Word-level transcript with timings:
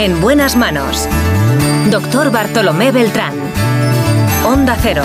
En 0.00 0.18
buenas 0.18 0.56
manos. 0.56 1.06
Doctor 1.90 2.32
Bartolomé 2.32 2.90
Beltrán. 2.90 3.34
Onda 4.46 4.74
Cero. 4.80 5.04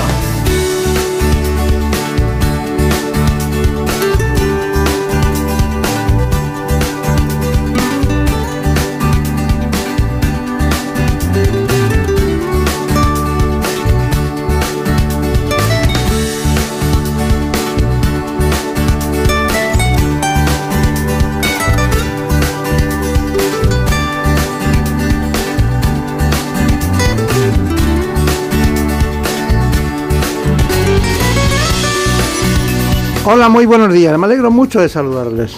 Hola, 33.27 33.49
muy 33.49 33.65
buenos 33.65 33.91
días. 33.91 34.15
Me 34.19 34.27
alegro 34.27 34.51
mucho 34.51 34.79
de 34.79 34.87
saludarles. 34.87 35.57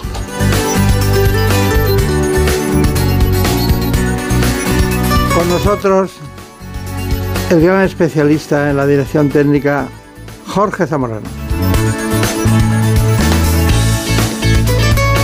Con 5.34 5.48
nosotros 5.50 6.12
el 7.50 7.60
gran 7.60 7.82
especialista 7.82 8.70
en 8.70 8.78
la 8.78 8.86
dirección 8.86 9.28
técnica, 9.28 9.86
Jorge 10.46 10.86
Zamorano. 10.86 11.28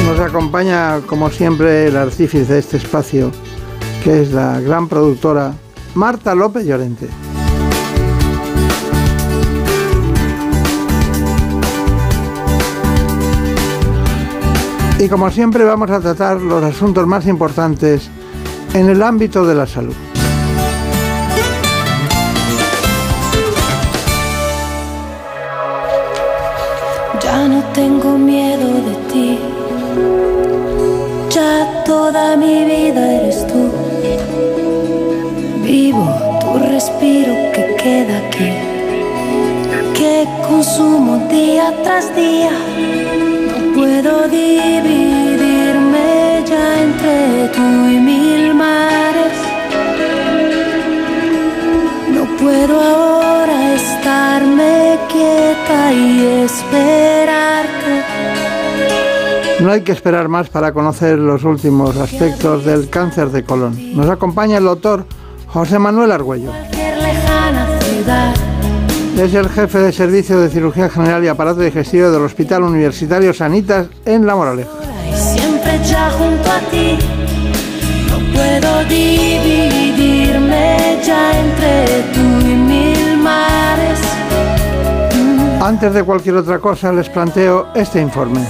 Nos 0.06 0.20
acompaña, 0.20 1.00
como 1.06 1.30
siempre, 1.30 1.86
el 1.86 1.96
artífice 1.96 2.52
de 2.52 2.58
este 2.58 2.77
espacio, 2.77 3.30
que 4.05 4.20
es 4.20 4.33
la 4.33 4.61
gran 4.61 4.86
productora 4.86 5.55
Marta 5.94 6.34
López 6.34 6.66
Llorente. 6.66 7.08
Y 14.98 15.08
como 15.08 15.28
siempre 15.30 15.64
vamos 15.64 15.90
a 15.90 16.00
tratar 16.00 16.40
los 16.40 16.62
asuntos 16.62 17.06
más 17.06 17.26
importantes 17.26 18.08
en 18.72 18.88
el 18.88 19.02
ámbito 19.02 19.44
de 19.44 19.54
la 19.54 19.66
salud. 19.66 19.94
Ya 27.22 27.48
no 27.48 27.62
tengo 27.72 28.16
miedo 28.16 28.66
de 28.66 28.94
ti. 29.12 29.38
Ya 31.30 31.82
toda 31.84 32.36
mi 32.36 32.64
vida 32.64 33.14
eres 33.14 33.46
tú. 33.48 33.72
Vivo 35.64 36.06
tu 36.40 36.58
respiro 36.70 37.34
que 37.52 37.76
queda 37.82 38.18
aquí. 38.28 38.52
Que 39.92 40.28
consumo 40.46 41.28
día 41.28 41.74
tras 41.82 42.14
día 42.14 43.03
dividirme 44.34 46.08
ya 46.46 46.82
entre 46.82 47.48
tú 47.56 47.66
y 47.88 47.98
mil 48.10 48.54
mares. 48.54 49.36
No 52.14 52.24
puedo 52.36 52.80
ahora 52.80 53.74
estarme 53.74 54.98
quieta 55.10 55.92
y 55.92 56.27
esperarte. 56.44 57.92
No 59.60 59.70
hay 59.70 59.82
que 59.82 59.92
esperar 59.92 60.28
más 60.28 60.48
para 60.50 60.72
conocer 60.72 61.18
los 61.18 61.45
últimos 61.45 61.96
aspectos 61.96 62.64
del 62.64 62.90
cáncer 62.90 63.30
de 63.30 63.45
colon. 63.45 63.96
Nos 63.96 64.11
acompaña 64.11 64.58
el 64.58 64.64
doctor 64.64 65.06
José 65.46 65.78
Manuel 65.78 66.12
Argüello. 66.12 66.51
Cualquier 66.51 66.96
lejana 66.98 67.66
ciudad. 67.80 68.43
Es 69.17 69.33
el 69.33 69.48
jefe 69.48 69.79
de 69.79 69.92
servicio 69.92 70.41
de 70.41 70.51
cirugía 70.51 70.91
general 70.91 71.25
y 71.25 71.29
aparato 71.29 71.61
digestivo 71.61 72.11
del 72.11 72.23
Hospital 72.23 72.64
Universitario 72.64 73.33
Sanitas 73.33 73.86
en 74.05 74.27
La 74.27 74.35
Moraleja. 74.35 74.69
Y 75.08 75.14
siempre 75.17 75.80
ya 75.85 76.11
junto 76.11 76.51
a 76.51 76.58
ti. 76.70 76.98
No 78.11 78.19
puedo 78.35 78.85
dividirme 78.85 80.77
ya 81.05 81.39
entre 81.39 82.02
tú 82.13 82.20
y 82.41 82.55
mil 82.55 83.17
mares. 83.19 84.01
Antes 85.63 85.95
de 85.95 86.02
cualquier 86.02 86.35
otra 86.36 86.58
cosa, 86.58 86.92
les 86.92 87.08
planteo 87.08 87.69
este 87.75 88.01
informe. 88.01 88.41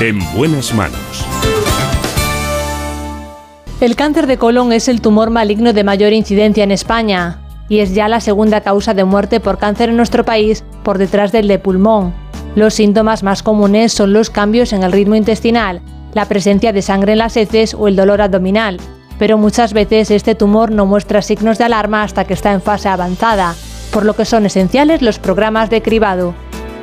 En 0.00 0.18
buenas 0.34 0.74
manos. 0.74 1.11
El 3.82 3.96
cáncer 3.96 4.28
de 4.28 4.38
colon 4.38 4.72
es 4.72 4.86
el 4.86 5.00
tumor 5.00 5.30
maligno 5.30 5.72
de 5.72 5.82
mayor 5.82 6.12
incidencia 6.12 6.62
en 6.62 6.70
España 6.70 7.40
y 7.68 7.80
es 7.80 7.96
ya 7.96 8.06
la 8.06 8.20
segunda 8.20 8.60
causa 8.60 8.94
de 8.94 9.02
muerte 9.02 9.40
por 9.40 9.58
cáncer 9.58 9.88
en 9.88 9.96
nuestro 9.96 10.24
país 10.24 10.62
por 10.84 10.98
detrás 10.98 11.32
del 11.32 11.48
de 11.48 11.58
pulmón. 11.58 12.14
Los 12.54 12.74
síntomas 12.74 13.24
más 13.24 13.42
comunes 13.42 13.92
son 13.92 14.12
los 14.12 14.30
cambios 14.30 14.72
en 14.72 14.84
el 14.84 14.92
ritmo 14.92 15.16
intestinal, 15.16 15.82
la 16.14 16.26
presencia 16.26 16.72
de 16.72 16.80
sangre 16.80 17.14
en 17.14 17.18
las 17.18 17.36
heces 17.36 17.74
o 17.74 17.88
el 17.88 17.96
dolor 17.96 18.22
abdominal, 18.22 18.76
pero 19.18 19.36
muchas 19.36 19.72
veces 19.72 20.12
este 20.12 20.36
tumor 20.36 20.70
no 20.70 20.86
muestra 20.86 21.20
signos 21.20 21.58
de 21.58 21.64
alarma 21.64 22.04
hasta 22.04 22.24
que 22.24 22.34
está 22.34 22.52
en 22.52 22.62
fase 22.62 22.88
avanzada, 22.88 23.56
por 23.92 24.04
lo 24.04 24.14
que 24.14 24.26
son 24.26 24.46
esenciales 24.46 25.02
los 25.02 25.18
programas 25.18 25.70
de 25.70 25.82
cribado. 25.82 26.36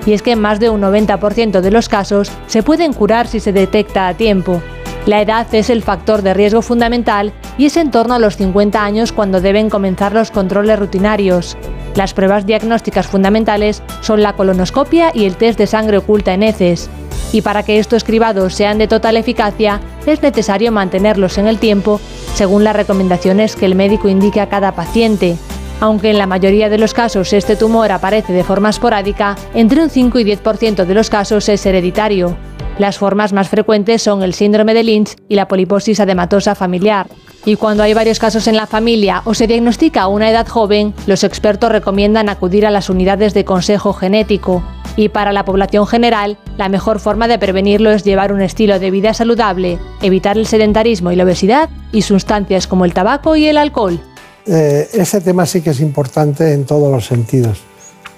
Y 0.06 0.12
es 0.12 0.22
que 0.22 0.34
en 0.34 0.42
más 0.42 0.60
de 0.60 0.70
un 0.70 0.81
90% 0.81 1.62
de 1.62 1.72
los 1.72 1.88
casos 1.88 2.30
se 2.48 2.62
pueden 2.62 2.92
curar 2.92 3.26
si 3.28 3.40
se 3.40 3.54
detecta 3.54 4.10
a 4.10 4.16
tiempo. 4.16 4.62
La 5.06 5.22
edad 5.22 5.48
es 5.54 5.70
el 5.70 5.82
factor 5.82 6.22
de 6.22 6.34
riesgo 6.34 6.62
fundamental 6.62 7.34
y 7.58 7.66
es 7.66 7.78
en 7.78 7.90
torno 7.90 8.14
a 8.14 8.20
los 8.20 8.38
50 8.38 8.84
años 8.84 9.12
cuando 9.12 9.42
deben 9.42 9.70
comenzar 9.70 10.14
los 10.14 10.30
controles 10.30 10.78
rutinarios. 10.78 11.58
Las 11.96 12.14
pruebas 12.14 12.46
diagnósticas 12.46 13.08
fundamentales 13.08 13.82
son 14.02 14.22
la 14.22 14.34
colonoscopia 14.34 15.12
y 15.14 15.26
el 15.26 15.36
test 15.36 15.58
de 15.58 15.68
sangre 15.68 15.98
oculta 15.98 16.34
en 16.34 16.44
heces. 16.44 16.90
Y 17.32 17.42
para 17.42 17.64
que 17.64 17.80
estos 17.80 18.04
cribados 18.04 18.56
sean 18.56 18.78
de 18.78 18.88
total 18.88 19.18
eficacia, 19.18 19.80
es 20.06 20.22
necesario 20.22 20.72
mantenerlos 20.72 21.38
en 21.38 21.48
el 21.48 21.60
tiempo 21.60 22.00
según 22.34 22.64
las 22.64 22.76
recomendaciones 22.76 23.56
que 23.56 23.66
el 23.66 23.76
médico 23.76 24.10
indique 24.10 24.42
a 24.42 24.50
cada 24.50 24.74
paciente. 24.74 25.38
Aunque 25.80 26.10
en 26.10 26.18
la 26.18 26.28
mayoría 26.28 26.70
de 26.70 26.78
los 26.78 26.94
casos 26.94 27.31
este 27.34 27.56
tumor 27.56 27.92
aparece 27.92 28.34
de 28.34 28.44
forma 28.44 28.70
esporádica, 28.70 29.36
entre 29.54 29.81
un 29.81 29.90
5 29.90 30.20
y 30.20 30.26
10% 30.26 30.86
de 30.86 30.94
los 30.94 31.10
casos 31.10 31.48
es 31.50 31.66
hereditario. 31.66 32.36
Las 32.79 32.97
formas 32.97 33.34
más 33.34 33.50
frecuentes 33.50 34.01
son 34.01 34.23
el 34.23 34.34
síndrome 34.34 34.73
de 34.73 34.84
Lynch 34.84 35.17
y 35.28 35.35
la 35.35 35.50
poliposis 35.50 36.00
adematosa 36.00 36.56
familiar. 36.56 37.07
Y 37.44 37.57
cuando 37.57 37.84
hay 37.84 37.94
varios 37.94 38.19
casos 38.19 38.47
en 38.47 38.56
la 38.56 38.67
familia 38.67 39.22
o 39.25 39.34
se 39.34 39.47
diagnostica 39.47 40.03
a 40.03 40.07
una 40.07 40.29
edad 40.29 40.47
joven, 40.47 40.94
los 41.06 41.25
expertos 41.25 41.73
recomiendan 41.73 42.29
acudir 42.29 42.66
a 42.66 42.72
las 42.72 42.89
unidades 42.89 43.34
de 43.34 43.44
consejo 43.44 43.91
genético. 43.91 44.63
Y 44.95 45.09
para 45.09 45.34
la 45.34 45.44
población 45.44 45.88
general, 45.88 46.38
la 46.57 46.69
mejor 46.69 47.01
forma 47.01 47.28
de 47.28 47.38
prevenirlo 47.38 47.91
es 47.91 48.06
llevar 48.06 48.31
un 48.31 48.41
estilo 48.41 48.79
de 48.79 48.91
vida 48.91 49.13
saludable, 49.13 49.78
evitar 50.01 50.38
el 50.38 50.47
sedentarismo 50.47 51.12
y 51.12 51.18
la 51.18 51.25
obesidad 51.25 51.69
y 51.91 52.03
sustancias 52.03 52.66
como 52.66 52.85
el 52.85 52.94
tabaco 52.94 53.35
y 53.35 53.47
el 53.47 53.57
alcohol. 53.57 54.00
Eh, 54.45 54.88
ese 54.94 55.19
tema 55.19 55.45
sí 55.45 55.62
que 55.62 55.72
es 55.72 55.81
importante 55.81 56.53
en 56.53 56.63
todos 56.63 56.89
los 56.89 57.06
sentidos. 57.06 57.59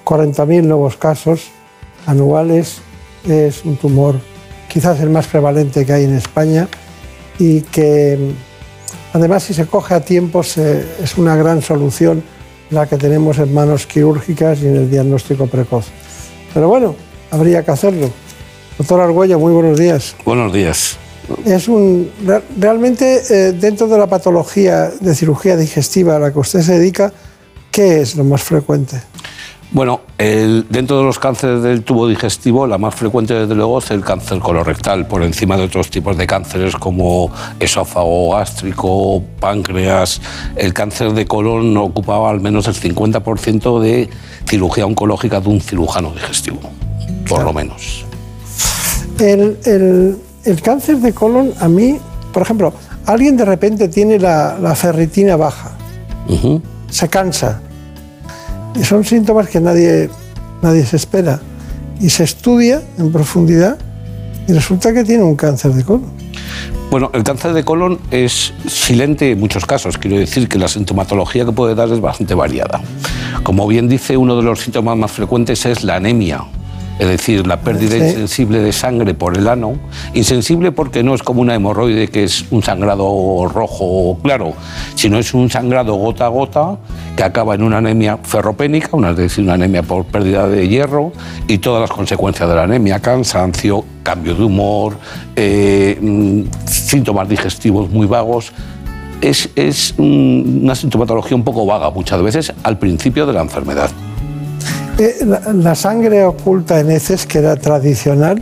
40.000 0.05 0.65
nuevos 0.65 0.97
casos 0.97 1.47
anuales 2.05 2.79
es 3.27 3.65
un 3.65 3.75
tumor 3.77 4.19
quizás 4.71 4.99
el 5.01 5.09
más 5.09 5.27
prevalente 5.27 5.85
que 5.85 5.93
hay 5.93 6.03
en 6.05 6.15
España 6.15 6.67
y 7.39 7.61
que 7.61 8.31
además 9.13 9.43
si 9.43 9.53
se 9.53 9.65
coge 9.65 9.93
a 9.95 9.99
tiempo 10.01 10.43
se- 10.43 10.85
es 11.03 11.17
una 11.17 11.35
gran 11.35 11.61
solución 11.61 12.23
la 12.69 12.87
que 12.87 12.97
tenemos 12.97 13.37
en 13.39 13.53
manos 13.53 13.85
quirúrgicas 13.85 14.61
y 14.61 14.67
en 14.67 14.75
el 14.77 14.89
diagnóstico 14.89 15.47
precoz. 15.47 15.87
Pero 16.53 16.69
bueno, 16.69 16.95
habría 17.31 17.63
que 17.65 17.71
hacerlo. 17.71 18.09
Doctor 18.77 19.01
Argüello, 19.01 19.37
muy 19.39 19.51
buenos 19.51 19.77
días. 19.77 20.15
Buenos 20.23 20.53
días. 20.53 20.97
Es 21.45 21.67
un, 21.67 22.09
re- 22.25 22.41
realmente 22.57 23.21
eh, 23.29 23.51
dentro 23.51 23.87
de 23.87 23.97
la 23.97 24.07
patología 24.07 24.89
de 24.99 25.13
cirugía 25.15 25.57
digestiva 25.57 26.15
a 26.15 26.19
la 26.19 26.31
que 26.31 26.39
usted 26.39 26.61
se 26.61 26.79
dedica, 26.79 27.11
¿qué 27.71 28.01
es 28.01 28.15
lo 28.15 28.23
más 28.23 28.41
frecuente? 28.41 29.01
Bueno, 29.73 30.01
el- 30.17 30.65
dentro 30.69 30.97
de 30.97 31.03
los 31.05 31.17
cánceres 31.17 31.63
del 31.63 31.83
tubo 31.83 32.05
digestivo, 32.07 32.67
la 32.67 32.77
más 32.77 32.93
frecuente 32.93 33.33
desde 33.33 33.55
luego 33.55 33.79
es 33.79 33.89
el 33.91 34.01
cáncer 34.03 34.39
colorectal, 34.39 35.07
por 35.07 35.23
encima 35.23 35.55
de 35.55 35.63
otros 35.63 35.89
tipos 35.89 36.17
de 36.17 36.27
cánceres 36.27 36.75
como 36.75 37.31
esófago 37.57 38.31
gástrico, 38.35 39.23
páncreas. 39.39 40.19
El 40.57 40.73
cáncer 40.73 41.13
de 41.13 41.25
colon 41.25 41.77
ocupaba 41.77 42.29
al 42.29 42.41
menos 42.41 42.67
el 42.67 42.75
50% 42.75 43.79
de 43.79 44.09
cirugía 44.45 44.85
oncológica 44.85 45.39
de 45.39 45.47
un 45.47 45.61
cirujano 45.61 46.11
digestivo, 46.11 46.59
por 47.29 47.43
lo 47.43 47.53
menos. 47.53 48.03
El, 49.19 49.57
el- 49.65 50.17
el 50.43 50.61
cáncer 50.61 50.97
de 50.97 51.13
colon, 51.13 51.53
a 51.61 51.69
mí, 51.69 51.97
por 52.33 52.41
ejemplo, 52.41 52.73
alguien 53.05 53.37
de 53.37 53.45
repente 53.45 53.87
tiene 53.87 54.19
la, 54.19 54.57
la 54.59 54.75
ferritina 54.75 55.37
baja, 55.37 55.71
se 56.89 57.07
cansa, 57.07 57.61
y 58.75 58.83
son 58.83 59.03
síntomas 59.03 59.47
que 59.49 59.59
nadie, 59.59 60.09
nadie 60.61 60.85
se 60.85 60.95
espera, 60.95 61.39
y 61.99 62.09
se 62.09 62.23
estudia 62.23 62.81
en 62.97 63.11
profundidad 63.11 63.77
y 64.47 64.53
resulta 64.53 64.93
que 64.93 65.03
tiene 65.03 65.23
un 65.23 65.35
cáncer 65.35 65.73
de 65.73 65.83
colon. 65.83 66.11
Bueno, 66.89 67.09
el 67.13 67.23
cáncer 67.23 67.53
de 67.53 67.63
colon 67.63 67.99
es 68.11 68.53
silente 68.67 69.31
en 69.31 69.39
muchos 69.39 69.65
casos. 69.65 69.97
Quiero 69.97 70.17
decir 70.17 70.49
que 70.49 70.59
la 70.59 70.67
sintomatología 70.67 71.45
que 71.45 71.53
puede 71.53 71.73
dar 71.73 71.89
es 71.89 72.01
bastante 72.01 72.33
variada. 72.33 72.81
Como 73.43 73.65
bien 73.65 73.87
dice, 73.87 74.17
uno 74.17 74.35
de 74.35 74.43
los 74.43 74.59
síntomas 74.59 74.97
más 74.97 75.11
frecuentes 75.11 75.65
es 75.65 75.85
la 75.85 75.95
anemia 75.95 76.43
es 77.01 77.07
decir, 77.07 77.47
la 77.47 77.59
pérdida 77.61 77.97
Sí. 77.97 78.03
insensible 78.03 78.59
de 78.59 78.71
sangre 78.71 79.15
por 79.15 79.35
el 79.35 79.47
ano. 79.47 79.73
Insensible 80.13 80.71
porque 80.71 81.01
no 81.01 81.15
es 81.15 81.23
como 81.23 81.41
una 81.41 81.55
hemorroide 81.55 82.09
que 82.09 82.25
es 82.25 82.45
un 82.51 82.61
sangrado 82.61 83.47
rojo 83.51 84.19
claro, 84.21 84.53
sino 84.93 85.17
es 85.17 85.33
un 85.33 85.49
sangrado 85.49 85.95
gota 85.95 86.27
a 86.27 86.29
gota 86.29 86.77
que 87.15 87.23
acaba 87.23 87.55
en 87.55 87.63
una 87.63 87.79
anemia 87.79 88.19
ferropénica, 88.21 88.89
una, 88.91 89.09
es 89.09 89.17
decir, 89.17 89.43
una 89.43 89.55
anemia 89.55 89.81
por 89.81 90.05
pérdida 90.05 90.47
de 90.47 90.67
hierro 90.69 91.11
y 91.47 91.57
todas 91.57 91.81
las 91.81 91.89
consecuencias 91.89 92.47
de 92.47 92.53
la 92.53 92.63
anemia, 92.65 92.99
cansancio, 92.99 93.83
cambio 94.03 94.35
de 94.35 94.43
humor, 94.43 94.95
eh, 95.35 95.97
mm, 95.99 96.41
síntomas 96.67 97.27
digestivos 97.27 97.89
muy 97.89 98.05
vagos. 98.05 98.51
Es, 99.21 99.49
es 99.55 99.95
una 99.97 100.75
sintomatología 100.75 101.35
un 101.35 101.43
poco 101.43 101.65
vaga 101.65 101.89
muchas 101.89 102.21
veces 102.21 102.53
al 102.61 102.77
principio 102.77 103.25
de 103.25 103.33
la 103.33 103.41
enfermedad. 103.41 103.89
Eh, 105.01 105.25
la, 105.25 105.73
sangre 105.73 106.23
oculta 106.23 106.79
en 106.79 106.91
heces, 106.91 107.25
que 107.25 107.39
era 107.39 107.55
tradicional, 107.55 108.39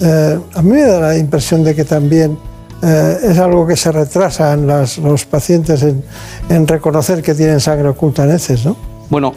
eh, 0.00 0.38
a 0.52 0.62
mí 0.62 0.70
me 0.72 0.82
da 0.82 0.98
la 0.98 1.16
impresión 1.16 1.62
de 1.62 1.76
que 1.76 1.84
también 1.84 2.36
eh, 2.82 3.18
es 3.22 3.38
algo 3.38 3.64
que 3.64 3.76
se 3.76 3.92
retrasa 3.92 4.54
en 4.54 4.66
los 4.66 5.24
pacientes 5.26 5.84
en, 5.84 6.66
reconocer 6.66 7.22
que 7.22 7.34
tienen 7.34 7.60
sangre 7.60 7.88
oculta 7.88 8.24
en 8.24 8.32
heces, 8.32 8.66
¿no? 8.66 8.76
Bueno, 9.10 9.32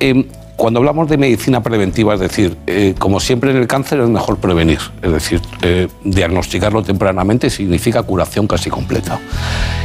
eh, 0.00 0.26
cuando 0.62 0.78
hablamos 0.78 1.08
de 1.08 1.18
medicina 1.18 1.60
preventiva, 1.60 2.14
es 2.14 2.20
decir, 2.20 2.56
eh, 2.68 2.94
como 2.96 3.18
siempre 3.18 3.50
en 3.50 3.56
el 3.56 3.66
cáncer 3.66 3.98
es 3.98 4.08
mejor 4.08 4.36
prevenir, 4.36 4.78
es 5.02 5.10
decir, 5.10 5.40
eh, 5.60 5.88
diagnosticarlo 6.04 6.84
tempranamente 6.84 7.50
significa 7.50 8.04
curación 8.04 8.46
casi 8.46 8.70
completa. 8.70 9.18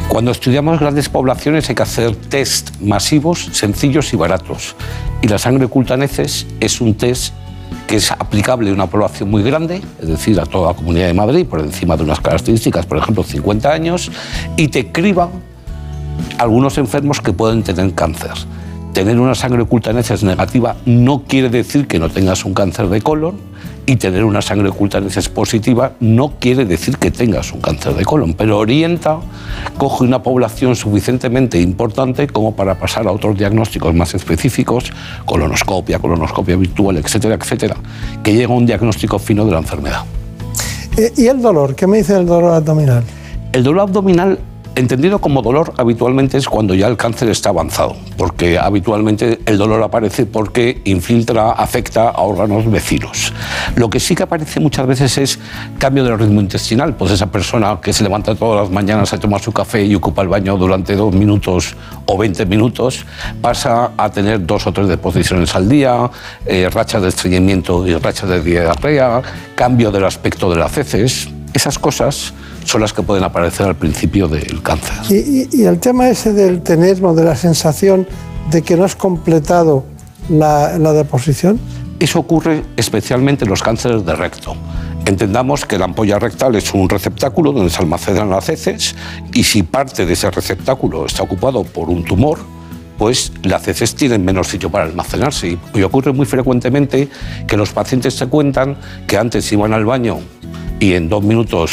Cuando 0.07 0.29
estudiamos 0.29 0.79
grandes 0.79 1.09
poblaciones 1.09 1.67
hay 1.67 1.73
que 1.73 1.81
hacer 1.81 2.15
test 2.15 2.79
masivos, 2.79 3.49
sencillos 3.53 4.13
y 4.13 4.17
baratos. 4.17 4.75
Y 5.23 5.27
la 5.27 5.39
sangre 5.39 5.65
oculta 5.65 5.95
en 5.95 6.03
heces 6.03 6.45
es 6.59 6.79
un 6.79 6.93
test 6.93 7.33
que 7.87 7.95
es 7.95 8.11
aplicable 8.11 8.69
a 8.69 8.73
una 8.73 8.85
población 8.85 9.31
muy 9.31 9.41
grande, 9.41 9.81
es 9.99 10.07
decir, 10.07 10.39
a 10.39 10.45
toda 10.45 10.73
la 10.73 10.77
Comunidad 10.77 11.07
de 11.07 11.15
Madrid, 11.15 11.47
por 11.47 11.59
encima 11.59 11.97
de 11.97 12.03
unas 12.03 12.19
características, 12.19 12.85
por 12.85 12.99
ejemplo, 12.99 13.23
50 13.23 13.73
años, 13.73 14.11
y 14.57 14.67
te 14.67 14.91
criban 14.91 15.29
algunos 16.37 16.77
enfermos 16.77 17.19
que 17.19 17.33
pueden 17.33 17.63
tener 17.63 17.95
cáncer. 17.95 18.33
Tener 18.93 19.19
una 19.19 19.35
sangre 19.35 19.61
oculta 19.61 19.91
en 19.91 19.99
heces 19.99 20.23
negativa 20.23 20.75
no 20.85 21.23
quiere 21.27 21.49
decir 21.49 21.87
que 21.87 21.99
no 21.99 22.09
tengas 22.09 22.45
un 22.45 22.53
cáncer 22.53 22.87
de 22.87 23.01
colon 23.01 23.35
y 23.85 23.95
tener 23.95 24.25
una 24.25 24.41
sangre 24.41 24.69
oculta 24.69 24.97
en 24.97 25.07
heces 25.07 25.29
positiva 25.29 25.93
no 25.99 26.33
quiere 26.39 26.65
decir 26.65 26.97
que 26.97 27.09
tengas 27.09 27.53
un 27.53 27.61
cáncer 27.61 27.93
de 27.93 28.03
colon, 28.03 28.33
pero 28.33 28.57
orienta, 28.57 29.19
coge 29.77 30.03
una 30.03 30.21
población 30.21 30.75
suficientemente 30.75 31.59
importante 31.59 32.27
como 32.27 32.55
para 32.55 32.75
pasar 32.75 33.07
a 33.07 33.11
otros 33.11 33.37
diagnósticos 33.37 33.95
más 33.95 34.13
específicos, 34.13 34.91
colonoscopia, 35.25 35.99
colonoscopia 35.99 36.57
virtual, 36.57 36.97
etcétera, 36.97 37.35
etcétera, 37.35 37.77
que 38.23 38.33
llega 38.33 38.53
a 38.53 38.57
un 38.57 38.65
diagnóstico 38.65 39.19
fino 39.19 39.45
de 39.45 39.51
la 39.51 39.59
enfermedad. 39.59 40.03
Eh, 40.97 41.13
¿Y 41.15 41.27
el 41.27 41.41
dolor? 41.41 41.75
¿Qué 41.75 41.87
me 41.87 41.97
dice 41.97 42.13
del 42.13 42.25
dolor 42.25 42.55
abdominal? 42.55 43.03
El 43.53 43.63
dolor 43.63 43.81
abdominal, 43.81 44.39
entendido 44.77 45.19
como 45.19 45.41
dolor, 45.41 45.73
habitualmente 45.77 46.37
es 46.37 46.47
cuando 46.47 46.75
ya 46.75 46.87
el 46.87 46.97
cáncer 46.97 47.29
está 47.29 47.49
avanzado, 47.49 47.95
porque 48.15 48.59
habitualmente 48.59 49.39
el 49.45 49.57
dolor 49.57 49.81
aparece 49.81 50.27
porque 50.27 50.81
infiltra, 50.85 51.51
afecta 51.51 52.09
a 52.09 52.21
órganos 52.21 52.69
vecinos. 52.69 53.33
Lo 53.75 53.89
que 53.89 53.99
sí 53.99 54.15
que 54.15 54.23
aparece 54.23 54.59
muchas 54.59 54.85
veces 54.85 55.17
es 55.17 55.39
cambio 55.79 56.03
del 56.03 56.19
ritmo 56.19 56.41
intestinal, 56.41 56.95
pues 56.95 57.11
esa 57.11 57.25
persona 57.25 57.79
que 57.81 57.91
se 57.91 58.03
levanta 58.03 58.35
todas 58.35 58.61
las 58.61 58.71
mañanas 58.71 59.11
a 59.13 59.19
tomar 59.19 59.41
su 59.41 59.51
café 59.51 59.83
y 59.83 59.95
ocupa 59.95 60.21
el 60.21 60.27
baño 60.27 60.57
durante 60.57 60.95
dos 60.95 61.13
minutos 61.13 61.75
o 62.05 62.17
20 62.17 62.45
minutos, 62.45 63.05
pasa 63.41 63.91
a 63.97 64.11
tener 64.11 64.45
dos 64.45 64.67
o 64.67 64.71
tres 64.71 64.87
deposiciones 64.87 65.55
al 65.55 65.67
día, 65.67 66.09
eh, 66.45 66.69
rachas 66.71 67.01
de 67.01 67.09
estreñimiento 67.09 67.85
y 67.87 67.95
rachas 67.95 68.29
de 68.29 68.41
diarrea, 68.41 69.21
cambio 69.55 69.91
del 69.91 70.05
aspecto 70.05 70.49
de 70.51 70.57
las 70.57 70.77
heces. 70.77 71.29
Esas 71.53 71.79
cosas 71.79 72.33
son 72.67 72.81
las 72.81 72.91
que 72.93 73.01
pueden 73.01 73.23
aparecer 73.23 73.65
al 73.65 73.75
principio 73.75 74.27
del 74.27 74.61
cáncer. 74.61 74.93
Y, 75.09 75.15
y- 75.15 75.49
y 75.53 75.63
el 75.63 75.79
tema 75.79 76.09
ese 76.09 76.33
del 76.33 76.61
tenesmo, 76.61 77.13
de 77.15 77.23
la 77.23 77.35
sensación 77.35 78.05
de 78.51 78.61
que 78.61 78.75
no 78.75 78.83
has 78.83 78.95
completado 78.95 79.85
la, 80.29 80.77
la 80.77 80.91
deposición, 80.93 81.59
Eso 81.99 82.19
ocurre 82.19 82.63
especialmente 82.75 83.45
en 83.45 83.49
los 83.49 83.63
cánceres 83.63 84.05
de 84.05 84.13
recto. 84.15 84.55
Entendamos 85.05 85.65
que 85.65 85.77
la 85.79 85.85
ampolla 85.85 86.19
rectal 86.19 86.53
es 86.55 86.73
un 86.73 86.87
receptáculo 86.89 87.53
donde 87.53 87.69
se 87.71 87.79
almacenan 87.79 88.29
las 88.29 88.49
heces 88.49 88.93
y 89.33 89.43
si 89.43 89.63
parte 89.63 90.05
de 90.05 90.13
ese 90.13 90.29
receptáculo 90.29 91.05
está 91.05 91.23
ocupado 91.23 91.63
por 91.63 91.89
un 91.89 92.03
tumor, 92.03 92.37
pues 92.97 93.31
las 93.43 93.67
heces 93.67 93.95
tienen 93.95 94.25
menos 94.25 94.47
sitio 94.47 94.69
para 94.69 94.83
almacenarse. 94.85 95.57
Y- 95.73 95.81
ocurre 95.81 96.11
muy 96.11 96.25
frecuentemente 96.25 97.07
que 97.47 97.55
los 97.57 97.71
pacientes 97.71 98.13
se 98.15 98.27
cuentan 98.27 98.75
que 99.07 99.17
antes 99.17 99.49
iban 99.53 99.71
al 99.73 99.85
baño 99.85 100.19
y 100.79 100.93
en 100.93 101.07
dos 101.09 101.23
minutos 101.23 101.71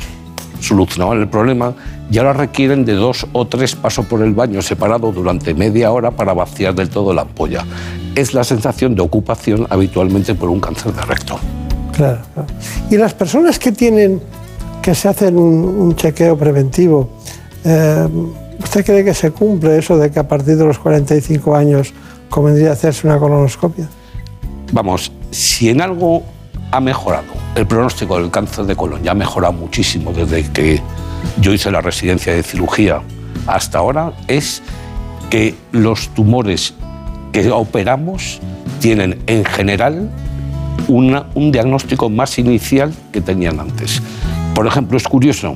solucionaban 0.65 1.21
el 1.21 1.29
problema 1.29 1.75
y 2.11 2.19
ahora 2.19 2.33
requieren 2.33 2.85
de 2.85 2.95
dos 2.95 3.27
o 3.33 3.47
tres 3.47 3.75
pasos 3.75 4.07
por 4.07 4.23
el 4.23 4.35
baño 4.35 4.63
separado 4.63 5.13
durante 5.13 5.55
media 5.55 5.93
hora 5.93 6.11
para 6.11 6.33
vaciar 6.33 6.75
del 6.75 6.89
todo 6.89 7.13
la 7.13 7.23
ampolla. 7.23 7.65
Es 8.15 8.35
la 8.35 8.45
sensación 8.45 8.95
de 8.95 9.03
ocupación 9.03 9.67
habitualmente 9.71 10.35
por 10.35 10.49
un 10.49 10.61
cáncer 10.61 10.93
de 10.93 11.03
recto. 11.03 11.39
Claro. 11.93 12.21
Y 12.91 12.97
las 12.97 13.15
personas 13.15 13.59
que 13.59 13.73
tienen, 13.73 14.21
que 14.83 14.95
se 14.95 15.09
hacen 15.09 15.37
un, 15.37 15.65
un 15.65 15.97
chequeo 15.97 16.37
preventivo, 16.37 17.11
eh, 17.65 18.09
¿usted 18.63 18.85
cree 18.85 19.05
que 19.05 19.15
se 19.15 19.31
cumple 19.31 19.79
eso 19.79 19.97
de 19.97 20.11
que 20.11 20.19
a 20.19 20.29
partir 20.29 20.57
de 20.57 20.65
los 20.65 20.79
45 20.79 21.55
años 21.55 21.93
convendría 22.29 22.73
hacerse 22.73 23.07
una 23.07 23.19
colonoscopia? 23.19 23.89
Vamos, 24.73 25.13
si 25.31 25.69
en 25.69 25.81
algo 25.81 26.23
ha 26.75 26.81
mejorado 26.81 27.27
el 27.55 27.67
pronóstico 27.69 28.19
del 28.19 28.33
cáncer 28.33 28.65
de 28.65 28.75
colon, 28.75 29.01
ya 29.05 29.13
ha 29.13 29.15
mejorado 29.15 29.53
muchísimo 29.53 30.13
desde 30.13 30.43
que 30.51 30.83
yo 31.41 31.53
hice 31.53 31.71
la 31.71 31.81
residencia 31.81 32.35
de 32.35 32.43
cirugía 32.43 33.01
hasta 33.47 33.79
ahora, 33.79 34.13
es 34.27 34.61
que 35.31 35.55
los 35.71 36.09
tumores 36.09 36.75
que 37.33 37.49
operamos 37.53 38.41
tienen 38.81 39.23
en 39.29 39.45
general 39.45 40.11
un 40.89 41.53
diagnóstico 41.53 42.11
más 42.11 42.39
inicial 42.41 42.93
que 43.13 43.21
tenían 43.21 43.61
antes. 43.61 44.03
Por 44.55 44.67
ejemplo, 44.67 44.97
es 44.97 45.05
curioso, 45.05 45.55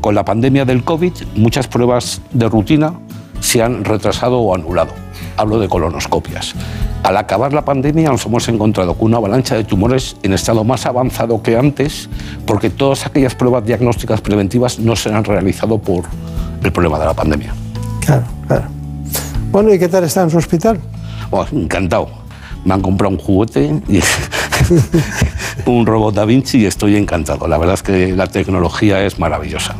con 0.00 0.14
la 0.14 0.24
pandemia 0.24 0.64
del 0.64 0.84
COVID, 0.84 1.12
muchas 1.34 1.66
pruebas 1.66 2.20
de 2.32 2.48
rutina 2.48 2.94
se 3.40 3.60
han 3.60 3.84
retrasado 3.84 4.38
o 4.38 4.54
anulado. 4.54 5.03
Hablo 5.36 5.58
de 5.58 5.68
colonoscopias. 5.68 6.54
Al 7.02 7.16
acabar 7.16 7.52
la 7.52 7.64
pandemia 7.64 8.10
nos 8.10 8.24
hemos 8.24 8.48
encontrado 8.48 8.94
con 8.94 9.06
una 9.06 9.18
avalancha 9.18 9.56
de 9.56 9.64
tumores 9.64 10.16
en 10.22 10.32
estado 10.32 10.64
más 10.64 10.86
avanzado 10.86 11.42
que 11.42 11.56
antes, 11.56 12.08
porque 12.46 12.70
todas 12.70 13.04
aquellas 13.06 13.34
pruebas 13.34 13.64
diagnósticas 13.64 14.20
preventivas 14.20 14.78
no 14.78 14.96
se 14.96 15.12
han 15.12 15.24
realizado 15.24 15.78
por 15.78 16.04
el 16.62 16.72
problema 16.72 16.98
de 16.98 17.04
la 17.04 17.14
pandemia. 17.14 17.54
Claro, 18.00 18.24
claro. 18.46 18.64
Bueno, 19.50 19.72
¿y 19.72 19.78
qué 19.78 19.88
tal 19.88 20.04
está 20.04 20.22
en 20.22 20.30
su 20.30 20.38
hospital? 20.38 20.80
Oh, 21.30 21.44
encantado. 21.52 22.08
Me 22.64 22.74
han 22.74 22.80
comprado 22.80 23.12
un 23.12 23.18
juguete, 23.20 23.82
y 23.88 24.00
un 25.66 25.84
robot 25.84 26.14
Da 26.14 26.24
Vinci 26.24 26.58
y 26.58 26.66
estoy 26.66 26.96
encantado. 26.96 27.46
La 27.46 27.58
verdad 27.58 27.74
es 27.74 27.82
que 27.82 28.16
la 28.16 28.26
tecnología 28.26 29.04
es 29.04 29.18
maravillosa. 29.18 29.74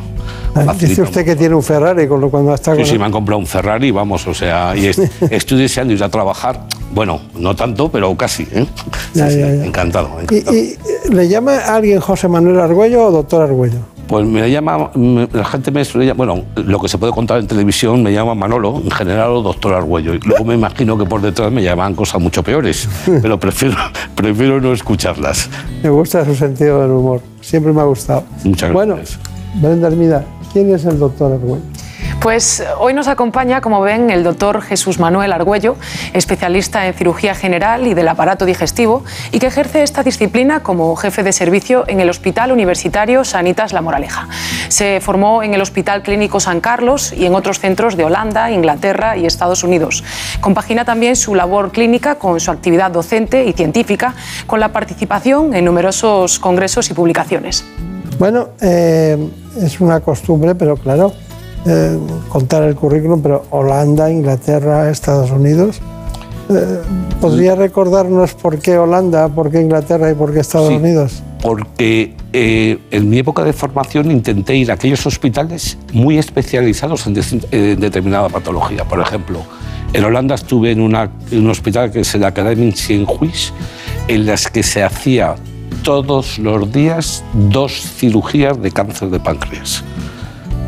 Dice 0.79 1.01
usted 1.01 1.25
que 1.25 1.35
tiene 1.35 1.53
un 1.55 1.63
Ferrari 1.63 2.07
con 2.07 2.21
lo 2.21 2.29
cuando 2.29 2.53
está 2.53 2.71
Sí, 2.73 2.77
con 2.81 2.85
sí, 2.87 2.97
me 2.97 3.05
han 3.05 3.11
comprado 3.11 3.39
un 3.39 3.45
Ferrari, 3.47 3.91
vamos, 3.91 4.25
o 4.27 4.33
sea, 4.33 4.73
y 4.75 4.87
es- 4.87 4.99
estoy 5.29 5.59
deseando 5.59 5.93
ir 5.93 6.03
a 6.03 6.09
trabajar. 6.09 6.61
Bueno, 6.93 7.19
no 7.37 7.55
tanto, 7.55 7.89
pero 7.91 8.15
casi. 8.15 8.43
¿eh? 8.43 8.65
Sí, 9.13 9.19
Ya, 9.19 9.29
sí, 9.29 9.39
ya, 9.39 9.47
ya. 9.53 9.65
Encantado, 9.65 10.09
¿Y, 10.19 10.23
encantado. 10.37 10.55
y, 10.55 10.59
eh, 10.59 10.77
le 11.11 11.27
llama 11.27 11.57
a 11.57 11.75
alguien 11.75 11.99
José 11.99 12.27
Manuel 12.27 12.59
Argüello 12.59 13.05
o 13.07 13.11
doctor 13.11 13.41
Argüello? 13.41 13.79
Pues 14.07 14.23
me 14.25 14.49
llama, 14.51 14.91
la 15.33 15.45
gente 15.45 15.71
me 15.71 15.83
suele 15.83 16.05
llamar, 16.05 16.27
bueno, 16.27 16.45
lo 16.63 16.79
que 16.79 16.87
se 16.87 16.99
puede 16.99 17.11
contar 17.11 17.39
en 17.39 17.47
televisión 17.47 18.03
me 18.03 18.13
llama 18.13 18.35
Manolo, 18.35 18.79
en 18.83 18.91
general 18.91 19.31
o 19.31 19.41
doctor 19.41 19.73
Argüello. 19.73 20.13
Y 20.13 20.19
luego 20.19 20.45
me 20.45 20.53
imagino 20.53 20.95
que 20.95 21.05
por 21.05 21.21
detrás 21.21 21.51
me 21.51 21.63
llaman 21.63 21.95
cosas 21.95 22.21
mucho 22.21 22.43
peores, 22.43 22.87
pero 23.23 23.39
prefiero, 23.39 23.75
prefiero 24.13 24.61
no 24.61 24.71
escucharlas. 24.73 25.49
Me 25.83 25.89
gusta 25.89 26.23
su 26.23 26.35
sentido 26.35 26.81
del 26.83 26.91
humor. 26.91 27.21
Siempre 27.41 27.73
me 27.73 27.81
ha 27.81 27.85
gustado. 27.85 28.23
Muchas 28.43 28.71
Bueno, 28.71 28.95
gracias. 28.95 29.19
Brenda 29.55 29.87
Hermida, 29.87 30.23
¿quién 30.55 30.73
es 30.73 30.85
el 30.85 30.97
doctor 30.97 31.33
Argüello? 31.33 31.65
Pues 32.21 32.63
hoy 32.79 32.93
nos 32.93 33.09
acompaña, 33.09 33.59
como 33.59 33.81
ven, 33.81 34.09
el 34.09 34.23
doctor 34.23 34.61
Jesús 34.61 34.99
Manuel 34.99 35.33
Argüello, 35.33 35.75
especialista 36.13 36.87
en 36.87 36.93
cirugía 36.93 37.35
general 37.35 37.85
y 37.85 37.93
del 37.93 38.07
aparato 38.07 38.45
digestivo, 38.45 39.03
y 39.33 39.39
que 39.39 39.47
ejerce 39.47 39.83
esta 39.83 40.01
disciplina 40.01 40.61
como 40.61 40.95
jefe 40.95 41.23
de 41.23 41.33
servicio 41.33 41.83
en 41.87 41.99
el 41.99 42.09
Hospital 42.09 42.53
Universitario 42.53 43.25
Sanitas 43.25 43.73
La 43.73 43.81
Moraleja. 43.81 44.29
Se 44.69 45.01
formó 45.01 45.43
en 45.43 45.53
el 45.53 45.61
Hospital 45.61 46.03
Clínico 46.03 46.39
San 46.39 46.61
Carlos 46.61 47.11
y 47.11 47.25
en 47.25 47.35
otros 47.35 47.59
centros 47.59 47.97
de 47.97 48.05
Holanda, 48.05 48.49
Inglaterra 48.49 49.17
y 49.17 49.25
Estados 49.25 49.61
Unidos. 49.65 50.05
Compagina 50.39 50.85
también 50.85 51.17
su 51.17 51.35
labor 51.35 51.73
clínica 51.73 52.15
con 52.15 52.39
su 52.39 52.49
actividad 52.49 52.91
docente 52.91 53.43
y 53.43 53.51
científica, 53.51 54.15
con 54.47 54.61
la 54.61 54.69
participación 54.69 55.53
en 55.53 55.65
numerosos 55.65 56.39
congresos 56.39 56.89
y 56.89 56.93
publicaciones. 56.93 57.65
Bueno, 58.19 58.49
eh, 58.61 59.17
es 59.61 59.79
una 59.81 59.99
costumbre, 59.99 60.55
pero 60.55 60.77
claro, 60.77 61.11
eh, 61.65 61.97
contar 62.29 62.63
el 62.63 62.75
currículum, 62.75 63.21
pero 63.21 63.45
Holanda, 63.49 64.09
Inglaterra, 64.11 64.89
Estados 64.89 65.31
Unidos. 65.31 65.81
Eh, 66.49 66.79
¿Podría 67.19 67.55
recordarnos 67.55 68.33
por 68.35 68.59
qué 68.59 68.77
Holanda, 68.77 69.27
por 69.29 69.49
qué 69.49 69.61
Inglaterra 69.61 70.11
y 70.11 70.13
por 70.13 70.31
qué 70.33 70.39
Estados 70.41 70.69
Sí. 70.69 70.75
Unidos? 70.75 71.21
porque 71.41 72.15
eh, 72.33 72.79
en 72.89 73.07
mi 73.07 73.19
época 73.19 73.43
de 73.43 73.53
formación 73.53 74.09
intenté 74.09 74.55
ir 74.55 74.71
a 74.71 74.73
aquellos 74.73 75.05
hospitales 75.05 75.77
muy 75.93 76.17
especializados 76.17 77.05
en, 77.05 77.13
determinada 77.79 78.29
patología. 78.29 78.83
Por 78.85 78.99
ejemplo, 78.99 79.41
en 79.93 80.03
Holanda 80.03 80.33
estuve 80.33 80.71
en, 80.71 80.81
una- 80.81 81.11
en 81.29 81.43
un 81.43 81.51
hospital 81.51 81.91
que 81.91 81.99
es 81.99 82.15
el 82.15 82.23
Academie 82.23 82.71
Cienhuis, 82.71 83.53
en 84.07 84.25
las 84.25 84.49
que 84.49 84.63
se 84.63 84.81
hacía 84.83 85.35
todos 85.85 86.39
los 86.39 86.71
días 86.71 87.23
dos 87.33 87.71
cirugías 87.71 88.59
de 88.59 88.71
cáncer 88.71 89.11
de 89.11 89.19
páncreas 89.19 89.83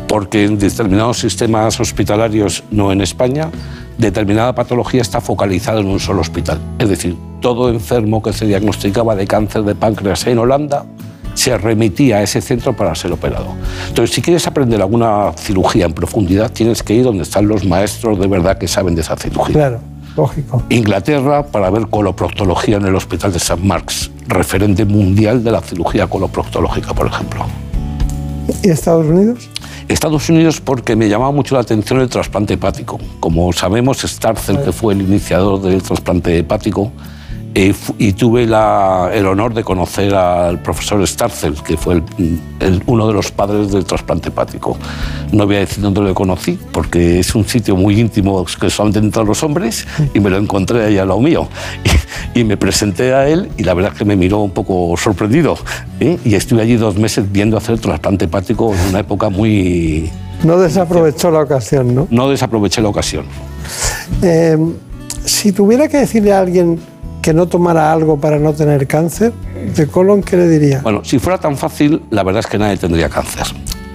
porque 0.06 0.44
en 0.44 0.58
determinados 0.58 1.18
sistemas 1.18 1.78
hospitalarios, 1.80 2.62
no 2.70 2.92
en 2.92 3.02
España, 3.02 3.50
determinada 3.98 4.54
patología 4.54 5.02
está 5.02 5.20
focalizada 5.20 5.80
en 5.80 5.88
un 5.88 6.00
solo 6.00 6.22
hospital. 6.22 6.58
Es 6.78 6.88
decir, 6.88 7.16
todo 7.40 7.68
enfermo 7.68 8.22
que 8.22 8.32
se 8.32 8.46
diagnosticaba 8.46 9.14
de 9.16 9.26
cáncer 9.26 9.64
de 9.64 9.74
páncreas 9.74 10.26
en 10.26 10.38
Holanda 10.38 10.86
se 11.34 11.58
remitía 11.58 12.16
a 12.16 12.22
ese 12.22 12.40
centro 12.40 12.74
para 12.74 12.94
ser 12.94 13.12
operado. 13.12 13.54
Entonces, 13.88 14.14
si 14.14 14.22
quieres 14.22 14.46
aprender 14.46 14.80
alguna 14.80 15.32
cirugía 15.36 15.84
en 15.84 15.92
profundidad, 15.92 16.50
tienes 16.52 16.82
que 16.82 16.94
ir 16.94 17.04
donde 17.04 17.24
están 17.24 17.46
los 17.46 17.64
maestros 17.64 18.18
de 18.18 18.28
verdad 18.28 18.56
que 18.56 18.66
saben 18.66 18.94
de 18.94 19.02
esa 19.02 19.16
cirugía. 19.16 19.54
Claro, 19.54 19.80
lógico. 20.18 20.62
Inglaterra 20.68 21.46
para 21.46 21.70
ver 21.70 21.86
coloproctología 21.88 22.76
en 22.76 22.86
el 22.86 22.94
Hospital 22.94 23.32
de 23.32 23.38
St. 23.38 23.56
Mark's, 23.62 24.10
referente 24.26 24.84
mundial 24.84 25.42
de 25.42 25.52
la 25.52 25.62
cirugía 25.62 26.06
coloproctológica, 26.06 26.92
por 26.92 27.06
ejemplo. 27.06 27.46
¿Y 28.62 28.68
Estados 28.70 29.06
Unidos? 29.06 29.48
Estados 29.88 30.28
Unidos 30.28 30.60
porque 30.60 30.96
me 30.96 31.08
llamaba 31.08 31.32
mucho 31.32 31.54
la 31.54 31.62
atención 31.62 32.00
el 32.00 32.08
trasplante 32.08 32.54
hepático. 32.54 32.98
Como 33.20 33.52
sabemos, 33.52 33.98
Starcel, 33.98 34.60
que 34.62 34.72
fue 34.72 34.92
el 34.92 35.02
iniciador 35.02 35.62
del 35.62 35.82
trasplante 35.82 36.38
hepático, 36.38 36.92
fu- 37.72 37.94
y 37.98 38.12
tuve 38.12 38.46
la- 38.46 39.10
el 39.12 39.26
honor 39.26 39.52
de 39.54 39.64
conocer 39.64 40.14
al 40.14 40.60
profesor 40.62 41.04
Starcel, 41.06 41.54
que 41.62 41.76
fue 41.76 41.94
el- 41.94 42.40
el- 42.60 42.82
uno 42.86 43.06
de 43.08 43.14
los 43.14 43.30
padres 43.32 43.72
del 43.72 43.84
trasplante 43.84 44.28
hepático. 44.28 44.76
No 45.32 45.46
voy 45.46 45.56
a 45.56 45.58
decir 45.60 45.82
dónde 45.82 46.00
lo 46.00 46.14
conocí, 46.14 46.58
porque 46.72 47.18
es 47.20 47.34
un 47.34 47.44
sitio 47.46 47.74
muy 47.76 47.98
íntimo 48.00 48.44
que 48.60 48.70
solamente 48.70 49.00
entran 49.00 49.26
los 49.26 49.42
hombres, 49.42 49.86
y 50.14 50.20
me 50.20 50.30
lo 50.30 50.36
encontré 50.36 50.84
ahí 50.84 50.98
a 50.98 51.04
lo 51.04 51.18
mío. 51.20 51.48
Y, 52.34 52.40
y 52.40 52.44
me 52.44 52.56
presenté 52.56 53.12
a 53.14 53.28
él, 53.28 53.50
y 53.56 53.64
la 53.64 53.74
verdad 53.74 53.92
es 53.92 53.98
que 53.98 54.04
me 54.04 54.14
miró 54.16 54.38
un 54.38 54.50
poco 54.52 54.94
sorprendido. 54.96 55.56
¿eh? 56.00 56.18
Y 56.24 56.34
estuve 56.34 56.62
allí 56.62 56.76
dos 56.76 56.96
meses 56.96 57.30
viendo 57.30 57.56
hacer 57.56 57.78
trasplante 57.80 58.26
hepático 58.26 58.72
en 58.74 58.90
una 58.90 59.00
época 59.00 59.28
muy... 59.30 60.10
No 60.44 60.56
desaprovechó 60.58 61.32
la 61.32 61.40
ocasión, 61.40 61.94
¿no? 61.94 62.06
No 62.10 62.28
desaproveché 62.30 62.80
la 62.80 62.88
ocasión. 62.88 63.24
Eh, 64.22 64.56
si 65.24 65.50
tuviera 65.52 65.88
que 65.88 65.98
decirle 65.98 66.32
a 66.32 66.38
alguien 66.40 66.78
que 67.28 67.34
no 67.34 67.46
tomara 67.46 67.92
algo 67.92 68.18
para 68.18 68.38
no 68.38 68.54
tener 68.54 68.86
cáncer 68.86 69.34
de 69.76 69.86
colon, 69.86 70.22
¿qué 70.22 70.34
le 70.38 70.48
diría? 70.48 70.80
Bueno, 70.80 71.04
si 71.04 71.18
fuera 71.18 71.36
tan 71.36 71.58
fácil, 71.58 72.00
la 72.08 72.22
verdad 72.22 72.40
es 72.40 72.46
que 72.46 72.56
nadie 72.56 72.78
tendría 72.78 73.10
cáncer. 73.10 73.44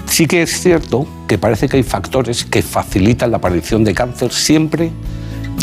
Sí 0.06 0.28
que 0.28 0.44
es 0.44 0.62
cierto 0.62 1.08
que 1.28 1.40
parece 1.40 1.68
que 1.68 1.78
hay 1.78 1.82
factores 1.82 2.46
que 2.46 2.62
facilitan 2.62 3.32
la 3.32 3.38
aparición 3.38 3.84
de 3.84 3.96
cáncer 3.96 4.32
siempre. 4.32 4.92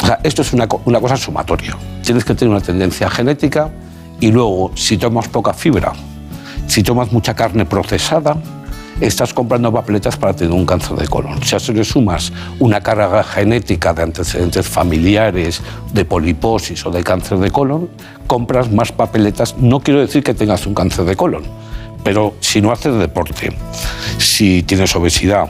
O 0.02 0.04
sea, 0.04 0.18
esto 0.24 0.42
es 0.42 0.52
una, 0.52 0.66
una 0.84 1.00
cosa 1.00 1.16
sumatoria. 1.16 1.76
Tienes 2.02 2.24
que 2.24 2.34
tener 2.34 2.50
una 2.50 2.60
tendencia 2.60 3.08
genética 3.08 3.70
y 4.18 4.32
luego, 4.32 4.72
si 4.74 4.98
tomas 4.98 5.28
poca 5.28 5.52
fibra, 5.52 5.92
si 6.66 6.82
tomas 6.82 7.12
mucha 7.12 7.34
carne 7.34 7.66
procesada, 7.66 8.36
estás 9.00 9.32
comprando 9.32 9.72
papeletas 9.72 10.16
para 10.16 10.34
tener 10.34 10.52
un 10.52 10.66
cáncer 10.66 10.96
de 10.96 11.08
colon. 11.08 11.42
Si 11.42 11.54
a 11.54 11.58
eso 11.58 11.72
le 11.72 11.84
sumas 11.84 12.32
una 12.58 12.80
carga 12.80 13.22
genética 13.24 13.94
de 13.94 14.02
antecedentes 14.02 14.68
familiares, 14.68 15.62
de 15.92 16.04
poliposis 16.04 16.84
o 16.84 16.90
de 16.90 17.02
cáncer 17.02 17.38
de 17.38 17.50
colon, 17.50 17.88
compras 18.26 18.70
más 18.70 18.92
papeletas. 18.92 19.56
No 19.56 19.80
quiero 19.80 20.00
decir 20.00 20.22
que 20.22 20.34
tengas 20.34 20.66
un 20.66 20.74
cáncer 20.74 21.04
de 21.04 21.16
colon, 21.16 21.44
pero 22.04 22.34
si 22.40 22.60
no 22.60 22.72
haces 22.72 22.94
deporte, 22.96 23.52
si 24.18 24.62
tienes 24.62 24.94
obesidad, 24.94 25.48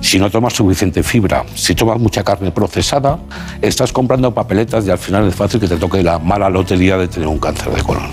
si 0.00 0.18
no 0.18 0.30
tomas 0.30 0.54
suficiente 0.54 1.02
fibra, 1.02 1.44
si 1.54 1.74
tomas 1.74 1.98
mucha 1.98 2.22
carne 2.24 2.50
procesada, 2.50 3.18
estás 3.60 3.92
comprando 3.92 4.32
papeletas 4.32 4.86
y 4.86 4.90
al 4.90 4.98
final 4.98 5.26
es 5.28 5.34
fácil 5.34 5.60
que 5.60 5.68
te 5.68 5.76
toque 5.76 6.02
la 6.02 6.18
mala 6.18 6.48
lotería 6.48 6.96
de 6.96 7.08
tener 7.08 7.28
un 7.28 7.38
cáncer 7.38 7.72
de 7.72 7.82
colon. 7.82 8.10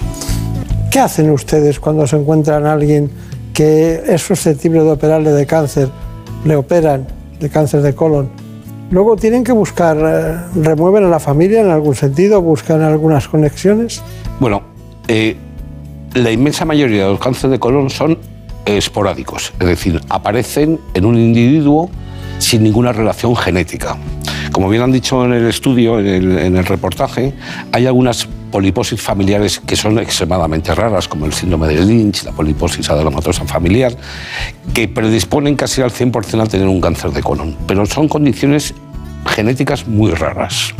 ¿Qué 0.92 1.00
hacen 1.00 1.32
ustedes 1.32 1.80
cuando 1.80 2.06
se 2.06 2.18
encuentran 2.18 2.66
a 2.66 2.74
alguien 2.74 3.10
que 3.54 4.02
es 4.08 4.22
susceptible 4.22 4.84
de 4.84 4.92
operarle 4.92 5.32
de 5.32 5.46
cáncer? 5.46 5.90
Le 6.46 6.56
operan 6.56 7.08
de 7.40 7.50
cáncer 7.50 7.82
de 7.82 7.94
colon. 7.94 8.30
Luego 8.92 9.16
tienen 9.16 9.44
que 9.44 9.52
buscar, 9.52 9.98
eh, 9.98 10.38
remueven 10.56 11.04
a 11.06 11.08
la 11.08 11.20
familia 11.20 11.62
en 11.62 11.70
algún 11.70 11.96
sentido, 11.96 12.42
buscan 12.42 12.82
algunas 12.82 13.28
conexiones. 13.28 14.02
Bueno, 14.40 14.62
eh, 15.08 15.36
la 16.14 16.32
inmensa 16.32 16.66
mayoría 16.66 17.06
de 17.06 17.12
los 17.12 17.20
cánceres 17.20 17.52
de 17.52 17.60
colon 17.60 17.90
son 17.90 18.20
esporádicos, 18.66 19.52
es 19.60 19.68
decir, 19.68 20.00
aparecen 20.10 20.80
en 20.94 21.06
un 21.06 21.18
individuo 21.18 21.90
sin 22.38 22.64
ninguna 22.64 22.94
relación 22.94 23.36
genética. 23.36 23.98
Como 24.52 24.70
bien 24.70 24.84
han 24.84 24.92
dicho 24.92 25.26
en 25.26 25.34
el 25.34 25.48
estudio, 25.48 26.00
en 26.00 26.08
el, 26.08 26.38
en 26.38 26.58
el 26.58 26.66
reportaje, 26.66 27.34
hay 27.72 27.88
algunas 27.88 28.28
poliposis 28.54 29.02
familiares 29.02 29.60
que 29.60 29.76
son 29.76 29.98
extremadamente 29.98 30.76
raras, 30.76 31.08
como 31.08 31.26
el 31.26 31.34
síndrome 31.34 31.68
de 31.70 31.84
Lynch, 31.84 32.24
la 32.24 32.32
poliposis 32.34 32.88
adenomatosa 32.88 33.46
familiar, 33.46 33.98
que 34.76 34.88
predisponen 34.88 35.56
casi 35.56 35.82
al 35.82 35.90
100% 35.90 36.40
a 36.40 36.46
tener 36.46 36.68
un 36.68 36.80
cáncer 36.80 37.10
de 37.10 37.24
colon, 37.24 37.58
pero 37.68 37.84
son 37.88 38.08
condiciones 38.08 38.76
genéticas 39.26 39.88
muy 39.88 40.12
raras. 40.12 40.76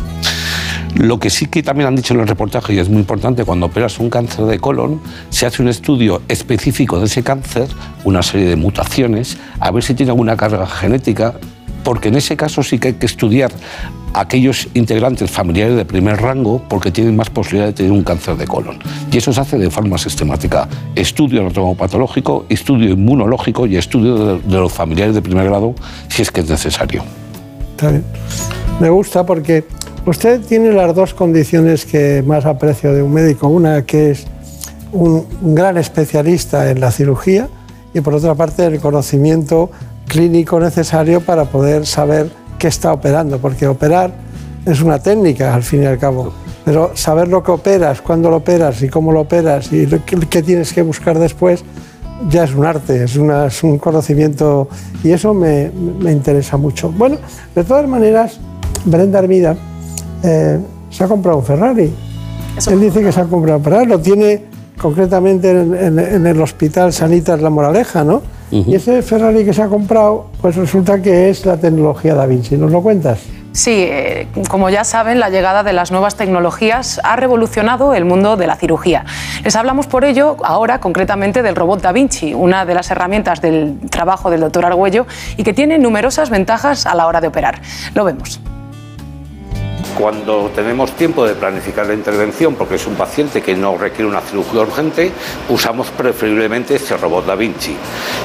Lo 0.94 1.18
que 1.18 1.30
sí 1.30 1.46
que 1.46 1.64
también 1.64 1.88
han 1.88 1.96
dicho 1.96 2.14
en 2.14 2.20
el 2.20 2.28
reportaje, 2.28 2.74
y 2.74 2.78
es 2.78 2.88
muy 2.88 3.00
importante, 3.00 3.44
cuando 3.44 3.66
operas 3.66 3.98
un 3.98 4.08
cáncer 4.08 4.44
de 4.44 4.60
colon, 4.60 5.00
se 5.30 5.44
hace 5.44 5.60
un 5.60 5.68
estudio 5.68 6.22
específico 6.28 7.00
de 7.00 7.06
ese 7.06 7.24
cáncer, 7.24 7.66
una 8.04 8.22
serie 8.22 8.46
de 8.46 8.54
mutaciones, 8.54 9.36
a 9.58 9.72
ver 9.72 9.82
si 9.82 9.94
tiene 9.94 10.12
alguna 10.12 10.36
carga 10.36 10.64
genética, 10.68 11.34
porque 11.82 12.06
en 12.10 12.14
ese 12.14 12.36
caso 12.36 12.62
sí 12.62 12.78
que 12.78 12.88
hay 12.88 12.94
que 12.94 13.06
estudiar 13.06 13.50
aquellos 14.14 14.68
integrantes 14.74 15.30
familiares 15.30 15.76
de 15.76 15.84
primer 15.84 16.20
rango, 16.22 16.62
porque 16.68 16.90
tienen 16.90 17.16
más 17.16 17.28
posibilidad 17.30 17.66
de 17.66 17.72
tener 17.72 17.92
un 17.92 18.04
cáncer 18.04 18.36
de 18.36 18.46
colon. 18.46 18.78
Y 19.10 19.18
eso 19.18 19.32
se 19.32 19.40
hace 19.40 19.58
de 19.58 19.70
forma 19.70 19.98
sistemática. 19.98 20.68
Estudio 20.94 21.40
anatomopatológico, 21.40 22.46
estudio 22.48 22.90
inmunológico 22.90 23.66
y 23.66 23.76
estudio 23.76 24.38
de, 24.38 24.56
los 24.56 24.72
familiares 24.72 25.14
de 25.14 25.22
primer 25.22 25.46
grado, 25.46 25.74
si 26.08 26.22
es 26.22 26.30
que 26.30 26.40
es 26.40 26.48
necesario. 26.48 27.02
Me 28.80 28.88
gusta 28.88 29.26
porque 29.26 29.64
usted 30.06 30.40
tiene 30.40 30.72
las 30.72 30.94
dos 30.94 31.12
condiciones 31.12 31.84
que 31.84 32.22
más 32.24 32.46
aprecio 32.46 32.94
de 32.94 33.02
un 33.02 33.12
médico. 33.12 33.48
Una 33.48 33.82
que 33.82 34.12
es 34.12 34.26
un 34.92 35.26
gran 35.54 35.76
especialista 35.76 36.70
en 36.70 36.80
la 36.80 36.92
cirugía 36.92 37.48
y 37.92 38.00
por 38.00 38.14
otra 38.14 38.34
parte 38.34 38.64
el 38.64 38.80
conocimiento 38.80 39.70
clínico 40.06 40.60
necesario 40.60 41.20
para 41.20 41.46
poder 41.46 41.86
saber 41.86 42.30
qué 42.64 42.68
está 42.68 42.94
operando, 42.94 43.36
porque 43.36 43.66
operar 43.68 44.10
es 44.64 44.80
una 44.80 44.98
técnica 44.98 45.54
al 45.54 45.62
fin 45.62 45.82
y 45.82 45.84
al 45.84 45.98
cabo, 45.98 46.32
pero 46.64 46.92
saber 46.94 47.28
lo 47.28 47.42
que 47.42 47.50
operas, 47.50 48.00
cuándo 48.00 48.30
lo 48.30 48.36
operas 48.38 48.80
y 48.80 48.88
cómo 48.88 49.12
lo 49.12 49.20
operas 49.20 49.70
y 49.70 49.86
qué 50.30 50.42
tienes 50.42 50.72
que 50.72 50.80
buscar 50.80 51.18
después, 51.18 51.62
ya 52.30 52.44
es 52.44 52.54
un 52.54 52.64
arte, 52.64 53.04
es, 53.04 53.16
una- 53.16 53.48
es 53.48 53.62
un 53.62 53.76
conocimiento 53.76 54.66
y 55.02 55.10
eso 55.10 55.34
me, 55.34 55.70
me 56.00 56.10
interesa 56.10 56.56
mucho. 56.56 56.90
Bueno, 56.90 57.16
de 57.54 57.64
todas 57.64 57.86
maneras, 57.86 58.38
Brenda 58.86 59.18
Hermida 59.18 59.56
eh, 60.22 60.58
se 60.88 61.04
ha 61.04 61.06
comprado 61.06 61.36
un 61.40 61.44
Ferrari. 61.44 61.92
Él 62.70 62.80
dice 62.80 63.02
que 63.02 63.12
se 63.12 63.20
ha 63.20 63.24
comprado 63.24 63.58
un 63.58 63.64
Ferrari, 63.64 63.84
lo 63.88 64.00
tiene 64.00 64.42
concretamente 64.80 65.50
en, 65.50 65.74
en- 65.74 65.98
en 65.98 66.26
el 66.26 66.40
Hospital 66.40 66.94
Sanitas 66.94 67.42
La 67.42 67.50
Moraleja, 67.50 68.04
¿no? 68.04 68.22
Y 68.54 68.72
ese 68.76 69.02
Ferrari 69.02 69.44
que 69.44 69.52
se 69.52 69.62
ha 69.62 69.68
comprado, 69.68 70.26
pues 70.40 70.54
resulta 70.54 71.02
que 71.02 71.28
es 71.28 71.44
la 71.44 71.56
tecnología 71.56 72.14
Da 72.14 72.24
Vinci. 72.24 72.56
¿Nos 72.56 72.70
lo 72.70 72.82
cuentas? 72.82 73.18
Sí, 73.50 73.84
eh, 73.88 74.28
como 74.48 74.70
ya 74.70 74.84
saben, 74.84 75.18
la 75.18 75.28
llegada 75.28 75.64
de 75.64 75.72
las 75.72 75.90
nuevas 75.90 76.14
tecnologías 76.14 77.00
ha 77.02 77.16
revolucionado 77.16 77.94
el 77.94 78.04
mundo 78.04 78.36
de 78.36 78.46
la 78.46 78.54
cirugía. 78.54 79.04
Les 79.42 79.56
hablamos 79.56 79.88
por 79.88 80.04
ello 80.04 80.36
ahora 80.44 80.78
concretamente 80.78 81.42
del 81.42 81.56
robot 81.56 81.82
Da 81.82 81.90
Vinci, 81.90 82.32
una 82.32 82.64
de 82.64 82.74
las 82.74 82.90
herramientas 82.92 83.40
del 83.40 83.78
trabajo 83.90 84.30
del 84.30 84.40
doctor 84.40 84.66
Argüello 84.66 85.06
y 85.36 85.42
que 85.42 85.52
tiene 85.52 85.78
numerosas 85.78 86.30
ventajas 86.30 86.86
a 86.86 86.94
la 86.94 87.08
hora 87.08 87.20
de 87.20 87.28
operar. 87.28 87.60
Lo 87.94 88.04
vemos. 88.04 88.40
Cuando 89.98 90.50
tenemos 90.54 90.92
tiempo 90.92 91.24
de 91.24 91.34
planificar 91.34 91.86
la 91.86 91.94
intervención, 91.94 92.56
porque 92.56 92.74
es 92.74 92.86
un 92.86 92.94
paciente 92.94 93.40
que 93.40 93.54
no 93.54 93.78
requiere 93.78 94.06
una 94.06 94.20
cirugía 94.20 94.62
urgente, 94.62 95.12
usamos 95.48 95.88
preferiblemente 95.90 96.74
este 96.74 96.96
robot 96.96 97.26
Da 97.26 97.36
Vinci, 97.36 97.76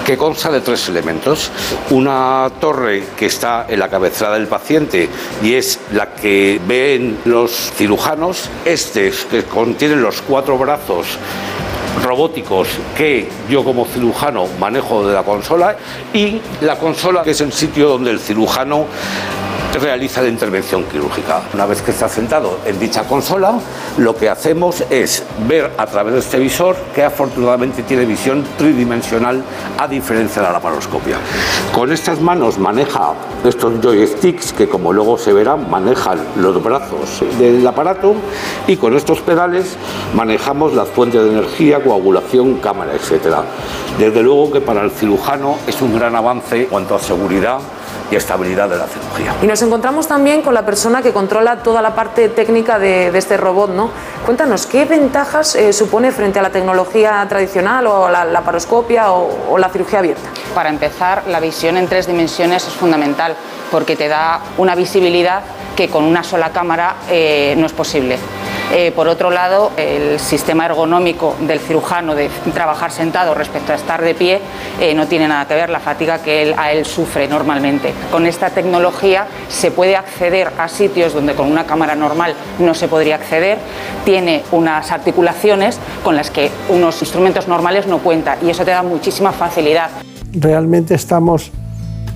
que 0.05 0.17
consta 0.17 0.49
de 0.49 0.61
tres 0.61 0.89
elementos. 0.89 1.51
Una 1.91 2.49
torre 2.59 3.03
que 3.15 3.27
está 3.27 3.67
en 3.69 3.79
la 3.79 3.87
cabecera 3.87 4.33
del 4.33 4.47
paciente 4.47 5.07
y 5.43 5.53
es 5.53 5.79
la 5.93 6.13
que 6.15 6.59
ven 6.67 7.19
los 7.25 7.71
cirujanos. 7.75 8.49
Este 8.65 9.07
es 9.07 9.25
que 9.25 9.43
contiene 9.43 9.95
los 9.95 10.21
cuatro 10.21 10.57
brazos 10.57 11.19
robóticos 12.03 12.67
que 12.97 13.27
yo 13.49 13.63
como 13.63 13.85
cirujano 13.85 14.47
manejo 14.59 15.05
de 15.05 15.13
la 15.13 15.23
consola 15.23 15.75
y 16.13 16.39
la 16.61 16.77
consola 16.77 17.23
que 17.23 17.31
es 17.31 17.41
el 17.41 17.51
sitio 17.51 17.89
donde 17.89 18.11
el 18.11 18.19
cirujano 18.19 18.85
realiza 19.77 20.21
la 20.21 20.29
intervención 20.29 20.83
quirúrgica. 20.85 21.41
Una 21.53 21.65
vez 21.65 21.81
que 21.81 21.91
está 21.91 22.09
sentado 22.09 22.59
en 22.65 22.79
dicha 22.79 23.03
consola, 23.03 23.59
lo 23.97 24.15
que 24.15 24.29
hacemos 24.29 24.83
es 24.89 25.23
ver 25.47 25.71
a 25.77 25.85
través 25.85 26.13
de 26.13 26.19
este 26.19 26.39
visor 26.39 26.75
que 26.95 27.03
afortunadamente 27.03 27.83
tiene 27.83 28.05
visión 28.05 28.43
tridimensional 28.57 29.43
a 29.77 29.87
diferencia 29.87 30.41
de 30.41 30.47
la 30.47 30.53
laparoscopia. 30.53 31.17
Con 31.73 31.91
estas 31.91 32.19
manos 32.19 32.57
maneja 32.57 33.13
estos 33.45 33.81
joysticks 33.81 34.53
que 34.53 34.67
como 34.67 34.91
luego 34.91 35.17
se 35.17 35.33
verán 35.33 35.69
manejan 35.69 36.19
los 36.37 36.61
brazos 36.61 37.23
del 37.37 37.65
aparato 37.65 38.15
y 38.67 38.77
con 38.77 38.95
estos 38.95 39.21
pedales 39.21 39.77
manejamos 40.13 40.73
las 40.73 40.89
fuentes 40.89 41.23
de 41.23 41.29
energía, 41.29 41.83
coagulación, 41.83 42.55
cámara, 42.55 42.93
etc. 42.93 43.37
Desde 43.97 44.23
luego 44.23 44.51
que 44.51 44.61
para 44.61 44.81
el 44.81 44.91
cirujano 44.91 45.57
es 45.67 45.81
un 45.81 45.97
gran 45.97 46.15
avance 46.15 46.61
en 46.61 46.65
cuanto 46.65 46.95
a 46.95 46.99
seguridad 46.99 47.59
y 48.11 48.15
estabilidad 48.15 48.69
de 48.69 48.77
la 48.77 48.87
cirugía. 48.87 49.35
Y 49.41 49.47
nos 49.47 49.61
encontramos 49.61 50.07
también 50.07 50.41
con 50.41 50.53
la 50.53 50.65
persona 50.65 51.01
que 51.01 51.11
controla 51.11 51.63
toda 51.63 51.81
la 51.81 51.95
parte 51.95 52.29
técnica 52.29 52.79
de, 52.79 53.15
este 53.17 53.37
robot, 53.37 53.71
¿no? 53.71 53.91
Cuéntanos, 54.25 54.65
¿qué 54.65 54.85
ventajas 54.85 55.55
eh, 55.55 55.73
supone 55.73 56.11
frente 56.11 56.39
a 56.39 56.41
la 56.41 56.49
tecnología 56.49 57.25
tradicional 57.27 57.87
o 57.87 58.09
la 58.09 58.25
laparoscopia 58.25 59.11
o, 59.11 59.51
o 59.51 59.57
la 59.57 59.69
cirugía 59.69 59.99
abierta? 59.99 60.29
Para 60.53 60.69
empezar, 60.69 61.23
la 61.27 61.39
visión 61.39 61.77
en 61.77 61.87
tres 61.87 62.07
dimensiones 62.07 62.67
es 62.67 62.73
fundamental 62.73 63.35
porque 63.71 63.95
te 63.95 64.07
da 64.07 64.41
una 64.57 64.75
visibilidad 64.75 65.41
que 65.75 65.87
con 65.87 66.03
una 66.03 66.23
sola 66.23 66.49
cámara 66.49 66.95
eh, 67.09 67.55
no 67.57 67.65
es 67.65 67.73
posible. 67.73 68.17
Eh, 68.71 68.91
por 68.95 69.07
otro 69.07 69.31
lado, 69.31 69.71
el 69.77 70.19
sistema 70.19 70.65
ergonómico 70.65 71.35
del 71.39 71.59
cirujano 71.59 72.13
de 72.13 72.29
trabajar 72.53 72.91
sentado 72.91 73.33
respecto 73.33 73.71
a 73.71 73.75
estar 73.75 74.01
de 74.01 74.13
pie 74.13 74.39
eh, 74.79 74.93
no 74.93 75.07
tiene 75.07 75.27
nada 75.27 75.47
que 75.47 75.55
ver 75.55 75.71
la 75.71 75.79
fatiga 75.79 76.21
que 76.21 76.43
él, 76.43 76.53
a 76.55 76.71
él 76.71 76.85
sufre 76.85 77.27
normalmente. 77.27 77.93
Con 78.11 78.27
esta 78.27 78.51
tecnología 78.51 79.25
se 79.47 79.71
puede 79.71 79.95
acceder 79.95 80.51
a 80.59 80.67
sitios 80.67 81.13
donde 81.13 81.33
con 81.33 81.51
una 81.51 81.65
cámara 81.65 81.95
normal 81.95 82.35
no 82.59 82.75
se 82.75 82.87
podría 82.87 83.15
acceder. 83.15 83.57
Tiene 84.05 84.43
unas 84.51 84.91
articulaciones 84.91 85.79
con 86.03 86.15
las 86.15 86.29
que 86.29 86.51
unos 86.69 87.01
instrumentos 87.01 87.47
normales 87.47 87.87
no 87.87 87.97
cuentan 87.99 88.37
y 88.45 88.51
eso 88.51 88.63
te 88.65 88.71
da 88.71 88.83
muchísima 88.83 89.31
facilidad. 89.31 89.89
Realmente 90.31 90.93
estamos 90.93 91.51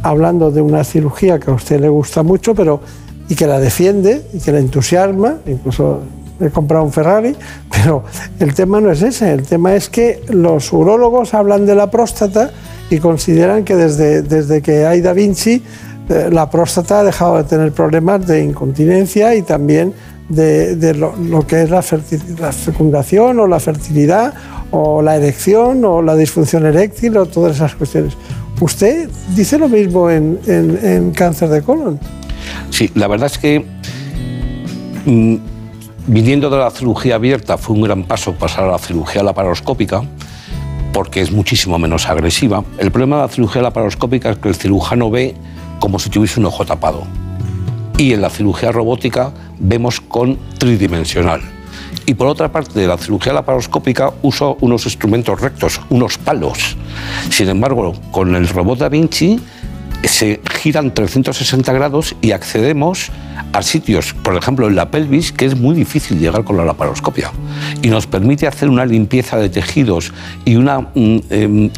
hablando 0.04 0.52
de 0.52 0.62
una 0.62 0.84
cirugía 0.84 1.40
que 1.40 1.50
a 1.50 1.54
usted 1.54 1.80
le 1.80 1.90
gusta 1.90 2.22
mucho, 2.22 2.54
pero 2.54 2.82
y 3.30 3.36
que 3.36 3.48
la 3.48 3.60
defiende 3.60 4.22
y 4.34 4.40
que 4.40 4.52
la 4.52 4.60
entusiasma, 4.60 5.38
incluso 5.48 6.02
he 6.40 6.50
comprado 6.50 6.84
un 6.84 6.92
Ferrari, 6.92 7.36
pero 7.72 8.04
el 8.40 8.54
tema 8.54 8.82
no 8.82 8.92
es 8.92 9.02
ese, 9.02 9.32
el 9.32 9.44
tema 9.44 9.76
es 9.76 9.90
que 9.90 10.22
los 10.30 10.72
urólogos 10.74 11.34
hablan 11.34 11.66
de 11.66 11.76
la 11.76 11.90
próstata 11.90 12.52
y 12.90 13.00
consideran 13.00 13.64
que 13.64 13.76
desde, 13.76 14.22
desde 14.22 14.62
que 14.62 14.86
hay 14.86 15.02
Da 15.02 15.14
Vinci 15.14 15.64
eh, 16.10 16.30
la 16.32 16.50
próstata 16.50 17.00
ha 17.00 17.04
dejado 17.04 17.38
de 17.38 17.46
tener 17.46 17.72
problemas 17.72 18.28
de 18.28 18.44
incontinencia 18.44 19.36
y 19.36 19.42
también 19.42 19.94
de, 20.28 20.94
lo, 20.94 21.46
que 21.48 21.64
es 21.64 21.70
la, 21.70 21.84
la, 22.40 22.52
fecundación 22.52 23.40
o 23.40 23.48
la 23.48 23.60
fertilidad 23.60 24.34
o 24.72 25.02
la 25.02 25.16
erección 25.16 25.84
o 25.86 26.02
la 26.02 26.16
disfunción 26.16 26.66
eréctil 26.66 27.18
o 27.18 27.26
todas 27.26 27.56
esas 27.56 27.76
cuestiones. 27.76 28.18
¿Usted 28.64 29.10
dice 29.36 29.58
lo 29.58 29.68
mismo 29.68 30.10
en, 30.10 30.40
en, 30.48 31.12
cáncer 31.12 31.50
de 31.50 31.62
colon? 31.62 32.00
Sí, 32.70 32.90
la 32.96 33.10
verdad 33.10 33.28
es 33.28 33.38
que 33.38 33.66
mm, 35.06 35.36
Viniendo 36.08 36.50
de 36.50 36.58
la 36.58 36.70
cirugía 36.70 37.16
abierta 37.16 37.58
fue 37.58 37.78
un 37.78 37.82
gran 37.82 38.04
paso 38.04 38.34
pasar 38.34 38.66
a 38.66 38.72
la 38.72 38.78
cirugía 38.78 39.24
laparoscópica 39.24 40.04
porque 40.92 41.22
es 41.22 41.32
muchísimo 41.32 41.80
menos 41.80 42.08
agresiva. 42.08 42.64
El 42.78 42.92
problema 42.92 43.16
de 43.18 43.22
la 43.24 43.28
cirugía 43.30 43.62
laparoscópica 43.62 44.32
es 44.32 44.38
que 44.38 44.50
el 44.50 44.56
cirujano 44.56 45.10
ve 45.10 45.34
como 45.80 46.00
si 46.00 46.10
tuviese 46.10 46.42
un 46.42 46.46
ojo 46.46 46.66
tapado. 46.66 47.04
Y 47.98 48.12
en 48.12 48.22
la 48.22 48.30
cirugía 48.30 48.74
robótica 48.74 49.32
vemos 49.60 50.02
con 50.02 50.38
tridimensional. 50.58 51.42
Y 52.06 52.16
por 52.16 52.28
otra 52.28 52.52
parte, 52.52 52.80
de 52.80 52.88
la 52.88 52.98
cirugía 52.98 53.32
laparoscópica 53.32 54.12
uso 54.22 54.58
unos 54.60 54.86
instrumentos 54.86 55.40
rectos, 55.40 55.80
unos 55.90 56.18
palos. 56.18 56.76
Sin 57.30 57.50
embargo, 57.50 57.94
con 58.12 58.36
el 58.36 58.48
robot 58.48 58.80
Da 58.80 58.90
Vinci 58.90 59.40
se 60.04 60.42
giran 60.62 60.94
360 60.94 61.72
grados 61.74 62.16
y 62.22 62.32
accedemos 62.32 63.12
a 63.54 63.62
sitios, 63.62 64.14
por 64.14 64.36
ejemplo 64.36 64.68
en 64.68 64.76
la 64.76 64.92
pelvis, 64.92 65.32
que 65.32 65.46
es 65.46 65.58
muy 65.58 65.76
difícil 65.76 66.20
llegar 66.20 66.44
con 66.44 66.58
la 66.58 66.66
laparoscopia. 66.66 67.32
Y 67.82 67.88
nos 67.88 68.08
permite 68.08 68.48
hacer 68.48 68.70
una 68.70 68.86
limpieza 68.86 69.38
de 69.38 69.50
tejidos 69.50 70.12
y 70.46 70.56
una 70.56 70.82
mm, 70.82 71.20
em, 71.30 71.70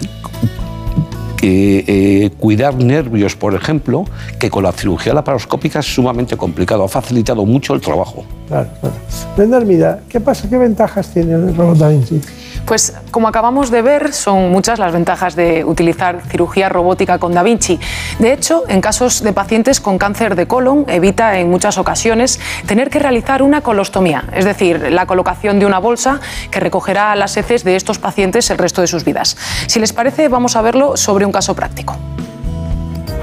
eh, 1.47 2.31
cuidar 2.39 2.75
nervios, 2.75 3.35
por 3.35 3.53
ejemplo, 3.53 4.05
que 4.39 4.49
con 4.49 4.63
la 4.63 4.71
cirugía 4.71 5.13
laparoscópica 5.13 5.79
es 5.79 5.85
sumamente 5.85 6.37
complicado. 6.37 6.83
Ha 6.83 6.87
facilitado 6.87 7.45
mucho 7.45 7.75
el 7.75 7.81
trabajo. 7.81 8.25
Claro, 8.47 8.69
claro. 8.81 9.99
¿qué 10.09 10.19
pasa? 10.19 10.49
¿Qué 10.49 10.57
ventajas 10.57 11.13
tiene 11.13 11.33
el 11.33 11.55
robot 11.55 11.77
Da 11.77 11.89
Vinci? 11.89 12.21
Pues 12.65 12.93
como 13.11 13.27
acabamos 13.27 13.71
de 13.71 13.81
ver, 13.81 14.13
son 14.13 14.51
muchas 14.51 14.79
las 14.79 14.93
ventajas 14.93 15.35
de 15.35 15.63
utilizar 15.63 16.21
cirugía 16.29 16.69
robótica 16.69 17.19
con 17.19 17.33
Da 17.33 17.43
Vinci. 17.43 17.79
De 18.19 18.33
hecho, 18.33 18.63
en 18.67 18.81
casos 18.81 19.23
de 19.23 19.33
pacientes 19.33 19.79
con 19.79 19.97
cáncer 19.97 20.35
de 20.35 20.47
colon, 20.47 20.85
evita 20.87 21.37
en 21.39 21.49
muchas 21.49 21.77
ocasiones 21.77 22.39
tener 22.65 22.89
que 22.89 22.99
realizar 22.99 23.41
una 23.41 23.61
colostomía, 23.61 24.25
es 24.33 24.45
decir, 24.45 24.91
la 24.91 25.05
colocación 25.05 25.59
de 25.59 25.65
una 25.65 25.79
bolsa 25.79 26.19
que 26.51 26.59
recogerá 26.59 27.15
las 27.15 27.37
heces 27.37 27.63
de 27.63 27.75
estos 27.75 27.99
pacientes 27.99 28.49
el 28.49 28.57
resto 28.57 28.81
de 28.81 28.87
sus 28.87 29.03
vidas. 29.03 29.37
Si 29.67 29.79
les 29.79 29.93
parece, 29.93 30.27
vamos 30.27 30.55
a 30.55 30.61
verlo 30.61 30.97
sobre 30.97 31.25
un 31.25 31.31
caso 31.31 31.55
práctico. 31.55 31.97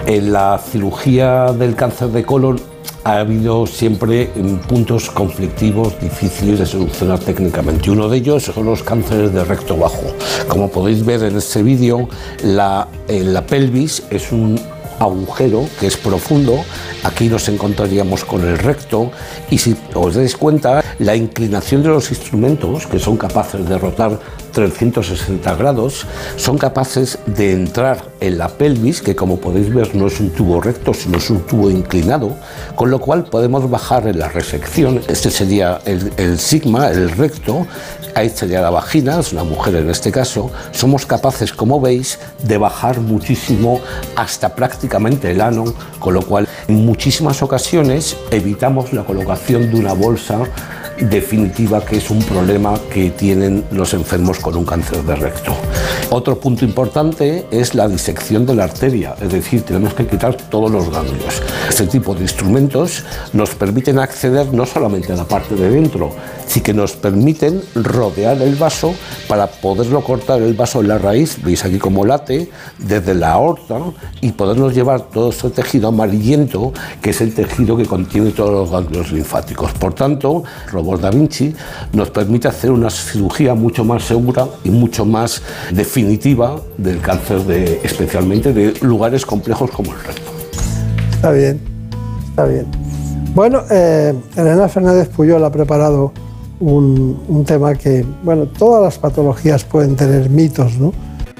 En 0.07 0.33
la 0.33 0.59
cirugía 0.59 1.53
del 1.53 1.77
cáncer 1.77 2.09
de 2.09 2.25
colon 2.25 2.72
ha 3.05 3.19
habido 3.19 3.67
siempre 3.67 4.31
puntos 4.69 5.11
conflictivos 5.11 6.01
difíciles 6.01 6.59
de 6.61 6.67
solucionar 6.67 7.19
técnicamente. 7.19 7.91
Uno 7.91 8.09
de 8.09 8.19
ellos 8.19 8.45
son 8.45 8.67
los 8.67 8.83
cánceres 8.83 9.33
de 9.33 9.45
recto 9.45 9.77
bajo. 9.77 10.15
Como 10.49 10.71
podéis 10.71 11.05
ver 11.05 11.23
en 11.25 11.37
este 11.37 11.63
vídeo, 11.63 12.09
la, 12.45 12.89
la 13.09 13.47
pelvis 13.47 14.03
es 14.11 14.31
un 14.33 14.61
agujero 15.01 15.67
que 15.81 15.87
es 15.89 15.97
profundo. 15.97 16.65
Aquí 17.03 17.29
nos 17.29 17.49
encontraríamos 17.49 18.25
con 18.25 18.47
el 18.47 18.59
recto 18.59 19.11
y 19.51 19.59
si 19.59 19.77
os 19.95 20.15
dais 20.15 20.37
cuenta, 20.37 20.83
la 20.99 21.17
inclinación 21.17 21.83
de 21.83 21.89
los 21.89 22.11
instrumentos, 22.11 22.87
que 22.87 22.99
son 22.99 23.17
capaces 23.17 23.69
de 23.69 23.79
rotar 23.79 24.19
360 24.53 25.55
grados, 25.57 26.07
son 26.37 26.59
capaces 26.59 27.19
de 27.27 27.53
entrar 27.53 28.05
en 28.21 28.39
la 28.39 28.49
pelvis, 28.49 29.03
que 29.03 29.17
como 29.17 29.39
podéis 29.39 29.73
ver 29.73 29.95
no 29.95 30.07
es 30.07 30.21
un 30.21 30.31
tubo 30.31 30.61
recto, 30.61 30.95
sino 30.95 31.19
es 31.19 31.31
un 31.31 31.41
tubo 31.41 31.71
inclinado, 31.71 32.37
con 32.77 32.91
lo 32.91 33.01
cual 33.01 33.25
podemos 33.25 33.69
bajar 33.69 34.07
en 34.07 34.19
la 34.19 34.29
resección. 34.29 35.01
Este 35.09 35.31
sería 35.31 35.81
el, 35.85 36.13
el 36.17 36.39
sigma, 36.39 36.91
el 36.91 37.11
recto, 37.11 37.67
ahí 38.15 38.29
sería 38.31 38.61
la 38.61 38.71
vagina, 38.71 39.19
es 39.19 39.33
una 39.33 39.45
mujer 39.45 39.77
en 39.77 39.91
este 39.91 40.13
caso. 40.13 40.51
Somos 40.71 41.07
capaces, 41.07 41.53
como 41.53 41.81
veis, 41.81 42.19
de 42.45 42.59
bajar 42.59 43.01
muchísimo 43.01 43.81
hasta 44.17 44.55
prácticamente 44.55 45.31
el 45.31 45.41
ano, 45.41 45.65
con 45.99 46.15
lo 46.15 46.23
cual 46.23 46.49
en 46.69 46.85
muchísimas 46.85 47.43
ocasiones 47.43 48.17
evitamos 48.31 48.93
la 48.93 49.05
colocación 49.05 49.71
de 49.71 49.79
una 49.79 49.93
bolsa 49.95 50.41
definitiva 51.01 51.85
que 51.85 51.97
es 51.97 52.11
un 52.11 52.23
problema 52.23 52.79
que 52.93 53.11
tienen 53.11 53.65
los 53.71 53.95
enfermos 53.95 54.39
con 54.39 54.57
un 54.57 54.65
cáncer 54.65 55.03
de 55.03 55.17
recto. 55.17 55.55
Otro 56.11 56.39
punto 56.39 56.65
importante 56.65 57.47
es 57.51 57.75
la 57.75 57.89
disección 57.89 58.45
de 58.47 58.55
la 58.55 58.65
arteria, 58.65 59.15
es 59.21 59.33
decir, 59.33 59.63
tenemos 59.63 59.95
que 59.95 60.07
quitar 60.07 60.35
todos 60.35 60.71
los 60.71 60.91
ganglios. 60.91 61.43
Este 61.69 61.87
tipo 61.87 62.15
de 62.15 62.23
instrumentos 62.23 63.05
nos 63.33 63.55
permiten 63.55 63.99
acceder 63.99 64.53
no 64.53 64.67
solamente 64.67 65.13
a 65.13 65.17
la 65.17 65.25
parte 65.25 65.55
de 65.55 65.71
dentro, 65.71 66.13
sino 66.53 66.65
que 66.65 66.75
nos 66.75 66.93
permiten 66.93 67.63
rodear 67.75 68.43
el 68.43 68.57
vaso 68.57 68.95
para 69.27 69.47
poderlo 69.47 70.05
cortar 70.05 70.43
el 70.43 70.53
vaso 70.53 70.83
en 70.83 70.89
la 70.89 70.99
raíz, 70.99 71.43
veis 71.43 71.65
aquí 71.65 71.79
como 71.79 72.05
late, 72.05 72.51
desde 72.79 73.15
la 73.15 73.33
aorta 73.33 73.79
y 74.21 74.33
podernos 74.33 74.75
llevar 74.75 75.01
todo 75.09 75.31
ese 75.31 75.49
tejido 75.49 75.89
amarillento, 75.89 76.75
que 77.01 77.11
es 77.11 77.23
el 77.23 77.35
tejido 77.35 77.75
que 77.75 77.87
contiene 77.87 78.33
todos 78.33 78.51
los 78.51 78.71
ganglios 78.71 79.13
linfáticos. 79.13 79.73
Por 79.73 79.95
tanto, 79.95 80.45
Robot 80.71 81.01
Da 81.01 81.11
Vinci 81.11 81.55
nos 81.95 82.11
permite 82.11 82.49
hacer 82.49 82.71
una 82.71 82.91
cirugía 82.91 83.55
mucho 83.55 83.83
más 83.83 84.05
segura 84.05 84.47
y 84.63 84.71
mucho 84.71 85.07
más 85.07 85.43
definitiva 85.73 86.61
del 86.77 87.01
cáncer, 87.01 87.45
de, 87.45 87.81
especialmente 87.83 88.53
de 88.53 88.75
lugares 88.83 89.25
complejos 89.25 89.71
como 89.71 89.93
el 89.93 90.01
recto. 90.01 90.31
Está 91.15 91.31
bien, 91.31 91.61
está 92.29 92.45
bien. 92.45 92.67
Bueno, 93.35 93.63
eh, 93.71 94.13
Elena 94.37 94.69
Fernández 94.69 95.09
Puyol 95.09 95.43
ha 95.43 95.51
preparado 95.51 96.13
un, 96.63 97.45
tema 97.47 97.75
que, 97.75 98.05
bueno, 98.23 98.47
todas 98.47 98.83
las 98.83 98.99
patologías 98.99 99.65
pueden 99.65 99.97
tener 99.97 100.31
mitos, 100.31 100.79
¿no? 100.79 100.93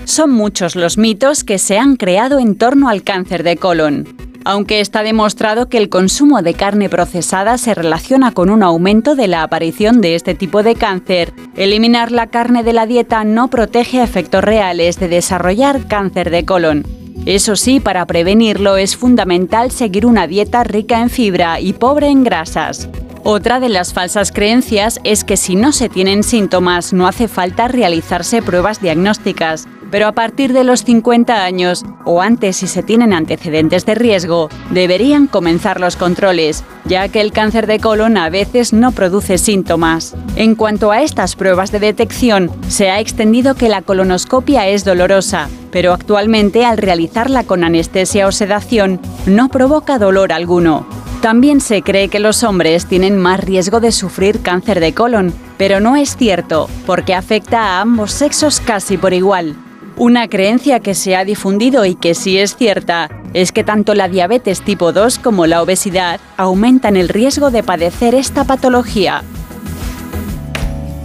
Son 0.05 0.31
muchos 0.31 0.75
los 0.75 0.99
mitos 0.99 1.45
que 1.45 1.59
se 1.59 1.79
han 1.79 1.97
creado 1.97 2.39
en 2.41 2.57
torno 2.57 2.89
al 2.89 3.03
cáncer 3.03 3.43
de 3.43 3.57
colon. 3.57 4.09
aunque 4.45 4.81
está 4.81 5.05
demostrado 5.05 5.69
que 5.69 5.79
el 5.79 5.89
consumo 5.89 6.43
de 6.43 6.55
carne 6.55 6.89
procesada 6.89 7.59
se 7.59 7.75
relaciona 7.75 8.33
con 8.33 8.51
un 8.51 8.65
aumento 8.65 9.15
de 9.15 9.29
la 9.29 9.45
aparición 9.45 10.01
de 10.01 10.17
este 10.17 10.35
tipo 10.35 10.65
de 10.65 10.75
cáncer. 10.75 11.33
Eliminar 11.55 12.11
la 12.11 12.27
carne 12.27 12.65
de 12.65 12.73
la 12.73 12.87
dieta 12.87 13.23
no 13.23 13.47
protege 13.47 14.03
efectos 14.03 14.43
reales 14.43 14.99
de 14.99 15.07
desarrollar 15.07 15.87
cáncer 15.87 16.31
de 16.31 16.45
colon. 16.45 16.85
Eso 17.25 17.55
sí, 17.55 17.79
para 17.79 18.05
prevenirlo 18.05 18.77
es 18.77 18.97
fundamental 18.97 19.71
seguir 19.71 20.07
una 20.07 20.27
dieta 20.27 20.65
rica 20.65 21.01
en 21.01 21.09
fibra 21.09 21.61
y 21.61 21.73
pobre 21.73 22.09
en 22.09 22.25
grasas. 22.25 22.89
Otra 23.25 23.61
de 23.61 23.69
las 23.69 23.93
falsas 23.93 24.33
creencias 24.33 24.99
es 25.05 25.23
que 25.23 25.37
si 25.37 25.55
no 25.55 25.71
se 25.71 25.89
tienen 25.89 26.25
síntomas 26.25 26.93
no 26.93 27.07
hace 27.07 27.29
falta 27.29 27.69
realizarse 27.69 28.43
pruebas 28.43 28.81
diagnósticas, 28.81 29.69
pero 29.93 30.09
a 30.09 30.13
partir 30.13 30.53
de 30.53 30.65
los 30.65 30.83
50 30.83 31.45
años 31.45 31.85
o 32.05 32.21
antes 32.21 32.57
si 32.57 32.67
se 32.67 32.83
tienen 32.83 33.13
antecedentes 33.13 33.87
de 33.87 33.95
riesgo, 33.95 34.49
deberían 34.71 35.29
comenzar 35.29 35.79
los 35.79 35.95
controles, 35.95 36.65
ya 36.85 37.07
que 37.09 37.21
el 37.21 37.31
cáncer 37.31 37.69
de 37.69 37.79
colon 37.79 38.17
a 38.17 38.29
veces 38.29 38.73
no 38.73 38.91
produce 38.91 39.39
síntomas. 39.39 40.17
En 40.35 40.57
cuanto 40.57 40.91
a 40.91 41.03
estas 41.03 41.37
pruebas 41.37 41.71
de 41.71 41.79
detección, 41.79 42.51
se 42.67 42.91
ha 42.91 42.99
extendido 42.99 43.55
que 43.55 43.69
la 43.69 43.83
colonoscopia 43.83 44.67
es 44.67 44.85
dolorosa, 44.85 45.49
pero 45.71 45.93
actualmente 45.93 46.65
al 46.65 46.77
realizarla 46.77 47.45
con 47.45 47.63
anestesia 47.63 48.27
o 48.27 48.33
sedación 48.33 48.99
no 49.27 49.49
provoca 49.49 50.01
dolor 50.01 50.33
alguno. 50.33 51.02
También 51.23 51.61
se 51.61 51.83
cree 51.83 52.09
que 52.09 52.19
los 52.19 52.43
hombres 52.43 52.87
tienen 52.87 53.17
más 53.17 53.39
riesgo 53.39 53.79
de 53.79 53.93
sufrir 53.93 54.41
cáncer 54.41 54.81
de 54.81 54.93
colon, 54.93 55.33
pero 55.57 55.79
no 55.79 55.95
es 55.95 56.17
cierto, 56.17 56.69
porque 56.85 57.15
afecta 57.15 57.61
a 57.61 57.81
ambos 57.81 58.11
sexos 58.11 58.59
casi 58.59 58.99
por 58.99 59.13
igual. 59.13 59.55
Una 59.97 60.27
creencia 60.27 60.81
que 60.81 60.97
se 60.97 61.15
ha 61.15 61.25
difundido 61.25 61.85
y 61.85 61.95
que 61.95 62.17
sí 62.17 62.39
es 62.39 62.57
cierta 62.57 63.09
es 63.35 63.53
que 63.53 63.63
tanto 63.63 63.95
la 63.95 64.09
diabetes 64.09 64.63
tipo 64.63 64.93
2 64.93 65.21
como 65.21 65.47
la 65.47 65.63
obesidad 65.63 66.19
aumentan 66.37 66.97
el 66.97 67.09
riesgo 67.09 67.53
de 67.53 67.63
padecer 67.63 68.17
esta 68.17 68.43
patología. 68.43 69.23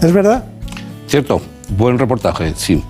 ¿Es 0.01 0.11
verdad? 0.11 0.45
Cierto, 1.05 1.43
buen 1.69 1.99
reportaje, 1.99 2.53
sí. 2.55 2.83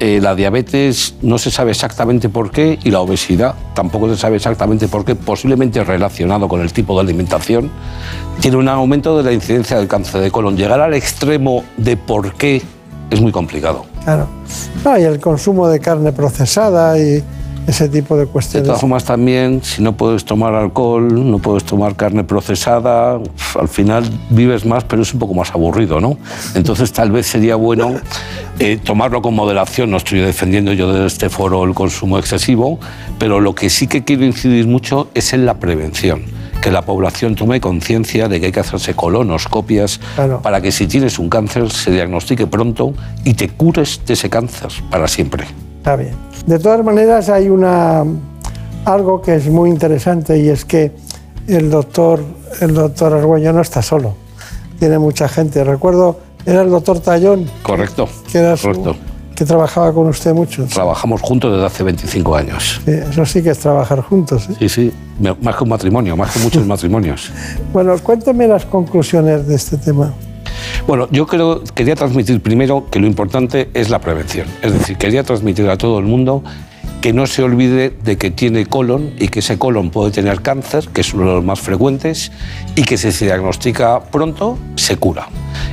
Eh, 0.00 0.20
la 0.22 0.36
diabetes 0.36 1.14
no 1.22 1.38
se 1.38 1.50
sabe 1.50 1.72
exactamente 1.72 2.28
por 2.28 2.52
qué 2.52 2.78
y 2.84 2.90
la 2.92 3.00
obesidad 3.00 3.56
tampoco 3.74 4.08
se 4.08 4.16
sabe 4.16 4.36
exactamente 4.36 4.86
por 4.86 5.04
qué, 5.04 5.16
posiblemente 5.16 5.82
relacionado 5.82 6.46
con 6.46 6.60
el 6.60 6.72
tipo 6.72 6.94
de 6.94 7.00
alimentación, 7.00 7.70
tiene 8.40 8.58
un 8.58 8.68
aumento 8.68 9.16
de 9.16 9.24
la 9.24 9.32
incidencia 9.32 9.76
del 9.76 9.88
cáncer 9.88 10.20
de 10.20 10.30
colon. 10.30 10.56
Llegar 10.56 10.80
al 10.80 10.94
extremo 10.94 11.64
de 11.76 11.96
por 11.96 12.34
qué 12.34 12.62
es 13.10 13.20
muy 13.20 13.32
complicado. 13.32 13.86
Claro. 14.04 14.28
Ah, 14.84 15.00
y 15.00 15.02
el 15.02 15.18
consumo 15.18 15.68
de 15.68 15.80
carne 15.80 16.12
procesada 16.12 16.96
y 16.98 17.22
ese 17.68 17.88
tipo 17.88 18.16
de 18.16 18.22
De 18.24 18.26
cuestiones. 18.26 18.66
todas 18.66 18.80
formas 18.80 19.04
también, 19.04 19.60
si 19.62 19.82
no 19.82 19.92
puedes 19.96 20.24
tomar 20.24 20.54
alcohol, 20.54 21.30
no 21.30 21.38
puedes 21.38 21.62
tomar 21.64 21.94
carne 21.94 22.24
procesada, 22.24 23.20
al 23.60 23.68
final 23.68 24.04
vives 24.30 24.64
más, 24.64 24.84
pero 24.84 25.02
es 25.02 25.12
un 25.12 25.20
poco 25.20 25.34
más 25.34 25.50
aburrido, 25.52 26.00
¿no? 26.00 26.16
Entonces 26.54 26.92
tal 26.92 27.10
vez 27.12 27.26
sería 27.26 27.54
bueno 27.56 27.94
eh, 28.58 28.78
tomarlo 28.82 29.22
con 29.22 29.34
moderación. 29.34 29.90
No 29.90 29.98
estoy 29.98 30.18
defendiendo 30.20 30.72
yo 30.72 30.92
desde 30.92 31.06
este 31.06 31.28
foro 31.30 31.62
el 31.64 31.74
consumo 31.74 32.18
excesivo, 32.18 32.80
pero 33.18 33.38
lo 33.40 33.54
que 33.54 33.70
sí 33.70 33.86
que 33.86 34.02
quiero 34.02 34.24
incidir 34.24 34.66
mucho 34.66 35.08
es 35.14 35.32
en 35.32 35.46
la 35.46 35.54
prevención. 35.54 36.22
Que 36.62 36.72
la 36.72 36.82
población 36.82 37.36
tome 37.36 37.60
conciencia 37.60 38.28
de 38.28 38.40
que 38.40 38.46
hay 38.46 38.52
que 38.52 38.60
hacerse 38.60 38.94
colonoscopias 38.94 40.00
Claro. 40.16 40.40
para 40.42 40.60
que 40.60 40.72
si 40.72 40.86
tienes 40.88 41.18
un 41.20 41.28
cáncer 41.28 41.70
se 41.70 41.90
diagnostique 41.92 42.46
pronto 42.48 42.94
y 43.24 43.34
te 43.34 43.48
cures 43.48 44.00
de 44.06 44.14
ese 44.14 44.28
cáncer 44.28 44.70
para 44.90 45.06
siempre. 45.06 45.46
Está 45.88 45.96
bien. 45.96 46.12
De 46.44 46.58
todas 46.58 46.84
maneras, 46.84 47.30
hay 47.30 47.48
una, 47.48 48.04
algo 48.84 49.22
que 49.22 49.36
es 49.36 49.46
muy 49.46 49.70
interesante 49.70 50.38
y 50.38 50.50
es 50.50 50.66
que 50.66 50.92
el 51.46 51.70
doctor, 51.70 52.22
el 52.60 52.74
doctor 52.74 53.14
Argüello 53.14 53.54
no 53.54 53.62
está 53.62 53.80
solo. 53.80 54.14
Tiene 54.78 54.98
mucha 54.98 55.30
gente. 55.30 55.64
Recuerdo, 55.64 56.20
era 56.44 56.60
el 56.60 56.68
doctor 56.68 57.00
Tallón, 57.00 57.46
Correcto. 57.62 58.06
que, 58.30 58.36
era 58.36 58.54
su- 58.58 58.66
Correcto. 58.68 58.96
que 59.34 59.46
trabajaba 59.46 59.90
con 59.94 60.08
usted 60.08 60.34
mucho. 60.34 60.66
Trabajamos 60.66 61.22
juntos 61.22 61.52
desde 61.52 61.64
hace 61.64 61.82
25 61.84 62.36
años. 62.36 62.82
Sí, 62.84 62.90
Eso 62.90 63.24
sí 63.24 63.42
que 63.42 63.48
es 63.52 63.58
trabajar 63.58 64.02
juntos. 64.02 64.46
¿eh? 64.50 64.56
Sí, 64.58 64.68
sí, 64.68 64.92
más 65.40 65.56
que 65.56 65.62
un 65.64 65.70
matrimonio, 65.70 66.18
más 66.18 66.34
que 66.34 66.40
muchos 66.40 66.66
matrimonios. 66.66 67.32
Bueno, 67.72 67.96
cuénteme 68.02 68.46
las 68.46 68.66
conclusiones 68.66 69.48
de 69.48 69.54
este 69.54 69.78
tema. 69.78 70.12
Bueno, 70.88 71.06
yo 71.10 71.26
quería 71.26 71.96
transmitir 71.96 72.40
primero 72.40 72.86
que 72.90 72.98
lo 72.98 73.06
importante 73.06 73.68
es 73.74 73.90
la 73.90 73.98
prevención. 73.98 74.46
Es 74.62 74.72
decir, 74.72 74.96
quería 74.96 75.22
transmitir 75.22 75.68
a 75.68 75.76
todo 75.76 75.98
el 75.98 76.06
mundo 76.06 76.42
que 77.02 77.12
no 77.12 77.26
se 77.26 77.42
olvide 77.42 77.90
de 77.90 78.16
que 78.16 78.30
tiene 78.30 78.64
colon 78.64 79.10
y 79.18 79.28
que 79.28 79.40
ese 79.40 79.58
colon 79.58 79.90
puede 79.90 80.12
tener 80.12 80.40
cáncer, 80.40 80.88
que 80.88 81.02
es 81.02 81.12
uno 81.12 81.26
de 81.26 81.34
los 81.34 81.44
más 81.44 81.60
frecuentes, 81.60 82.32
y 82.74 82.84
que 82.84 82.96
si 82.96 83.12
se 83.12 83.26
diagnostica 83.26 84.00
pronto, 84.00 84.56
se 84.76 84.96
cura. 84.96 85.28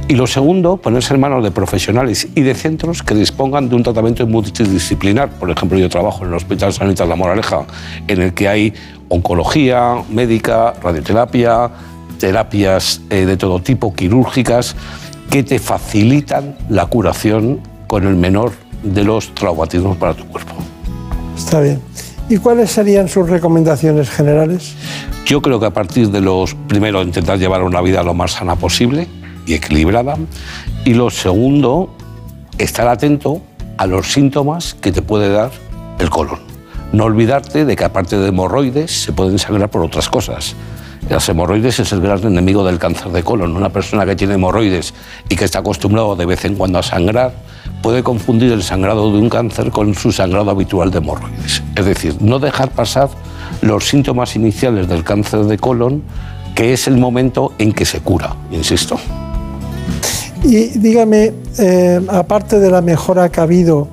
Y 0.10 0.16
lo 0.16 0.28
segundo, 0.28 0.76
ponerse 0.76 1.14
en 1.14 1.22
manos 1.22 1.46
de 1.46 1.52
profesionales 1.52 2.28
y 2.36 2.42
de 2.42 2.54
centros 2.54 3.02
que 3.02 3.16
dispongan 3.16 3.70
de 3.70 3.76
un 3.78 3.84
tratamiento 3.84 4.28
multidisciplinar. 4.28 5.30
Por 5.30 5.50
ejemplo, 5.50 5.78
yo 5.78 5.88
trabajo 5.88 6.24
en 6.24 6.32
el 6.32 6.36
Hospital 6.36 6.74
Sanitas 6.74 7.08
La 7.08 7.16
Moraleja, 7.16 7.66
en 8.10 8.22
el 8.22 8.34
que 8.34 8.50
hay 8.50 8.74
oncología 9.08 9.96
médica, 10.10 10.74
radioterapia, 10.84 11.72
terapias 12.16 13.02
eh, 13.10 13.26
de 13.26 13.38
todo 13.38 13.60
tipo, 13.60 13.94
quirúrgicas, 13.94 14.76
que 15.30 15.44
te 15.44 15.60
facilitan 15.60 16.56
la 16.70 16.86
curación 16.86 17.60
con 17.88 18.06
el 18.08 18.16
menor 18.16 18.54
de 18.84 19.04
los 19.04 19.34
traumatismos 19.36 19.98
para 19.98 20.14
tu 20.14 20.26
cuerpo. 20.28 20.54
Está 21.38 21.62
bien. 21.62 21.82
¿Y 22.30 22.38
cuáles 22.38 22.72
serían 22.72 23.08
sus 23.08 23.30
recomendaciones 23.30 24.10
generales? 24.10 24.76
Yo 25.26 25.42
creo 25.42 25.60
que 25.60 25.68
a 25.68 25.72
partir 25.72 26.10
de 26.10 26.22
los, 26.22 26.56
primero, 26.68 27.02
intentar 27.02 27.38
llevar 27.38 27.64
una 27.64 27.82
vida 27.82 28.04
lo 28.04 28.14
más 28.14 28.34
sana 28.34 28.56
posible 28.56 29.08
y 29.46 29.54
equilibrada. 29.54 30.18
Y 30.86 30.94
lo 30.94 31.10
segundo, 31.10 31.96
estar 32.58 32.88
atento 32.88 33.42
a 33.78 33.86
los 33.86 34.12
síntomas 34.12 34.74
que 34.74 34.92
te 34.92 35.02
puede 35.02 35.30
dar 35.30 35.52
el 36.00 36.10
colon. 36.10 36.40
No 36.94 37.06
olvidarte 37.06 37.66
de 37.66 37.76
que 37.76 37.84
aparte 37.84 38.18
de 38.18 38.30
hemorroides 38.30 39.04
se 39.04 39.12
pueden 39.12 39.38
sangrar 39.38 39.70
por 39.70 39.82
otras 39.82 40.10
cosas. 40.10 40.56
Las 41.10 41.30
hemorroides 41.30 41.80
es 41.80 41.92
el 41.92 42.02
gran 42.02 42.24
enemigo 42.24 42.66
del 42.66 42.80
cáncer 42.80 43.12
de 43.12 43.22
colon. 43.22 43.56
Una 43.56 43.70
persona 43.70 44.06
que 44.06 44.16
tiene 44.16 44.34
hemorroides 44.34 44.94
y 45.30 45.36
que 45.36 45.46
está 45.46 45.60
acostumbrado 45.60 46.16
de 46.16 46.26
vez 46.26 46.46
en 46.46 46.56
cuando 46.56 46.80
a 46.80 46.84
sangrar 46.84 47.34
puede 47.84 48.02
confundir 48.02 48.52
el 48.52 48.64
sangrado 48.64 49.12
de 49.12 49.20
un 49.20 49.30
cáncer 49.30 49.70
con 49.70 49.94
su 49.94 50.12
sangrado 50.12 50.50
habitual 50.50 50.90
de 50.90 50.98
hemorroides. 50.98 51.62
Es 51.76 51.86
decir, 51.86 52.16
no 52.22 52.40
dejar 52.40 52.72
pasar 52.72 53.10
los 53.62 53.88
síntomas 53.88 54.36
iniciales 54.36 54.88
del 54.88 55.04
cáncer 55.04 55.46
de 55.46 55.60
colon, 55.60 56.02
que 56.56 56.74
es 56.74 56.88
el 56.88 56.98
momento 56.98 57.54
en 57.60 57.72
que 57.72 57.86
se 57.86 58.00
cura, 58.00 58.36
insisto. 58.50 58.98
Y 60.44 60.78
dígame, 60.80 61.34
eh, 61.60 62.02
aparte 62.08 62.60
de 62.60 62.72
la 62.72 62.82
mejora 62.82 63.30
que 63.30 63.40
ha 63.40 63.44
habido 63.44 63.90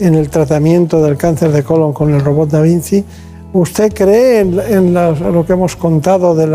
en 0.00 0.14
el 0.14 0.28
tratamiento 0.28 1.02
del 1.02 1.16
cáncer 1.16 1.52
de 1.52 1.62
colon 1.62 1.92
con 1.92 2.12
el 2.14 2.20
robot 2.20 2.50
Da 2.50 2.60
Vinci, 2.60 3.04
¿usted 3.52 3.92
cree 3.92 4.40
en, 4.40 4.94
lo 4.94 5.44
que 5.46 5.52
hemos 5.52 5.76
contado 5.76 6.34
de 6.34 6.46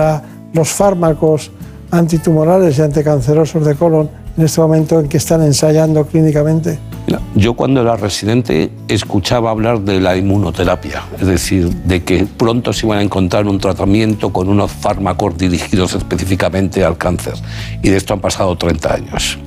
los 0.53 0.69
fármacos 0.69 1.51
antitumorales 1.91 2.77
y 2.77 2.82
anticancerosos 2.82 3.65
de 3.65 3.75
colon 3.75 4.10
en 4.38 4.45
este 4.45 4.62
momento 4.62 4.99
en 4.99 5.08
que 5.08 5.17
están 5.17 5.43
ensayando 5.43 6.06
clínicamente? 6.06 6.79
Yo 7.36 7.53
cuando 7.56 7.82
era 7.82 7.95
residente 7.95 8.71
escuchaba 8.88 9.51
hablar 9.51 9.82
de 9.82 9.99
la 9.99 10.15
inmunoterapia, 10.15 11.03
es 11.19 11.27
decir, 11.27 11.69
de 11.69 12.03
que 12.03 12.25
pronto 12.25 12.73
se 12.73 12.86
iban 12.86 12.99
a 12.99 13.01
encontrar 13.01 13.47
un 13.47 13.60
tratamiento 13.60 14.32
con 14.32 14.47
unos 14.49 14.71
fármacos 14.71 15.38
dirigidos 15.38 15.95
específicamente 15.95 16.84
al 16.84 16.97
cáncer. 16.97 17.34
Y 17.82 17.89
de 17.89 17.97
esto 17.97 18.13
han 18.13 18.19
pasado 18.19 18.56
30 18.56 18.93
años. 18.93 19.38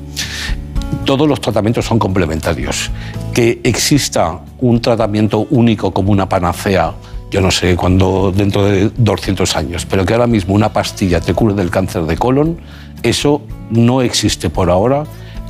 Todos 1.05 1.29
los 1.29 1.41
tratamientos 1.41 1.85
son 1.85 1.99
complementarios. 1.99 2.91
Que 3.33 3.61
exista 3.63 4.41
un 4.61 4.81
tratamiento 4.81 5.47
único 5.51 5.93
como 5.93 6.13
una 6.13 6.29
panacea, 6.29 6.93
yo 7.31 7.41
no 7.41 7.51
sé 7.51 7.77
cuándo 7.77 8.33
dentro 8.35 8.65
de 8.65 8.91
200 8.97 9.57
años, 9.57 9.87
pero 9.87 10.05
que 10.05 10.15
ahora 10.15 10.27
mismo 10.27 10.55
una 10.55 10.73
pastilla 10.73 11.21
te 11.21 11.35
cure 11.35 11.55
del 11.55 11.71
cáncer 11.71 12.05
de 12.05 12.17
colon, 12.17 12.59
eso 13.03 13.43
no 13.71 14.03
existe 14.03 14.51
por 14.51 14.71
ahora 14.71 15.05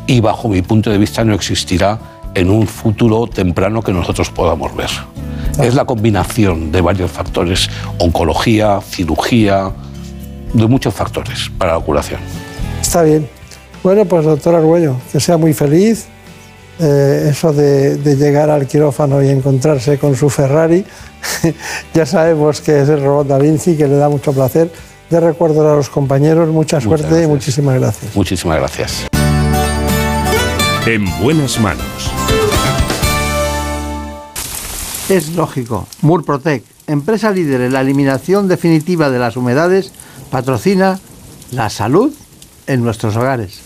y 0.07 0.21
bajo 0.21 0.49
mi 0.49 0.63
punto 0.63 0.91
de 0.91 0.99
vista 0.99 1.25
no 1.25 1.35
existirá 1.35 1.99
en 2.35 2.51
un 2.51 2.67
futuro 2.67 3.27
temprano 3.27 3.83
que 3.83 3.93
nosotros 3.93 4.31
podamos 4.31 4.75
ver. 4.77 4.91
Es 5.61 5.75
la 5.75 5.85
combinación 5.85 6.71
de 6.71 6.81
varios 6.83 7.11
factores, 7.11 7.71
oncología, 7.99 8.81
cirugía, 8.83 9.73
de 10.53 10.67
muchos 10.67 10.95
factores 10.95 11.51
para 11.57 11.75
la 11.75 11.81
curación. 11.81 12.21
Está 12.81 13.03
bien. 13.03 13.29
Bueno, 13.83 14.05
pues 14.05 14.25
doctor 14.25 14.55
Argüello, 14.55 14.97
que 15.13 15.21
sea 15.21 15.37
muy 15.37 15.55
feliz. 15.55 16.07
Eh, 16.79 17.29
eso 17.31 17.53
de, 17.53 17.97
de 17.97 18.17
llegar 18.17 18.51
al 18.51 18.67
quirófano 18.67 19.23
y 19.23 19.31
encontrarse 19.31 19.99
con 19.99 20.15
su 20.15 20.29
Ferrari, 20.29 20.85
ya 21.95 22.05
sabemos 22.05 22.61
que 22.61 22.83
es 22.83 22.89
el 22.89 23.03
robot 23.03 23.29
Da 23.29 23.39
Vinci, 23.39 23.77
que 23.77 23.89
le 23.89 23.97
da 23.97 24.09
mucho 24.09 24.33
placer. 24.33 24.71
De 25.09 25.21
recuerdo 25.21 25.73
a 25.73 25.77
los 25.77 25.89
compañeros, 25.89 26.49
mucha 26.49 26.77
Muchas 26.77 27.01
suerte 27.01 27.23
y 27.23 27.27
muchísimas 27.27 27.79
gracias. 27.81 28.15
Muchísimas 28.15 28.59
gracias. 28.59 29.07
En 30.85 31.05
buenas 31.21 31.59
manos. 31.61 32.13
Es 35.09 35.37
lógico, 35.37 35.87
Murprotec, 36.03 36.65
empresa 36.89 37.31
líder 37.31 37.61
en 37.61 37.73
la 37.73 37.81
eliminación 37.81 38.49
definitiva 38.49 39.09
de 39.09 39.21
las 39.21 39.37
humedades, 39.37 39.93
patrocina 40.31 40.99
la 41.53 41.71
salud 41.71 42.13
en 42.67 42.83
nuestros 42.83 43.17
hogares. 43.17 43.66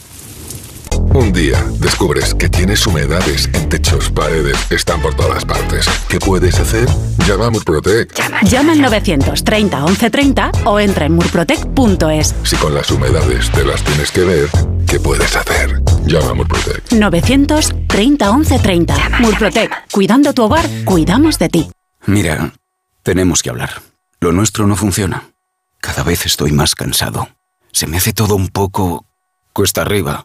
Un 1.13 1.33
día 1.33 1.65
descubres 1.81 2.35
que 2.35 2.49
tienes 2.49 2.87
humedades 2.87 3.51
en 3.53 3.69
techos, 3.69 4.11
paredes, 4.11 4.57
están 4.71 5.03
por 5.03 5.15
todas 5.15 5.45
partes. 5.45 5.87
¿Qué 6.09 6.21
puedes 6.21 6.59
hacer? 6.61 6.89
Llama 7.27 7.47
a 7.47 7.51
Murprotec. 7.51 8.15
Llama 8.45 8.73
al 8.73 8.81
930 8.81 9.87
1130 9.87 10.53
o 10.67 10.79
entra 10.79 11.07
en 11.07 11.15
murprotec.es. 11.15 12.35
Si 12.45 12.57
con 12.57 12.75
las 12.75 12.91
humedades 12.93 13.51
te 13.51 13.65
las 13.65 13.83
tienes 13.83 14.13
que 14.13 14.21
ver, 14.21 14.49
¿qué 14.87 15.01
puedes 15.01 15.35
hacer? 15.35 15.83
Llama 16.07 16.31
a 16.31 16.35
Murprotec. 16.35 16.93
930 16.93 18.33
1130. 18.33 18.95
Murprotec. 19.19 19.91
Cuidando 19.91 20.33
tu 20.33 20.45
hogar, 20.45 20.65
cuidamos 20.85 21.41
de 21.41 21.49
ti. 21.49 21.71
Mira, 22.07 22.53
tenemos 23.03 23.43
que 23.43 23.51
hablar. 23.51 23.83
Lo 24.21 24.31
nuestro 24.31 24.69
no 24.69 24.77
funciona. 24.77 25.25
Cada 25.81 26.05
vez 26.05 26.25
estoy 26.25 26.53
más 26.53 26.77
cansado. 26.77 27.29
Se 27.73 27.89
me 27.89 27.97
hace 27.97 28.13
todo 28.13 28.37
un 28.37 28.49
poco 28.49 29.07
cuesta 29.53 29.83
arriba. 29.83 30.25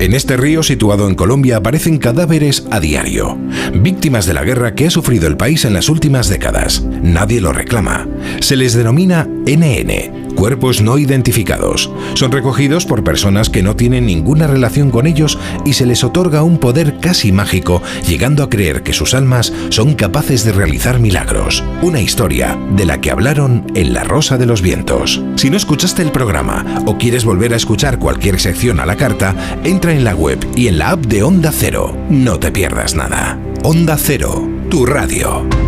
En 0.00 0.14
este 0.14 0.36
río 0.36 0.62
situado 0.62 1.08
en 1.08 1.16
Colombia 1.16 1.56
aparecen 1.56 1.98
cadáveres 1.98 2.68
a 2.70 2.78
diario, 2.78 3.36
víctimas 3.74 4.26
de 4.26 4.34
la 4.34 4.44
guerra 4.44 4.76
que 4.76 4.86
ha 4.86 4.90
sufrido 4.90 5.26
el 5.26 5.36
país 5.36 5.64
en 5.64 5.74
las 5.74 5.88
últimas 5.88 6.28
décadas. 6.28 6.84
Nadie 7.02 7.40
lo 7.40 7.52
reclama. 7.52 8.06
Se 8.40 8.54
les 8.54 8.74
denomina 8.74 9.24
NN, 9.24 10.34
cuerpos 10.36 10.80
no 10.80 10.98
identificados. 10.98 11.90
Son 12.14 12.30
recogidos 12.30 12.86
por 12.86 13.02
personas 13.02 13.50
que 13.50 13.64
no 13.64 13.74
tienen 13.74 14.06
ninguna 14.06 14.46
relación 14.46 14.92
con 14.92 15.08
ellos 15.08 15.36
y 15.64 15.72
se 15.72 15.84
les 15.84 16.04
otorga 16.04 16.44
un 16.44 16.58
poder 16.58 17.00
casi 17.00 17.32
mágico, 17.32 17.82
llegando 18.06 18.44
a 18.44 18.48
creer 18.48 18.84
que 18.84 18.92
sus 18.92 19.14
almas 19.14 19.52
son 19.70 19.94
capaces 19.94 20.44
de 20.44 20.52
realizar 20.52 21.00
milagros. 21.00 21.64
Una 21.82 22.00
historia 22.00 22.56
de 22.76 22.84
la 22.84 23.00
que 23.00 23.10
hablaron 23.10 23.66
en 23.74 23.92
La 23.94 24.04
Rosa 24.04 24.38
de 24.38 24.46
los 24.46 24.62
Vientos. 24.62 25.20
Si 25.34 25.50
no 25.50 25.56
escuchaste 25.56 26.02
el 26.02 26.12
programa 26.12 26.64
o 26.86 26.98
quieres 26.98 27.24
volver 27.24 27.52
a 27.52 27.56
escuchar 27.56 27.98
cualquier 27.98 28.38
sección 28.38 28.78
a 28.78 28.86
la 28.86 28.94
carta, 28.94 29.34
entra 29.64 29.87
en 29.90 30.04
la 30.04 30.14
web 30.14 30.38
y 30.54 30.68
en 30.68 30.78
la 30.78 30.90
app 30.90 31.06
de 31.06 31.22
Onda 31.22 31.50
Cero. 31.52 31.96
No 32.10 32.38
te 32.38 32.50
pierdas 32.52 32.94
nada. 32.94 33.38
Onda 33.62 33.96
Cero, 33.98 34.48
tu 34.70 34.86
radio. 34.86 35.67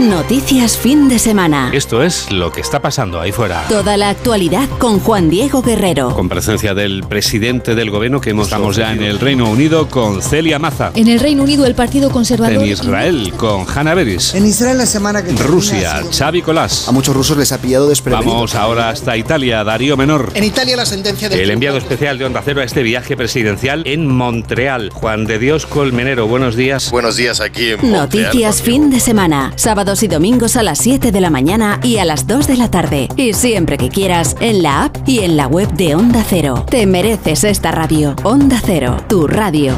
Noticias 0.00 0.76
fin 0.76 1.08
de 1.08 1.20
semana. 1.20 1.70
Esto 1.72 2.02
es 2.02 2.32
lo 2.32 2.50
que 2.50 2.60
está 2.60 2.82
pasando 2.82 3.20
ahí 3.20 3.30
fuera. 3.30 3.64
Toda 3.68 3.96
la 3.96 4.10
actualidad 4.10 4.68
con 4.78 4.98
Juan 4.98 5.30
Diego 5.30 5.62
Guerrero. 5.62 6.10
Con 6.16 6.28
presencia 6.28 6.74
del 6.74 7.04
presidente 7.04 7.76
del 7.76 7.90
gobierno 7.90 8.20
que 8.20 8.30
hemos 8.30 8.48
Estamos 8.48 8.74
ya 8.74 8.92
en 8.92 9.02
el 9.04 9.20
Reino 9.20 9.48
Unido 9.48 9.88
con 9.88 10.20
Celia 10.20 10.58
Maza. 10.58 10.90
En 10.96 11.06
el 11.06 11.20
Reino 11.20 11.44
Unido, 11.44 11.64
el 11.66 11.76
Partido 11.76 12.10
Conservador. 12.10 12.54
En 12.64 12.68
Israel 12.68 13.32
con 13.36 13.64
Hanna 13.72 13.94
Beris. 13.94 14.34
En 14.34 14.44
Israel 14.44 14.78
la 14.78 14.86
semana 14.86 15.22
que 15.22 15.30
Rusia, 15.32 15.98
sido- 15.98 16.10
Xavi 16.10 16.42
Colás. 16.42 16.88
A 16.88 16.92
muchos 16.92 17.14
rusos 17.14 17.36
les 17.36 17.52
ha 17.52 17.58
pillado 17.60 17.88
desprevenidos. 17.88 18.34
Vamos 18.34 18.54
ahora 18.56 18.88
hasta 18.90 19.16
Italia, 19.16 19.62
Darío 19.62 19.96
Menor. 19.96 20.32
En 20.34 20.42
Italia 20.42 20.74
la 20.76 20.86
sentencia 20.86 21.28
del 21.28 21.38
El 21.38 21.50
enviado 21.50 21.78
especial 21.78 22.18
de 22.18 22.24
Onda 22.24 22.42
Cero 22.44 22.60
a 22.60 22.64
este 22.64 22.82
viaje 22.82 23.16
presidencial 23.16 23.84
en 23.86 24.08
Montreal. 24.08 24.90
Juan 24.92 25.26
de 25.26 25.38
Dios 25.38 25.66
Colmenero, 25.66 26.26
buenos 26.26 26.56
días. 26.56 26.90
Buenos 26.90 27.14
días 27.16 27.40
aquí 27.40 27.70
en 27.70 27.92
Noticias 27.92 28.60
fin 28.62 28.90
de 28.90 28.98
semana. 28.98 29.51
Sábados 29.56 30.02
y 30.02 30.08
domingos 30.08 30.56
a 30.56 30.62
las 30.62 30.78
7 30.78 31.12
de 31.12 31.20
la 31.20 31.30
mañana 31.30 31.80
y 31.82 31.98
a 31.98 32.04
las 32.04 32.26
2 32.26 32.46
de 32.46 32.56
la 32.56 32.70
tarde. 32.70 33.08
Y 33.16 33.32
siempre 33.34 33.78
que 33.78 33.88
quieras 33.88 34.36
en 34.40 34.62
la 34.62 34.84
app 34.84 35.08
y 35.08 35.20
en 35.20 35.36
la 35.36 35.46
web 35.46 35.72
de 35.72 35.94
Onda 35.94 36.24
Cero. 36.28 36.64
Te 36.68 36.86
mereces 36.86 37.44
esta 37.44 37.70
radio. 37.70 38.16
Onda 38.22 38.60
Cero, 38.64 38.96
tu 39.08 39.26
radio. 39.26 39.74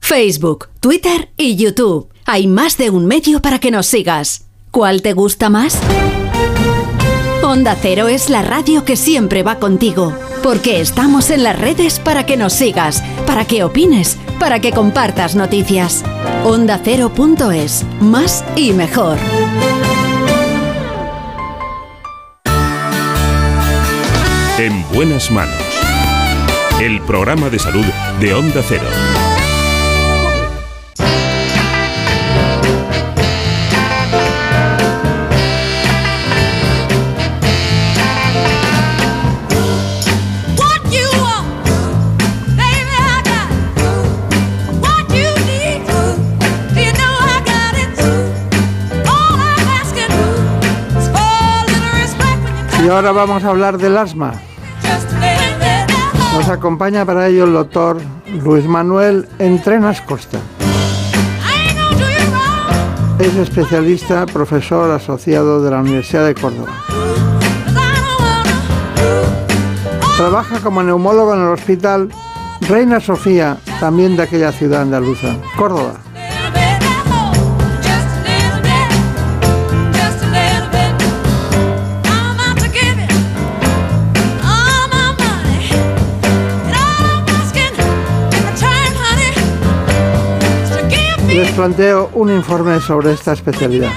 Facebook, 0.00 0.68
Twitter 0.80 1.32
y 1.36 1.56
YouTube. 1.56 2.08
Hay 2.26 2.46
más 2.46 2.76
de 2.76 2.90
un 2.90 3.06
medio 3.06 3.40
para 3.40 3.58
que 3.58 3.70
nos 3.70 3.86
sigas. 3.86 4.46
¿Cuál 4.70 5.02
te 5.02 5.12
gusta 5.12 5.50
más? 5.50 5.78
Onda 7.44 7.76
Cero 7.78 8.08
es 8.08 8.30
la 8.30 8.40
radio 8.40 8.86
que 8.86 8.96
siempre 8.96 9.42
va 9.42 9.58
contigo, 9.58 10.14
porque 10.42 10.80
estamos 10.80 11.28
en 11.28 11.42
las 11.42 11.58
redes 11.58 12.00
para 12.00 12.24
que 12.24 12.38
nos 12.38 12.54
sigas, 12.54 13.04
para 13.26 13.44
que 13.44 13.62
opines, 13.62 14.16
para 14.40 14.60
que 14.60 14.72
compartas 14.72 15.36
noticias. 15.36 16.02
OndaCero.es, 16.44 17.84
más 18.00 18.42
y 18.56 18.72
mejor. 18.72 19.18
En 24.58 24.82
buenas 24.94 25.30
manos. 25.30 25.54
El 26.80 27.02
programa 27.02 27.50
de 27.50 27.58
salud 27.58 27.84
de 28.20 28.32
Onda 28.32 28.62
Cero. 28.66 28.86
Y 52.84 52.88
ahora 52.88 53.12
vamos 53.12 53.42
a 53.44 53.48
hablar 53.48 53.78
del 53.78 53.96
asma. 53.96 54.34
Nos 56.34 56.48
acompaña 56.50 57.06
para 57.06 57.28
ello 57.28 57.44
el 57.44 57.54
doctor 57.54 57.98
Luis 58.44 58.66
Manuel 58.66 59.26
Entrenas 59.38 60.02
Costa. 60.02 60.38
Es 63.18 63.34
especialista, 63.36 64.26
profesor 64.26 64.90
asociado 64.90 65.64
de 65.64 65.70
la 65.70 65.80
Universidad 65.80 66.26
de 66.26 66.34
Córdoba. 66.34 66.72
Trabaja 70.18 70.60
como 70.60 70.82
neumólogo 70.82 71.32
en 71.32 71.40
el 71.40 71.48
hospital 71.48 72.10
Reina 72.68 73.00
Sofía, 73.00 73.56
también 73.80 74.14
de 74.14 74.24
aquella 74.24 74.52
ciudad 74.52 74.82
andaluza, 74.82 75.36
Córdoba. 75.56 76.03
Les 91.34 91.50
planteo 91.50 92.10
un 92.14 92.30
informe 92.30 92.80
sobre 92.80 93.12
esta 93.12 93.32
especialidad. 93.32 93.90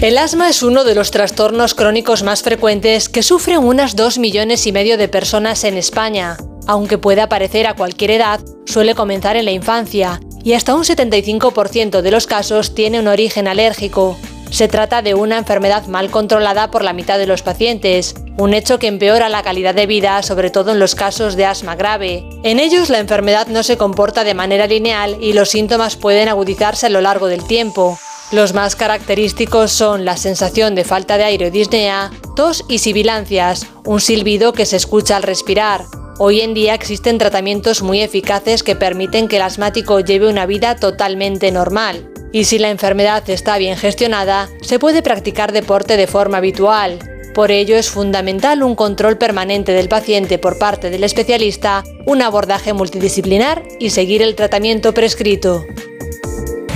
El 0.00 0.16
asma 0.18 0.48
es 0.50 0.62
uno 0.62 0.84
de 0.84 0.94
los 0.94 1.10
trastornos 1.10 1.74
crónicos 1.74 2.22
más 2.22 2.44
frecuentes 2.44 3.08
que 3.08 3.24
sufren 3.24 3.58
unas 3.58 3.96
2 3.96 4.18
millones 4.18 4.68
y 4.68 4.72
medio 4.72 4.96
de 4.96 5.08
personas 5.08 5.64
en 5.64 5.76
España. 5.76 6.36
Aunque 6.68 6.96
puede 6.96 7.22
aparecer 7.22 7.66
a 7.66 7.74
cualquier 7.74 8.12
edad, 8.12 8.38
suele 8.66 8.94
comenzar 8.94 9.34
en 9.34 9.44
la 9.44 9.50
infancia 9.50 10.20
y 10.44 10.52
hasta 10.52 10.76
un 10.76 10.84
75% 10.84 12.02
de 12.02 12.10
los 12.12 12.28
casos 12.28 12.76
tiene 12.76 13.00
un 13.00 13.08
origen 13.08 13.48
alérgico. 13.48 14.16
Se 14.54 14.68
trata 14.68 15.02
de 15.02 15.14
una 15.14 15.38
enfermedad 15.38 15.88
mal 15.88 16.12
controlada 16.12 16.70
por 16.70 16.84
la 16.84 16.92
mitad 16.92 17.18
de 17.18 17.26
los 17.26 17.42
pacientes, 17.42 18.14
un 18.36 18.54
hecho 18.54 18.78
que 18.78 18.86
empeora 18.86 19.28
la 19.28 19.42
calidad 19.42 19.74
de 19.74 19.86
vida, 19.86 20.22
sobre 20.22 20.48
todo 20.48 20.70
en 20.70 20.78
los 20.78 20.94
casos 20.94 21.34
de 21.34 21.44
asma 21.44 21.74
grave. 21.74 22.24
En 22.44 22.60
ellos 22.60 22.88
la 22.88 23.00
enfermedad 23.00 23.48
no 23.48 23.64
se 23.64 23.76
comporta 23.76 24.22
de 24.22 24.34
manera 24.34 24.68
lineal 24.68 25.16
y 25.20 25.32
los 25.32 25.50
síntomas 25.50 25.96
pueden 25.96 26.28
agudizarse 26.28 26.86
a 26.86 26.90
lo 26.90 27.00
largo 27.00 27.26
del 27.26 27.42
tiempo. 27.42 27.98
Los 28.30 28.54
más 28.54 28.76
característicos 28.76 29.72
son 29.72 30.04
la 30.04 30.16
sensación 30.16 30.76
de 30.76 30.84
falta 30.84 31.18
de 31.18 31.24
aire 31.24 31.48
o 31.48 31.50
disnea, 31.50 32.12
tos 32.36 32.64
y 32.68 32.78
sibilancias, 32.78 33.66
un 33.84 34.00
silbido 34.00 34.52
que 34.52 34.66
se 34.66 34.76
escucha 34.76 35.16
al 35.16 35.24
respirar. 35.24 35.82
Hoy 36.20 36.42
en 36.42 36.54
día 36.54 36.74
existen 36.74 37.18
tratamientos 37.18 37.82
muy 37.82 38.02
eficaces 38.02 38.62
que 38.62 38.76
permiten 38.76 39.26
que 39.26 39.34
el 39.34 39.42
asmático 39.42 39.98
lleve 39.98 40.28
una 40.28 40.46
vida 40.46 40.76
totalmente 40.76 41.50
normal. 41.50 42.13
Y 42.34 42.46
si 42.46 42.58
la 42.58 42.70
enfermedad 42.70 43.30
está 43.30 43.58
bien 43.58 43.76
gestionada, 43.76 44.50
se 44.60 44.80
puede 44.80 45.02
practicar 45.02 45.52
deporte 45.52 45.96
de 45.96 46.08
forma 46.08 46.38
habitual. 46.38 46.98
Por 47.32 47.52
ello 47.52 47.76
es 47.76 47.90
fundamental 47.90 48.64
un 48.64 48.74
control 48.74 49.16
permanente 49.16 49.70
del 49.70 49.88
paciente 49.88 50.40
por 50.40 50.58
parte 50.58 50.90
del 50.90 51.04
especialista, 51.04 51.84
un 52.06 52.22
abordaje 52.22 52.72
multidisciplinar 52.72 53.62
y 53.78 53.90
seguir 53.90 54.20
el 54.20 54.34
tratamiento 54.34 54.92
prescrito. 54.92 55.64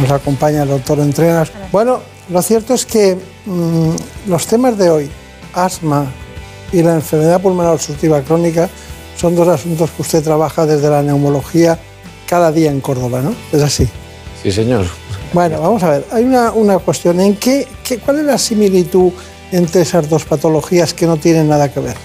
Nos 0.01 0.12
acompaña 0.12 0.62
el 0.62 0.68
doctor 0.68 1.01
Entrenas. 1.01 1.51
Bueno, 1.73 2.03
lo 2.29 2.40
cierto 2.40 2.75
es 2.75 2.87
que 2.87 3.16
mm, 3.47 4.29
los 4.29 4.47
temas 4.47 4.79
de 4.79 4.90
hoy, 4.90 5.11
asma 5.55 6.07
y 6.73 6.85
la 6.85 6.94
enfermedad 6.94 7.42
pulmonar 7.42 7.73
obstructiva 7.73 8.23
crónica, 8.23 8.71
son 9.16 9.35
dos 9.35 9.49
asuntos 9.49 9.90
que 9.90 10.03
usted 10.03 10.23
trabaja 10.23 10.66
desde 10.66 10.88
la 10.88 11.03
neumología 11.03 11.81
cada 12.29 12.53
día 12.53 12.71
en 12.71 12.81
Córdoba, 12.81 13.23
¿no? 13.23 13.35
Es 13.53 13.61
así. 13.61 13.88
Sí, 14.40 14.53
señor. 14.53 14.87
Bueno, 15.33 15.61
vamos 15.61 15.83
a 15.83 15.91
ver, 15.91 16.05
hay 16.11 16.25
una, 16.25 16.53
una 16.53 16.79
cuestión. 16.79 17.21
¿En 17.21 17.37
qué, 17.37 17.67
qué- 17.85 17.99
¿Cuál 17.99 18.21
es 18.21 18.25
la 18.25 18.38
similitud 18.38 19.12
entre 19.53 19.83
esas 19.83 20.09
dos 20.09 20.25
patologías 20.25 20.95
que 20.95 21.07
no 21.07 21.17
tienen 21.17 21.49
nada 21.49 21.71
que 21.73 21.81
ver? 21.81 21.97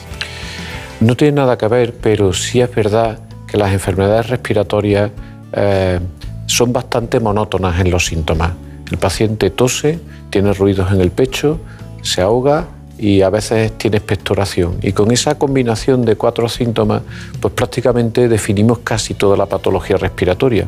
No 0.99 1.15
tiene 1.15 1.33
nada 1.37 1.57
que 1.57 1.67
ver, 1.67 1.93
pero 2.01 2.33
sí 2.33 2.61
es 2.61 2.73
verdad 2.73 3.19
que 3.47 3.57
las 3.57 3.71
enfermedades 3.71 4.27
respiratorias 4.29 5.11
eh, 5.53 5.99
son 6.47 6.73
bastante 6.73 7.19
monótonas 7.19 7.79
en 7.79 7.91
los 7.91 8.05
síntomas. 8.05 8.51
El 8.91 8.97
paciente 8.97 9.49
tose, 9.49 9.99
tiene 10.29 10.53
ruidos 10.53 10.91
en 10.91 11.01
el 11.01 11.11
pecho, 11.11 11.59
se 12.01 12.21
ahoga 12.21 12.67
y 12.97 13.21
a 13.21 13.29
veces 13.29 13.71
tiene 13.77 13.97
expectoración. 13.97 14.77
Y 14.81 14.91
con 14.91 15.11
esa 15.11 15.35
combinación 15.35 16.05
de 16.05 16.15
cuatro 16.15 16.47
síntomas, 16.47 17.01
pues 17.39 17.53
prácticamente 17.53 18.27
definimos 18.27 18.79
casi 18.79 19.13
toda 19.13 19.35
la 19.35 19.45
patología 19.45 19.97
respiratoria. 19.97 20.67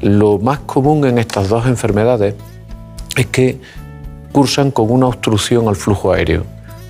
Lo 0.00 0.38
más 0.38 0.60
común 0.60 1.04
en 1.06 1.18
estas 1.18 1.48
dos 1.48 1.66
enfermedades 1.66 2.34
es 3.16 3.26
que 3.26 3.60
cursan 4.32 4.70
con 4.70 4.90
una 4.90 5.06
obstrucción 5.06 5.68
al 5.68 5.76
flujo 5.76 6.12
aéreo. 6.12 6.44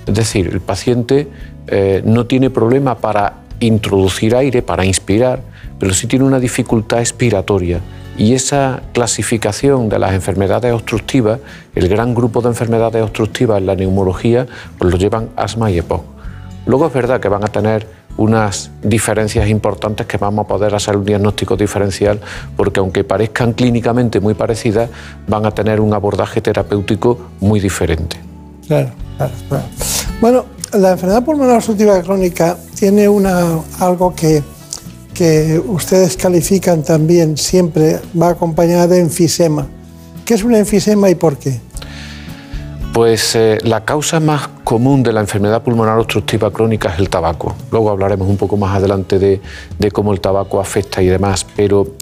Es 0.07 0.15
decir, 0.15 0.47
el 0.51 0.61
paciente 0.61 1.27
eh, 1.67 2.01
no 2.05 2.25
tiene 2.25 2.49
problema 2.49 2.97
para 2.97 3.33
introducir 3.59 4.35
aire, 4.35 4.61
para 4.61 4.85
inspirar, 4.85 5.41
pero 5.79 5.93
sí 5.93 6.07
tiene 6.07 6.25
una 6.25 6.39
dificultad 6.39 6.99
expiratoria. 6.99 7.79
Y 8.17 8.33
esa 8.33 8.81
clasificación 8.93 9.89
de 9.89 9.99
las 9.99 10.13
enfermedades 10.13 10.71
obstructivas, 10.73 11.39
el 11.75 11.89
gran 11.89 12.13
grupo 12.13 12.41
de 12.41 12.49
enfermedades 12.49 13.01
obstructivas 13.01 13.57
en 13.57 13.65
la 13.65 13.75
neumología, 13.75 14.45
pues 14.77 14.91
lo 14.91 14.97
llevan 14.97 15.29
asma 15.35 15.71
y 15.71 15.79
EPOC. 15.79 16.03
Luego 16.65 16.87
es 16.87 16.93
verdad 16.93 17.19
que 17.19 17.27
van 17.27 17.43
a 17.43 17.47
tener 17.47 17.87
unas 18.17 18.69
diferencias 18.83 19.47
importantes 19.49 20.05
que 20.05 20.17
vamos 20.17 20.45
a 20.45 20.47
poder 20.47 20.75
hacer 20.75 20.95
un 20.95 21.05
diagnóstico 21.05 21.57
diferencial 21.57 22.19
porque 22.55 22.79
aunque 22.79 23.03
parezcan 23.03 23.53
clínicamente 23.53 24.19
muy 24.19 24.33
parecidas, 24.33 24.89
van 25.27 25.45
a 25.45 25.51
tener 25.51 25.79
un 25.79 25.93
abordaje 25.93 26.41
terapéutico 26.41 27.17
muy 27.39 27.59
diferente. 27.59 28.17
Claro, 28.67 28.91
claro, 29.17 29.33
claro. 29.49 29.65
Bueno, 30.21 30.45
la 30.73 30.91
enfermedad 30.91 31.23
pulmonar 31.23 31.55
obstructiva 31.55 32.01
crónica 32.01 32.57
tiene 32.77 33.07
una, 33.07 33.59
algo 33.79 34.13
que, 34.15 34.43
que 35.13 35.61
ustedes 35.65 36.17
califican 36.17 36.83
también 36.83 37.37
siempre, 37.37 37.99
va 38.19 38.29
acompañada 38.29 38.87
de 38.87 38.99
enfisema. 38.99 39.67
¿Qué 40.25 40.33
es 40.33 40.43
un 40.43 40.55
enfisema 40.55 41.09
y 41.09 41.15
por 41.15 41.37
qué? 41.37 41.59
Pues 42.93 43.35
eh, 43.35 43.57
la 43.63 43.83
causa 43.85 44.19
más 44.19 44.47
común 44.63 45.03
de 45.03 45.11
la 45.13 45.21
enfermedad 45.21 45.63
pulmonar 45.63 45.97
obstructiva 45.97 46.51
crónica 46.51 46.93
es 46.93 46.99
el 46.99 47.09
tabaco. 47.09 47.55
Luego 47.71 47.89
hablaremos 47.89 48.27
un 48.27 48.37
poco 48.37 48.55
más 48.55 48.75
adelante 48.75 49.19
de, 49.19 49.41
cómo 49.91 50.13
el 50.13 50.21
tabaco 50.21 50.59
afecta 50.59 51.01
y 51.01 51.07
demás, 51.07 51.45
pero 51.55 51.95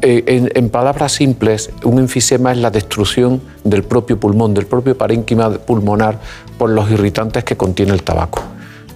en, 0.00 0.50
en 0.54 0.68
palabras 0.70 1.12
simples, 1.12 1.70
un 1.84 1.98
enfisema 1.98 2.52
es 2.52 2.58
la 2.58 2.70
destrucción 2.70 3.40
del 3.62 3.82
propio 3.82 4.18
pulmón, 4.18 4.54
del 4.54 4.66
propio 4.66 4.96
parénquima 4.96 5.50
pulmonar 5.50 6.18
por 6.58 6.70
los 6.70 6.90
irritantes 6.90 7.44
que 7.44 7.56
contiene 7.56 7.92
el 7.92 8.02
tabaco. 8.02 8.42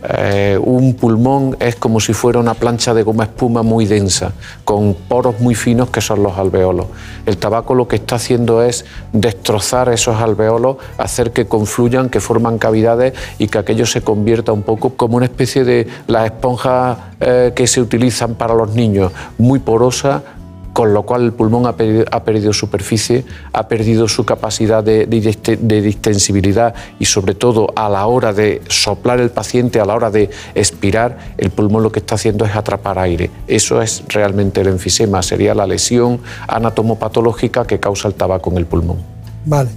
Eh, 0.03 0.59
un 0.63 0.95
pulmón 0.95 1.57
es 1.61 1.77
como 1.77 2.01
si 2.01 2.15
fuera 2.15 2.39
una 2.39 2.55
plancha 2.55 2.95
de 2.95 3.03
goma 3.03 3.25
espuma 3.25 3.63
muy 3.63 3.87
densa, 3.87 4.33
con 4.65 4.95
poros 4.95 5.41
muy 5.41 5.55
finos 5.55 5.91
que 5.91 6.01
son 6.01 6.23
los 6.23 6.39
alveolos. 6.39 6.87
El 7.27 7.37
tabaco 7.37 7.75
lo 7.75 7.87
que 7.87 7.97
está 7.97 8.17
haciendo 8.17 8.63
es 8.63 8.85
destrozar 9.13 9.89
esos 9.91 10.17
alveolos, 10.17 10.77
hacer 10.99 11.33
que 11.33 11.47
confluyan, 11.47 12.09
que 12.09 12.21
forman 12.21 12.59
cavidades 12.59 13.13
y 13.39 13.49
que 13.49 13.59
aquello 13.59 13.87
se 13.87 14.03
convierta 14.03 14.53
un 14.53 14.63
poco 14.63 14.91
como 14.91 15.17
una 15.17 15.27
especie 15.27 15.65
de 15.65 15.87
las 16.07 16.27
esponjas 16.27 16.99
eh, 17.21 17.53
que 17.55 17.67
se 17.67 17.81
utilizan 17.81 18.35
para 18.35 18.55
los 18.55 18.75
niños, 18.75 19.13
muy 19.37 19.59
porosa, 19.59 20.23
con 20.72 20.94
lo 20.94 21.02
cual 21.02 21.24
el 21.24 21.33
pulmón 21.33 21.66
ha 21.66 21.76
perdido, 21.76 22.52
superficie, 22.52 23.24
ha 23.52 23.66
perdido 23.68 24.09
su 24.09 24.24
capacidad 24.24 24.83
de 24.83 25.06
distensibilidad 25.06 26.74
y 26.98 27.04
sobre 27.04 27.35
todo 27.35 27.68
a 27.74 27.88
la 27.88 28.06
hora 28.06 28.33
de 28.33 28.62
soplar 28.68 29.20
el 29.20 29.30
paciente, 29.30 29.80
a 29.80 29.85
la 29.85 29.94
hora 29.94 30.11
de 30.11 30.30
expirar, 30.54 31.35
el 31.38 31.50
pulmón 31.50 31.83
lo 31.83 31.92
que 31.92 32.00
está 32.00 32.14
haciendo 32.14 32.44
es 32.44 32.54
atrapar 32.54 32.98
aire. 32.98 33.30
Eso 33.46 33.83
es 33.83 34.04
realmente 34.09 34.61
el 34.61 34.68
enfisema, 34.68 35.22
sería 35.22 35.54
la 35.54 35.66
lesión 35.66 36.20
anatomopatológica 36.48 37.66
que 37.66 37.80
causa 37.80 38.09
el 38.09 38.14
tabaco 38.14 38.50
en 38.50 38.59
el 38.59 38.66
pulmón. 38.66 38.98
Vale, 39.44 39.70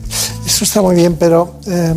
eso 0.45 0.65
está 0.65 0.82
muy 0.82 0.95
bien, 0.95 1.15
pero 1.15 1.56
eh, 1.67 1.95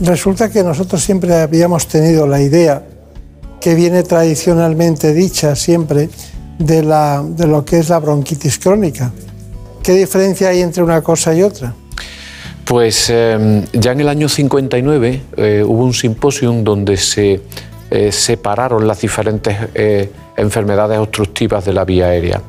resulta 0.00 0.50
que 0.50 0.62
nosotros 0.62 1.02
siempre 1.02 1.34
habíamos 1.34 1.86
tenido 1.86 2.26
la 2.26 2.40
idea 2.40 2.82
que 3.60 3.74
viene 3.74 4.02
tradicionalmente 4.02 5.14
dicha 5.14 5.56
siempre 5.56 6.10
de, 6.58 6.82
la, 6.82 7.22
de 7.22 7.46
lo 7.46 7.64
que 7.64 7.78
es 7.78 7.88
la 7.88 7.98
bronquitis 7.98 8.58
crónica. 8.58 9.12
¿Qué 9.82 9.92
diferencia 9.92 10.48
hay 10.48 10.62
entre 10.62 10.82
una 10.82 11.00
cosa 11.02 11.34
y 11.34 11.42
otra? 11.42 11.74
Pues 12.64 13.08
eh, 13.10 13.64
ya 13.72 13.92
en 13.92 14.00
el 14.00 14.08
año 14.08 14.28
59 14.28 15.22
eh, 15.36 15.64
hubo 15.64 15.84
un 15.84 15.94
simposium 15.94 16.64
donde 16.64 16.96
se 16.96 17.40
eh, 17.90 18.10
separaron 18.10 18.88
las 18.88 19.00
diferentes 19.00 19.56
enfermedades 20.36 20.98
obstructivas 20.98 21.64
de 21.64 21.72
la 21.72 21.84
vía 21.84 22.06
aérea. 22.06 22.42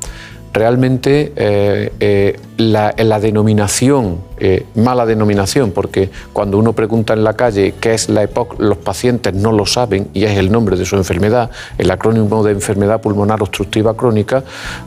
Realmente 0.58 1.34
eh, 1.36 1.94
eh, 2.00 2.40
la, 2.58 3.20
denominación, 3.20 4.22
eh, 4.40 4.66
mala 4.74 5.06
denominación, 5.06 5.70
porque 5.70 6.10
cuando 6.34 6.58
uno 6.58 6.74
pregunta 6.74 7.14
en 7.14 7.24
la 7.24 7.34
calle 7.34 7.76
qué 7.80 7.94
es 7.94 8.10
la 8.10 8.24
EPOC, 8.24 8.60
los 8.60 8.80
pacientes 8.80 9.36
no 9.36 9.52
lo 9.52 9.68
saben 9.68 10.08
y 10.16 10.24
es 10.24 10.36
el 10.36 10.52
nombre 10.52 10.76
de 10.76 10.84
su 10.84 10.96
enfermedad, 10.96 11.52
el 11.78 11.92
acrónimo 11.92 12.44
de 12.44 12.54
enfermedad 12.54 13.02
pulmonar 13.02 13.40
obstructiva 13.44 13.96
crónica, 13.96 14.44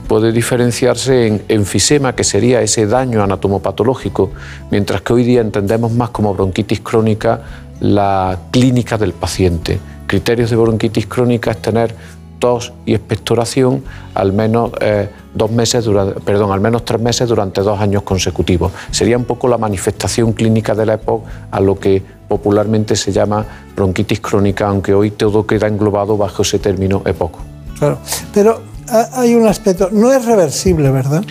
puede 0.09 0.33
diferenciarse 0.33 1.28
en 1.28 1.42
enfisema, 1.46 2.16
que 2.16 2.24
sería 2.24 2.61
ese 2.62 2.88
daño 2.88 3.22
anatomopatológico, 3.22 4.33
mientras 4.72 5.02
que 5.02 5.12
hoy 5.12 5.22
día 5.22 5.40
entendemos 5.40 5.92
más 5.92 6.11
como 6.11 6.35
bronquitis 6.35 6.80
crónica 6.80 7.42
la 7.78 8.37
clínica 8.50 8.98
del 8.98 9.12
paciente. 9.12 9.78
Criterios 10.09 10.50
de 10.50 10.56
bronquitis 10.56 11.06
crónica 11.06 11.52
es 11.52 11.62
tener 11.62 11.94
tos 12.40 12.72
y 12.87 12.94
expectoración 12.94 13.85
al 14.14 14.33
menos 14.33 14.72
eh, 14.81 15.09
dos 15.35 15.53
meses 15.53 15.85
durante, 15.85 16.18
perdón, 16.20 16.50
al 16.50 16.61
menos 16.61 16.85
tres 16.85 17.00
meses 17.00 17.29
durante 17.29 17.61
dos 17.61 17.78
años 17.78 18.03
consecutivos. 18.03 18.72
Sería 18.91 19.16
un 19.16 19.24
poco 19.24 19.47
la 19.47 19.59
manifestación 19.59 20.32
clínica 20.32 20.74
de 20.74 20.86
la 20.86 20.95
EPOC 20.95 21.22
a 21.53 21.61
lo 21.61 21.78
que 21.78 22.03
popularmente 22.28 22.97
se 22.97 23.12
llama 23.12 23.45
bronquitis 23.76 24.20
crónica, 24.20 24.66
aunque 24.66 24.93
hoy 24.95 25.12
todo 25.12 25.47
queda 25.47 25.68
englobado 25.68 26.16
bajo 26.16 26.43
ese 26.43 26.59
término 26.59 27.03
EPOC. 27.05 27.32
Claro, 27.78 27.99
pero 28.34 28.61
ha- 28.88 29.20
hay 29.20 29.34
un 29.34 29.47
aspecto, 29.47 29.88
no 29.93 30.12
es 30.12 30.24
reversible, 30.24 30.91
¿verdad? 30.91 31.22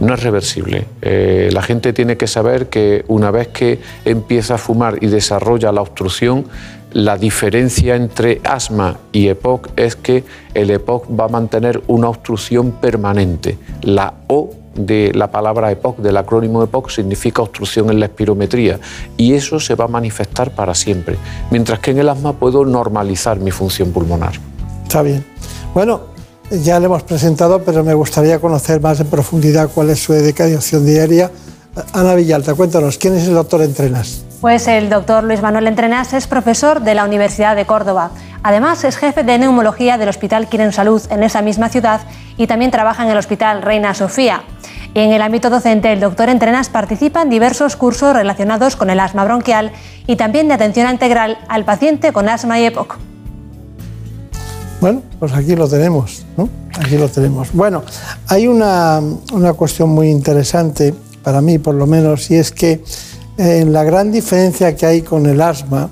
No 0.00 0.12
es 0.14 0.22
reversible. 0.24 0.86
Eh, 1.02 1.50
la 1.52 1.62
gente 1.62 1.92
tiene 1.92 2.16
que 2.16 2.26
saber 2.26 2.68
que 2.68 3.04
una 3.06 3.30
vez 3.30 3.48
que 3.48 3.80
empieza 4.04 4.54
a 4.56 4.58
fumar 4.58 4.98
y 5.00 5.06
desarrolla 5.06 5.70
la 5.70 5.82
obstrucción, 5.82 6.46
la 6.94 7.16
diferencia 7.18 7.96
entre 7.96 8.40
asma 8.44 8.98
y 9.10 9.26
EPOC 9.26 9.70
es 9.76 9.96
que 9.96 10.22
el 10.54 10.70
EPOC 10.70 11.08
va 11.18 11.24
a 11.24 11.28
mantener 11.28 11.82
una 11.88 12.08
obstrucción 12.08 12.70
permanente. 12.70 13.58
La 13.82 14.14
O 14.28 14.50
de 14.76 15.10
la 15.12 15.30
palabra 15.30 15.72
EPOC, 15.72 15.98
del 15.98 16.16
acrónimo 16.16 16.62
EPOC, 16.62 16.90
significa 16.90 17.42
obstrucción 17.42 17.90
en 17.90 17.98
la 17.98 18.06
espirometría 18.06 18.78
y 19.16 19.34
eso 19.34 19.58
se 19.58 19.74
va 19.74 19.86
a 19.86 19.88
manifestar 19.88 20.54
para 20.54 20.72
siempre. 20.74 21.16
Mientras 21.50 21.80
que 21.80 21.90
en 21.90 21.98
el 21.98 22.08
asma 22.08 22.34
puedo 22.34 22.64
normalizar 22.64 23.40
mi 23.40 23.50
función 23.50 23.90
pulmonar. 23.90 24.34
Está 24.84 25.02
bien. 25.02 25.24
Bueno, 25.74 26.02
ya 26.62 26.78
le 26.78 26.86
hemos 26.86 27.02
presentado, 27.02 27.64
pero 27.64 27.82
me 27.82 27.94
gustaría 27.94 28.38
conocer 28.38 28.80
más 28.80 29.00
en 29.00 29.08
profundidad 29.08 29.68
cuál 29.74 29.90
es 29.90 30.00
su 30.00 30.12
dedicación 30.12 30.86
diaria 30.86 31.28
Ana 31.92 32.14
Villalta, 32.14 32.54
cuéntanos, 32.54 32.98
¿quién 32.98 33.16
es 33.16 33.26
el 33.26 33.34
doctor 33.34 33.62
Entrenas? 33.62 34.24
Pues 34.40 34.68
el 34.68 34.90
doctor 34.90 35.24
Luis 35.24 35.42
Manuel 35.42 35.66
Entrenas 35.66 36.12
es 36.12 36.26
profesor 36.26 36.82
de 36.82 36.94
la 36.94 37.04
Universidad 37.04 37.56
de 37.56 37.66
Córdoba. 37.66 38.10
Además, 38.42 38.84
es 38.84 38.96
jefe 38.96 39.24
de 39.24 39.38
neumología 39.38 39.98
del 39.98 40.08
Hospital 40.08 40.48
Quiren 40.48 40.72
Salud 40.72 41.02
en 41.10 41.22
esa 41.22 41.42
misma 41.42 41.70
ciudad 41.70 42.02
y 42.36 42.46
también 42.46 42.70
trabaja 42.70 43.04
en 43.04 43.10
el 43.10 43.18
Hospital 43.18 43.62
Reina 43.62 43.94
Sofía. 43.94 44.42
Y 44.92 45.00
en 45.00 45.12
el 45.12 45.22
ámbito 45.22 45.50
docente, 45.50 45.92
el 45.92 45.98
doctor 45.98 46.28
Entrenas 46.28 46.68
participa 46.68 47.22
en 47.22 47.30
diversos 47.30 47.74
cursos 47.74 48.14
relacionados 48.14 48.76
con 48.76 48.90
el 48.90 49.00
asma 49.00 49.24
bronquial 49.24 49.72
y 50.06 50.16
también 50.16 50.46
de 50.46 50.54
atención 50.54 50.88
integral 50.88 51.38
al 51.48 51.64
paciente 51.64 52.12
con 52.12 52.28
asma 52.28 52.60
y 52.60 52.66
EPOC. 52.66 52.98
Bueno, 54.80 55.02
pues 55.18 55.32
aquí 55.32 55.56
lo 55.56 55.66
tenemos, 55.66 56.24
¿no? 56.36 56.48
Aquí 56.78 56.98
lo 56.98 57.08
tenemos. 57.08 57.52
Bueno, 57.52 57.82
hay 58.28 58.46
una, 58.46 59.00
una 59.32 59.54
cuestión 59.54 59.88
muy 59.88 60.10
interesante, 60.10 60.94
para 61.24 61.40
mí 61.40 61.58
por 61.58 61.74
lo 61.74 61.86
menos, 61.86 62.30
y 62.30 62.36
es 62.36 62.52
que 62.52 62.72
eh, 63.38 63.58
en 63.60 63.72
la 63.72 63.82
gran 63.82 64.12
diferencia 64.12 64.76
que 64.76 64.86
hay 64.86 65.02
con 65.02 65.26
el 65.26 65.40
asma, 65.40 65.90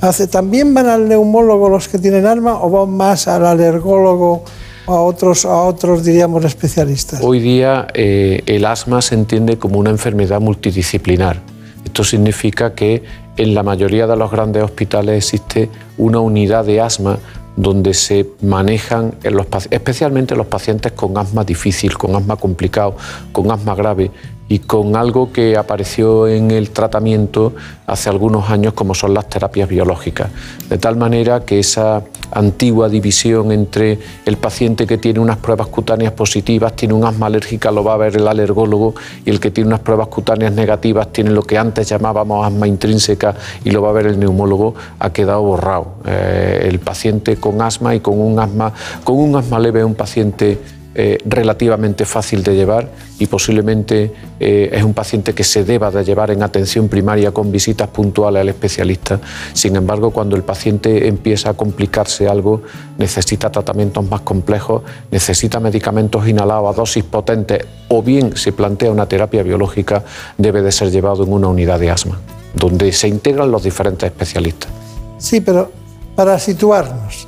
hace, 0.00 0.26
¿también 0.26 0.74
van 0.74 0.86
al 0.86 1.08
neumólogo 1.08 1.70
los 1.70 1.88
que 1.88 1.98
tienen 1.98 2.26
asma 2.26 2.60
o 2.60 2.68
van 2.68 2.90
más 2.90 3.26
al 3.28 3.46
alergólogo 3.46 4.44
o 4.86 4.92
a 4.92 5.00
otros, 5.00 5.46
a 5.46 5.62
otros 5.62 6.04
diríamos, 6.04 6.44
especialistas? 6.44 7.20
Hoy 7.22 7.40
día 7.40 7.86
eh, 7.94 8.42
el 8.46 8.66
asma 8.66 9.00
se 9.00 9.14
entiende 9.14 9.56
como 9.56 9.78
una 9.78 9.90
enfermedad 9.90 10.40
multidisciplinar. 10.40 11.40
Esto 11.84 12.04
significa 12.04 12.74
que 12.74 13.02
en 13.36 13.54
la 13.54 13.62
mayoría 13.62 14.06
de 14.06 14.16
los 14.16 14.30
grandes 14.30 14.62
hospitales 14.62 15.16
existe 15.16 15.70
una 15.96 16.18
unidad 16.18 16.64
de 16.64 16.80
asma 16.80 17.18
donde 17.56 17.94
se 17.94 18.26
manejan 18.42 19.14
los, 19.22 19.46
especialmente 19.70 20.34
los 20.34 20.46
pacientes 20.46 20.92
con 20.92 21.16
asma 21.18 21.44
difícil, 21.44 21.96
con 21.96 22.16
asma 22.16 22.36
complicado, 22.36 22.96
con 23.32 23.50
asma 23.50 23.74
grave 23.74 24.10
y 24.48 24.58
con 24.58 24.96
algo 24.96 25.32
que 25.32 25.56
apareció 25.56 26.28
en 26.28 26.50
el 26.50 26.70
tratamiento 26.70 27.54
hace 27.86 28.10
algunos 28.10 28.50
años 28.50 28.74
como 28.74 28.94
son 28.94 29.14
las 29.14 29.28
terapias 29.28 29.68
biológicas. 29.68 30.30
De 30.68 30.78
tal 30.78 30.96
manera 30.96 31.44
que 31.44 31.58
esa 31.58 32.02
antigua 32.34 32.88
división 32.88 33.52
entre 33.52 33.98
el 34.26 34.36
paciente 34.36 34.86
que 34.86 34.98
tiene 34.98 35.20
unas 35.20 35.38
pruebas 35.38 35.68
cutáneas 35.68 36.12
positivas, 36.12 36.74
tiene 36.74 36.94
un 36.94 37.04
asma 37.04 37.26
alérgica, 37.26 37.70
lo 37.70 37.84
va 37.84 37.94
a 37.94 37.96
ver 37.96 38.16
el 38.16 38.28
alergólogo, 38.28 38.94
y 39.24 39.30
el 39.30 39.40
que 39.40 39.50
tiene 39.50 39.68
unas 39.68 39.80
pruebas 39.80 40.08
cutáneas 40.08 40.52
negativas 40.52 41.12
tiene 41.12 41.30
lo 41.30 41.42
que 41.42 41.56
antes 41.56 41.88
llamábamos 41.88 42.46
asma 42.46 42.66
intrínseca 42.66 43.34
y 43.64 43.70
lo 43.70 43.82
va 43.82 43.90
a 43.90 43.92
ver 43.92 44.06
el 44.06 44.18
neumólogo, 44.18 44.74
ha 44.98 45.10
quedado 45.10 45.42
borrado. 45.42 45.94
Eh, 46.06 46.66
el 46.68 46.80
paciente 46.80 47.36
con 47.36 47.62
asma 47.62 47.94
y 47.94 48.00
con 48.00 48.20
un 48.20 48.38
asma, 48.38 48.72
con 49.04 49.16
un 49.16 49.36
asma 49.36 49.58
leve 49.58 49.80
es 49.80 49.86
un 49.86 49.94
paciente 49.94 50.58
eh, 50.96 51.18
relativamente 51.24 52.04
fácil 52.04 52.44
de 52.44 52.54
llevar 52.54 52.88
y 53.18 53.26
posiblemente 53.26 54.12
eh, 54.38 54.70
es 54.72 54.84
un 54.84 54.94
paciente 54.94 55.34
que 55.34 55.42
se 55.42 55.64
deba 55.64 55.90
de 55.90 56.04
llevar 56.04 56.30
en 56.30 56.42
atención 56.42 56.88
primaria 56.88 57.32
con 57.32 57.50
visitas 57.50 57.88
puntuales 57.88 58.42
al 58.42 58.48
especialista. 58.48 59.18
Sin 59.52 59.74
embargo, 59.74 60.12
cuando 60.12 60.36
el 60.36 60.44
paciente 60.44 61.08
empieza 61.08 61.50
a 61.50 61.54
complicarse 61.54 62.28
algo, 62.28 62.62
necesita 62.96 63.50
tratamientos 63.50 64.08
más 64.08 64.20
complejos, 64.20 64.82
necesita 65.10 65.58
medicamentos 65.58 66.28
inhalados 66.28 66.72
a 66.72 66.76
dosis 66.76 67.02
potentes 67.02 67.64
o 67.88 68.00
bien 68.00 68.36
se 68.36 68.52
plantea 68.52 68.92
una 68.92 69.06
terapia 69.06 69.42
biológica, 69.42 70.04
debe 70.38 70.62
de 70.62 70.70
ser 70.70 70.92
llevado 70.92 71.24
en 71.24 71.32
una 71.32 71.48
unidad 71.48 71.80
de 71.80 71.90
asma, 71.90 72.20
donde 72.54 72.92
se 72.92 73.08
integran 73.08 73.50
los 73.50 73.64
diferentes 73.64 74.06
especialistas. 74.06 74.70
Sí, 75.18 75.40
pero 75.40 75.72
para 76.14 76.38
situarnos, 76.38 77.26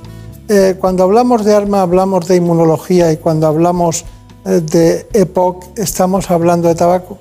eh, 0.49 0.77
cuando 0.79 1.03
hablamos 1.03 1.45
de 1.45 1.55
asma 1.55 1.83
hablamos 1.83 2.29
de 2.29 2.37
inmunología 2.37 3.13
y 3.13 3.17
cuando 3.17 3.47
hablamos 3.47 4.05
eh, 4.45 4.61
de 4.61 5.09
EPOC 5.13 5.79
estamos 5.79 6.31
hablando 6.31 6.69
de 6.69 6.75
tabaco. 6.75 7.19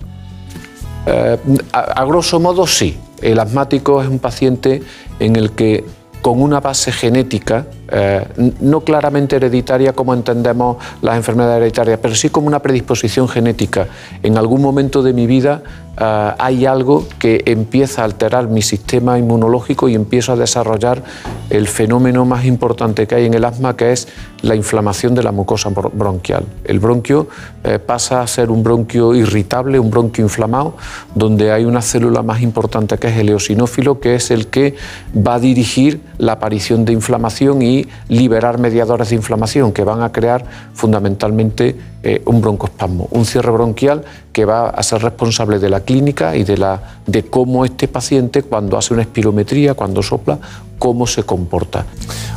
Eh, 1.06 1.38
a 1.72 2.06
grosso 2.06 2.40
modo 2.40 2.66
sí. 2.68 2.98
El 3.22 3.40
asmático 3.40 4.02
es 4.02 4.08
un 4.08 4.20
paciente 4.20 4.84
en 5.20 5.36
el 5.36 5.52
que 5.52 5.86
con 6.22 6.42
una 6.42 6.60
base 6.60 6.92
genética, 6.92 7.68
eh, 7.90 8.26
no 8.62 8.82
claramente 8.82 9.36
hereditaria 9.36 9.94
como 9.94 10.14
entendemos 10.14 10.78
las 11.02 11.16
enfermedades 11.18 11.58
hereditarias, 11.58 12.00
pero 12.02 12.16
sí 12.16 12.30
como 12.30 12.48
una 12.48 12.60
predisposición 12.60 13.28
genética. 13.28 13.88
En 14.24 14.38
algún 14.38 14.62
momento 14.62 15.04
de 15.04 15.14
mi 15.14 15.28
vida 15.28 15.62
eh, 16.00 16.32
hay 16.38 16.66
algo 16.66 17.06
que 17.20 17.44
empieza 17.46 18.02
a 18.02 18.06
alterar 18.06 18.48
mi 18.48 18.62
sistema 18.62 19.18
inmunológico 19.20 19.88
y 19.90 19.96
empiezo 19.96 20.34
a 20.34 20.36
desarrollar 20.36 21.04
el 21.50 21.68
fenómeno 21.68 22.26
más 22.26 22.46
importante 22.46 23.08
que 23.08 23.16
hay 23.16 23.26
en 23.26 23.34
el 23.34 23.46
asma, 23.46 23.76
que 23.76 23.92
es 23.92 24.08
la 24.42 24.56
inflamación 24.56 25.16
de 25.16 25.24
la 25.24 25.32
mucosa 25.32 25.70
bro- 25.70 25.92
bronquial. 25.94 26.46
El 26.66 26.80
bronquio 26.80 27.28
eh, 27.64 27.80
pasa 27.80 28.22
a 28.22 28.28
ser 28.28 28.52
un 28.52 28.64
bronquio 28.64 29.16
irritable, 29.16 29.80
un 29.80 29.90
bronquio 29.90 30.24
inflamado, 30.24 30.76
donde 31.14 31.52
hay 31.52 31.66
una 31.66 31.82
célula 31.82 32.22
más 32.22 32.42
importante 32.42 32.98
que 32.98 33.08
es 33.08 33.18
el 33.18 33.30
eosinófilo, 33.30 34.00
que 34.00 34.16
es 34.16 34.32
el 34.32 34.48
que 34.48 34.76
va 35.16 35.36
a 35.36 35.40
dirigir 35.40 36.02
la 36.18 36.34
aparición 36.34 36.86
de 36.86 36.94
inflamación 36.94 37.62
y 37.62 37.75
liberar 38.08 38.58
mediadores 38.60 39.10
de 39.10 39.16
inflamación 39.16 39.72
que 39.72 39.84
van 39.84 40.02
a 40.02 40.12
crear 40.12 40.46
fundamentalmente 40.74 41.76
eh, 42.04 42.22
un 42.26 42.40
broncoespasmo, 42.40 43.08
un 43.12 43.26
cierre 43.26 43.52
bronquial 43.52 44.04
que 44.32 44.46
va 44.46 44.70
a 44.70 44.84
ser 44.84 45.02
responsable 45.02 45.60
de 45.60 45.70
la 45.70 45.80
clínica 45.80 46.36
y 46.36 46.44
de, 46.44 46.58
la, 46.58 47.00
de 47.08 47.26
cómo 47.26 47.66
este 47.66 47.88
paciente, 47.88 48.44
cuando 48.44 48.78
hace 48.78 48.94
una 48.94 49.02
espirometría, 49.02 49.74
cuando 49.74 50.04
sopla, 50.04 50.38
cómo 50.78 51.08
se 51.08 51.24
comporta. 51.24 51.86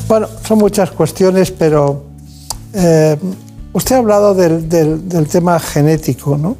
Bueno, 0.09 0.27
son 0.47 0.59
muchas 0.59 0.91
cuestiones, 0.91 1.51
pero 1.51 2.05
eh, 2.73 3.17
usted 3.73 3.97
ha 3.97 3.99
hablado 3.99 4.35
del, 4.35 5.29
tema 5.31 5.59
genético, 5.61 6.39
¿no? 6.39 6.57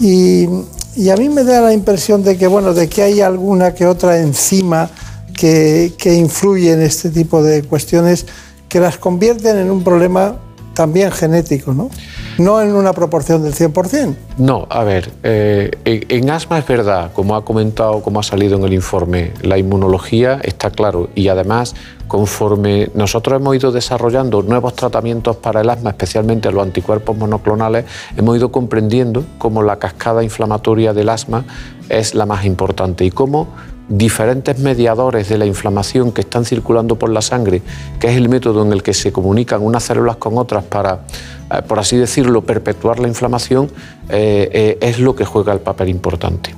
Y, 0.00 0.46
y 0.94 1.10
a 1.10 1.16
mí 1.16 1.28
me 1.28 1.44
da 1.44 1.60
la 1.60 1.72
impresión 1.72 2.22
de 2.22 2.36
que, 2.36 2.46
bueno, 2.46 2.74
de 2.74 2.88
que 2.88 3.02
hay 3.02 3.20
alguna 3.20 3.72
que 3.72 3.86
otra 3.86 4.18
enzima 4.18 4.90
que, 5.36 5.92
que 5.98 6.14
influye 6.14 6.72
en 6.72 6.82
este 6.82 7.10
tipo 7.10 7.42
de 7.42 7.62
cuestiones 7.62 8.26
que 8.68 8.80
las 8.80 8.98
convierten 8.98 9.58
en 9.58 9.70
un 9.70 9.84
problema 9.84 10.36
también 10.76 11.10
genético, 11.10 11.72
¿no? 11.72 11.88
No 12.38 12.60
en 12.60 12.74
una 12.74 12.92
proporción 12.92 13.42
del 13.42 13.54
100%. 13.54 14.14
No, 14.36 14.66
a 14.68 14.84
ver, 14.84 15.10
eh, 15.22 15.70
en, 15.86 16.30
asma 16.30 16.58
es 16.58 16.66
verdad, 16.66 17.12
como 17.14 17.34
ha 17.34 17.44
comentado, 17.44 18.02
como 18.02 18.20
ha 18.20 18.22
salido 18.22 18.58
en 18.58 18.64
el 18.64 18.74
informe, 18.74 19.32
la 19.40 19.56
inmunología 19.56 20.38
está 20.44 20.70
claro 20.70 21.08
y 21.14 21.28
además 21.28 21.74
conforme 22.06 22.90
nosotros 22.94 23.40
hemos 23.40 23.56
ido 23.56 23.72
desarrollando 23.72 24.42
nuevos 24.42 24.74
tratamientos 24.74 25.36
para 25.36 25.62
el 25.62 25.70
asma, 25.70 25.90
especialmente 25.90 26.52
los 26.52 26.62
anticuerpos 26.62 27.16
monoclonales, 27.16 27.86
hemos 28.16 28.36
ido 28.36 28.52
comprendiendo 28.52 29.24
cómo 29.38 29.62
la 29.62 29.78
cascada 29.78 30.22
inflamatoria 30.22 30.92
del 30.92 31.08
asma 31.08 31.44
es 31.88 32.14
la 32.14 32.26
más 32.26 32.44
importante 32.44 33.06
y 33.06 33.10
cómo 33.10 33.48
diferentes 33.88 34.58
mediadores 34.58 35.28
de 35.28 35.38
la 35.38 35.46
inflamación 35.46 36.12
que 36.12 36.22
están 36.22 36.44
circulando 36.44 36.96
por 36.96 37.10
la 37.10 37.22
sangre, 37.22 37.62
que 38.00 38.08
es 38.08 38.16
el 38.16 38.28
método 38.28 38.64
en 38.64 38.72
el 38.72 38.82
que 38.82 38.92
se 38.92 39.12
comunican 39.12 39.62
unas 39.62 39.84
células 39.84 40.16
con 40.16 40.36
otras 40.38 40.64
para, 40.64 41.00
eh, 41.52 41.62
por 41.66 41.78
así 41.78 41.96
decirlo, 41.96 42.42
perpetuar 42.42 42.98
la 42.98 43.08
inflamación, 43.08 43.70
eh, 44.08 44.48
eh, 44.52 44.78
es 44.80 44.98
lo 44.98 45.14
que 45.14 45.24
juega 45.24 45.52
el 45.52 45.60
papel 45.60 45.88
importante. 45.88 46.54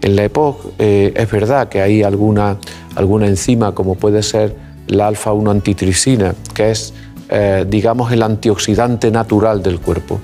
En 0.00 0.16
la 0.16 0.24
EPOC 0.24 0.80
es 0.80 1.30
verdad 1.30 1.68
que 1.68 1.80
hay 1.80 2.02
alguna, 2.02 2.56
alguna 2.96 3.28
enzima, 3.28 3.72
como 3.72 3.94
puede 3.94 4.24
ser 4.24 4.56
la 4.88 5.06
alfa-1 5.06 5.48
antitricina, 5.48 6.34
que 6.54 6.72
es, 6.72 6.92
eh, 7.34 7.64
digamos, 7.66 8.12
el 8.12 8.22
antioxidante 8.22 9.10
natural 9.10 9.62
del 9.62 9.80
cuerpo. 9.80 10.20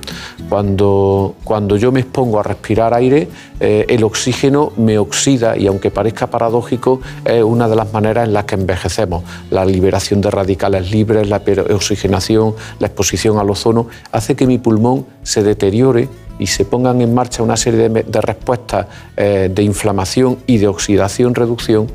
Cuando, 0.51 1.37
cuando 1.43 1.79
yo 1.79 1.91
me 1.91 2.01
expongo 2.01 2.39
a 2.39 2.43
respirar 2.43 2.93
aire, 2.93 3.29
eh, 3.61 3.87
el 3.89 4.05
oxígeno 4.05 4.73
me 4.77 4.99
oxida 4.99 5.57
y 5.57 5.67
aunque 5.69 5.91
parezca 5.91 6.27
paradójico, 6.27 7.01
es 7.25 7.43
una 7.43 7.67
de 7.67 7.77
las 7.77 7.95
maneras 7.95 8.29
en 8.29 8.35
las 8.35 8.45
que 8.45 8.57
envejecemos. 8.57 9.25
La 9.51 9.65
liberación 9.65 10.21
de 10.21 10.31
radicales 10.31 10.91
libres, 10.91 11.31
la 11.31 11.41
oxigenación, 11.71 12.55
la 12.79 12.89
exposición 12.89 13.39
al 13.39 13.49
ozono, 13.49 13.87
hace 14.13 14.37
que 14.37 14.47
mi 14.47 14.59
pulmón 14.59 15.07
se 15.23 15.43
deteriore 15.43 16.11
y 16.39 16.47
se 16.47 16.67
pongan 16.67 17.01
en 17.01 17.15
marcha 17.15 17.43
una 17.43 17.57
serie 17.57 17.89
de 17.89 18.21
respuestas 18.21 18.87
eh, 19.17 19.51
de 19.51 19.63
inflamación 19.63 20.41
y 20.47 20.59
de 20.59 20.69
oxidación-reducción 20.69 21.91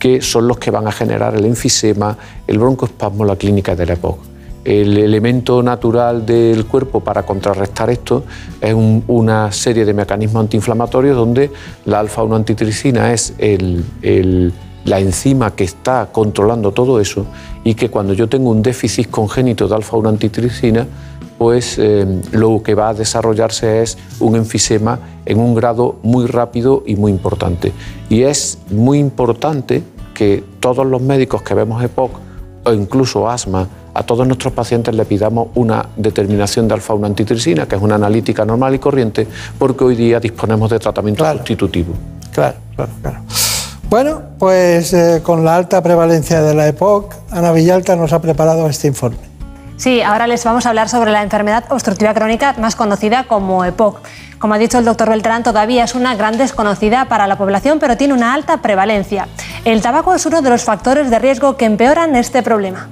que 0.00 0.20
son 0.22 0.48
los 0.48 0.58
que 0.58 0.72
van 0.72 0.88
a 0.88 0.92
generar 0.92 1.36
el 1.36 1.44
enfisema, 1.44 2.18
el 2.48 2.58
broncoespasmo, 2.58 3.24
la 3.24 3.36
clínica 3.36 3.76
de 3.76 3.86
la 3.86 3.92
EPOC. 3.92 4.35
El 4.66 4.98
elemento 4.98 5.62
natural 5.62 6.26
del 6.26 6.66
cuerpo 6.66 6.98
para 6.98 7.22
contrarrestar 7.24 7.88
esto 7.88 8.24
es 8.60 8.74
un- 8.74 9.04
una 9.06 9.52
serie 9.52 9.84
de 9.84 9.94
mecanismos 9.94 10.40
antiinflamatorios 10.40 11.16
donde 11.16 11.52
la 11.84 12.00
alfa-1 12.00 12.34
antitricina 12.34 13.12
es 13.12 13.32
la 14.84 14.98
enzima 15.00 15.54
que 15.54 15.62
está 15.62 16.08
controlando 16.10 16.72
todo 16.72 16.98
eso 17.00 17.26
y 17.62 17.74
que 17.74 17.90
cuando 17.90 18.12
yo 18.12 18.28
tengo 18.28 18.50
un 18.50 18.60
déficit 18.60 19.08
congénito 19.08 19.68
de 19.68 19.76
alfa-1 19.76 20.08
antitricina, 20.08 20.84
pues 21.38 21.76
eh, 21.78 22.04
lo 22.32 22.60
que 22.64 22.74
va 22.74 22.88
a 22.88 22.94
desarrollarse 22.94 23.82
es 23.82 23.98
un 24.18 24.34
enfisema 24.34 24.98
en 25.26 25.38
un 25.38 25.54
grado 25.54 25.96
muy 26.02 26.26
rápido 26.26 26.82
y 26.86 26.96
muy 26.96 27.12
importante. 27.12 27.72
Y 28.08 28.22
es 28.22 28.58
muy 28.70 28.98
importante 28.98 29.84
que 30.12 30.42
todos 30.58 30.84
los 30.86 31.02
médicos 31.02 31.42
que 31.42 31.54
vemos 31.54 31.84
EPOC 31.84 32.10
o 32.64 32.72
incluso 32.72 33.28
asma 33.28 33.68
a 33.96 34.02
todos 34.02 34.26
nuestros 34.26 34.52
pacientes 34.52 34.94
le 34.94 35.04
pidamos 35.04 35.48
una 35.54 35.86
determinación 35.96 36.68
de 36.68 36.74
alfa-1 36.74 37.06
antitrisina, 37.06 37.66
que 37.66 37.76
es 37.76 37.82
una 37.82 37.94
analítica 37.94 38.44
normal 38.44 38.74
y 38.74 38.78
corriente, 38.78 39.26
porque 39.58 39.84
hoy 39.84 39.96
día 39.96 40.20
disponemos 40.20 40.70
de 40.70 40.78
tratamiento 40.78 41.24
sustitutivo. 41.32 41.94
Claro, 42.32 42.56
claro, 42.74 42.92
claro. 43.00 43.20
Bueno, 43.88 44.20
pues 44.38 44.92
eh, 44.92 45.20
con 45.22 45.44
la 45.44 45.56
alta 45.56 45.82
prevalencia 45.82 46.42
de 46.42 46.54
la 46.54 46.68
EPOC, 46.68 47.14
Ana 47.30 47.52
Villalta 47.52 47.96
nos 47.96 48.12
ha 48.12 48.20
preparado 48.20 48.68
este 48.68 48.88
informe. 48.88 49.18
Sí, 49.76 50.02
ahora 50.02 50.26
les 50.26 50.44
vamos 50.44 50.66
a 50.66 50.70
hablar 50.70 50.88
sobre 50.88 51.12
la 51.12 51.22
enfermedad 51.22 51.64
obstructiva 51.70 52.12
crónica 52.12 52.54
más 52.58 52.76
conocida 52.76 53.24
como 53.24 53.64
EPOC. 53.64 54.00
Como 54.38 54.54
ha 54.54 54.58
dicho 54.58 54.78
el 54.78 54.84
doctor 54.84 55.08
Beltrán, 55.08 55.42
todavía 55.42 55.84
es 55.84 55.94
una 55.94 56.14
gran 56.14 56.36
desconocida 56.36 57.06
para 57.06 57.26
la 57.26 57.38
población, 57.38 57.78
pero 57.78 57.96
tiene 57.96 58.12
una 58.12 58.34
alta 58.34 58.58
prevalencia. 58.58 59.28
El 59.64 59.80
tabaco 59.80 60.14
es 60.14 60.26
uno 60.26 60.42
de 60.42 60.50
los 60.50 60.64
factores 60.64 61.10
de 61.10 61.18
riesgo 61.18 61.56
que 61.56 61.64
empeoran 61.64 62.16
este 62.16 62.42
problema. 62.42 62.88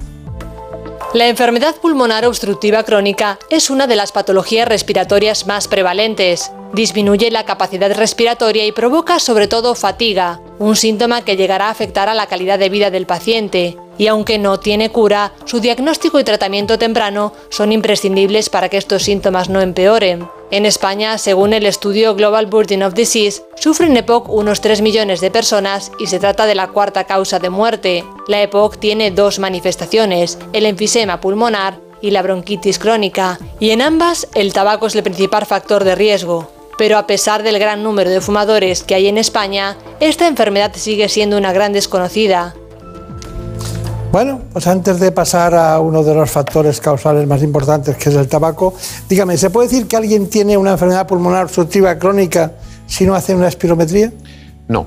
La 1.14 1.28
enfermedad 1.28 1.76
pulmonar 1.76 2.26
obstructiva 2.26 2.82
crónica 2.82 3.38
es 3.48 3.70
una 3.70 3.86
de 3.86 3.94
las 3.94 4.10
patologías 4.10 4.66
respiratorias 4.66 5.46
más 5.46 5.68
prevalentes. 5.68 6.50
Disminuye 6.72 7.30
la 7.30 7.44
capacidad 7.44 7.94
respiratoria 7.94 8.66
y 8.66 8.72
provoca 8.72 9.20
sobre 9.20 9.46
todo 9.46 9.76
fatiga, 9.76 10.40
un 10.58 10.74
síntoma 10.74 11.24
que 11.24 11.36
llegará 11.36 11.68
a 11.68 11.70
afectar 11.70 12.08
a 12.08 12.14
la 12.14 12.26
calidad 12.26 12.58
de 12.58 12.68
vida 12.68 12.90
del 12.90 13.06
paciente. 13.06 13.78
Y 13.96 14.08
aunque 14.08 14.38
no 14.38 14.58
tiene 14.58 14.90
cura, 14.90 15.32
su 15.44 15.60
diagnóstico 15.60 16.18
y 16.18 16.24
tratamiento 16.24 16.80
temprano 16.80 17.32
son 17.48 17.70
imprescindibles 17.70 18.50
para 18.50 18.68
que 18.68 18.78
estos 18.78 19.04
síntomas 19.04 19.48
no 19.48 19.60
empeoren. 19.60 20.28
En 20.54 20.66
España, 20.66 21.18
según 21.18 21.52
el 21.52 21.66
estudio 21.66 22.14
Global 22.14 22.46
Burden 22.46 22.84
of 22.84 22.94
Disease, 22.94 23.42
sufren 23.56 23.96
EPOC 23.96 24.28
unos 24.28 24.60
3 24.60 24.82
millones 24.82 25.20
de 25.20 25.32
personas 25.32 25.90
y 25.98 26.06
se 26.06 26.20
trata 26.20 26.46
de 26.46 26.54
la 26.54 26.68
cuarta 26.68 27.08
causa 27.08 27.40
de 27.40 27.50
muerte. 27.50 28.04
La 28.28 28.40
EPOC 28.40 28.78
tiene 28.78 29.10
dos 29.10 29.40
manifestaciones, 29.40 30.38
el 30.52 30.66
enfisema 30.66 31.20
pulmonar 31.20 31.80
y 32.00 32.12
la 32.12 32.22
bronquitis 32.22 32.78
crónica, 32.78 33.40
y 33.58 33.70
en 33.70 33.82
ambas 33.82 34.28
el 34.36 34.52
tabaco 34.52 34.86
es 34.86 34.94
el 34.94 35.02
principal 35.02 35.44
factor 35.44 35.82
de 35.82 35.96
riesgo. 35.96 36.48
Pero 36.78 36.98
a 36.98 37.08
pesar 37.08 37.42
del 37.42 37.58
gran 37.58 37.82
número 37.82 38.10
de 38.10 38.20
fumadores 38.20 38.84
que 38.84 38.94
hay 38.94 39.08
en 39.08 39.18
España, 39.18 39.76
esta 39.98 40.28
enfermedad 40.28 40.70
sigue 40.76 41.08
siendo 41.08 41.36
una 41.36 41.52
gran 41.52 41.72
desconocida. 41.72 42.54
Bueno, 44.14 44.42
pues 44.52 44.68
antes 44.68 45.00
de 45.00 45.10
pasar 45.10 45.56
a 45.56 45.80
uno 45.80 46.04
de 46.04 46.14
los 46.14 46.30
factores 46.30 46.80
causales 46.80 47.26
más 47.26 47.42
importantes, 47.42 47.96
que 47.96 48.10
es 48.10 48.14
el 48.14 48.28
tabaco, 48.28 48.72
dígame, 49.08 49.36
¿se 49.36 49.50
puede 49.50 49.66
decir 49.66 49.88
que 49.88 49.96
alguien 49.96 50.30
tiene 50.30 50.56
una 50.56 50.70
enfermedad 50.70 51.04
pulmonar 51.08 51.46
obstructiva 51.46 51.98
crónica 51.98 52.52
si 52.86 53.06
no 53.06 53.16
hace 53.16 53.34
una 53.34 53.48
espirometría? 53.48 54.12
No, 54.68 54.86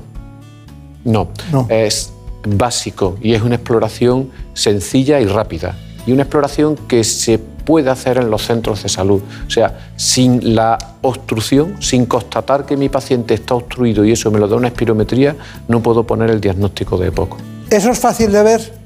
no, 1.04 1.28
es 1.68 2.14
básico 2.48 3.18
y 3.22 3.34
es 3.34 3.42
una 3.42 3.56
exploración 3.56 4.32
sencilla 4.54 5.20
y 5.20 5.26
rápida. 5.26 5.76
Y 6.06 6.14
una 6.14 6.22
exploración 6.22 6.78
que 6.88 7.04
se 7.04 7.38
puede 7.38 7.90
hacer 7.90 8.18
en 8.18 8.32
los 8.32 8.46
centros 8.46 8.84
de 8.84 8.88
salud. 8.88 9.22
O 9.46 9.50
sea, 9.50 9.90
sin 9.98 10.56
la 10.56 10.78
obstrucción, 11.02 11.82
sin 11.82 12.06
constatar 12.06 12.66
que 12.66 12.78
mi 12.78 12.88
paciente 12.88 13.34
está 13.34 13.56
obstruido 13.56 14.06
y 14.06 14.14
eso 14.14 14.32
me 14.32 14.40
lo 14.40 14.48
da 14.48 14.56
una 14.56 14.70
espirometría, 14.70 15.36
no 15.68 15.84
puedo 15.84 16.08
poner 16.08 16.30
el 16.30 16.40
diagnóstico 16.40 16.98
de 16.98 17.10
EPOC. 17.10 17.36
¿Eso 17.70 17.92
es 17.92 18.00
fácil 18.00 18.32
de 18.32 18.44
ver? 18.44 18.77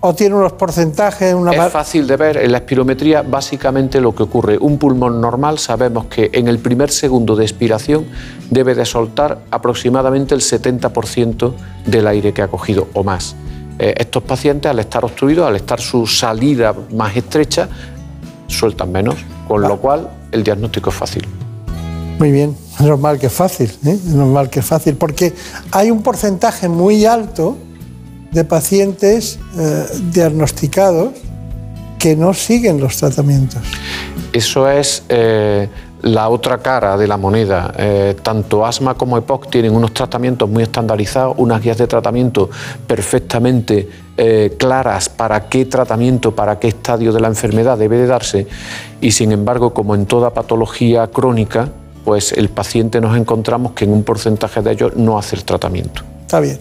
¿O 0.00 0.14
tiene 0.14 0.34
unos 0.34 0.52
porcentajes? 0.52 1.34
Una 1.34 1.52
Es 1.52 1.72
fácil 1.72 2.06
de 2.06 2.16
ver 2.16 2.36
en 2.36 2.52
la 2.52 2.58
espirometría 2.58 3.22
básicamente 3.22 4.00
lo 4.00 4.14
que 4.14 4.24
ocurre. 4.24 4.58
Un 4.58 4.78
pulmón 4.78 5.20
normal 5.20 5.58
sabemos 5.58 6.06
que 6.06 6.30
en 6.32 6.48
el 6.48 6.58
primer 6.58 6.90
segundo 6.90 7.34
de 7.34 7.44
expiración 7.44 8.06
debe 8.50 8.74
de 8.74 8.84
soltar 8.84 9.40
aproximadamente 9.50 10.34
el 10.34 10.42
70% 10.42 11.54
del 11.86 12.06
aire 12.06 12.32
que 12.32 12.42
ha 12.42 12.48
cogido 12.48 12.88
o 12.92 13.02
más. 13.02 13.34
Eh, 13.78 13.94
estos 13.98 14.22
pacientes 14.22 14.70
al 14.70 14.78
estar 14.78 15.04
obstruidos, 15.04 15.46
al 15.46 15.56
estar 15.56 15.80
su 15.80 16.06
salida 16.06 16.74
más 16.92 17.16
estrecha, 17.16 17.68
sueltan 18.48 18.92
menos, 18.92 19.16
con 19.48 19.62
lo 19.62 19.78
cual 19.78 20.08
el 20.30 20.44
diagnóstico 20.44 20.90
es 20.90 20.96
fácil. 20.96 21.26
Muy 22.18 22.32
bien, 22.32 22.56
es 22.78 22.86
normal 22.86 23.18
que 23.18 23.26
es 23.26 23.32
fácil, 23.32 23.70
¿eh? 23.84 23.90
es 23.92 24.04
normal 24.04 24.48
que 24.48 24.60
es 24.60 24.66
fácil, 24.66 24.96
porque 24.96 25.34
hay 25.72 25.90
un 25.90 26.02
porcentaje 26.02 26.68
muy 26.68 27.04
alto 27.04 27.58
de 28.36 28.44
pacientes 28.44 29.38
eh, 29.58 29.86
diagnosticados 30.12 31.08
que 31.98 32.14
no 32.14 32.34
siguen 32.34 32.78
los 32.78 32.98
tratamientos. 32.98 33.62
Eso 34.32 34.68
es 34.68 35.02
eh, 35.08 35.68
la 36.02 36.28
otra 36.28 36.58
cara 36.58 36.98
de 36.98 37.06
la 37.06 37.16
moneda. 37.16 37.72
Eh, 37.78 38.14
tanto 38.22 38.66
asma 38.66 38.94
como 38.94 39.16
EPOC 39.16 39.50
tienen 39.50 39.74
unos 39.74 39.94
tratamientos 39.94 40.48
muy 40.48 40.62
estandarizados, 40.62 41.34
unas 41.38 41.62
guías 41.62 41.78
de 41.78 41.86
tratamiento 41.86 42.50
perfectamente 42.86 43.88
eh, 44.18 44.54
claras 44.58 45.08
para 45.08 45.48
qué 45.48 45.64
tratamiento, 45.64 46.34
para 46.34 46.58
qué 46.58 46.68
estadio 46.68 47.12
de 47.12 47.20
la 47.20 47.28
enfermedad 47.28 47.78
debe 47.78 47.96
de 47.96 48.06
darse 48.06 48.46
y 49.00 49.12
sin 49.12 49.32
embargo, 49.32 49.72
como 49.72 49.94
en 49.94 50.04
toda 50.04 50.34
patología 50.34 51.06
crónica, 51.06 51.70
pues 52.04 52.32
el 52.32 52.50
paciente 52.50 53.00
nos 53.00 53.16
encontramos 53.16 53.72
que 53.72 53.84
en 53.84 53.92
un 53.92 54.04
porcentaje 54.04 54.60
de 54.60 54.72
ellos 54.72 54.92
no 54.96 55.18
hace 55.18 55.36
el 55.36 55.44
tratamiento. 55.44 56.02
Está 56.20 56.40
bien. 56.40 56.58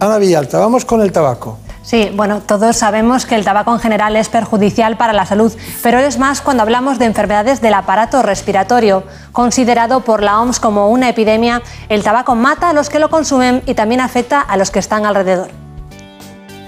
Ana 0.00 0.16
Villalta, 0.16 0.58
vamos 0.58 0.86
con 0.86 1.02
el 1.02 1.12
tabaco. 1.12 1.58
Sí, 1.82 2.10
bueno, 2.14 2.40
todos 2.40 2.76
sabemos 2.76 3.26
que 3.26 3.34
el 3.34 3.44
tabaco 3.44 3.72
en 3.74 3.80
general 3.80 4.16
es 4.16 4.30
perjudicial 4.30 4.96
para 4.96 5.12
la 5.12 5.26
salud, 5.26 5.52
pero 5.82 5.98
es 5.98 6.18
más 6.18 6.40
cuando 6.40 6.62
hablamos 6.62 6.98
de 6.98 7.04
enfermedades 7.04 7.60
del 7.60 7.74
aparato 7.74 8.22
respiratorio. 8.22 9.02
Considerado 9.32 10.00
por 10.00 10.22
la 10.22 10.40
OMS 10.40 10.58
como 10.58 10.88
una 10.88 11.10
epidemia, 11.10 11.62
el 11.90 12.02
tabaco 12.02 12.34
mata 12.34 12.70
a 12.70 12.72
los 12.72 12.88
que 12.88 12.98
lo 12.98 13.10
consumen 13.10 13.62
y 13.66 13.74
también 13.74 14.00
afecta 14.00 14.40
a 14.40 14.56
los 14.56 14.70
que 14.70 14.78
están 14.78 15.04
alrededor. 15.04 15.50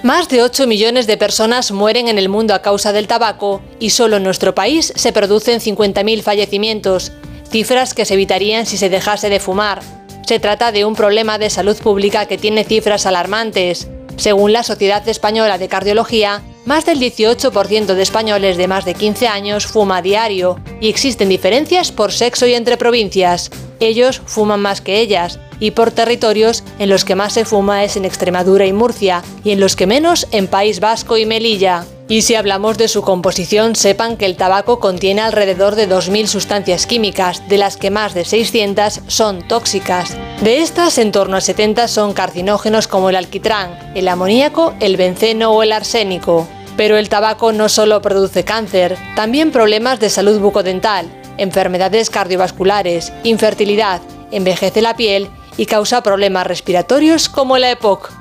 Más 0.03 0.28
de 0.28 0.43
8 0.43 0.66
millones 0.66 1.07
de 1.07 1.16
personas 1.16 1.72
mueren 1.72 2.09
en 2.09 2.18
el 2.18 2.28
mundo 2.28 2.55
a 2.55 2.61
causa 2.61 2.93
del 2.93 3.07
tabaco 3.07 3.62
y 3.78 3.91
solo 3.91 4.16
en 4.16 4.24
nuestro 4.24 4.55
país 4.55 4.93
se 4.95 5.12
producen 5.12 5.61
50.000 5.61 6.22
fallecimientos, 6.22 7.12
cifras 7.49 7.95
que 7.95 8.05
se 8.05 8.14
evitarían 8.14 8.66
si 8.66 8.76
se 8.76 8.91
dejase 8.91 9.30
de 9.30 9.41
fumar. 9.41 10.01
Se 10.27 10.39
trata 10.39 10.73
de 10.73 10.85
un 10.85 10.95
problema 10.95 11.39
de 11.39 11.51
salud 11.51 11.77
pública 11.79 12.27
que 12.27 12.39
tiene 12.39 12.64
cifras 12.64 13.07
alarmantes. 13.07 13.89
Según 14.16 14.53
la 14.53 14.62
Sociedad 14.62 15.07
Española 15.09 15.59
de 15.59 15.68
Cardiología, 15.68 16.43
más 16.64 16.87
del 16.87 17.01
18% 17.01 17.87
de 17.87 18.03
españoles 18.03 18.57
de 18.57 18.68
más 18.68 18.85
de 18.85 18.95
15 18.95 19.27
años 19.27 19.66
fuma 19.66 20.01
diario 20.01 20.61
y 20.81 20.89
existen 20.89 21.29
diferencias 21.29 21.91
por 21.91 22.12
sexo 22.12 22.47
y 22.47 22.55
entre 22.55 22.77
provincias. 22.77 23.51
Ellos 23.81 24.23
fuman 24.25 24.61
más 24.61 24.81
que 24.81 25.01
ellas 25.01 25.41
y 25.59 25.73
por 25.73 25.91
territorios 25.91 26.62
en 26.79 26.89
los 26.89 27.05
que 27.05 27.16
más 27.16 27.33
se 27.33 27.45
fuma 27.45 27.83
es 27.83 27.97
en 27.97 28.05
Extremadura 28.05 28.64
y 28.66 28.73
Murcia 28.73 29.25
y 29.43 29.51
en 29.51 29.61
los 29.61 29.75
que 29.75 29.89
menos 29.89 30.29
en 30.31 30.47
País 30.47 30.79
Vasco 30.79 31.16
y 31.16 31.27
Melilla. 31.27 31.85
Y 32.12 32.20
si 32.20 32.34
hablamos 32.34 32.76
de 32.76 32.88
su 32.88 33.00
composición, 33.00 33.74
sepan 33.74 34.18
que 34.18 34.26
el 34.26 34.36
tabaco 34.36 34.80
contiene 34.80 35.22
alrededor 35.22 35.76
de 35.76 35.88
2.000 35.88 36.26
sustancias 36.26 36.86
químicas, 36.86 37.48
de 37.48 37.56
las 37.56 37.78
que 37.78 37.90
más 37.90 38.12
de 38.12 38.26
600 38.26 39.00
son 39.06 39.48
tóxicas. 39.48 40.14
De 40.42 40.60
estas, 40.60 40.98
en 40.98 41.10
torno 41.10 41.38
a 41.38 41.40
70 41.40 41.88
son 41.88 42.12
carcinógenos 42.12 42.86
como 42.86 43.08
el 43.08 43.16
alquitrán, 43.16 43.78
el 43.94 44.08
amoníaco, 44.08 44.74
el 44.80 44.98
benceno 44.98 45.52
o 45.52 45.62
el 45.62 45.72
arsénico. 45.72 46.46
Pero 46.76 46.98
el 46.98 47.08
tabaco 47.08 47.50
no 47.50 47.70
solo 47.70 48.02
produce 48.02 48.44
cáncer, 48.44 48.98
también 49.16 49.50
problemas 49.50 49.98
de 49.98 50.10
salud 50.10 50.38
bucodental, 50.38 51.06
enfermedades 51.38 52.10
cardiovasculares, 52.10 53.10
infertilidad, 53.24 54.02
envejece 54.30 54.82
la 54.82 54.96
piel 54.96 55.30
y 55.56 55.64
causa 55.64 56.02
problemas 56.02 56.46
respiratorios 56.46 57.30
como 57.30 57.56
la 57.56 57.70
EPOC. 57.70 58.12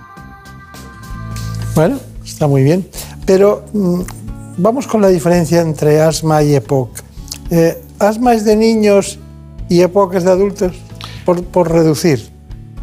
Bueno, 1.75 1.99
está 2.23 2.47
muy 2.47 2.63
bien. 2.63 2.89
Pero 3.25 3.65
mm, 3.73 4.01
vamos 4.57 4.87
con 4.87 5.01
la 5.01 5.07
diferencia 5.07 5.61
entre 5.61 6.01
asma 6.01 6.43
y 6.43 6.55
EPOC. 6.55 6.89
Eh, 7.49 7.81
¿Asma 7.99 8.33
es 8.33 8.45
de 8.45 8.55
niños 8.55 9.19
y 9.69 9.81
EPOC 9.81 10.15
es 10.15 10.23
de 10.23 10.31
adultos? 10.31 10.73
Por, 11.25 11.43
por 11.43 11.71
reducir. 11.71 12.31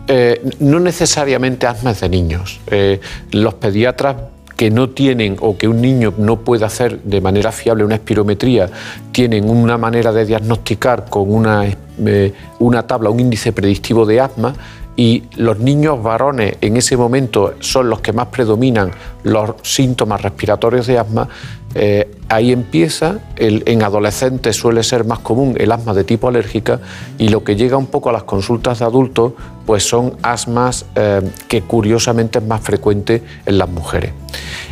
Eh, 0.07 0.41
no 0.61 0.81
necesariamente 0.81 1.67
asma 1.67 1.91
es 1.91 2.01
de 2.01 2.09
niños. 2.09 2.61
Eh, 2.69 3.01
los 3.33 3.55
pediatras 3.55 4.17
que 4.59 4.71
no 4.73 4.91
tienen 4.91 5.37
o 5.41 5.57
que 5.57 5.69
un 5.69 5.81
niño 5.81 6.15
no 6.19 6.41
puede 6.41 6.65
hacer 6.65 7.01
de 7.03 7.21
manera 7.21 7.53
fiable 7.53 7.85
una 7.85 7.95
espirometría, 7.95 8.69
tienen 9.13 9.49
una 9.49 9.79
manera 9.79 10.11
de 10.13 10.27
diagnosticar 10.27 11.05
con 11.09 11.33
una, 11.33 11.65
eh, 12.05 12.33
una 12.59 12.85
tabla, 12.85 13.11
un 13.11 13.21
índice 13.21 13.53
predictivo 13.53 14.05
de 14.05 14.21
asma, 14.21 14.55
y 14.99 15.23
los 15.37 15.61
niños 15.61 16.03
varones 16.03 16.57
en 16.61 16.77
ese 16.77 16.97
momento 16.97 17.55
son 17.61 17.89
los 17.89 18.01
que 18.01 18.13
más 18.13 18.27
predominan 18.27 18.91
los 19.23 19.55
síntomas 19.63 20.21
respiratorios 20.21 20.89
de 20.89 20.99
asma, 20.99 21.29
eh, 21.77 22.17
ahí 22.29 22.51
empieza, 22.51 23.21
en 23.37 23.83
adolescentes 23.85 24.57
suele 24.57 24.83
ser 24.83 25.05
más 25.05 25.21
común 25.21 25.55
el 25.57 25.71
asma 25.71 25.95
de 25.95 26.03
tipo 26.03 26.27
alérgica 26.27 26.81
y 27.17 27.29
lo 27.29 27.45
que 27.45 27.55
llega 27.55 27.77
un 27.77 27.87
poco 27.87 28.09
a 28.09 28.13
las 28.13 28.25
consultas 28.25 28.81
de 28.81 28.87
adultos 28.87 29.35
pues 29.67 29.89
son 29.89 30.17
asmas 30.23 30.85
eh, 30.97 31.23
que 31.47 31.63
curiosamente 31.63 32.41
es 32.41 32.45
más 32.45 32.61
frecuente 32.61 33.23
en 33.47 33.57
las 33.57 33.69
mujeres. 33.69 34.11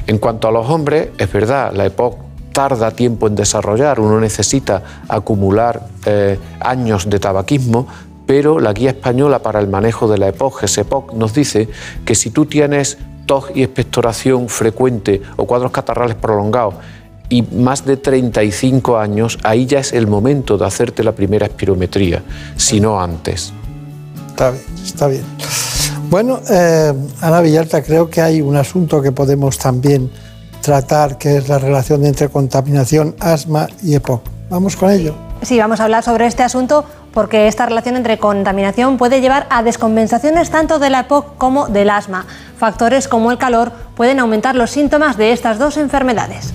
En 0.09 0.19
cuanto 0.19 0.49
a 0.49 0.51
los 0.51 0.69
hombres, 0.69 1.11
es 1.19 1.33
verdad, 1.33 1.73
la 1.73 1.87
EPOC 1.87 2.27
tarda 2.57 2.91
tiempo 2.91 3.27
en 3.27 3.35
desarrollar, 3.35 4.01
uno 4.01 4.19
necesita 4.19 4.83
acumular 5.09 5.89
eh, 6.07 6.39
años 6.59 7.09
de 7.09 7.19
tabaquismo, 7.21 7.87
pero 8.27 8.59
la 8.59 8.73
Guía 8.73 8.91
Española 8.91 9.41
para 9.41 9.61
el 9.61 9.69
Manejo 9.69 10.09
de 10.09 10.19
la 10.19 10.29
EPOC, 10.29 10.61
GESEPOC, 10.61 11.15
nos 11.15 11.33
dice 11.33 11.69
que 12.05 12.15
si 12.15 12.31
tú 12.31 12.47
tienes 12.47 12.99
tos 13.27 13.47
y 13.55 13.63
expectoración 13.63 14.49
frecuente 14.49 15.23
o 15.37 15.47
cuadros 15.47 15.73
catarrales 15.73 16.17
prolongados 16.17 16.75
y 17.29 17.43
más 17.43 17.85
de 17.85 17.97
35 17.97 18.99
años, 18.99 19.39
ahí 19.43 19.67
ya 19.67 19.81
es 19.81 19.93
el 19.93 20.07
momento 20.07 20.59
de 20.59 20.67
hacerte 20.67 21.03
la 21.03 21.13
primera 21.13 21.47
espirometría, 21.47 22.23
si 22.57 22.81
no 22.81 23.01
antes. 23.01 23.53
Está 24.29 24.51
bien, 24.51 24.65
está 24.85 25.09
bien. 25.09 25.25
Bueno, 26.09 26.41
eh, 26.49 26.93
Ana 27.21 27.41
Villalta, 27.41 27.83
creo 27.83 28.09
que 28.09 28.21
hay 28.21 28.41
un 28.41 28.57
asunto 28.57 29.03
que 29.03 29.11
podemos 29.11 29.59
también 29.59 30.11
tratar, 30.61 31.19
que 31.19 31.39
es 31.39 31.49
la 31.49 31.59
relación 31.59 32.05
entre 32.07 32.29
contaminación, 32.29 33.17
asma 33.19 33.69
y 33.83 33.95
EPOC. 33.95 34.23
Vamos 34.49 34.77
con 34.77 34.91
ello. 34.91 35.15
Sí, 35.43 35.59
vamos 35.59 35.81
a 35.81 35.85
hablar 35.85 36.05
sobre 36.05 36.27
este 36.27 36.43
asunto 36.43 36.85
porque 37.17 37.49
esta 37.49 37.65
relación 37.65 37.97
entre 37.97 38.19
contaminación 38.19 38.99
puede 38.99 39.23
llevar 39.23 39.47
a 39.49 39.63
descompensaciones 39.63 40.51
tanto 40.51 40.79
de 40.79 40.91
la 40.91 41.01
EPOC 41.01 41.39
como 41.39 41.67
del 41.67 41.89
asma. 41.89 42.27
Factores 42.59 43.09
como 43.09 43.31
el 43.31 43.39
calor 43.39 43.73
pueden 43.95 44.21
aumentar 44.21 44.55
los 44.55 44.71
síntomas 44.71 45.17
de 45.17 45.33
estas 45.33 45.59
dos 45.59 45.79
enfermedades. 45.79 46.53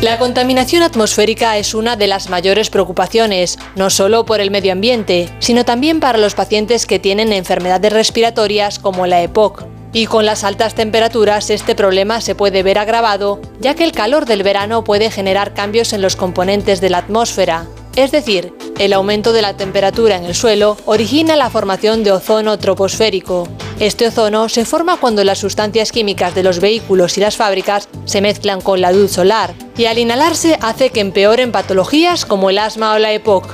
La 0.00 0.18
contaminación 0.18 0.82
atmosférica 0.82 1.58
es 1.58 1.74
una 1.74 1.96
de 1.96 2.06
las 2.06 2.30
mayores 2.30 2.70
preocupaciones, 2.70 3.58
no 3.76 3.90
solo 3.90 4.24
por 4.24 4.40
el 4.40 4.50
medio 4.50 4.72
ambiente, 4.72 5.28
sino 5.38 5.66
también 5.66 6.00
para 6.00 6.16
los 6.16 6.34
pacientes 6.34 6.86
que 6.86 6.98
tienen 6.98 7.30
enfermedades 7.34 7.92
respiratorias 7.92 8.78
como 8.78 9.06
la 9.06 9.20
EPOC. 9.20 9.66
Y 9.92 10.06
con 10.06 10.24
las 10.24 10.44
altas 10.44 10.74
temperaturas 10.76 11.50
este 11.50 11.74
problema 11.74 12.22
se 12.22 12.34
puede 12.34 12.62
ver 12.62 12.78
agravado, 12.78 13.38
ya 13.60 13.74
que 13.74 13.84
el 13.84 13.92
calor 13.92 14.24
del 14.24 14.42
verano 14.42 14.82
puede 14.82 15.10
generar 15.10 15.52
cambios 15.52 15.92
en 15.92 16.00
los 16.00 16.16
componentes 16.16 16.80
de 16.80 16.88
la 16.88 16.98
atmósfera. 16.98 17.66
Es 17.98 18.12
decir, 18.12 18.54
el 18.78 18.92
aumento 18.92 19.32
de 19.32 19.42
la 19.42 19.56
temperatura 19.56 20.14
en 20.14 20.24
el 20.24 20.36
suelo 20.36 20.76
origina 20.84 21.34
la 21.34 21.50
formación 21.50 22.04
de 22.04 22.12
ozono 22.12 22.56
troposférico. 22.56 23.48
Este 23.80 24.06
ozono 24.06 24.48
se 24.48 24.64
forma 24.64 24.98
cuando 24.98 25.24
las 25.24 25.38
sustancias 25.38 25.90
químicas 25.90 26.32
de 26.32 26.44
los 26.44 26.60
vehículos 26.60 27.18
y 27.18 27.20
las 27.20 27.34
fábricas 27.34 27.88
se 28.04 28.20
mezclan 28.20 28.60
con 28.60 28.80
la 28.80 28.92
luz 28.92 29.10
solar, 29.10 29.52
y 29.76 29.86
al 29.86 29.98
inhalarse 29.98 30.56
hace 30.60 30.90
que 30.90 31.00
empeoren 31.00 31.50
patologías 31.50 32.24
como 32.24 32.50
el 32.50 32.58
asma 32.58 32.94
o 32.94 33.00
la 33.00 33.12
EPOC. 33.12 33.44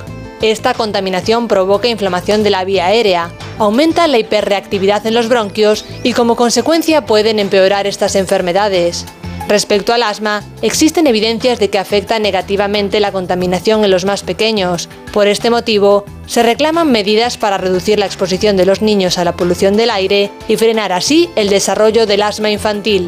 Esta 0.43 0.75
contaminación 0.75 1.47
provoca 1.47 1.87
inflamación 1.87 2.43
de 2.43 2.51
la 2.51 2.65
vía 2.65 2.85
aérea, 2.85 3.31
aumenta 3.57 4.05
la 4.05 4.19
hiperreactividad 4.19 5.07
en 5.07 5.15
los 5.15 5.27
bronquios 5.27 5.85
y 6.03 6.13
como 6.13 6.35
consecuencia 6.35 7.07
pueden 7.07 7.39
empeorar 7.39 7.87
estas 7.87 8.13
enfermedades. 8.13 9.07
Respecto 9.47 9.93
al 9.93 10.01
asma, 10.01 10.43
existen 10.63 11.05
evidencias 11.05 11.59
de 11.59 11.69
que 11.69 11.77
afecta 11.77 12.17
negativamente 12.17 12.99
la 12.99 13.11
contaminación 13.11 13.83
en 13.83 13.91
los 13.91 14.03
más 14.03 14.23
pequeños. 14.23 14.89
Por 15.13 15.27
este 15.27 15.51
motivo, 15.51 16.03
se 16.25 16.41
reclaman 16.41 16.91
medidas 16.91 17.37
para 17.37 17.59
reducir 17.59 17.99
la 17.99 18.07
exposición 18.07 18.57
de 18.57 18.65
los 18.65 18.81
niños 18.81 19.19
a 19.19 19.23
la 19.23 19.35
polución 19.35 19.77
del 19.77 19.91
aire 19.91 20.31
y 20.47 20.57
frenar 20.57 20.91
así 20.91 21.29
el 21.35 21.49
desarrollo 21.49 22.07
del 22.07 22.23
asma 22.23 22.49
infantil. 22.49 23.07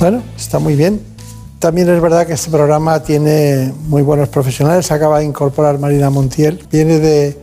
Bueno, 0.00 0.22
está 0.36 0.58
muy 0.58 0.74
bien. 0.74 1.00
También 1.60 1.88
es 1.90 2.00
verdad 2.00 2.26
que 2.26 2.32
este 2.32 2.50
programa 2.50 3.02
tiene 3.02 3.72
muy 3.86 4.02
buenos 4.02 4.28
profesionales. 4.30 4.90
Acaba 4.90 5.18
de 5.20 5.26
incorporar 5.26 5.78
Marina 5.78 6.10
Montiel. 6.10 6.58
Viene 6.72 6.98
de, 6.98 7.38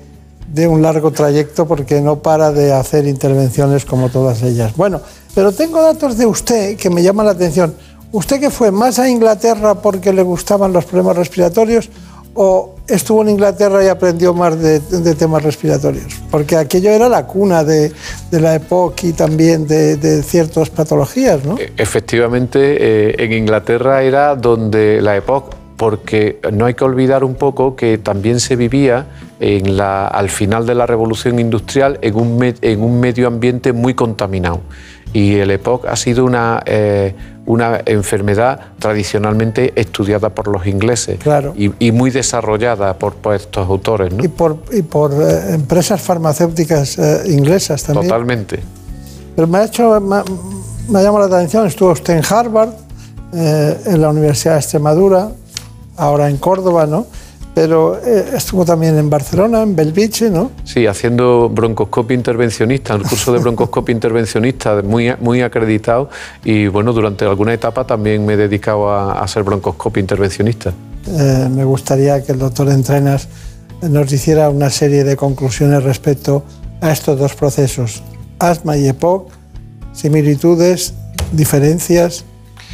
de 0.47 0.67
un 0.67 0.81
largo 0.81 1.11
trayecto 1.11 1.67
porque 1.67 2.01
no 2.01 2.19
para 2.19 2.51
de 2.51 2.73
hacer 2.73 3.05
intervenciones 3.05 3.85
como 3.85 4.09
todas 4.09 4.41
ellas. 4.43 4.75
Bueno, 4.75 5.01
pero 5.35 5.51
tengo 5.51 5.81
datos 5.81 6.17
de 6.17 6.25
usted 6.25 6.77
que 6.77 6.89
me 6.89 7.03
llaman 7.03 7.25
la 7.25 7.33
atención. 7.33 7.73
¿Usted 8.11 8.39
que 8.39 8.49
fue 8.49 8.71
más 8.71 8.99
a 8.99 9.09
Inglaterra 9.09 9.75
porque 9.75 10.13
le 10.13 10.23
gustaban 10.23 10.71
los 10.71 10.85
problemas 10.85 11.17
respiratorios 11.17 11.89
o 12.33 12.75
estuvo 12.87 13.21
en 13.21 13.29
Inglaterra 13.29 13.83
y 13.83 13.87
aprendió 13.87 14.33
más 14.33 14.57
de, 14.59 14.79
temas 15.15 15.43
respiratorios? 15.43 16.21
Porque 16.31 16.55
aquello 16.55 16.91
era 16.91 17.09
la 17.09 17.27
cuna 17.27 17.65
de, 17.65 17.91
de 18.31 18.39
la 18.39 18.55
EPOC 18.55 19.03
y 19.03 19.13
también 19.13 19.67
de, 19.67 20.23
ciertas 20.23 20.69
patologías, 20.69 21.43
¿no? 21.43 21.57
Efectivamente, 21.75 22.77
eh, 22.79 23.15
en 23.19 23.33
Inglaterra 23.33 24.03
era 24.03 24.35
donde 24.35 25.01
la 25.01 25.17
EPOC, 25.17 25.55
porque 25.75 26.39
no 26.53 26.65
hay 26.65 26.73
que 26.73 26.85
olvidar 26.85 27.23
un 27.23 27.35
poco 27.35 27.75
que 27.75 27.97
también 27.97 28.39
se 28.39 28.55
vivía 28.55 29.07
en 29.39 29.77
la, 29.77 30.07
al 30.07 30.29
final 30.29 30.65
de 30.65 30.75
la 30.75 30.85
revolución 30.85 31.39
industrial 31.39 31.99
en 32.01 32.15
un, 32.15 32.37
me- 32.37 32.55
en 32.61 32.81
un 32.81 32.99
medio 32.99 33.27
ambiente 33.27 33.73
muy 33.73 33.93
contaminado. 33.93 34.61
Y 35.13 35.35
el 35.35 35.51
EPOC 35.51 35.85
ha 35.87 35.95
sido 35.95 36.25
una, 36.25 36.61
eh, 36.65 37.15
una 37.45 37.79
enfermedad 37.85 38.59
tradicionalmente 38.77 39.71
estudiada 39.79 40.29
por 40.29 40.47
los 40.49 40.67
ingleses 40.67 41.17
Claro. 41.19 41.53
y, 41.55 41.71
y 41.79 41.91
muy 41.91 42.09
desarrollada 42.11 42.93
por, 42.99 43.13
por 43.15 43.33
estos 43.35 43.67
autores. 43.69 44.11
¿no? 44.13 44.23
Y 44.23 44.27
por, 44.27 44.57
y 44.71 44.81
por 44.81 45.13
eh, 45.13 45.53
empresas 45.53 46.01
farmacéuticas 46.01 46.97
eh, 46.99 47.23
inglesas 47.27 47.83
también. 47.83 48.07
Totalmente. 48.09 48.59
Pero 49.35 49.47
me 49.47 49.59
ha 49.59 49.63
hecho, 49.65 49.99
me, 50.01 50.17
me 50.89 50.99
ha 50.99 51.03
llamado 51.03 51.29
la 51.29 51.37
atención, 51.37 51.65
estuvo 51.67 51.91
usted 51.91 52.17
en 52.17 52.23
Harvard, 52.29 52.69
en 53.33 54.01
la 54.01 54.09
Universidad 54.09 54.53
de 54.53 54.59
Extremadura, 54.59 55.29
ahora 55.97 56.29
en 56.29 56.37
Córdoba, 56.37 56.85
¿no? 56.85 57.07
Pero 57.57 57.99
eh, 58.05 58.33
estuvo 58.35 58.63
también 58.63 58.99
en 58.99 59.09
Barcelona, 59.09 59.63
en 59.63 59.75
Belviche, 59.75 60.29
¿no? 60.29 60.51
Sí, 60.63 60.85
haciendo 60.85 61.49
broncoscopia 61.49 62.13
intervencionista, 62.13 62.93
el 62.93 63.01
curso 63.01 63.33
de 63.33 63.39
broncoscopia 63.39 63.93
intervencionista 63.95 64.79
muy, 64.83 65.11
muy 65.19 65.41
acreditado 65.41 66.07
y 66.43 66.67
bueno, 66.67 66.93
durante 66.93 67.25
alguna 67.25 67.55
etapa 67.55 67.83
también 67.87 68.23
me 68.27 68.33
he 68.33 68.37
dedicado 68.37 68.91
a, 68.91 69.23
a 69.23 69.27
ser 69.27 69.41
broncoscopia 69.41 69.99
intervencionista. 70.01 70.71
Eh, 71.07 71.49
me 71.49 71.63
gustaría 71.63 72.23
que 72.23 72.33
el 72.33 72.37
doctor 72.37 72.69
Entrenas 72.69 73.27
nos 73.81 74.13
hiciera 74.13 74.51
una 74.51 74.69
serie 74.69 75.03
de 75.03 75.15
conclusiones 75.15 75.81
respecto 75.81 76.43
a 76.79 76.91
estos 76.91 77.17
dos 77.17 77.33
procesos, 77.33 78.03
asma 78.37 78.77
y 78.77 78.87
EPOC, 78.87 79.31
similitudes, 79.93 80.93
diferencias 81.31 82.23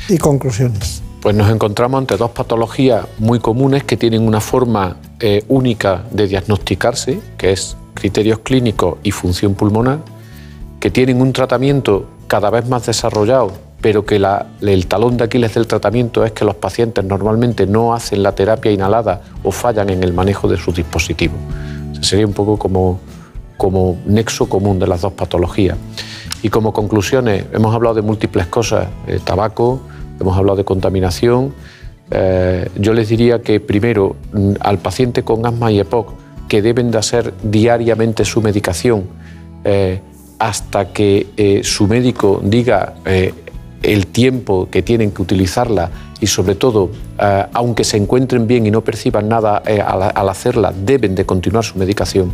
y 0.09 0.17
conclusiones. 0.17 1.03
Pues 1.23 1.37
nos 1.37 1.49
encontramos 1.49 1.99
ante 1.99 2.17
dos 2.17 2.31
patologías 2.31 3.05
muy 3.17 3.39
comunes 3.39 3.85
que 3.85 3.95
tienen 3.95 4.27
una 4.27 4.41
forma 4.41 4.97
eh, 5.21 5.45
única 5.47 6.03
de 6.11 6.27
diagnosticarse, 6.27 7.17
que 7.37 7.53
es 7.53 7.77
criterios 7.93 8.39
clínicos 8.39 8.97
y 9.03 9.11
función 9.11 9.55
pulmonar, 9.55 9.99
que 10.81 10.91
tienen 10.91 11.21
un 11.21 11.31
tratamiento 11.31 12.07
cada 12.27 12.49
vez 12.49 12.67
más 12.67 12.87
desarrollado, 12.87 13.53
pero 13.79 14.05
que 14.05 14.17
el 14.17 14.87
talón 14.87 15.15
de 15.15 15.23
Aquiles 15.23 15.53
del 15.53 15.65
tratamiento 15.65 16.25
es 16.25 16.33
que 16.33 16.43
los 16.43 16.55
pacientes 16.55 17.05
normalmente 17.05 17.67
no 17.67 17.93
hacen 17.93 18.21
la 18.21 18.35
terapia 18.35 18.73
inhalada 18.73 19.21
o 19.43 19.51
fallan 19.53 19.91
en 19.91 20.03
el 20.03 20.11
manejo 20.11 20.49
de 20.49 20.57
sus 20.57 20.75
dispositivos. 20.75 21.39
Sería 22.01 22.27
un 22.27 22.33
poco 22.33 22.57
como, 22.57 22.99
como 23.55 23.95
nexo 24.05 24.49
común 24.49 24.77
de 24.77 24.87
las 24.87 24.99
dos 24.99 25.13
patologías. 25.13 25.77
Y 26.41 26.49
como 26.49 26.73
conclusiones, 26.73 27.45
hemos 27.53 27.73
hablado 27.73 27.95
de 27.95 28.01
múltiples 28.01 28.47
cosas, 28.47 28.89
eh, 29.07 29.21
tabaco, 29.23 29.79
hemos 30.19 30.37
hablado 30.37 30.57
de 30.57 30.65
contaminación. 30.65 31.53
Eh, 32.11 32.69
yo 32.75 32.93
les 32.93 33.09
diría 33.09 33.41
que 33.41 33.59
primero 33.59 34.15
mm, 34.33 34.53
al 34.59 34.77
paciente 34.77 35.23
con 35.23 35.45
asma 35.45 35.71
y 35.71 35.79
EPOC 35.79 36.13
que 36.47 36.61
deben 36.61 36.91
de 36.91 36.97
hacer 36.97 37.33
diariamente 37.41 38.25
su 38.25 38.41
medicación 38.41 39.05
eh, 39.63 39.99
hasta 40.37 40.89
que 40.89 41.27
eh, 41.37 41.61
su 41.63 41.87
médico 41.87 42.41
diga 42.43 42.95
el 43.81 44.07
tiempo 44.07 44.67
que 44.69 44.81
tienen 44.81 45.11
que 45.11 45.21
utilizarla 45.21 45.89
y 46.19 46.27
sobre 46.27 46.55
todo, 46.55 46.89
aunque 47.53 47.83
se 47.83 47.97
encuentren 47.97 48.47
bien 48.47 48.65
y 48.65 48.71
no 48.71 48.81
perciban 48.81 49.27
nada 49.27 49.57
al, 49.57 50.29
hacerla, 50.29 50.73
deben 50.73 51.15
de 51.15 51.25
continuar 51.25 51.65
su 51.65 51.77
medicación. 51.77 52.33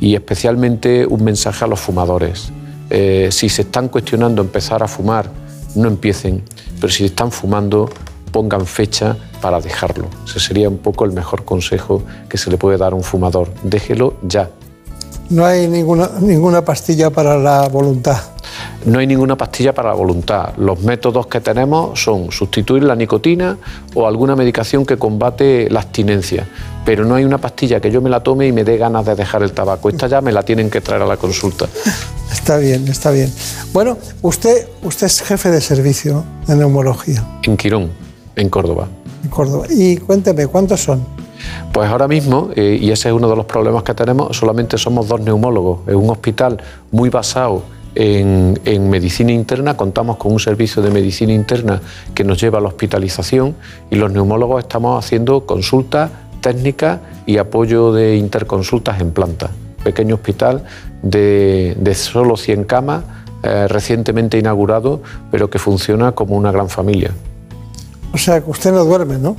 Y 0.00 0.14
especialmente 0.14 1.04
un 1.04 1.24
mensaje 1.24 1.64
a 1.64 1.68
los 1.68 1.80
fumadores. 1.80 2.52
Si 2.90 3.48
se 3.48 3.62
están 3.62 3.88
cuestionando 3.88 4.40
empezar 4.40 4.84
a 4.84 4.88
fumar, 4.88 5.28
no 5.74 5.88
empiecen, 5.88 6.42
pero 6.80 6.92
si 6.92 7.04
están 7.04 7.30
fumando, 7.30 7.88
pongan 8.32 8.66
fecha 8.66 9.16
para 9.40 9.60
dejarlo. 9.60 10.08
Ese 10.26 10.40
sería 10.40 10.68
un 10.68 10.78
poco 10.78 11.04
el 11.04 11.12
mejor 11.12 11.44
consejo 11.44 12.02
que 12.28 12.38
se 12.38 12.50
le 12.50 12.56
puede 12.56 12.76
dar 12.78 12.92
a 12.92 12.96
un 12.96 13.02
fumador. 13.02 13.48
Déjelo 13.62 14.14
ya. 14.22 14.50
No 15.30 15.44
hay 15.44 15.68
ninguna, 15.68 16.10
ninguna 16.20 16.64
pastilla 16.64 17.10
para 17.10 17.36
la 17.38 17.68
voluntad. 17.68 18.18
No 18.84 19.00
hay 19.00 19.06
ninguna 19.06 19.36
pastilla 19.36 19.74
para 19.74 19.88
la 19.88 19.94
voluntad. 19.94 20.54
Los 20.56 20.80
métodos 20.82 21.26
que 21.26 21.40
tenemos 21.40 22.00
son 22.00 22.30
sustituir 22.30 22.84
la 22.84 22.94
nicotina 22.94 23.58
o 23.94 24.06
alguna 24.06 24.36
medicación 24.36 24.86
que 24.86 24.96
combate 24.96 25.68
la 25.68 25.80
abstinencia. 25.80 26.46
Pero 26.84 27.04
no 27.04 27.16
hay 27.16 27.24
una 27.24 27.38
pastilla 27.38 27.80
que 27.80 27.90
yo 27.90 28.00
me 28.00 28.08
la 28.08 28.20
tome 28.22 28.46
y 28.46 28.52
me 28.52 28.64
dé 28.64 28.76
ganas 28.78 29.04
de 29.04 29.14
dejar 29.14 29.42
el 29.42 29.52
tabaco. 29.52 29.88
Esta 29.88 30.06
ya 30.06 30.20
me 30.20 30.32
la 30.32 30.42
tienen 30.42 30.70
que 30.70 30.80
traer 30.80 31.02
a 31.02 31.06
la 31.06 31.16
consulta. 31.16 31.66
Está 32.32 32.58
bien, 32.58 32.86
está 32.88 33.10
bien. 33.10 33.32
Bueno, 33.72 33.98
usted, 34.22 34.68
usted 34.82 35.06
es 35.06 35.20
jefe 35.22 35.50
de 35.50 35.60
servicio 35.62 36.24
de 36.46 36.56
neumología 36.56 37.26
En 37.42 37.56
Quirón, 37.56 37.90
en 38.36 38.48
Córdoba. 38.48 38.86
en 39.24 39.30
Córdoba. 39.30 39.66
Y 39.70 39.96
cuénteme, 39.96 40.46
¿cuántos 40.46 40.80
son? 40.80 41.04
Pues 41.72 41.90
ahora 41.90 42.06
mismo, 42.08 42.50
eh, 42.54 42.78
y 42.80 42.90
ese 42.90 43.08
es 43.08 43.14
uno 43.14 43.28
de 43.28 43.36
los 43.36 43.44
problemas 43.46 43.82
que 43.82 43.94
tenemos, 43.94 44.36
solamente 44.36 44.76
somos 44.78 45.08
dos 45.08 45.20
neumólogos. 45.20 45.80
En 45.88 45.96
un 45.96 46.10
hospital 46.10 46.62
muy 46.90 47.08
basado 47.10 47.62
en, 47.98 48.60
en 48.64 48.88
medicina 48.88 49.32
interna, 49.32 49.76
contamos 49.76 50.18
con 50.18 50.32
un 50.32 50.38
servicio 50.38 50.80
de 50.80 50.90
medicina 50.92 51.32
interna 51.32 51.82
que 52.14 52.22
nos 52.22 52.40
lleva 52.40 52.58
a 52.58 52.60
la 52.60 52.68
hospitalización 52.68 53.56
y 53.90 53.96
los 53.96 54.12
neumólogos 54.12 54.62
estamos 54.62 55.04
haciendo 55.04 55.44
consultas 55.46 56.12
técnicas 56.40 57.00
y 57.26 57.38
apoyo 57.38 57.92
de 57.92 58.16
interconsultas 58.16 59.00
en 59.00 59.10
planta. 59.10 59.50
Pequeño 59.82 60.14
hospital 60.14 60.62
de, 61.02 61.76
de 61.76 61.94
solo 61.96 62.36
100 62.36 62.64
camas 62.64 63.02
eh, 63.42 63.66
recientemente 63.66 64.38
inaugurado, 64.38 65.02
pero 65.32 65.50
que 65.50 65.58
funciona 65.58 66.12
como 66.12 66.36
una 66.36 66.52
gran 66.52 66.68
familia. 66.68 67.10
O 68.12 68.18
sea, 68.18 68.40
que 68.40 68.48
usted 68.48 68.70
no 68.70 68.84
duerme, 68.84 69.18
¿no? 69.18 69.36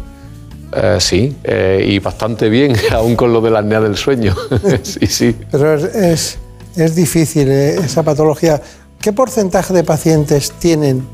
Eh, 0.76 0.98
sí, 1.00 1.38
eh, 1.46 1.86
y 1.88 2.00
bastante 2.00 2.50
bien, 2.50 2.76
aún 2.92 3.16
con 3.16 3.32
lo 3.32 3.40
de 3.40 3.52
la 3.52 3.60
apnea 3.60 3.80
del 3.80 3.96
sueño. 3.96 4.36
sí, 4.84 5.08
sí. 5.08 5.36
Pero 5.50 5.76
es, 5.76 5.84
es, 5.96 6.40
es 6.86 6.96
difícil 6.96 7.50
eh, 7.50 7.76
esa 7.76 8.04
patología. 8.04 8.62
¿Qué 9.00 9.14
porcentaje 9.14 9.74
de 9.74 9.84
pacientes 9.84 10.52
tienen? 10.60 11.08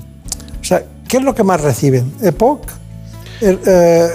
O 0.60 0.64
sea, 0.64 0.84
¿qué 1.08 1.18
es 1.18 1.24
lo 1.24 1.36
que 1.36 1.44
más 1.44 1.62
reciben? 1.62 2.14
¿EPOC? 2.22 2.62
El, 3.42 3.60
eh, 3.66 4.10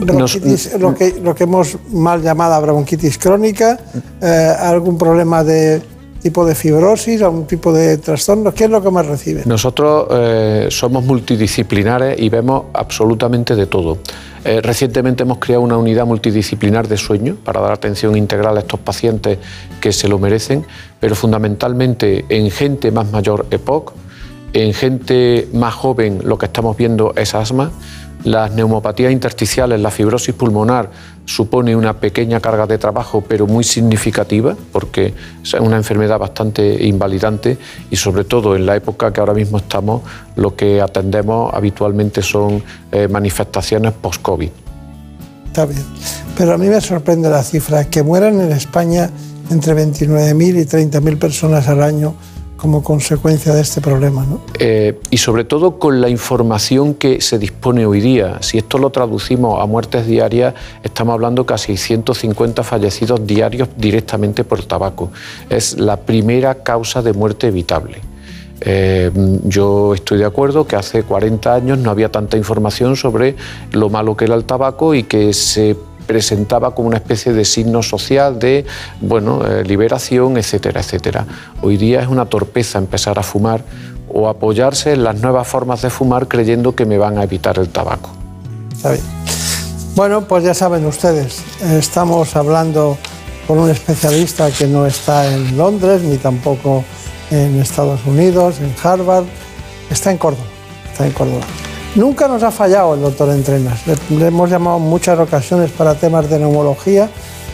bronquitis, 0.00 0.72
lo, 0.78 0.94
que, 0.94 1.20
lo 1.22 1.34
que 1.34 1.44
hemos 1.44 1.76
mal 1.90 2.22
llamado 2.22 2.60
bronquitis 2.62 3.18
crónica, 3.18 3.78
eh, 4.22 4.54
algún 4.58 4.96
problema 4.96 5.44
de 5.44 5.82
tipo 6.24 6.46
de 6.46 6.54
fibrosis, 6.54 7.20
algún 7.20 7.46
tipo 7.46 7.70
de 7.70 7.98
trastorno, 7.98 8.54
¿qué 8.54 8.64
es 8.64 8.70
lo 8.70 8.82
que 8.82 8.90
más 8.90 9.04
reciben? 9.04 9.42
Nosotros 9.44 10.06
eh, 10.10 10.68
somos 10.70 11.04
multidisciplinares 11.04 12.18
y 12.18 12.30
vemos 12.30 12.64
absolutamente 12.72 13.54
de 13.54 13.66
todo. 13.66 13.98
Eh, 14.42 14.62
recientemente 14.62 15.24
hemos 15.24 15.36
creado 15.36 15.62
una 15.62 15.76
unidad 15.76 16.06
multidisciplinar 16.06 16.88
de 16.88 16.96
sueño 16.96 17.36
para 17.44 17.60
dar 17.60 17.72
atención 17.72 18.16
integral 18.16 18.56
a 18.56 18.60
estos 18.60 18.80
pacientes 18.80 19.36
que 19.82 19.92
se 19.92 20.08
lo 20.08 20.18
merecen, 20.18 20.64
pero 20.98 21.14
fundamentalmente 21.14 22.24
en 22.30 22.50
gente 22.50 22.90
más 22.90 23.12
mayor 23.12 23.44
EPOC, 23.50 23.92
en 24.54 24.72
gente 24.72 25.46
más 25.52 25.74
joven 25.74 26.22
lo 26.24 26.38
que 26.38 26.46
estamos 26.46 26.74
viendo 26.74 27.12
es 27.16 27.34
asma, 27.34 27.70
las 28.22 28.50
neumopatías 28.52 29.12
intersticiales, 29.12 29.78
la 29.78 29.90
fibrosis 29.90 30.34
pulmonar 30.34 30.88
supone 31.24 31.74
una 31.74 31.98
pequeña 32.00 32.40
carga 32.40 32.66
de 32.66 32.78
trabajo, 32.78 33.24
pero 33.26 33.46
muy 33.46 33.64
significativa, 33.64 34.56
porque 34.72 35.14
es 35.42 35.54
una 35.54 35.76
enfermedad 35.76 36.18
bastante 36.18 36.84
invalidante 36.84 37.58
y 37.90 37.96
sobre 37.96 38.24
todo 38.24 38.56
en 38.56 38.66
la 38.66 38.76
época 38.76 39.12
que 39.12 39.20
ahora 39.20 39.34
mismo 39.34 39.58
estamos, 39.58 40.02
lo 40.36 40.54
que 40.54 40.80
atendemos 40.80 41.52
habitualmente 41.54 42.22
son 42.22 42.62
eh, 42.92 43.08
manifestaciones 43.08 43.92
post-COVID. 43.92 44.50
Está 45.46 45.66
bien. 45.66 45.84
Pero 46.36 46.54
a 46.54 46.58
mí 46.58 46.66
me 46.66 46.80
sorprende 46.80 47.30
la 47.30 47.42
cifra, 47.42 47.84
que 47.84 48.02
mueran 48.02 48.40
en 48.40 48.52
España 48.52 49.10
entre 49.50 49.74
29.000 49.74 50.60
y 50.60 50.64
30.000 50.64 51.18
personas 51.18 51.68
al 51.68 51.82
año 51.82 52.14
como 52.56 52.82
consecuencia 52.82 53.52
de 53.52 53.60
este 53.60 53.80
problema. 53.80 54.24
¿no? 54.24 54.40
Eh, 54.58 54.98
y 55.10 55.18
sobre 55.18 55.44
todo 55.44 55.78
con 55.78 56.00
la 56.00 56.08
información 56.08 56.94
que 56.94 57.20
se 57.20 57.38
dispone 57.38 57.86
hoy 57.86 58.00
día. 58.00 58.38
Si 58.42 58.58
esto 58.58 58.78
lo 58.78 58.90
traducimos 58.90 59.60
a 59.62 59.66
muertes 59.66 60.06
diarias, 60.06 60.54
estamos 60.82 61.14
hablando 61.14 61.44
casi 61.46 61.76
150 61.76 62.62
fallecidos 62.62 63.26
diarios 63.26 63.68
directamente 63.76 64.44
por 64.44 64.64
tabaco. 64.64 65.10
Es 65.50 65.78
la 65.78 65.96
primera 65.96 66.62
causa 66.62 67.02
de 67.02 67.12
muerte 67.12 67.48
evitable. 67.48 67.98
Eh, 68.60 69.10
yo 69.44 69.94
estoy 69.94 70.18
de 70.18 70.24
acuerdo 70.24 70.66
que 70.66 70.76
hace 70.76 71.02
40 71.02 71.54
años 71.54 71.78
no 71.78 71.90
había 71.90 72.10
tanta 72.10 72.36
información 72.36 72.96
sobre 72.96 73.36
lo 73.72 73.90
malo 73.90 74.16
que 74.16 74.24
era 74.24 74.34
el 74.34 74.44
tabaco 74.44 74.94
y 74.94 75.02
que 75.02 75.34
se 75.34 75.76
presentaba 76.06 76.74
como 76.74 76.88
una 76.88 76.96
especie 76.96 77.32
de 77.32 77.44
signo 77.44 77.82
social 77.82 78.38
de 78.38 78.64
bueno, 79.00 79.44
eh, 79.46 79.64
liberación, 79.64 80.36
etcétera, 80.36 80.80
etcétera. 80.80 81.26
Hoy 81.62 81.76
día 81.76 82.00
es 82.00 82.08
una 82.08 82.26
torpeza 82.26 82.78
empezar 82.78 83.18
a 83.18 83.22
fumar 83.22 83.62
o 84.12 84.28
apoyarse 84.28 84.92
en 84.92 85.04
las 85.04 85.20
nuevas 85.20 85.46
formas 85.48 85.82
de 85.82 85.90
fumar 85.90 86.28
creyendo 86.28 86.74
que 86.74 86.86
me 86.86 86.98
van 86.98 87.18
a 87.18 87.24
evitar 87.24 87.58
el 87.58 87.68
tabaco. 87.68 88.10
Está 88.72 88.92
bien. 88.92 89.04
Bueno, 89.94 90.22
pues 90.22 90.42
ya 90.44 90.54
saben 90.54 90.84
ustedes, 90.86 91.42
estamos 91.62 92.34
hablando 92.34 92.98
con 93.46 93.58
un 93.58 93.70
especialista 93.70 94.50
que 94.50 94.66
no 94.66 94.86
está 94.86 95.32
en 95.32 95.56
Londres 95.56 96.02
ni 96.02 96.16
tampoco 96.16 96.84
en 97.30 97.60
Estados 97.60 98.00
Unidos, 98.04 98.56
en 98.60 98.74
Harvard, 98.82 99.24
está 99.90 100.10
en 100.10 100.18
Córdoba, 100.18 100.46
está 100.90 101.06
en 101.06 101.12
Córdoba. 101.12 101.44
Nunca 101.94 102.26
nos 102.26 102.42
ha 102.42 102.50
fallado 102.50 102.94
el 102.94 103.02
doctor 103.02 103.30
Entrenas. 103.30 103.86
Le, 103.86 103.96
le 104.18 104.26
hemos 104.26 104.50
llamado 104.50 104.78
en 104.78 104.82
muchas 104.82 105.18
ocasiones 105.18 105.70
para 105.70 105.94
temas 105.94 106.28
de 106.28 106.40
neumología 106.40 107.08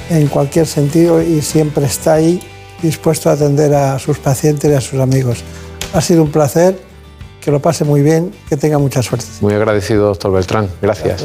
en 0.09 0.26
cualquier 0.28 0.66
sentido 0.66 1.22
y 1.22 1.43
siempre 1.43 1.84
está 1.84 2.14
ahí 2.14 2.41
dispuesto 2.82 3.28
a 3.28 3.34
atender 3.34 3.74
a 3.74 3.99
sus 3.99 4.18
pacientes 4.18 4.70
y 4.70 4.74
a 4.74 4.80
sus 4.80 4.99
amigos. 4.99 5.45
Ha 5.93 6.01
sido 6.01 6.22
un 6.22 6.30
placer, 6.30 6.80
que 7.41 7.51
lo 7.51 7.61
pase 7.61 7.84
muy 7.84 8.01
bien, 8.03 8.32
que 8.49 8.57
tenga 8.57 8.78
mucha 8.78 9.03
suerte. 9.03 9.26
Muy 9.41 9.55
agradecido, 9.55 10.07
doctor 10.07 10.32
Beltrán. 10.32 10.68
Gracias. 10.80 11.24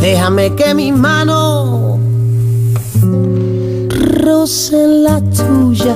Déjame 0.00 0.54
que 0.54 0.74
mi 0.74 0.92
mano 0.92 1.98
roce 4.22 4.86
la 4.86 5.20
tuya. 5.20 5.94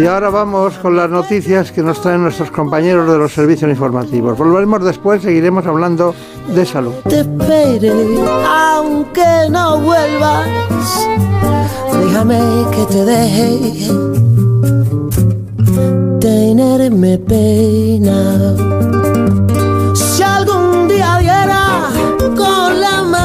Y 0.00 0.06
ahora 0.06 0.30
vamos 0.30 0.74
con 0.78 0.96
las 0.96 1.10
noticias 1.10 1.72
que 1.72 1.82
nos 1.82 2.00
traen 2.02 2.22
nuestros 2.22 2.50
compañeros 2.50 3.10
de 3.10 3.18
los 3.18 3.32
servicios 3.32 3.70
informativos. 3.70 4.36
Volveremos 4.36 4.84
después, 4.84 5.22
seguiremos 5.22 5.66
hablando 5.66 6.14
de 6.54 6.66
salud. 6.66 6.92
Te 7.08 7.20
espere, 7.20 7.92
aunque 8.46 9.48
no 9.50 9.80
vuelvas. 9.80 10.46
Déjame 11.92 12.38
que 12.70 12.84
te 12.92 13.04
deje 13.04 13.90
tenerme 16.20 17.18
pena. 17.18 18.54
Si 19.94 20.22
algún 20.22 20.88
día 20.88 21.18
diera 21.20 21.65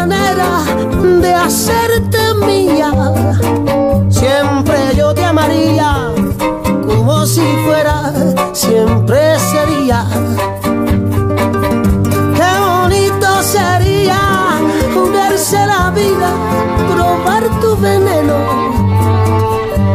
de 0.07 1.33
hacerte 1.33 2.33
mía, 2.45 2.91
siempre 4.09 4.95
yo 4.95 5.13
te 5.13 5.23
amaría 5.23 6.11
como 6.87 7.25
si 7.27 7.41
fuera, 7.65 8.11
siempre 8.51 9.37
sería. 9.37 10.05
Qué 12.35 12.51
bonito 12.59 13.43
sería 13.43 14.17
jugarse 14.93 15.65
la 15.67 15.91
vida, 15.91 16.31
probar 16.95 17.43
tu 17.61 17.77
veneno. 17.77 18.37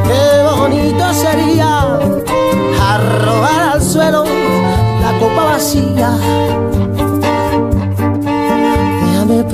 Qué 0.06 0.56
bonito 0.56 1.14
sería 1.14 1.98
arrojar 2.80 3.72
al 3.72 3.82
suelo 3.82 4.24
la 4.24 5.18
copa 5.18 5.44
vacía. 5.44 6.45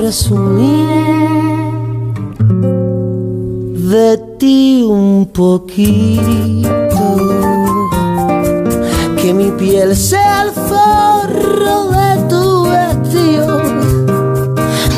Presumir 0.03 0.89
de 3.89 4.19
ti 4.37 4.83
un 4.83 5.31
poquito. 5.33 7.07
Que 9.17 9.33
mi 9.33 9.53
piel 9.53 9.95
sea 9.95 10.43
el 10.47 10.51
forro 10.51 11.77
de 11.99 12.11
tu 12.31 12.65
vestido. 12.75 13.63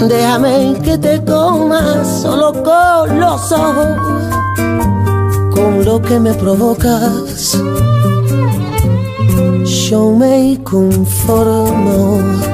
Déjame 0.08 0.74
que 0.82 0.96
te 0.96 1.22
comas 1.22 2.22
solo 2.22 2.54
con 2.62 3.20
los 3.20 3.52
ojos, 3.52 3.98
con 5.54 5.84
lo 5.84 6.00
que 6.00 6.18
me 6.18 6.32
provocas. 6.32 7.60
Yo 9.64 10.12
me 10.12 10.58
conformo. 10.64 12.53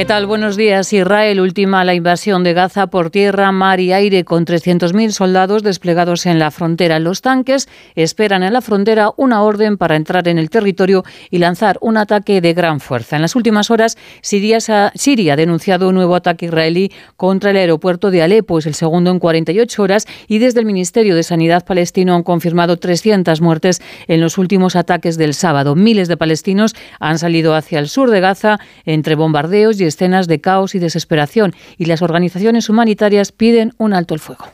¿Qué 0.00 0.06
tal? 0.06 0.24
Buenos 0.24 0.56
días. 0.56 0.94
Israel 0.94 1.42
ultima 1.42 1.84
la 1.84 1.92
invasión 1.92 2.42
de 2.42 2.54
Gaza 2.54 2.86
por 2.86 3.10
tierra, 3.10 3.52
mar 3.52 3.80
y 3.80 3.92
aire 3.92 4.24
con 4.24 4.46
300.000 4.46 5.10
soldados 5.10 5.62
desplegados 5.62 6.24
en 6.24 6.38
la 6.38 6.50
frontera. 6.50 6.98
Los 6.98 7.20
tanques 7.20 7.68
esperan 7.96 8.42
en 8.42 8.54
la 8.54 8.62
frontera 8.62 9.10
una 9.18 9.42
orden 9.42 9.76
para 9.76 9.96
entrar 9.96 10.26
en 10.28 10.38
el 10.38 10.48
territorio 10.48 11.04
y 11.28 11.36
lanzar 11.36 11.76
un 11.82 11.98
ataque 11.98 12.40
de 12.40 12.54
gran 12.54 12.80
fuerza. 12.80 13.16
En 13.16 13.20
las 13.20 13.36
últimas 13.36 13.70
horas, 13.70 13.98
Siria, 14.22 14.60
ha 14.64 15.36
denunciado 15.36 15.90
un 15.90 15.96
nuevo 15.96 16.14
ataque 16.14 16.46
israelí 16.46 16.90
contra 17.18 17.50
el 17.50 17.58
aeropuerto 17.58 18.10
de 18.10 18.22
Alepo. 18.22 18.58
Es 18.58 18.64
el 18.64 18.72
segundo 18.72 19.10
en 19.10 19.18
48 19.18 19.82
horas 19.82 20.06
y 20.26 20.38
desde 20.38 20.60
el 20.60 20.66
Ministerio 20.66 21.14
de 21.14 21.24
Sanidad 21.24 21.66
palestino 21.66 22.14
han 22.14 22.22
confirmado 22.22 22.78
300 22.78 23.42
muertes 23.42 23.82
en 24.08 24.22
los 24.22 24.38
últimos 24.38 24.76
ataques 24.76 25.18
del 25.18 25.34
sábado. 25.34 25.74
Miles 25.74 26.08
de 26.08 26.16
palestinos 26.16 26.74
han 27.00 27.18
salido 27.18 27.54
hacia 27.54 27.78
el 27.78 27.90
sur 27.90 28.10
de 28.10 28.20
Gaza 28.20 28.60
entre 28.86 29.14
bombardeos 29.14 29.78
y 29.78 29.89
escenas 29.90 30.26
de 30.26 30.40
caos 30.40 30.74
y 30.74 30.78
desesperación, 30.78 31.54
y 31.76 31.84
las 31.84 32.00
organizaciones 32.00 32.68
humanitarias 32.70 33.30
piden 33.32 33.74
un 33.76 33.92
alto 33.92 34.14
el 34.14 34.20
fuego. 34.20 34.46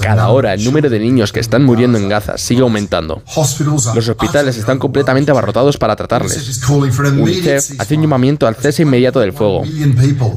Cada 0.00 0.28
hora 0.30 0.54
el 0.54 0.64
número 0.64 0.88
de 0.88 0.98
niños 0.98 1.30
que 1.30 1.40
están 1.40 1.64
muriendo 1.64 1.98
en 1.98 2.08
Gaza 2.08 2.38
sigue 2.38 2.62
aumentando. 2.62 3.22
Los 3.94 4.08
hospitales 4.08 4.56
están 4.56 4.78
completamente 4.78 5.30
abarrotados 5.30 5.76
para 5.76 5.94
tratarles. 5.96 6.62
UNICEF 7.22 7.78
hace 7.78 7.94
un 7.94 8.02
llamamiento 8.02 8.46
al 8.46 8.56
cese 8.56 8.82
inmediato 8.82 9.20
del 9.20 9.32
fuego. 9.34 9.64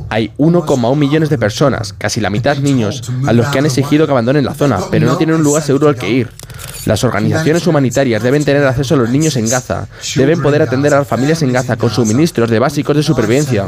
Hay 0.10 0.34
1,1 0.38 0.96
millones 0.96 1.30
de 1.30 1.38
personas, 1.38 1.94
casi 1.94 2.20
la 2.20 2.30
mitad 2.30 2.58
niños, 2.58 3.02
a 3.26 3.34
los 3.34 3.48
que 3.48 3.60
han 3.60 3.66
exigido 3.66 4.06
que 4.06 4.12
abandonen 4.12 4.44
la 4.44 4.54
zona, 4.54 4.80
pero 4.92 5.06
no 5.08 5.18
tienen 5.18 5.38
un 5.38 5.44
lugar 5.44 5.64
seguro 5.64 5.88
al 5.88 5.96
que 5.96 6.10
ir. 6.10 6.30
Las 6.86 7.04
organizaciones 7.04 7.66
humanitarias 7.68 8.22
deben 8.22 8.44
tener 8.44 8.66
acceso 8.66 8.96
a 8.96 8.98
los 8.98 9.10
niños 9.10 9.36
en 9.38 9.48
Gaza, 9.50 9.88
deben 10.16 10.42
poder 10.42 10.62
atender 10.62 10.94
a 10.94 11.00
las 11.00 11.08
familias 11.08 11.42
en 11.44 11.54
Gaza 11.54 11.78
con 11.78 11.90
suministros 11.90 12.50
de 12.50 12.60
básicos 12.60 12.96
de 12.96 13.04
supervivencia. 13.04 13.68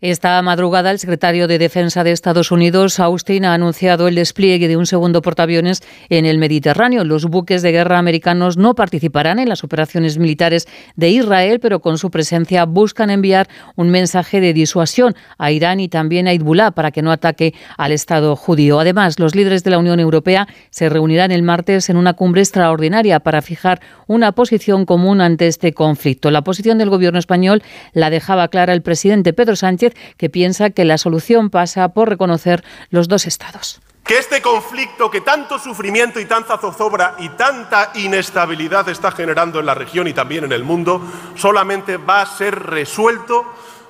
Esta 0.00 0.40
madrugada, 0.42 0.92
el 0.92 1.00
secretario 1.00 1.48
de 1.48 1.58
Defensa 1.58 2.04
de 2.04 2.12
Estados 2.12 2.52
Unidos, 2.52 3.00
Austin, 3.00 3.44
ha 3.44 3.54
anunciado 3.54 4.06
el 4.06 4.14
despliegue 4.14 4.68
de 4.68 4.76
un 4.76 4.86
segundo 4.86 5.22
portaaviones 5.22 5.82
en 6.08 6.24
el 6.24 6.38
Mediterráneo. 6.38 7.02
Los 7.02 7.24
buques 7.24 7.62
de 7.62 7.72
guerra 7.72 7.98
americanos 7.98 8.56
no 8.56 8.76
participarán 8.76 9.40
en 9.40 9.48
las 9.48 9.64
operaciones 9.64 10.16
militares 10.16 10.68
de 10.94 11.08
Israel, 11.08 11.58
pero 11.58 11.80
con 11.80 11.98
su 11.98 12.12
presencia 12.12 12.64
buscan 12.64 13.10
enviar 13.10 13.48
un 13.74 13.90
mensaje 13.90 14.40
de 14.40 14.52
disuasión 14.52 15.16
a 15.36 15.50
Irán 15.50 15.80
y 15.80 15.88
también 15.88 16.28
a 16.28 16.32
Hezbollah 16.32 16.70
para 16.70 16.92
que 16.92 17.02
no 17.02 17.10
ataque 17.10 17.52
al 17.76 17.90
Estado 17.90 18.36
judío. 18.36 18.78
Además, 18.78 19.18
los 19.18 19.34
líderes 19.34 19.64
de 19.64 19.70
la 19.70 19.78
Unión 19.78 19.98
Europea 19.98 20.46
se 20.70 20.88
reunirán 20.88 21.32
el 21.32 21.42
martes 21.42 21.90
en 21.90 21.96
una 21.96 22.12
cumbre 22.12 22.42
extraordinaria 22.42 23.18
para 23.18 23.42
fijar 23.42 23.80
una 24.06 24.30
posición 24.30 24.86
común 24.86 25.20
ante 25.20 25.48
este 25.48 25.74
conflicto. 25.74 26.30
La 26.30 26.42
posición 26.42 26.78
del 26.78 26.88
gobierno 26.88 27.18
español 27.18 27.64
la 27.94 28.10
dejaba 28.10 28.46
clara 28.46 28.72
el 28.72 28.82
presidente 28.82 29.32
Pedro 29.32 29.56
Sánchez 29.56 29.87
que 30.16 30.30
piensa 30.30 30.70
que 30.70 30.84
la 30.84 30.98
solución 30.98 31.50
pasa 31.50 31.88
por 31.88 32.08
reconocer 32.08 32.64
los 32.90 33.08
dos 33.08 33.26
estados. 33.26 33.80
Que 34.04 34.18
este 34.18 34.40
conflicto 34.40 35.10
que 35.10 35.20
tanto 35.20 35.58
sufrimiento 35.58 36.18
y 36.18 36.24
tanta 36.24 36.56
zozobra 36.56 37.16
y 37.18 37.28
tanta 37.30 37.92
inestabilidad 37.94 38.88
está 38.88 39.10
generando 39.10 39.60
en 39.60 39.66
la 39.66 39.74
región 39.74 40.08
y 40.08 40.14
también 40.14 40.44
en 40.44 40.52
el 40.52 40.64
mundo, 40.64 41.02
solamente 41.36 41.98
va 41.98 42.22
a 42.22 42.26
ser 42.26 42.58
resuelto 42.58 43.44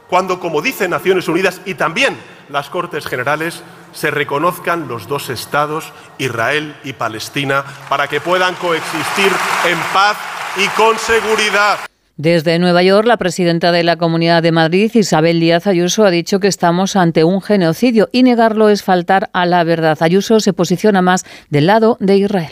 cuando, 0.08 0.40
como 0.40 0.62
dicen 0.62 0.90
Naciones 0.90 1.28
Unidas 1.28 1.60
y 1.66 1.74
también 1.74 2.16
las 2.48 2.70
Cortes 2.70 3.06
Generales, 3.06 3.62
se 3.92 4.10
reconozcan 4.10 4.88
los 4.88 5.06
dos 5.06 5.28
estados, 5.28 5.92
Israel 6.18 6.74
y 6.82 6.94
Palestina, 6.94 7.64
para 7.88 8.08
que 8.08 8.20
puedan 8.20 8.54
coexistir 8.56 9.30
en 9.66 9.78
paz 9.92 10.16
y 10.56 10.66
con 10.68 10.98
seguridad. 10.98 11.78
Desde 12.18 12.58
Nueva 12.58 12.82
York, 12.82 13.06
la 13.06 13.16
presidenta 13.16 13.70
de 13.70 13.84
la 13.84 13.94
Comunidad 13.94 14.42
de 14.42 14.50
Madrid, 14.50 14.90
Isabel 14.92 15.38
Díaz 15.38 15.68
Ayuso, 15.68 16.04
ha 16.04 16.10
dicho 16.10 16.40
que 16.40 16.48
estamos 16.48 16.96
ante 16.96 17.22
un 17.22 17.40
genocidio 17.40 18.08
y 18.10 18.24
negarlo 18.24 18.70
es 18.70 18.82
faltar 18.82 19.30
a 19.32 19.46
la 19.46 19.62
verdad. 19.62 19.96
Ayuso 20.00 20.40
se 20.40 20.52
posiciona 20.52 21.00
más 21.00 21.24
del 21.48 21.66
lado 21.66 21.96
de 22.00 22.16
Israel. 22.16 22.50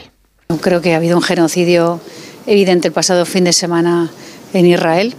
Creo 0.61 0.81
que 0.81 0.95
ha 0.95 0.99
habido 0.99 1.17
un 1.17 1.23
genocidio 1.25 2.01
evidente 2.47 2.87
el 2.87 2.95
pasado 2.95 3.27
fin 3.27 3.43
de 3.43 3.53
semana 3.53 4.09
en 4.55 4.67
Israel. 4.67 5.17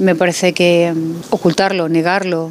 Me 0.00 0.16
parece 0.16 0.54
que 0.54 0.92
mm, 0.92 1.12
ocultarlo, 1.30 1.88
negarlo 1.88 2.50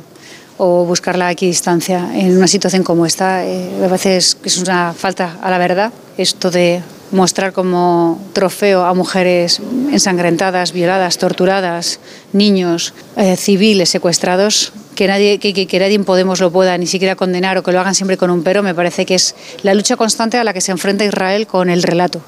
o 0.63 0.85
buscar 0.85 1.17
la 1.17 1.29
equidistancia 1.29 2.09
en 2.13 2.37
una 2.37 2.47
situación 2.47 2.83
como 2.83 3.05
esta, 3.05 3.45
eh, 3.45 3.83
a 3.83 3.87
veces 3.89 4.37
es 4.45 4.57
una 4.59 4.93
falta 4.93 5.37
a 5.41 5.51
la 5.51 5.57
verdad. 5.57 5.91
Esto 6.17 6.51
de 6.51 6.81
mostrar 7.11 7.51
como 7.51 8.19
trofeo 8.31 8.85
a 8.85 8.93
mujeres 8.93 9.59
ensangrentadas, 9.91 10.71
violadas, 10.71 11.17
torturadas, 11.17 11.99
niños, 12.31 12.93
eh, 13.17 13.35
civiles 13.35 13.89
secuestrados, 13.89 14.71
que 14.95 15.07
nadie, 15.07 15.37
que, 15.37 15.53
que, 15.53 15.67
que 15.67 15.79
nadie 15.79 15.95
en 15.95 16.05
Podemos 16.05 16.39
lo 16.39 16.49
pueda 16.49 16.77
ni 16.77 16.87
siquiera 16.87 17.15
condenar 17.15 17.57
o 17.57 17.63
que 17.63 17.73
lo 17.73 17.81
hagan 17.81 17.93
siempre 17.93 18.15
con 18.17 18.29
un 18.31 18.43
pero, 18.43 18.63
me 18.63 18.73
parece 18.73 19.05
que 19.05 19.15
es 19.15 19.35
la 19.63 19.73
lucha 19.73 19.97
constante 19.97 20.37
a 20.37 20.45
la 20.45 20.53
que 20.53 20.61
se 20.61 20.71
enfrenta 20.71 21.03
Israel 21.03 21.45
con 21.45 21.69
el 21.69 21.83
relato. 21.83 22.21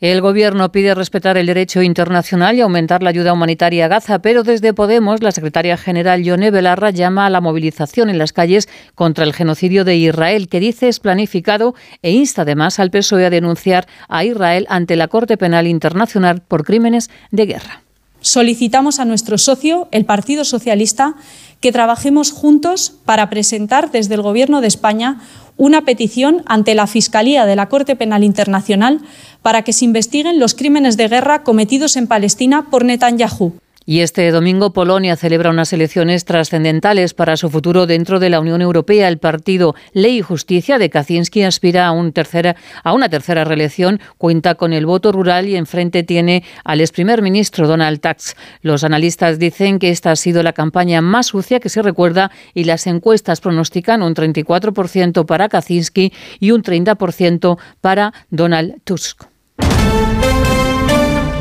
El 0.00 0.20
Gobierno 0.20 0.72
pide 0.72 0.94
respetar 0.94 1.36
el 1.36 1.46
derecho 1.46 1.82
internacional 1.82 2.56
y 2.56 2.60
aumentar 2.60 3.02
la 3.02 3.10
ayuda 3.10 3.32
humanitaria 3.32 3.86
a 3.86 3.88
Gaza, 3.88 4.20
pero 4.20 4.42
desde 4.42 4.74
Podemos, 4.74 5.22
la 5.22 5.32
secretaria 5.32 5.76
general 5.76 6.22
Yone 6.22 6.50
Belarra 6.50 6.90
llama 6.90 7.26
a 7.26 7.30
la 7.30 7.40
movilización 7.40 8.10
en 8.10 8.18
las 8.18 8.32
calles 8.32 8.68
contra 8.94 9.24
el 9.24 9.32
genocidio 9.32 9.84
de 9.84 9.96
Israel, 9.96 10.48
que 10.48 10.60
dice 10.60 10.88
es 10.88 11.00
planificado 11.00 11.74
e 12.02 12.12
insta 12.12 12.42
además 12.42 12.78
al 12.78 12.90
PSOE 12.90 13.26
a 13.26 13.30
denunciar 13.30 13.86
a 14.08 14.24
Israel 14.24 14.66
ante 14.68 14.96
la 14.96 15.08
Corte 15.08 15.36
Penal 15.36 15.66
Internacional 15.66 16.42
por 16.46 16.64
crímenes 16.64 17.10
de 17.30 17.46
guerra. 17.46 17.85
Solicitamos 18.26 18.98
a 18.98 19.04
nuestro 19.04 19.38
socio, 19.38 19.86
el 19.92 20.04
Partido 20.04 20.44
Socialista, 20.44 21.14
que 21.60 21.70
trabajemos 21.70 22.32
juntos 22.32 22.92
para 23.04 23.30
presentar 23.30 23.92
desde 23.92 24.16
el 24.16 24.22
Gobierno 24.22 24.60
de 24.60 24.66
España 24.66 25.20
una 25.56 25.82
petición 25.82 26.42
ante 26.46 26.74
la 26.74 26.88
Fiscalía 26.88 27.46
de 27.46 27.54
la 27.54 27.68
Corte 27.68 27.94
Penal 27.94 28.24
Internacional 28.24 29.00
para 29.42 29.62
que 29.62 29.72
se 29.72 29.84
investiguen 29.84 30.40
los 30.40 30.56
crímenes 30.56 30.96
de 30.96 31.06
guerra 31.06 31.44
cometidos 31.44 31.94
en 31.94 32.08
Palestina 32.08 32.66
por 32.68 32.84
Netanyahu. 32.84 33.60
Y 33.88 34.00
este 34.00 34.28
domingo 34.32 34.72
Polonia 34.72 35.14
celebra 35.14 35.50
unas 35.50 35.72
elecciones 35.72 36.24
trascendentales 36.24 37.14
para 37.14 37.36
su 37.36 37.50
futuro 37.50 37.86
dentro 37.86 38.18
de 38.18 38.30
la 38.30 38.40
Unión 38.40 38.60
Europea. 38.60 39.06
El 39.06 39.18
partido 39.18 39.76
Ley 39.92 40.18
y 40.18 40.22
Justicia 40.22 40.78
de 40.78 40.90
Kaczynski 40.90 41.44
aspira 41.44 41.86
a, 41.86 41.92
una 41.92 43.08
tercera 43.08 43.44
reelección, 43.44 44.00
cuenta 44.18 44.56
con 44.56 44.72
el 44.72 44.86
voto 44.86 45.12
rural 45.12 45.48
y 45.48 45.54
enfrente 45.54 46.02
tiene 46.02 46.42
al 46.64 46.80
ex 46.80 46.90
primer 46.90 47.22
ministro 47.22 47.68
Donald 47.68 48.00
Tusk. 48.00 48.36
Los 48.60 48.82
analistas 48.82 49.38
dicen 49.38 49.78
que 49.78 49.90
esta 49.90 50.10
ha 50.10 50.16
sido 50.16 50.42
la 50.42 50.52
campaña 50.52 51.00
más 51.00 51.26
sucia 51.26 51.60
que 51.60 51.68
se 51.68 51.80
recuerda 51.80 52.32
y 52.54 52.64
las 52.64 52.88
encuestas 52.88 53.40
pronostican 53.40 54.02
un 54.02 54.16
34% 54.16 55.26
para 55.26 55.48
Kaczynski 55.48 56.12
y 56.40 56.50
un 56.50 56.64
30% 56.64 57.56
para 57.80 58.12
Donald 58.30 58.80
Tusk. 58.82 59.35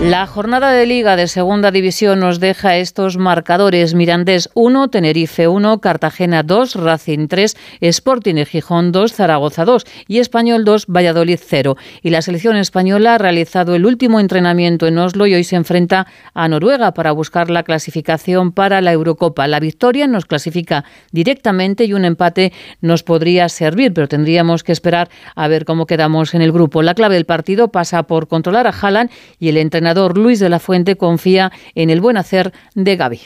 La 0.06 0.28
jornada 0.28 0.72
de 0.72 0.86
Liga 0.86 1.16
de 1.16 1.28
Segunda 1.28 1.72
División 1.72 2.20
nos 2.20 2.40
deja 2.40 2.78
estos 2.78 3.18
marcadores. 3.18 3.96
Mirandés 3.96 4.52
1, 4.54 4.90
Tenerife 4.90 5.48
1, 5.48 5.82
Cartagena 5.82 6.44
2, 6.44 6.76
Racing 6.76 7.28
3, 7.28 7.58
Sporting 7.82 8.46
Gijón 8.46 8.92
2, 8.92 9.12
Zaragoza 9.12 9.66
2 9.66 9.84
y 10.08 10.20
Español 10.20 10.64
2, 10.64 10.86
Valladolid 10.90 11.40
0. 11.44 11.76
Y 12.04 12.12
la 12.12 12.22
selección 12.22 12.56
española 12.56 13.16
ha 13.16 13.18
realizado 13.18 13.74
el 13.74 13.84
último 13.84 14.20
entrenamiento 14.20 14.86
en 14.86 15.00
Oslo 15.00 15.26
y 15.26 15.34
hoy 15.34 15.44
se 15.44 15.56
enfrenta 15.56 16.06
a 16.36 16.48
Noruega 16.48 16.94
para 16.94 17.12
buscar 17.12 17.50
la 17.50 17.64
clasificación 17.64 18.52
para 18.52 18.82
la 18.82 18.94
Eurocopa. 18.94 19.48
La 19.48 19.60
victoria 19.60 20.06
nos 20.06 20.26
clasifica 20.26 20.86
directamente 21.12 21.86
y 21.86 21.94
un 21.94 22.06
empate 22.06 22.54
nos 22.80 23.02
podría 23.02 23.50
servir, 23.50 23.92
pero 23.92 24.08
tendríamos 24.08 24.64
que 24.64 24.72
esperar 24.72 25.10
a 25.36 25.48
ver 25.48 25.66
cómo 25.66 25.88
quedamos 25.88 26.36
en 26.36 26.44
el 26.44 26.52
grupo. 26.52 26.84
La 26.84 26.94
clave 26.94 27.16
del 27.16 27.26
partido 27.26 27.70
pasa 27.70 28.04
por 28.04 28.28
controlar 28.28 28.68
a 28.68 28.70
Haaland 28.70 29.10
y 29.40 29.50
el 29.50 29.58
entrenador 29.58 29.95
Luis 30.18 30.40
de 30.40 30.50
la 30.50 30.60
Fuente 30.60 30.96
confía 30.96 31.52
en 31.74 31.90
el 31.90 32.02
buen 32.02 32.18
hacer 32.18 32.54
de 32.76 32.96
Gaby. 32.96 33.22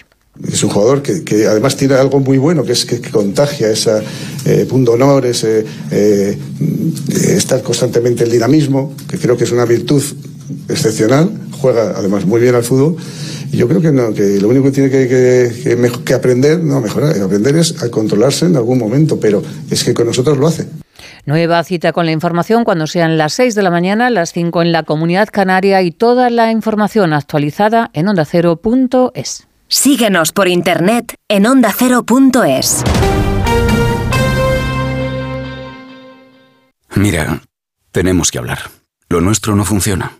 Es 0.48 0.64
un 0.64 0.70
jugador 0.70 1.02
que, 1.02 1.48
además 1.48 1.76
tiene 1.76 1.96
algo 1.96 2.20
muy 2.20 2.38
bueno, 2.38 2.64
que 2.64 2.72
es 2.72 2.86
que, 2.86 3.02
contagia 3.02 3.70
ese 3.70 4.02
eh, 4.46 4.66
punto 4.70 4.94
honor, 4.94 5.26
ese 5.26 5.66
eh, 5.92 6.38
estar 7.12 7.62
constantemente 7.62 8.24
el 8.24 8.32
dinamismo, 8.32 8.96
que 9.10 9.18
creo 9.18 9.36
que 9.36 9.44
es 9.44 9.52
una 9.52 9.66
virtud 9.66 10.02
excepcional. 10.68 11.30
Juega 11.62 11.94
además 11.96 12.26
muy 12.26 12.42
bien 12.42 12.56
al 12.56 12.64
fútbol. 12.64 12.98
Y 13.52 13.58
yo 13.58 13.68
creo 13.68 13.82
que, 13.82 13.92
no, 13.92 14.14
que 14.14 14.40
lo 14.40 14.50
único 14.50 14.66
que 14.66 14.72
tiene 14.72 14.90
que, 14.90 16.02
que 16.06 16.14
aprender, 16.14 16.64
no 16.64 16.82
mejorar, 16.82 17.20
aprender 17.20 17.56
es 17.56 17.82
a 17.82 17.90
controlarse 17.90 18.46
en 18.46 18.56
algún 18.56 18.78
momento, 18.78 19.20
pero 19.20 19.42
es 19.70 19.84
que 19.84 19.94
con 19.94 20.06
nosotros 20.08 20.38
lo 20.38 20.48
hace. 20.48 20.68
Nueva 21.26 21.64
cita 21.64 21.92
con 21.92 22.06
la 22.06 22.12
información 22.12 22.64
cuando 22.64 22.88
sean 22.88 23.18
las 23.18 23.34
6 23.34 23.56
de 23.56 23.64
la 23.64 23.72
mañana, 23.72 24.10
las 24.10 24.34
5 24.34 24.62
en 24.62 24.72
la 24.72 24.84
Comunidad 24.84 25.30
Canaria 25.32 25.82
y 25.82 25.92
toda 25.92 26.30
la 26.30 26.52
información 26.52 27.14
actualizada 27.14 27.90
en 27.94 28.08
ondacero.es. 28.08 29.48
Síguenos 29.68 30.32
por 30.32 30.48
internet 30.48 31.16
en 31.28 31.46
ondacero.es. 31.46 32.84
Mira, 36.96 37.42
tenemos 37.92 38.32
que 38.32 38.40
hablar. 38.40 38.60
Lo 39.10 39.22
nuestro 39.22 39.56
no 39.56 39.66
funciona. 39.66 40.20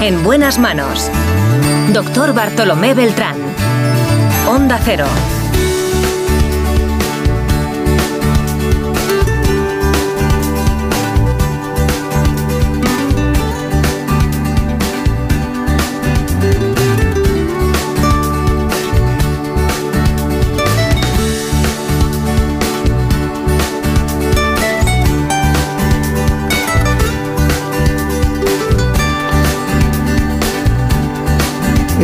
En 0.00 0.24
buenas 0.24 0.58
manos. 0.58 1.10
Doctor 1.92 2.32
Bartolomé 2.34 2.94
Beltrán. 2.94 3.36
Onda 4.48 4.80
Cero. 4.82 5.06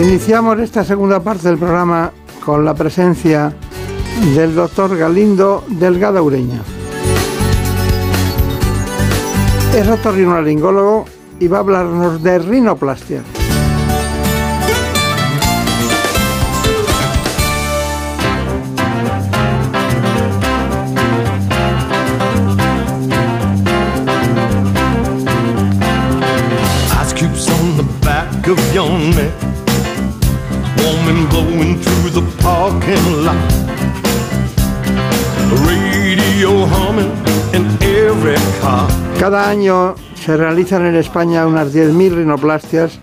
Iniciamos 0.00 0.60
esta 0.60 0.84
segunda 0.84 1.18
parte 1.18 1.48
del 1.48 1.58
programa 1.58 2.12
con 2.44 2.64
la 2.64 2.72
presencia 2.72 3.52
del 4.32 4.54
doctor 4.54 4.96
Galindo 4.96 5.64
Delgado 5.66 6.22
Ureña. 6.22 6.62
Es 9.74 9.88
otorrinolaringólogo 9.88 11.04
y 11.40 11.48
va 11.48 11.56
a 11.56 11.60
hablarnos 11.60 12.22
de 12.22 12.38
rinoplastia. 12.38 13.24
Parking 32.88 33.24
lot. 33.24 33.36
Radio 35.66 36.66
humming 36.66 37.12
in 37.52 37.66
every 37.82 38.36
car. 38.60 38.88
Cada 39.18 39.48
año 39.48 39.94
se 40.14 40.36
realizan 40.36 40.86
en 40.86 40.96
España 40.96 41.46
unas 41.46 41.74
10.000 41.74 42.14
rinoplastias, 42.14 42.98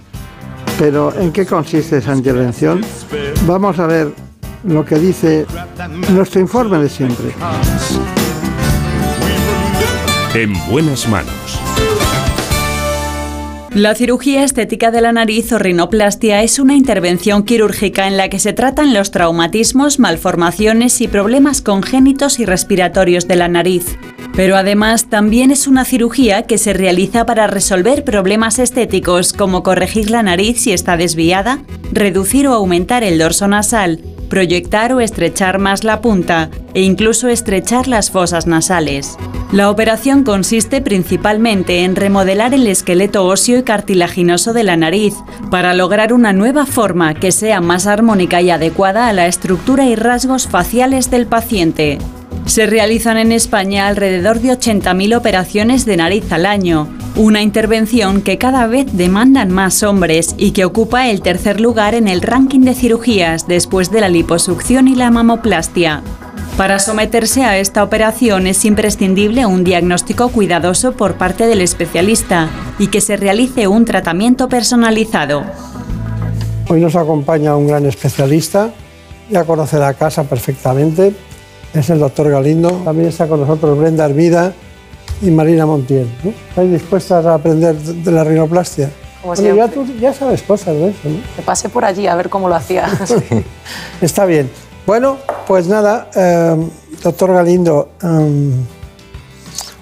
pero 0.79 1.13
¿en 1.15 1.31
qué 1.31 1.45
consiste 1.45 1.97
esa 1.97 2.15
intervención? 2.15 2.81
Vamos 3.45 3.79
a 3.79 3.87
ver 3.87 4.13
lo 4.63 4.83
que 4.85 4.95
dice 4.95 5.45
nuestro 6.09 6.41
informe 6.41 6.79
de 6.79 6.89
siempre. 6.89 7.27
En 10.33 10.53
buenas 10.69 11.07
manos. 11.07 11.44
La 13.75 13.93
cirugía 13.93 14.45
estética 14.45 14.89
de 14.89 15.01
la 15.01 15.11
nariz 15.11 15.51
o 15.51 15.59
rinoplastia 15.59 16.43
es 16.43 16.59
una 16.59 16.75
intervención 16.75 17.43
quirúrgica 17.43 18.07
en 18.07 18.15
la 18.15 18.29
que 18.29 18.39
se 18.39 18.53
tratan 18.53 18.93
los 18.93 19.11
traumatismos, 19.11 19.99
malformaciones 19.99 21.01
y 21.01 21.09
problemas 21.09 21.61
congénitos 21.61 22.39
y 22.39 22.45
respiratorios 22.45 23.27
de 23.27 23.35
la 23.35 23.49
nariz. 23.49 23.97
Pero 24.33 24.55
además 24.55 25.09
también 25.09 25.51
es 25.51 25.67
una 25.67 25.83
cirugía 25.83 26.43
que 26.43 26.57
se 26.57 26.71
realiza 26.71 27.25
para 27.25 27.47
resolver 27.47 28.05
problemas 28.05 28.59
estéticos 28.59 29.33
como 29.33 29.61
corregir 29.61 30.09
la 30.09 30.23
nariz 30.23 30.61
si 30.61 30.71
está 30.71 30.95
desviada, 30.95 31.59
reducir 31.91 32.47
o 32.47 32.53
aumentar 32.53 33.03
el 33.03 33.17
dorso 33.17 33.49
nasal, 33.49 33.99
proyectar 34.25 34.93
o 34.93 34.99
estrechar 34.99 35.59
más 35.59 35.83
la 35.83 36.01
punta 36.01 36.49
e 36.73 36.81
incluso 36.81 37.27
estrechar 37.27 37.87
las 37.87 38.11
fosas 38.11 38.47
nasales. 38.47 39.17
La 39.51 39.69
operación 39.69 40.23
consiste 40.23 40.81
principalmente 40.81 41.83
en 41.83 41.95
remodelar 41.95 42.53
el 42.53 42.67
esqueleto 42.67 43.25
óseo 43.25 43.59
y 43.59 43.63
cartilaginoso 43.63 44.53
de 44.53 44.63
la 44.63 44.75
nariz 44.75 45.13
para 45.49 45.73
lograr 45.73 46.11
una 46.13 46.33
nueva 46.33 46.65
forma 46.65 47.13
que 47.13 47.31
sea 47.31 47.61
más 47.61 47.87
armónica 47.87 48.41
y 48.41 48.49
adecuada 48.49 49.07
a 49.07 49.13
la 49.13 49.27
estructura 49.27 49.85
y 49.85 49.95
rasgos 49.95 50.47
faciales 50.47 51.09
del 51.11 51.27
paciente. 51.27 51.99
Se 52.45 52.67
realizan 52.67 53.17
en 53.17 53.31
España 53.31 53.87
alrededor 53.87 54.39
de 54.39 54.49
80.000 54.49 55.17
operaciones 55.17 55.85
de 55.85 55.97
nariz 55.97 56.31
al 56.31 56.45
año, 56.45 56.87
una 57.15 57.41
intervención 57.41 58.21
que 58.21 58.37
cada 58.37 58.67
vez 58.67 58.85
demandan 58.93 59.51
más 59.51 59.81
hombres 59.83 60.35
y 60.37 60.51
que 60.51 60.63
ocupa 60.63 61.09
el 61.09 61.21
tercer 61.21 61.59
lugar 61.59 61.95
en 61.95 62.07
el 62.07 62.21
ranking 62.21 62.61
de 62.61 62.75
cirugías 62.75 63.47
después 63.47 63.89
de 63.89 64.01
la 64.01 64.09
liposucción 64.09 64.87
y 64.87 64.95
la 64.95 65.09
mamoplastia. 65.09 66.03
Para 66.55 66.79
someterse 66.79 67.43
a 67.43 67.57
esta 67.57 67.83
operación 67.83 68.47
es 68.47 68.63
imprescindible 68.63 69.45
un 69.45 69.63
diagnóstico 69.63 70.29
cuidadoso 70.29 70.93
por 70.93 71.15
parte 71.15 71.47
del 71.47 71.61
especialista 71.61 72.47
y 72.79 72.87
que 72.87 73.01
se 73.01 73.17
realice 73.17 73.67
un 73.67 73.85
tratamiento 73.85 74.47
personalizado. 74.47 75.43
Hoy 76.69 76.79
nos 76.79 76.95
acompaña 76.95 77.57
un 77.57 77.67
gran 77.67 77.85
especialista, 77.85 78.71
ya 79.29 79.43
conoce 79.43 79.79
la 79.79 79.95
casa 79.95 80.23
perfectamente, 80.23 81.13
es 81.75 81.89
el 81.89 81.99
doctor 81.99 82.31
Galindo. 82.31 82.69
También 82.83 83.09
está 83.09 83.27
con 83.27 83.41
nosotros 83.41 83.77
Brenda 83.77 84.05
Hermida 84.05 84.53
y 85.21 85.29
Marina 85.29 85.65
Montiel. 85.65 86.07
¿no? 86.23 86.31
¿Estáis 86.49 86.71
dispuestas 86.71 87.25
a 87.25 87.35
aprender 87.35 87.75
de 87.75 88.11
la 88.11 88.23
rinoplastia? 88.23 88.89
Como 89.21 89.33
Bueno, 89.33 89.55
ya, 89.55 89.67
tú 89.67 89.85
ya 89.99 90.13
sabes 90.13 90.43
cosas 90.43 90.75
de 90.75 90.89
eso, 90.89 91.09
¿no? 91.09 91.17
Que 91.35 91.41
pase 91.41 91.67
por 91.69 91.83
allí 91.83 92.07
a 92.07 92.15
ver 92.15 92.29
cómo 92.29 92.47
lo 92.47 92.55
hacía. 92.55 92.87
Está 94.01 94.25
bien. 94.25 94.49
Bueno, 94.85 95.17
pues 95.47 95.67
nada, 95.67 96.09
eh, 96.15 96.55
doctor 97.03 97.33
Galindo, 97.33 97.89
eh, 98.03 98.51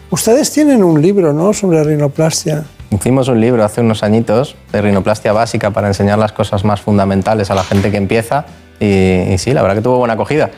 ustedes 0.10 0.50
tienen 0.52 0.84
un 0.84 1.02
libro, 1.02 1.34
¿no?, 1.34 1.52
sobre 1.52 1.84
rinoplastia. 1.84 2.64
Hicimos 2.90 3.28
un 3.28 3.42
libro 3.42 3.66
hace 3.66 3.82
unos 3.82 4.02
añitos 4.02 4.56
de 4.72 4.82
rinoplastia 4.82 5.34
básica 5.34 5.72
para 5.72 5.88
enseñar 5.88 6.20
las 6.20 6.32
cosas 6.32 6.64
más 6.64 6.80
fundamentales 6.80 7.52
a 7.52 7.56
la 7.56 7.64
gente 7.64 7.92
que 7.92 7.98
empieza 7.98 8.46
y, 8.80 9.34
y 9.34 9.38
sí, 9.40 9.52
la 9.54 9.62
verdad 9.62 9.76
que 9.76 9.82
tuvo 9.82 9.98
buena 9.98 10.14
acogida. 10.14 10.52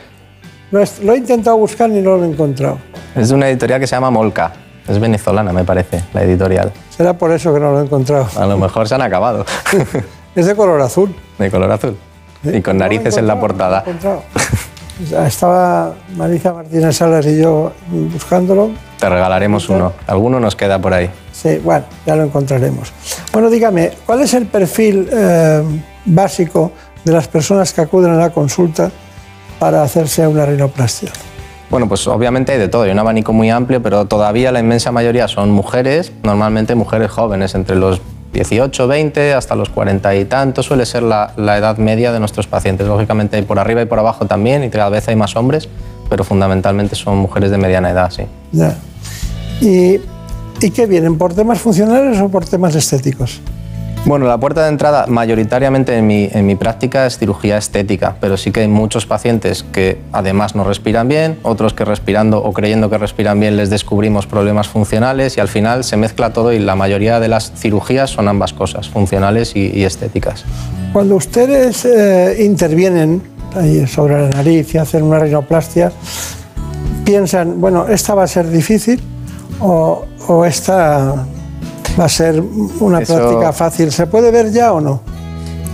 Lo 0.70 0.82
he, 0.82 0.86
lo 1.02 1.12
he 1.12 1.18
intentado 1.18 1.56
buscar 1.56 1.88
y 1.90 2.00
no 2.00 2.16
lo 2.16 2.24
he 2.24 2.28
encontrado. 2.28 2.78
Es 3.14 3.28
de 3.28 3.34
una 3.34 3.48
editorial 3.48 3.80
que 3.80 3.86
se 3.86 3.94
llama 3.96 4.10
Molca, 4.10 4.52
es 4.88 4.98
venezolana 4.98 5.52
me 5.52 5.64
parece, 5.64 6.02
la 6.12 6.22
editorial. 6.22 6.72
Será 6.90 7.16
por 7.16 7.32
eso 7.32 7.52
que 7.54 7.60
no 7.60 7.72
lo 7.72 7.80
he 7.80 7.84
encontrado. 7.84 8.28
A 8.36 8.46
lo 8.46 8.58
mejor 8.58 8.88
se 8.88 8.94
han 8.94 9.02
acabado, 9.02 9.44
Es 10.34 10.46
de 10.46 10.54
color 10.54 10.80
azul. 10.80 11.14
de 11.38 11.50
color 11.50 11.70
azul 11.72 11.96
y 12.44 12.60
con 12.60 12.76
narices 12.78 13.16
en 13.16 13.26
la 13.26 13.38
portada. 13.40 13.82
Lo 13.84 13.86
he 13.86 13.90
encontrado. 13.90 14.22
Ya 15.10 15.26
Estaba 15.26 15.94
Marisa 16.16 16.52
Martínez 16.52 16.96
Salas 16.96 17.26
y 17.26 17.40
yo 17.40 17.72
buscándolo. 17.90 18.70
Te 18.98 19.08
regalaremos 19.08 19.68
uno, 19.68 19.92
alguno 20.06 20.40
nos 20.40 20.56
queda 20.56 20.78
por 20.80 20.94
ahí. 20.94 21.10
Sí, 21.32 21.58
bueno, 21.62 21.84
ya 22.06 22.16
lo 22.16 22.24
encontraremos. 22.24 22.92
Bueno, 23.32 23.50
dígame, 23.50 23.92
¿cuál 24.06 24.22
es 24.22 24.34
el 24.34 24.46
perfil 24.46 25.08
eh, 25.12 25.62
básico 26.06 26.72
de 27.04 27.12
las 27.12 27.28
personas 27.28 27.72
que 27.72 27.82
acuden 27.82 28.12
a 28.12 28.16
la 28.16 28.30
consulta 28.30 28.90
para 29.58 29.82
hacerse 29.82 30.26
una 30.26 30.46
rinoplastia? 30.46 31.10
Bueno, 31.70 31.88
pues 31.88 32.06
obviamente 32.06 32.52
hay 32.52 32.58
de 32.58 32.68
todo, 32.68 32.82
hay 32.82 32.92
un 32.92 32.98
abanico 32.98 33.32
muy 33.32 33.50
amplio, 33.50 33.82
pero 33.82 34.04
todavía 34.06 34.52
la 34.52 34.60
inmensa 34.60 34.92
mayoría 34.92 35.26
son 35.26 35.50
mujeres, 35.50 36.12
normalmente 36.22 36.74
mujeres 36.74 37.10
jóvenes, 37.10 37.54
entre 37.54 37.74
los 37.76 38.00
18, 38.32 38.86
20 38.86 39.34
hasta 39.34 39.56
los 39.56 39.68
40 39.70 40.14
y 40.14 40.24
tantos 40.26 40.66
suele 40.66 40.86
ser 40.86 41.02
la, 41.02 41.32
la 41.36 41.56
edad 41.58 41.78
media 41.78 42.12
de 42.12 42.20
nuestros 42.20 42.46
pacientes. 42.46 42.86
Lógicamente 42.86 43.42
por 43.42 43.58
arriba 43.58 43.82
y 43.82 43.86
por 43.86 43.98
abajo 43.98 44.26
también, 44.26 44.62
y 44.62 44.70
cada 44.70 44.90
vez 44.90 45.08
hay 45.08 45.16
más 45.16 45.34
hombres, 45.34 45.68
pero 46.08 46.22
fundamentalmente 46.22 46.94
son 46.94 47.18
mujeres 47.18 47.50
de 47.50 47.58
mediana 47.58 47.90
edad, 47.90 48.10
sí. 48.10 48.22
Ya. 48.52 48.76
¿Y, 49.60 50.00
¿Y 50.60 50.70
qué 50.70 50.86
vienen? 50.86 51.18
¿Por 51.18 51.34
temas 51.34 51.58
funcionales 51.58 52.20
o 52.20 52.28
por 52.28 52.44
temas 52.44 52.74
estéticos? 52.74 53.40
Bueno, 54.06 54.28
la 54.28 54.38
puerta 54.38 54.62
de 54.62 54.68
entrada 54.68 55.06
mayoritariamente 55.08 55.96
en 55.98 56.06
mi, 56.06 56.30
en 56.32 56.46
mi 56.46 56.54
práctica 56.54 57.06
es 57.06 57.18
cirugía 57.18 57.58
estética, 57.58 58.14
pero 58.20 58.36
sí 58.36 58.52
que 58.52 58.60
hay 58.60 58.68
muchos 58.68 59.04
pacientes 59.04 59.64
que 59.64 59.98
además 60.12 60.54
no 60.54 60.62
respiran 60.62 61.08
bien, 61.08 61.40
otros 61.42 61.74
que 61.74 61.84
respirando 61.84 62.40
o 62.40 62.52
creyendo 62.52 62.88
que 62.88 62.98
respiran 62.98 63.40
bien 63.40 63.56
les 63.56 63.68
descubrimos 63.68 64.28
problemas 64.28 64.68
funcionales 64.68 65.36
y 65.36 65.40
al 65.40 65.48
final 65.48 65.82
se 65.82 65.96
mezcla 65.96 66.32
todo 66.32 66.52
y 66.52 66.60
la 66.60 66.76
mayoría 66.76 67.18
de 67.18 67.26
las 67.26 67.50
cirugías 67.56 68.10
son 68.10 68.28
ambas 68.28 68.52
cosas, 68.52 68.88
funcionales 68.88 69.56
y, 69.56 69.82
estéticas. 69.82 70.44
Cuando 70.92 71.16
ustedes 71.16 71.84
eh, 71.84 72.44
intervienen 72.44 73.20
ahí 73.56 73.88
sobre 73.88 74.22
la 74.22 74.28
nariz 74.28 74.72
y 74.72 74.78
hacen 74.78 75.02
una 75.02 75.18
rinoplastia, 75.18 75.90
piensan, 77.04 77.60
bueno, 77.60 77.88
esta 77.88 78.14
va 78.14 78.22
a 78.22 78.28
ser 78.28 78.48
difícil 78.50 79.00
o, 79.58 80.04
o 80.28 80.44
esta 80.44 81.26
va 81.98 82.04
a 82.04 82.08
ser 82.08 82.40
una 82.80 83.00
Eso- 83.00 83.14
práctica 83.16 83.52
fácil. 83.52 83.92
¿Se 83.92 84.06
puede 84.06 84.30
ver 84.30 84.50
ya 84.52 84.72
o 84.72 84.80
no? 84.80 85.00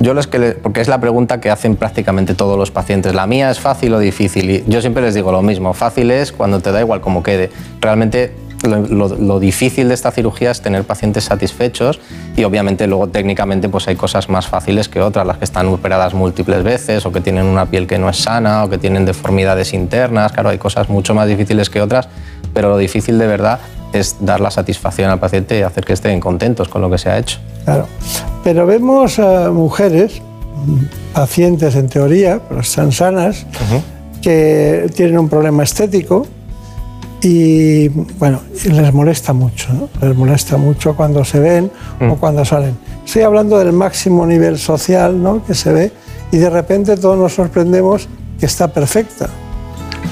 Yo 0.01 0.15
les 0.15 0.27
que 0.27 0.41
porque 0.61 0.81
es 0.81 0.89
la 0.89 1.01
pregunta 1.01 1.41
que 1.41 1.51
hacen 1.51 1.77
prácticamente 1.77 2.35
todos 2.35 2.59
los 2.59 2.71
pacientes. 2.71 3.15
La 3.15 3.27
mía 3.27 3.51
es 3.51 3.61
fácil 3.61 3.95
o 3.95 3.99
difícil 4.01 4.51
y 4.51 4.65
yo 4.67 4.81
siempre 4.81 5.03
les 5.03 5.15
digo 5.15 5.31
lo 5.31 5.43
mismo. 5.43 5.75
Fácil 5.75 6.11
es 6.11 6.33
cuando 6.33 6.61
te 6.61 6.73
da 6.73 6.81
igual 6.81 7.01
cómo 7.01 7.23
quede. 7.23 7.51
Realmente 7.81 8.35
lo, 8.65 8.79
lo- 8.81 9.09
lo 9.17 9.39
difícil 9.41 9.89
de 9.89 9.95
esta 9.95 10.11
cirugía 10.11 10.51
es 10.51 10.61
tener 10.61 10.83
pacientes 10.85 11.25
satisfechos 11.25 12.01
y 12.37 12.43
obviamente 12.45 12.87
luego 12.89 13.09
técnicamente 13.09 13.69
pues 13.69 13.87
hay 13.87 13.95
cosas 13.97 14.29
más 14.29 14.47
fáciles 14.49 14.89
que 14.89 15.01
otras, 15.01 15.25
las 15.27 15.37
que 15.39 15.45
están 15.45 15.67
operadas 15.69 16.15
múltiples 16.15 16.63
veces 16.65 17.05
o 17.07 17.13
que 17.13 17.21
tienen 17.21 17.45
una 17.47 17.67
piel 17.67 17.87
que 17.87 17.99
no 17.99 18.09
es 18.09 18.17
sana 18.17 18.65
o 18.65 18.71
que 18.71 18.79
tienen 18.79 19.05
deformidades 19.05 19.73
internas. 19.73 20.33
Claro, 20.33 20.49
hay 20.49 20.59
cosas 20.59 20.89
mucho 20.89 21.15
más 21.15 21.29
difíciles 21.29 21.71
que 21.71 21.81
otras, 21.81 22.09
pero 22.55 22.69
lo 22.71 22.79
difícil 22.79 23.19
de 23.19 23.27
verdad 23.29 23.61
es 23.93 24.17
dar 24.21 24.41
la 24.41 24.51
satisfacción 24.51 25.11
al 25.11 25.19
paciente 25.19 25.59
y 25.59 25.63
hacer 25.63 25.85
que 25.85 25.93
estén 25.93 26.21
contentos 26.21 26.69
con 26.69 26.83
lo 26.83 26.91
que 26.91 26.99
se 26.99 27.11
ha 27.11 27.19
hecho. 27.19 27.39
Claro. 27.65 27.87
Pero 28.45 28.67
vemos 28.67 29.19
a 29.19 29.51
mujeres, 29.51 30.21
mm, 30.67 31.13
pacientes 31.15 31.75
en 31.77 31.89
teoría, 31.89 32.41
pero 32.49 32.61
están 32.61 32.93
sanas, 32.93 33.47
que 34.21 34.91
tienen 34.95 35.19
un 35.19 35.29
problema 35.29 35.65
estético 35.65 36.27
y 37.21 37.89
bueno, 37.89 38.41
les 38.65 38.93
molesta 38.93 39.33
mucho, 39.33 39.73
¿no? 39.73 39.89
Les 40.07 40.17
molesta 40.17 40.57
mucho 40.57 40.97
cuando 40.97 41.25
se 41.25 41.39
ven 41.39 41.71
o 42.09 42.17
cuando 42.17 42.45
salen. 42.45 42.77
Estoy 43.05 43.23
hablando 43.23 43.59
del 43.59 43.73
máximo 43.73 44.27
nivel 44.27 44.59
social 44.59 45.23
¿no? 45.23 45.45
que 45.45 45.55
se 45.55 45.73
ve 45.73 45.93
y 46.31 46.39
de 46.39 46.51
repente 46.51 46.97
todos 46.97 47.19
nos 47.19 47.35
sorprendemos 47.35 48.09
que 48.41 48.47
está 48.47 48.69
perfecta. 48.69 49.29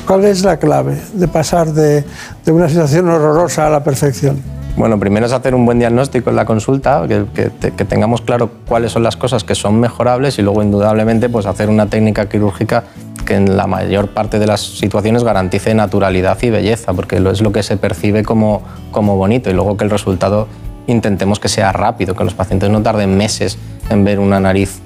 ¿Cuál 0.07 0.25
es 0.25 0.43
la 0.43 0.57
clave 0.59 1.01
de 1.13 1.29
pasar 1.29 1.73
de, 1.73 2.05
de 2.45 2.53
una 2.53 2.69
situación 2.69 3.09
horrorosa 3.09 3.67
a 3.67 3.71
la 3.71 3.85
perfección? 3.85 4.43
Bueno, 4.77 4.99
primero 4.99 5.27
es 5.27 5.33
hacer 5.33 5.55
un 5.55 5.67
buen 5.67 5.79
diagnóstico 5.79 6.31
en 6.31 6.37
la 6.37 6.45
consulta, 6.45 7.05
que, 7.07 7.27
que 7.35 7.73
que 7.73 7.85
tengamos 7.85 8.21
claro 8.23 8.51
cuáles 8.67 8.93
son 8.93 9.03
las 9.03 9.17
cosas 9.17 9.45
que 9.45 9.55
son 9.55 9.79
mejorables 9.79 10.39
y 10.39 10.43
luego, 10.43 10.63
indudablemente, 10.63 11.29
pues 11.29 11.47
hacer 11.47 11.69
una 11.69 11.87
técnica 11.87 12.29
quirúrgica 12.29 12.85
que 13.27 13.35
en 13.35 13.57
la 13.57 13.67
mayor 13.67 14.09
parte 14.09 14.39
de 14.39 14.47
las 14.47 14.61
situaciones 14.61 15.23
garantice 15.23 15.75
naturalidad 15.75 16.39
y 16.43 16.51
belleza, 16.51 16.93
porque 16.95 17.17
es 17.17 17.41
lo 17.43 17.53
que 17.53 17.63
se 17.63 17.77
percibe 17.77 18.25
como, 18.25 18.63
como 18.91 19.17
bonito 19.17 19.51
y 19.51 19.53
luego 19.53 19.77
que 19.77 19.85
el 19.85 19.91
resultado 19.91 20.49
intentemos 20.87 21.39
que 21.39 21.49
sea 21.49 21.73
rápido, 21.73 22.15
que 22.17 22.25
los 22.25 22.35
pacientes 22.35 22.71
no 22.71 22.83
tarden 22.83 23.17
meses 23.17 23.59
en 23.91 24.05
ver 24.05 24.19
una 24.19 24.41
nariz 24.41 24.81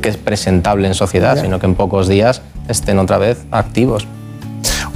que 0.00 0.08
es 0.10 0.16
presentable 0.16 0.86
en 0.86 0.94
sociedad, 0.94 1.36
Ya. 1.36 1.42
sino 1.42 1.58
que 1.58 1.66
en 1.66 1.74
pocos 1.74 2.08
días 2.08 2.40
estén 2.68 2.98
otra 2.98 3.18
vez 3.18 3.44
activos. 3.50 4.06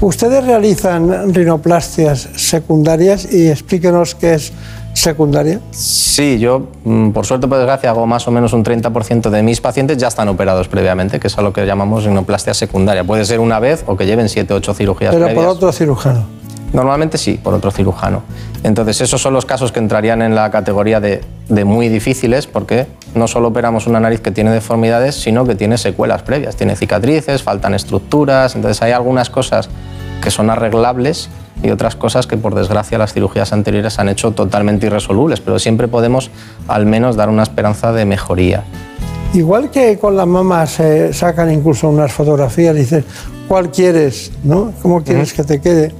Ustedes 0.01 0.45
realizan 0.45 1.33
rinoplastias 1.33 2.29
secundarias 2.37 3.33
y 3.33 3.49
explíquenos 3.49 4.15
qué 4.15 4.35
es 4.35 4.53
secundaria. 4.93 5.61
Sí, 5.71 6.39
yo, 6.39 6.69
mm, 6.85 7.11
por 7.11 7.27
suerte 7.27 7.47
o 7.47 7.49
por 7.49 7.59
desgracia, 7.59 7.91
hago 7.91 8.07
más 8.07 8.27
o 8.29 8.31
menos 8.31 8.53
un 8.53 8.65
30% 8.65 9.31
de 9.31 9.43
mis 9.43 9.61
pacientes 9.61 9.97
ya 9.99 10.09
están 10.09 10.29
operados 10.29 10.69
previamente, 10.69 11.21
que 11.21 11.27
es 11.27 11.39
a 11.39 11.43
lo 11.43 11.53
que 11.53 11.67
llamamos 11.67 12.05
rinoplastia 12.05 12.55
secundaria. 12.55 13.05
Puede 13.05 13.25
ser 13.25 13.41
una 13.41 13.59
vez 13.59 13.85
o 13.87 13.97
que 13.97 14.07
lleven 14.07 14.29
7 14.29 14.55
o 14.55 14.57
8 14.59 14.75
cirugías 14.75 15.15
Pero 15.15 15.35
por 15.35 15.47
otro 15.47 15.73
cirujano. 15.73 16.25
Normalmente 16.75 17.19
sí, 17.19 17.41
por 17.43 17.55
otro 17.55 17.71
cirujano. 17.71 18.23
Entonces, 18.65 19.01
esos 19.01 19.23
son 19.23 19.33
los 19.33 19.47
casos 19.47 19.71
que 19.71 19.79
entrarían 19.79 20.23
en 20.23 20.35
la 20.35 20.51
categoría 20.51 20.99
de, 20.99 21.21
de 21.49 21.65
muy 21.65 21.89
difíciles, 21.89 22.49
porque 22.49 22.87
no 23.15 23.29
solo 23.29 23.49
operamos 23.49 23.87
una 23.87 24.01
nariz 24.01 24.21
que 24.21 24.33
tiene 24.33 24.51
deformidades, 24.51 25.15
sino 25.15 25.47
que 25.47 25.55
tiene 25.55 25.79
secuelas 25.79 26.23
previas. 26.23 26.57
Tiene 26.57 26.75
cicatrices, 26.75 27.45
faltan 27.45 27.75
estructuras. 27.75 28.57
Entonces, 28.57 28.83
hay 28.83 28.91
algunas 28.91 29.31
cosas 29.31 29.69
que 30.21 30.33
son 30.33 30.51
arreglables 30.51 31.29
y 31.63 31.71
otras 31.71 31.95
cosas 31.95 32.27
que, 32.27 32.37
por 32.37 32.57
desgracia, 32.57 32.99
las 32.99 33.13
cirugías 33.13 33.53
anteriores 33.53 34.01
han 34.01 34.09
hecho 34.09 34.33
totalmente 34.33 34.87
irresolubles. 34.87 35.41
Pero 35.41 35.61
siempre 35.61 35.87
podemos, 35.87 36.33
al 36.67 36.87
menos, 36.87 37.15
dar 37.15 37.29
una 37.29 37.45
esperanza 37.45 37.93
de 37.93 38.05
mejoría. 38.05 38.65
Igual 39.33 39.71
que 39.71 39.97
con 39.97 40.17
la 40.17 40.27
mama 40.27 40.67
se 40.67 41.13
sacan 41.13 41.53
incluso 41.53 41.89
unas 41.89 42.13
fotografías 42.13 42.75
y 42.75 42.81
dices, 42.81 43.05
¿cuál 43.47 43.71
quieres? 43.71 44.33
¿no? 44.43 44.73
¿Cómo 44.83 45.05
quieres 45.05 45.33
que 45.33 45.45
te 45.45 45.61
quede? 45.61 45.93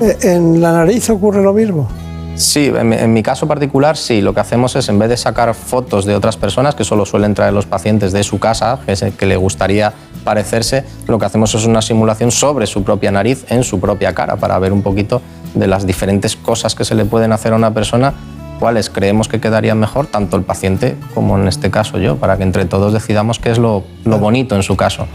Eh, 0.00 0.16
¿En 0.22 0.60
la 0.60 0.72
nariz 0.72 1.08
ocurre 1.10 1.42
lo 1.42 1.52
mismo? 1.52 1.88
Sí, 2.36 2.66
en, 2.72 3.12
mi- 3.12 3.22
caso 3.24 3.48
particular 3.48 3.96
sí. 3.96 4.20
Lo 4.20 4.32
que 4.32 4.38
hacemos 4.40 4.76
es, 4.76 4.88
en 4.88 4.98
vez 4.98 5.08
de 5.08 5.16
sacar 5.16 5.52
fotos 5.54 6.04
de 6.04 6.14
otras 6.14 6.36
personas, 6.36 6.76
que 6.76 6.84
solo 6.84 7.04
suelen 7.04 7.34
traer 7.34 7.52
los 7.52 7.66
pacientes 7.66 8.12
de 8.12 8.22
su 8.22 8.38
casa, 8.38 8.78
que, 8.86 8.94
se- 8.94 9.10
que 9.10 9.26
le 9.26 9.36
gustaría 9.36 9.92
parecerse, 10.22 10.84
lo 11.08 11.18
que 11.18 11.24
hacemos 11.26 11.52
es 11.56 11.64
una 11.64 11.82
simulación 11.82 12.30
sobre 12.30 12.68
su 12.68 12.84
propia 12.84 13.10
nariz, 13.10 13.44
en 13.48 13.64
su 13.64 13.80
propia 13.80 14.14
cara, 14.14 14.36
para 14.36 14.56
ver 14.60 14.72
un 14.72 14.82
poquito 14.82 15.20
de 15.54 15.66
las 15.66 15.84
diferentes 15.84 16.36
cosas 16.36 16.76
que 16.76 16.84
se 16.84 16.94
le 16.94 17.04
pueden 17.04 17.32
hacer 17.32 17.52
a 17.52 17.56
una 17.56 17.74
persona, 17.74 18.14
cuáles 18.58 18.90
creemos 18.90 19.28
que 19.28 19.40
quedarían 19.40 19.78
mejor, 19.78 20.06
tanto 20.06 20.36
el 20.36 20.42
paciente 20.42 20.96
como 21.14 21.38
en 21.38 21.48
este 21.48 21.70
caso 21.70 21.98
yo, 21.98 22.16
para 22.16 22.36
que 22.36 22.42
entre 22.42 22.64
todos 22.64 22.92
decidamos 22.92 23.38
qué 23.38 23.50
es 23.50 23.58
lo, 23.58 23.84
lo 24.04 24.18
bonito 24.18 24.54
en 24.56 24.62
su 24.62 24.76
caso. 24.76 25.06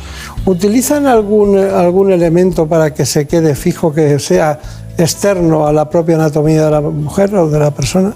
¿Utilizan 0.46 1.06
algún, 1.06 1.58
algún 1.58 2.12
elemento 2.12 2.68
para 2.68 2.94
que 2.94 3.06
se 3.06 3.28
quede 3.28 3.56
fijo, 3.56 3.94
que 3.94 4.20
sea 4.20 4.60
externo 4.98 5.68
a 5.68 5.74
la 5.74 5.90
propia 5.90 6.16
anatomía 6.16 6.66
de 6.66 6.72
la 6.72 6.82
mujer 6.82 7.34
o 7.36 7.50
de 7.50 7.60
la 7.60 7.72
persona? 7.72 8.14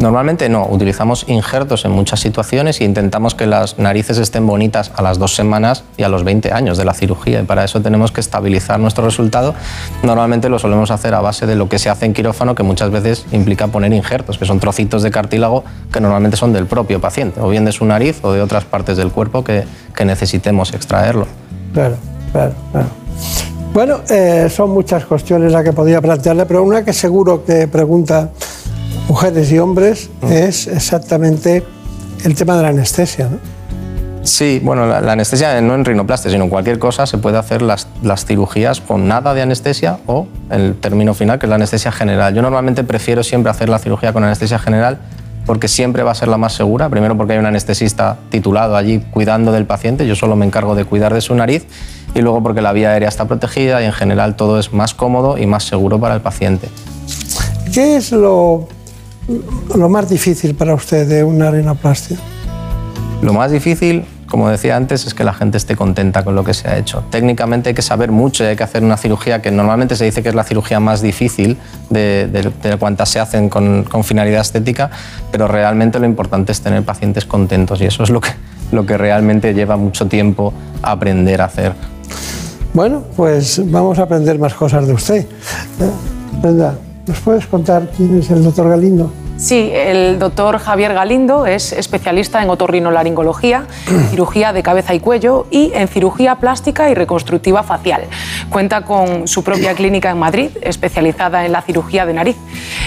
Normalmente 0.00 0.48
no, 0.48 0.66
utilizamos 0.66 1.24
injertos 1.28 1.84
en 1.84 1.92
muchas 1.92 2.20
situaciones 2.20 2.80
e 2.80 2.84
intentamos 2.84 3.34
que 3.34 3.46
las 3.46 3.78
narices 3.78 4.18
estén 4.18 4.46
bonitas 4.46 4.90
a 4.96 5.02
las 5.02 5.18
dos 5.18 5.34
semanas 5.34 5.84
y 5.96 6.02
a 6.02 6.08
los 6.08 6.24
20 6.24 6.52
años 6.52 6.76
de 6.76 6.84
la 6.84 6.94
cirugía 6.94 7.40
y 7.40 7.44
para 7.44 7.64
eso 7.64 7.80
tenemos 7.80 8.10
que 8.10 8.20
estabilizar 8.20 8.80
nuestro 8.80 9.04
resultado. 9.04 9.54
Normalmente 10.02 10.48
lo 10.48 10.58
solemos 10.58 10.90
hacer 10.90 11.14
a 11.14 11.20
base 11.20 11.46
de 11.46 11.54
lo 11.54 11.68
que 11.68 11.78
se 11.78 11.90
hace 11.90 12.06
en 12.06 12.12
quirófano, 12.12 12.54
que 12.54 12.64
muchas 12.64 12.90
veces 12.90 13.24
implica 13.30 13.68
poner 13.68 13.92
injertos, 13.92 14.36
que 14.36 14.46
son 14.46 14.58
trocitos 14.58 15.02
de 15.02 15.10
cartílago 15.12 15.64
que 15.92 16.00
normalmente 16.00 16.36
son 16.36 16.52
del 16.52 16.66
propio 16.66 17.00
paciente, 17.00 17.40
o 17.40 17.48
bien 17.48 17.64
de 17.64 17.72
su 17.72 17.84
nariz 17.84 18.18
o 18.22 18.32
de 18.32 18.42
otras 18.42 18.64
partes 18.64 18.96
del 18.96 19.10
cuerpo 19.10 19.44
que, 19.44 19.64
que 19.94 20.04
necesitemos 20.04 20.74
extraerlo. 20.74 21.26
Claro, 21.72 21.96
claro, 22.32 22.52
claro. 22.72 22.88
Bueno, 23.72 24.00
eh, 24.08 24.48
son 24.50 24.70
muchas 24.70 25.04
cuestiones 25.04 25.50
las 25.50 25.64
que 25.64 25.72
podría 25.72 26.00
plantearle, 26.00 26.46
pero 26.46 26.62
una 26.62 26.84
que 26.84 26.92
seguro 26.92 27.44
que 27.44 27.66
pregunta 27.66 28.30
mujeres 29.08 29.52
y 29.52 29.58
hombres 29.58 30.10
es 30.28 30.66
exactamente 30.66 31.64
el 32.24 32.34
tema 32.34 32.56
de 32.56 32.62
la 32.62 32.68
anestesia. 32.68 33.28
¿no? 33.28 33.38
Sí, 34.24 34.60
bueno, 34.64 34.86
la, 34.86 35.02
la 35.02 35.12
anestesia 35.12 35.60
no 35.60 35.74
en 35.74 35.84
rinoplastia, 35.84 36.30
sino 36.30 36.44
en 36.44 36.50
cualquier 36.50 36.78
cosa 36.78 37.06
se 37.06 37.18
puede 37.18 37.36
hacer 37.36 37.60
las, 37.60 37.88
las 38.02 38.24
cirugías 38.24 38.80
con 38.80 39.06
nada 39.06 39.34
de 39.34 39.42
anestesia 39.42 39.98
o 40.06 40.26
el 40.50 40.74
término 40.76 41.12
final, 41.12 41.38
que 41.38 41.46
es 41.46 41.50
la 41.50 41.56
anestesia 41.56 41.92
general. 41.92 42.34
Yo 42.34 42.40
normalmente 42.40 42.84
prefiero 42.84 43.22
siempre 43.22 43.50
hacer 43.50 43.68
la 43.68 43.78
cirugía 43.78 44.14
con 44.14 44.24
anestesia 44.24 44.58
general 44.58 44.98
porque 45.44 45.68
siempre 45.68 46.02
va 46.02 46.12
a 46.12 46.14
ser 46.14 46.28
la 46.28 46.38
más 46.38 46.54
segura. 46.54 46.88
Primero 46.88 47.18
porque 47.18 47.34
hay 47.34 47.38
un 47.38 47.44
anestesista 47.44 48.16
titulado 48.30 48.76
allí 48.76 49.00
cuidando 49.10 49.52
del 49.52 49.66
paciente, 49.66 50.06
yo 50.06 50.16
solo 50.16 50.36
me 50.36 50.46
encargo 50.46 50.74
de 50.74 50.86
cuidar 50.86 51.12
de 51.12 51.20
su 51.20 51.34
nariz 51.34 51.66
y 52.14 52.22
luego 52.22 52.42
porque 52.42 52.62
la 52.62 52.72
vía 52.72 52.92
aérea 52.92 53.10
está 53.10 53.26
protegida 53.26 53.82
y 53.82 53.84
en 53.84 53.92
general 53.92 54.36
todo 54.36 54.58
es 54.58 54.72
más 54.72 54.94
cómodo 54.94 55.36
y 55.36 55.46
más 55.46 55.64
seguro 55.64 56.00
para 56.00 56.14
el 56.14 56.22
paciente. 56.22 56.68
¿Qué 57.72 57.96
es 57.96 58.12
lo, 58.12 58.68
lo 59.74 59.88
más 59.88 60.08
difícil 60.08 60.54
para 60.54 60.74
usted 60.74 61.08
de 61.08 61.24
una 61.24 61.50
rinoplastia? 61.50 62.16
Lo 63.22 63.32
más 63.32 63.50
difícil, 63.50 64.04
como 64.28 64.48
decía 64.48 64.76
antes, 64.76 65.06
es 65.06 65.14
que 65.14 65.24
la 65.24 65.32
gente 65.32 65.56
esté 65.56 65.76
contenta 65.76 66.24
con 66.24 66.34
lo 66.34 66.44
que 66.44 66.52
se 66.52 66.68
ha 66.68 66.76
hecho. 66.76 67.04
Técnicamente 67.10 67.70
hay 67.70 67.74
que 67.74 67.82
saber 67.82 68.10
mucho 68.10 68.44
y 68.44 68.48
hay 68.48 68.56
que 68.56 68.64
hacer 68.64 68.82
una 68.84 68.96
cirugía 68.96 69.40
que 69.40 69.50
normalmente 69.50 69.96
se 69.96 70.04
dice 70.04 70.22
que 70.22 70.28
es 70.28 70.34
la 70.34 70.44
cirugía 70.44 70.78
más 70.80 71.00
difícil 71.00 71.56
de, 71.88 72.28
de, 72.30 72.52
de 72.62 72.76
cuantas 72.76 73.08
se 73.08 73.20
hacen 73.20 73.48
con, 73.48 73.84
con, 73.84 74.04
finalidad 74.04 74.42
estética, 74.42 74.90
pero 75.30 75.48
realmente 75.48 75.98
lo 75.98 76.06
importante 76.06 76.52
es 76.52 76.60
tener 76.60 76.82
pacientes 76.82 77.24
contentos 77.24 77.80
y 77.80 77.86
eso 77.86 78.02
es 78.02 78.10
lo 78.10 78.20
que, 78.20 78.30
lo 78.72 78.84
que 78.84 78.98
realmente 78.98 79.54
lleva 79.54 79.76
mucho 79.76 80.06
tiempo 80.06 80.52
aprender 80.82 81.40
a 81.40 81.46
hacer. 81.46 81.72
Bueno, 82.74 83.04
pues 83.16 83.62
vamos 83.70 83.98
a 84.00 84.02
aprender 84.02 84.38
más 84.38 84.52
cosas 84.52 84.86
de 84.86 84.92
usted. 84.92 85.20
¿Eh? 85.20 86.93
¿Nos 87.06 87.20
puedes 87.20 87.46
contar 87.46 87.90
quién 87.96 88.18
es 88.18 88.30
el 88.30 88.42
doctor 88.42 88.68
Galindo? 88.68 89.12
Sí, 89.36 89.70
el 89.74 90.20
doctor 90.20 90.58
Javier 90.58 90.94
Galindo 90.94 91.44
es 91.44 91.72
especialista 91.72 92.40
en 92.42 92.50
otorrinolaringología, 92.50 93.66
cirugía 94.10 94.52
de 94.52 94.62
cabeza 94.62 94.94
y 94.94 95.00
cuello 95.00 95.46
y 95.50 95.72
en 95.74 95.88
cirugía 95.88 96.36
plástica 96.36 96.88
y 96.88 96.94
reconstructiva 96.94 97.64
facial. 97.64 98.02
Cuenta 98.48 98.82
con 98.82 99.26
su 99.26 99.42
propia 99.42 99.74
clínica 99.76 100.10
en 100.10 100.18
Madrid, 100.18 100.50
especializada 100.62 101.44
en 101.44 101.52
la 101.52 101.62
cirugía 101.62 102.06
de 102.06 102.14
nariz. 102.14 102.36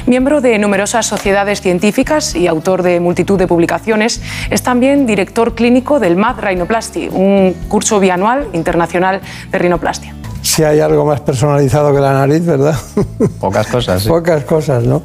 Miembro 0.05 0.39
de 0.39 0.57
numerosas 0.57 1.05
sociedades 1.05 1.59
científicas 1.59 2.33
y 2.33 2.47
autor 2.47 2.81
de 2.81 3.01
multitud 3.01 3.37
de 3.37 3.45
publicaciones, 3.45 4.21
es 4.49 4.63
también 4.63 5.05
director 5.05 5.53
clínico 5.53 5.99
del 5.99 6.15
MAD 6.15 6.39
Rhinoplasty, 6.39 7.09
un 7.09 7.55
curso 7.67 7.99
bianual 7.99 8.47
internacional 8.53 9.19
de 9.51 9.57
rinoplastia 9.59 10.15
si 10.47 10.63
hay 10.63 10.79
algo 10.79 11.05
más 11.05 11.19
personalizado 11.19 11.93
que 11.93 11.99
la 11.99 12.13
nariz, 12.13 12.45
¿verdad? 12.45 12.75
Pocas 13.39 13.67
cosas. 13.67 14.03
Sí. 14.03 14.09
Pocas 14.09 14.43
cosas, 14.45 14.83
¿no? 14.85 15.01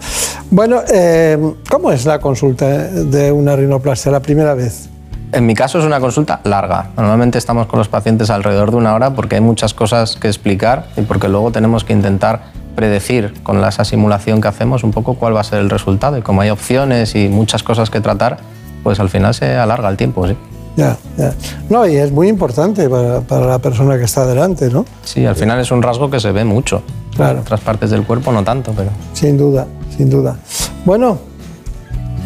Bueno, 0.51 0.81
eh, 0.93 1.37
¿cómo 1.69 1.91
es 1.91 2.05
la 2.07 2.21
consulta 2.21 2.67
de 2.69 3.33
una 3.33 3.57
rinoplastia 3.57 4.13
la 4.13 4.21
primera 4.21 4.55
vez? 4.55 4.89
En 5.33 5.45
mi 5.47 5.55
caso 5.55 5.79
es 5.79 5.85
una 5.85 5.99
consulta 5.99 6.41
larga. 6.45 6.91
Normalmente 6.97 7.39
estamos 7.39 7.67
con 7.67 7.79
los 7.79 7.89
pacientes 7.89 8.31
alrededor 8.31 8.71
de 8.71 8.77
una 8.77 8.95
hora 8.95 9.15
porque 9.15 9.35
hay 9.37 9.41
muchas 9.41 9.75
cosas 9.75 10.17
que 10.17 10.29
explicar 10.29 10.87
y 10.97 11.01
porque 11.03 11.29
luego 11.29 11.51
tenemos 11.51 11.85
que 11.85 11.93
intentar 11.93 12.43
predecir 12.77 13.35
con 13.43 13.61
la- 13.61 13.69
esa 13.71 13.85
simulación 13.85 14.41
que 14.41 14.49
hacemos 14.49 14.85
un 14.85 14.93
poco 14.93 15.15
cuál 15.15 15.35
va 15.35 15.41
a 15.41 15.45
ser 15.45 15.59
el 15.61 15.71
resultado. 15.71 16.19
Y 16.19 16.23
como 16.23 16.43
hay 16.43 16.51
opciones 16.51 17.15
y 17.17 17.29
muchas 17.29 17.63
cosas 17.63 17.91
que 17.91 18.01
tratar, 18.01 18.39
pues 18.85 19.01
al 19.01 19.09
final 19.09 19.35
se 19.35 19.57
alarga 19.57 19.89
el 19.89 19.97
tiempo, 19.97 20.29
sí. 20.29 20.37
Ya, 20.77 20.97
ya. 21.19 21.35
No, 21.69 21.87
y 21.87 21.97
es 21.97 22.11
muy 22.11 22.29
importante 22.29 22.89
para, 22.89 23.21
para 23.21 23.47
la 23.47 23.59
persona 23.59 23.99
que 23.99 24.05
está 24.05 24.27
delante, 24.27 24.71
¿no? 24.71 24.85
Sí, 25.05 25.25
al 25.27 25.37
final 25.37 25.61
es 25.61 25.71
un 25.71 25.83
rasgo 25.83 26.11
que 26.11 26.19
se 26.19 26.33
ve 26.33 26.45
mucho. 26.45 26.83
Claro. 27.15 27.35
En 27.35 27.39
otras 27.41 27.61
partes 27.61 27.91
del 27.91 28.05
cuerpo 28.05 28.33
no 28.33 28.43
tanto, 28.43 28.73
pero... 28.75 28.91
Sin 29.13 29.37
duda, 29.37 29.67
sin 29.97 30.09
duda. 30.09 30.39
Bueno, 30.85 31.19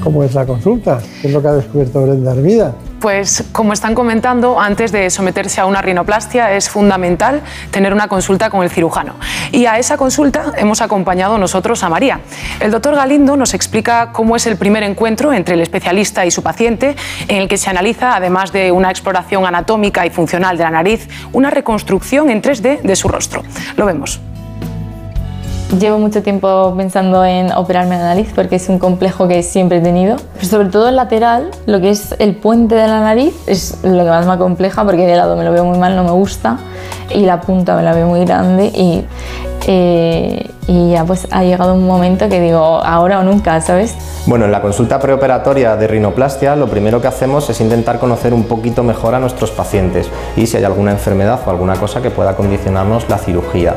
¿cómo 0.03 0.23
es 0.23 0.35
la 0.35 0.47
consulta? 0.47 1.01
¿Qué 1.21 1.29
es 1.29 1.33
lo 1.33 1.43
que 1.43 1.49
ha 1.49 1.53
descubierto 1.53 2.03
Brenda 2.03 2.33
Hermida? 2.33 2.75
Pues 3.01 3.45
como 3.53 3.73
están 3.73 3.95
comentando, 3.95 4.59
antes 4.59 4.91
de 4.91 5.11
someterse 5.11 5.61
a 5.61 5.67
una 5.67 5.83
rinoplastia 5.83 6.53
es 6.53 6.69
fundamental 6.69 7.43
tener 7.71 7.93
una 7.93 8.09
consulta 8.09 8.49
con 8.49 8.63
el 8.63 8.71
cirujano. 8.71 9.15
Y 9.53 9.67
a 9.67 9.79
esa 9.79 9.97
consulta 9.97 10.53
hemos 10.57 10.81
acompañado 10.81 11.37
nosotros 11.39 11.83
a 11.83 11.89
María. 11.89 12.21
El 12.59 12.71
doctor 12.71 12.95
Galindo 12.95 13.37
nos 13.37 13.55
explica 13.55 14.13
cómo 14.13 14.35
es 14.35 14.47
el 14.47 14.57
primer 14.57 14.83
encuentro 14.83 15.33
entre 15.33 15.55
el 15.55 15.61
especialista 15.61 16.25
y 16.25 16.31
su 16.31 16.43
paciente, 16.43 16.97
en 17.29 17.37
el 17.37 17.49
que 17.49 17.59
se 17.59 17.71
analiza, 17.71 18.17
además 18.17 18.51
de 18.53 18.73
una 18.73 18.91
exploración 18.91 19.47
anatómica 19.47 20.07
y 20.07 20.11
funcional 20.11 20.57
de 20.57 20.65
la 20.65 20.71
nariz, 20.71 21.09
una 21.33 21.51
reconstrucción 21.51 22.31
en 22.31 22.43
3D 22.43 22.81
de 22.81 22.97
su 22.97 23.09
rostro. 23.09 23.43
Lo 23.77 23.85
vemos. 23.85 24.21
Llevo 25.81 25.99
mucho 25.99 26.23
tiempo 26.23 26.73
pensando 26.77 27.25
en 27.25 27.53
operarme 27.53 27.99
la 27.99 28.05
nariz 28.05 28.31
porque 28.35 28.55
es 28.55 28.69
un 28.69 28.79
complejo 28.79 29.27
que 29.27 29.43
siempre 29.43 29.79
he 29.79 29.81
tenido. 29.81 30.17
Pero 30.35 30.47
sobre 30.47 30.69
todo 30.69 30.89
el 30.89 30.97
lateral, 30.97 31.51
lo 31.67 31.81
que 31.81 31.91
es 31.91 32.15
el 32.21 32.37
puente 32.37 32.77
de 32.77 32.87
la 32.87 33.01
nariz, 33.01 33.35
es 33.49 33.79
lo 33.83 34.05
que 34.05 34.11
más 34.11 34.25
me 34.27 34.33
acompleja 34.33 34.85
porque 34.85 35.07
de 35.07 35.17
lado 35.17 35.37
me 35.37 35.45
lo 35.45 35.51
veo 35.51 35.65
muy 35.65 35.77
mal, 35.77 35.97
no 35.97 36.05
me 36.05 36.13
gusta. 36.13 36.59
Y 37.13 37.21
la 37.21 37.41
punta 37.41 37.75
me 37.75 37.83
la 37.83 37.95
veo 37.95 38.07
muy 38.07 38.25
grande 38.25 38.67
y, 38.67 39.05
eh, 39.67 40.51
y 40.67 40.93
ya 40.93 41.05
pues 41.05 41.29
ha 41.31 41.43
llegado 41.45 41.75
un 41.75 41.87
momento 41.87 42.29
que 42.29 42.41
digo, 42.41 42.83
ahora 42.85 43.21
o 43.21 43.23
nunca, 43.23 43.61
¿sabes? 43.61 43.95
Bueno, 44.27 44.45
en 44.45 44.53
la 44.53 44.61
consulta 44.61 44.99
preoperatoria 44.99 45.77
de 45.77 45.87
rinoplastia 45.87 46.57
lo 46.57 46.67
primero 46.67 47.01
que 47.01 47.07
hacemos 47.07 47.49
es 47.49 47.61
intentar 47.61 47.99
conocer 47.99 48.35
un 48.35 48.45
poquito 48.45 48.83
mejor 48.83 49.15
a 49.15 49.21
nuestros 49.21 49.51
pacientes 49.51 50.09
y 50.37 50.47
si 50.47 50.57
hay 50.57 50.65
alguna 50.65 50.91
enfermedad 50.91 51.41
o 51.47 51.51
alguna 51.51 51.77
cosa 51.77 52.03
que 52.03 52.11
pueda 52.11 52.37
condicionarnos 52.37 53.09
la 53.09 53.19
cirugía. 53.19 53.75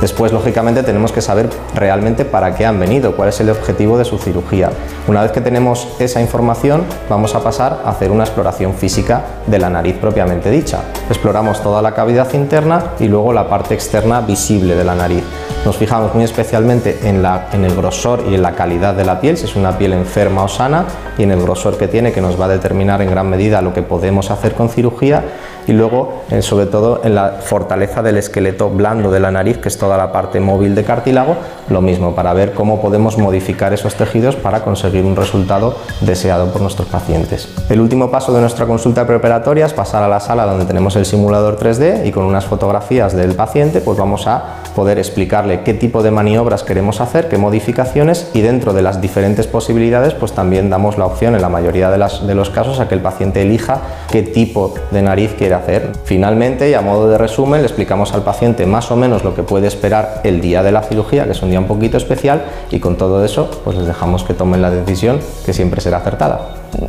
Después, 0.00 0.32
lógicamente, 0.32 0.84
tenemos 0.84 1.10
que 1.10 1.20
saber 1.20 1.50
realmente 1.74 2.24
para 2.24 2.54
qué 2.54 2.64
han 2.64 2.78
venido, 2.78 3.16
cuál 3.16 3.30
es 3.30 3.40
el 3.40 3.50
objetivo 3.50 3.98
de 3.98 4.04
su 4.04 4.18
cirugía. 4.18 4.70
Una 5.08 5.22
vez 5.22 5.32
que 5.32 5.40
tenemos 5.40 5.88
esa 5.98 6.20
información, 6.20 6.84
vamos 7.08 7.34
a 7.34 7.42
pasar 7.42 7.80
a 7.84 7.90
hacer 7.90 8.12
una 8.12 8.22
exploración 8.22 8.74
física 8.74 9.22
de 9.46 9.58
la 9.58 9.70
nariz 9.70 9.96
propiamente 9.96 10.50
dicha. 10.50 10.82
Exploramos 11.08 11.60
toda 11.62 11.82
la 11.82 11.94
cavidad 11.94 12.32
interna 12.34 12.92
y 13.00 13.08
luego 13.08 13.32
la 13.32 13.48
parte 13.48 13.74
externa 13.74 14.20
visible 14.20 14.76
de 14.76 14.84
la 14.84 14.94
nariz. 14.94 15.24
Nos 15.64 15.76
fijamos 15.76 16.14
muy 16.14 16.24
especialmente 16.24 16.98
en, 17.02 17.24
el 17.64 17.76
grosor 17.76 18.24
y 18.30 18.34
en 18.34 18.42
la 18.42 18.52
calidad 18.52 18.94
de 18.94 19.04
la 19.04 19.20
piel, 19.20 19.36
si 19.36 19.44
es 19.44 19.56
una 19.56 19.76
piel 19.76 19.92
enferma 19.92 20.44
o 20.44 20.48
sana, 20.48 20.86
y 21.18 21.24
en 21.24 21.30
el 21.30 21.42
grosor 21.42 21.76
que 21.76 21.88
tiene, 21.88 22.12
que 22.12 22.20
nos 22.20 22.40
va 22.40 22.46
a 22.46 22.48
determinar 22.48 23.02
en 23.02 23.10
gran 23.10 23.28
medida 23.28 23.60
lo 23.60 23.74
que 23.74 23.82
podemos 23.82 24.30
hacer 24.30 24.54
con 24.54 24.70
cirugía, 24.70 25.22
y 25.68 25.72
luego, 25.72 26.22
sobre 26.40 26.66
todo, 26.66 27.02
en 27.04 27.14
la 27.14 27.36
fortaleza 27.40 28.02
del 28.02 28.16
esqueleto 28.16 28.70
blando 28.70 29.10
de 29.10 29.20
la 29.20 29.30
nariz, 29.30 29.58
que 29.58 29.68
es 29.68 29.76
toda 29.76 29.98
la 29.98 30.10
parte 30.10 30.40
móvil 30.40 30.74
de 30.74 30.82
cartílago, 30.82 31.36
lo 31.68 31.82
mismo, 31.82 32.14
para 32.14 32.32
ver 32.32 32.54
cómo 32.54 32.80
podemos 32.80 33.18
modificar 33.18 33.74
esos 33.74 33.94
tejidos 33.94 34.34
para 34.34 34.60
conseguir 34.60 35.04
un 35.04 35.14
resultado 35.14 35.76
deseado 36.00 36.50
por 36.50 36.62
nuestros 36.62 36.88
pacientes. 36.88 37.54
El 37.68 37.80
último 37.80 38.10
paso 38.10 38.32
de 38.32 38.40
nuestra 38.40 38.64
consulta 38.64 39.06
preoperatoria 39.06 39.66
es 39.66 39.74
pasar 39.74 40.02
a 40.02 40.08
la 40.08 40.20
sala 40.20 40.46
donde 40.46 40.64
tenemos 40.64 40.96
el 40.96 41.04
simulador 41.04 41.58
3D 41.58 42.06
y 42.06 42.12
con 42.12 42.24
unas 42.24 42.46
fotografías 42.46 43.14
del 43.14 43.34
paciente, 43.34 43.82
pues 43.82 43.98
vamos 43.98 44.26
a 44.26 44.62
poder 44.74 44.98
explicarle 44.98 45.60
qué 45.64 45.74
tipo 45.74 46.02
de 46.02 46.10
maniobras 46.10 46.62
queremos 46.62 47.02
hacer, 47.02 47.28
qué 47.28 47.36
modificaciones 47.36 48.30
y 48.32 48.40
dentro 48.40 48.72
de 48.72 48.80
las 48.80 49.02
diferentes 49.02 49.46
posibilidades, 49.46 50.14
pues 50.14 50.32
también 50.32 50.70
damos 50.70 50.96
la 50.96 51.04
opción 51.04 51.34
en 51.34 51.42
la 51.42 51.50
mayoría 51.50 51.90
de, 51.90 52.34
los 52.34 52.50
casos 52.50 52.80
a 52.80 52.88
que 52.88 52.94
el 52.94 53.02
paciente 53.02 53.42
elija 53.42 53.80
qué 54.10 54.22
tipo 54.22 54.74
de 54.90 55.02
nariz 55.02 55.34
quiere 55.36 55.57
hacer. 55.58 55.92
Finalmente, 56.04 56.70
y 56.70 56.74
a 56.74 56.80
modo 56.80 57.08
de 57.08 57.18
resumen, 57.18 57.60
le 57.60 57.66
explicamos 57.66 58.12
al 58.14 58.22
paciente 58.22 58.66
más 58.66 58.90
o 58.90 58.96
menos 58.96 59.24
lo 59.24 59.34
que 59.34 59.42
puede 59.42 59.66
esperar 59.66 60.20
el 60.24 60.40
día 60.40 60.62
de 60.62 60.72
la 60.72 60.82
cirugía, 60.82 61.24
que 61.24 61.32
es 61.32 61.42
un 61.42 61.50
día 61.50 61.60
un 61.60 61.66
poquito 61.66 61.96
especial, 61.96 62.42
y 62.70 62.80
con 62.80 62.96
todo 62.96 63.24
eso, 63.24 63.50
pues 63.64 63.76
les 63.76 63.86
dejamos 63.86 64.24
que 64.24 64.34
tomen 64.34 64.62
la 64.62 64.70
decisión 64.70 65.20
que 65.44 65.52
siempre 65.52 65.80
será 65.80 65.98
acertada. 65.98 66.40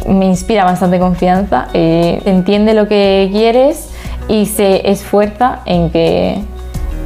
Me 0.07 0.25
inspira 0.25 0.65
bastante 0.65 0.99
confianza, 0.99 1.67
eh, 1.73 2.21
entiende 2.25 2.73
lo 2.73 2.87
que 2.87 3.29
quieres 3.31 3.89
y 4.27 4.45
se 4.45 4.89
esfuerza 4.89 5.59
en 5.65 5.89
que, 5.89 6.39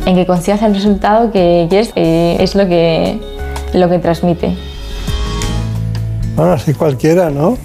en 0.06 0.16
que 0.16 0.26
consigas 0.26 0.62
el 0.62 0.74
resultado 0.74 1.32
que 1.32 1.68
quieres, 1.70 1.92
eh, 1.96 2.38
es 2.40 2.56
lo 2.56 2.68
que, 2.68 3.20
lo 3.74 3.90
que 3.90 4.00
transmite. 4.00 4.56
Bueno, 6.36 6.54
así 6.54 6.74
cualquiera, 6.74 7.30
¿no? 7.30 7.58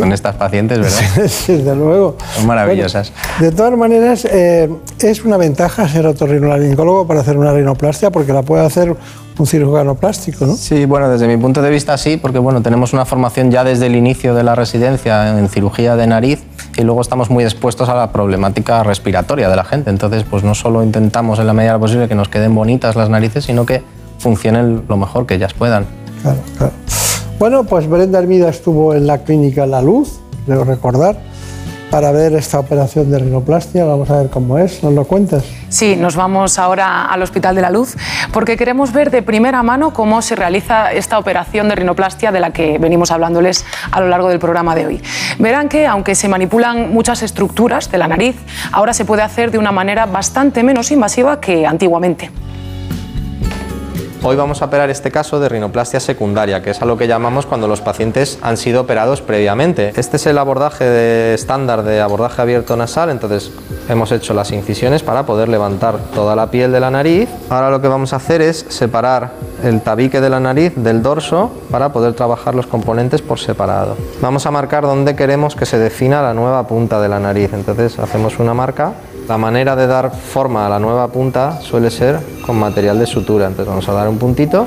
Con 0.00 0.12
estas 0.12 0.34
pacientes, 0.36 0.78
¿verdad? 0.78 1.28
Sí, 1.28 1.56
desde 1.56 1.76
luego. 1.76 2.16
Son 2.34 2.46
maravillosas. 2.46 3.12
De 3.40 3.52
todas 3.52 3.76
maneras, 3.76 4.24
eh, 4.24 4.70
es 5.00 5.24
una 5.24 5.36
ventaja 5.36 5.88
ser 5.88 6.06
otorrinolaringólogo 6.06 7.06
para 7.06 7.20
hacer 7.20 7.36
una 7.36 7.52
rinoplastia 7.52 8.10
porque 8.10 8.32
la 8.32 8.42
puede 8.42 8.64
hacer 8.64 8.96
un 9.38 9.46
cirujano 9.46 9.94
plástico, 9.94 10.46
¿no? 10.46 10.56
Sí, 10.56 10.86
bueno, 10.86 11.10
desde 11.10 11.28
mi 11.28 11.36
punto 11.36 11.60
de 11.60 11.70
vista 11.70 11.96
sí, 11.98 12.16
porque 12.16 12.38
bueno, 12.38 12.62
tenemos 12.62 12.92
una 12.92 13.04
formación 13.04 13.50
ya 13.50 13.64
desde 13.64 13.86
el 13.86 13.94
inicio 13.94 14.34
de 14.34 14.42
la 14.42 14.54
residencia 14.54 15.38
en 15.38 15.48
cirugía 15.48 15.96
de 15.96 16.06
nariz 16.06 16.42
y 16.76 16.82
luego 16.82 17.02
estamos 17.02 17.30
muy 17.30 17.44
expuestos 17.44 17.88
a 17.88 17.94
la 17.94 18.12
problemática 18.12 18.82
respiratoria 18.82 19.48
de 19.48 19.56
la 19.56 19.64
gente. 19.64 19.90
Entonces, 19.90 20.24
pues 20.24 20.42
no 20.42 20.54
solo 20.54 20.82
intentamos 20.82 21.38
en 21.38 21.46
la 21.46 21.52
medida 21.52 21.78
posible 21.78 22.08
que 22.08 22.14
nos 22.14 22.28
queden 22.28 22.54
bonitas 22.54 22.96
las 22.96 23.10
narices, 23.10 23.44
sino 23.44 23.66
que 23.66 23.82
funcionen 24.18 24.84
lo 24.88 24.96
mejor 24.96 25.26
que 25.26 25.34
ellas 25.34 25.52
puedan. 25.52 25.86
Claro, 26.22 26.38
claro. 26.56 26.72
Bueno, 27.38 27.64
pues 27.64 27.86
Brenda 27.86 28.18
Hermida 28.18 28.48
estuvo 28.48 28.94
en 28.94 29.06
la 29.06 29.18
clínica 29.18 29.66
La 29.66 29.82
Luz, 29.82 30.20
debo 30.46 30.64
recordar, 30.64 31.18
para 31.90 32.10
ver 32.10 32.32
esta 32.32 32.58
operación 32.58 33.10
de 33.10 33.18
rinoplastia. 33.18 33.84
Vamos 33.84 34.08
a 34.08 34.16
ver 34.16 34.30
cómo 34.30 34.56
es, 34.56 34.82
¿nos 34.82 34.94
lo 34.94 35.04
cuentas? 35.04 35.44
Sí, 35.68 35.96
nos 35.96 36.16
vamos 36.16 36.58
ahora 36.58 37.04
al 37.04 37.22
Hospital 37.22 37.54
de 37.54 37.60
la 37.60 37.70
Luz 37.70 37.94
porque 38.32 38.56
queremos 38.56 38.90
ver 38.94 39.10
de 39.10 39.20
primera 39.20 39.62
mano 39.62 39.92
cómo 39.92 40.22
se 40.22 40.34
realiza 40.34 40.90
esta 40.92 41.18
operación 41.18 41.68
de 41.68 41.74
rinoplastia 41.74 42.32
de 42.32 42.40
la 42.40 42.54
que 42.54 42.78
venimos 42.78 43.10
hablándoles 43.10 43.66
a 43.90 44.00
lo 44.00 44.08
largo 44.08 44.30
del 44.30 44.38
programa 44.38 44.74
de 44.74 44.86
hoy. 44.86 45.02
Verán 45.38 45.68
que, 45.68 45.86
aunque 45.86 46.14
se 46.14 46.28
manipulan 46.28 46.90
muchas 46.90 47.22
estructuras 47.22 47.90
de 47.90 47.98
la 47.98 48.08
nariz, 48.08 48.36
ahora 48.72 48.94
se 48.94 49.04
puede 49.04 49.20
hacer 49.20 49.50
de 49.50 49.58
una 49.58 49.72
manera 49.72 50.06
bastante 50.06 50.62
menos 50.62 50.90
invasiva 50.90 51.38
que 51.38 51.66
antiguamente. 51.66 52.30
Hoy 54.22 54.34
vamos 54.34 54.60
a 54.60 54.64
operar 54.64 54.90
este 54.90 55.10
caso 55.10 55.38
de 55.38 55.48
rinoplastia 55.48 56.00
secundaria, 56.00 56.62
que 56.62 56.70
es 56.70 56.82
a 56.82 56.84
lo 56.84 56.96
que 56.96 57.06
llamamos 57.06 57.46
cuando 57.46 57.68
los 57.68 57.80
pacientes 57.80 58.38
han 58.42 58.56
sido 58.56 58.80
operados 58.80 59.22
previamente. 59.22 59.92
Este 59.96 60.16
es 60.16 60.26
el 60.26 60.38
abordaje 60.38 60.84
de 60.84 61.34
estándar 61.34 61.84
de 61.84 62.00
abordaje 62.00 62.42
abierto 62.42 62.76
nasal, 62.76 63.10
entonces 63.10 63.52
hemos 63.88 64.10
hecho 64.10 64.34
las 64.34 64.50
incisiones 64.50 65.02
para 65.02 65.26
poder 65.26 65.48
levantar 65.48 65.98
toda 66.14 66.34
la 66.34 66.50
piel 66.50 66.72
de 66.72 66.80
la 66.80 66.90
nariz. 66.90 67.28
Ahora 67.50 67.70
lo 67.70 67.80
que 67.80 67.88
vamos 67.88 68.12
a 68.12 68.16
hacer 68.16 68.42
es 68.42 68.66
separar 68.68 69.32
el 69.62 69.80
tabique 69.82 70.20
de 70.20 70.30
la 70.30 70.40
nariz 70.40 70.72
del 70.74 71.02
dorso 71.02 71.52
para 71.70 71.92
poder 71.92 72.14
trabajar 72.14 72.54
los 72.54 72.66
componentes 72.66 73.22
por 73.22 73.38
separado. 73.38 73.96
Vamos 74.20 74.46
a 74.46 74.50
marcar 74.50 74.84
dónde 74.84 75.14
queremos 75.14 75.54
que 75.54 75.66
se 75.66 75.78
defina 75.78 76.22
la 76.22 76.34
nueva 76.34 76.66
punta 76.66 77.00
de 77.00 77.08
la 77.08 77.20
nariz, 77.20 77.52
entonces 77.52 77.98
hacemos 77.98 78.38
una 78.38 78.54
marca 78.54 78.94
la 79.28 79.38
manera 79.38 79.76
de 79.76 79.86
dar 79.86 80.10
forma 80.10 80.66
a 80.66 80.68
la 80.68 80.78
nueva 80.78 81.08
punta 81.08 81.60
suele 81.60 81.90
ser 81.90 82.20
con 82.44 82.58
material 82.58 82.98
de 82.98 83.06
sutura. 83.06 83.46
Entonces 83.46 83.68
vamos 83.68 83.88
a 83.88 83.92
dar 83.92 84.08
un 84.08 84.18
puntito. 84.18 84.66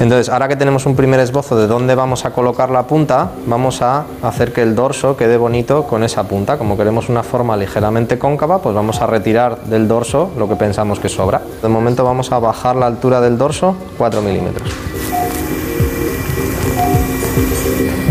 Entonces, 0.00 0.28
ahora 0.28 0.48
que 0.48 0.56
tenemos 0.56 0.86
un 0.86 0.96
primer 0.96 1.20
esbozo 1.20 1.56
de 1.56 1.66
dónde 1.66 1.94
vamos 1.94 2.24
a 2.24 2.30
colocar 2.30 2.70
la 2.70 2.86
punta, 2.86 3.30
vamos 3.46 3.80
a 3.80 4.04
hacer 4.22 4.52
que 4.52 4.62
el 4.62 4.74
dorso 4.74 5.16
quede 5.16 5.36
bonito 5.36 5.84
con 5.84 6.02
esa 6.02 6.24
punta. 6.24 6.58
Como 6.58 6.76
queremos 6.76 7.08
una 7.08 7.22
forma 7.22 7.56
ligeramente 7.56 8.18
cóncava, 8.18 8.58
pues 8.58 8.74
vamos 8.74 9.00
a 9.00 9.06
retirar 9.06 9.62
del 9.64 9.86
dorso 9.86 10.30
lo 10.36 10.48
que 10.48 10.56
pensamos 10.56 10.98
que 10.98 11.08
sobra. 11.08 11.40
De 11.62 11.68
momento 11.68 12.04
vamos 12.04 12.32
a 12.32 12.38
bajar 12.38 12.76
la 12.76 12.86
altura 12.86 13.20
del 13.20 13.38
dorso 13.38 13.76
4 13.96 14.20
milímetros. 14.20 14.68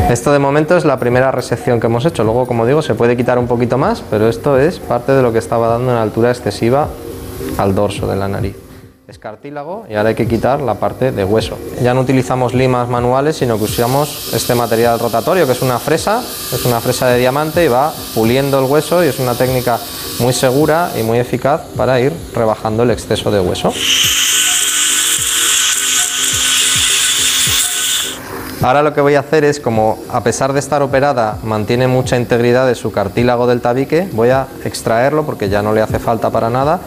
Esto 0.09 0.31
de 0.31 0.39
momento 0.39 0.77
es 0.77 0.85
la 0.85 0.99
primera 0.99 1.31
resección 1.31 1.79
que 1.79 1.87
hemos 1.87 2.05
hecho. 2.05 2.23
Luego, 2.23 2.45
como 2.45 2.65
digo, 2.65 2.81
se 2.81 2.93
puede 2.93 3.17
quitar 3.17 3.39
un 3.39 3.47
poquito 3.47 3.77
más, 3.77 4.03
pero 4.09 4.27
esto 4.27 4.59
es 4.59 4.79
parte 4.79 5.11
de 5.13 5.21
lo 5.21 5.31
que 5.31 5.39
estaba 5.39 5.67
dando 5.69 5.91
una 5.91 6.01
altura 6.01 6.29
excesiva 6.29 6.87
al 7.57 7.73
dorso 7.73 8.05
de 8.07 8.15
la 8.15 8.27
nariz. 8.27 8.55
Es 9.07 9.17
cartílago 9.17 9.85
y 9.89 9.95
ahora 9.95 10.09
hay 10.09 10.15
que 10.15 10.27
quitar 10.27 10.61
la 10.61 10.75
parte 10.75 11.11
de 11.11 11.23
hueso. 11.23 11.57
Ya 11.81 11.93
no 11.93 12.01
utilizamos 12.01 12.53
limas 12.53 12.89
manuales, 12.89 13.37
sino 13.37 13.57
que 13.57 13.63
usamos 13.63 14.33
este 14.33 14.55
material 14.55 14.99
rotatorio, 14.99 15.45
que 15.45 15.53
es 15.53 15.61
una 15.61 15.79
fresa, 15.79 16.21
es 16.21 16.65
una 16.65 16.79
fresa 16.79 17.07
de 17.07 17.19
diamante 17.19 17.65
y 17.65 17.67
va 17.67 17.91
puliendo 18.13 18.59
el 18.59 18.65
hueso 18.65 19.03
y 19.03 19.07
es 19.07 19.19
una 19.19 19.35
técnica 19.35 19.79
muy 20.19 20.33
segura 20.33 20.91
y 20.99 21.03
muy 21.03 21.17
eficaz 21.17 21.61
para 21.75 21.99
ir 21.99 22.13
rebajando 22.35 22.83
el 22.83 22.91
exceso 22.91 23.31
de 23.31 23.39
hueso. 23.39 23.73
Ahora 28.63 28.81
lo 28.81 28.93
que 28.93 29.01
voy 29.01 29.15
a 29.15 29.19
hacer 29.19 29.43
es, 29.43 29.59
como 29.59 29.99
a 30.09 30.23
pesar 30.23 30.53
de 30.53 30.59
estar 30.59 30.81
operada 30.81 31.37
mantiene 31.43 31.87
mucha 31.87 32.15
integridad 32.15 32.65
de 32.65 32.75
su 32.75 32.93
cartílago 32.93 33.45
del 33.45 33.59
tabique, 33.59 34.07
voy 34.13 34.29
a 34.29 34.47
extraerlo 34.63 35.25
porque 35.25 35.49
ya 35.49 35.61
no 35.61 35.73
le 35.73 35.81
hace 35.81 35.99
falta 35.99 36.29
para 36.29 36.49
nada. 36.49 36.79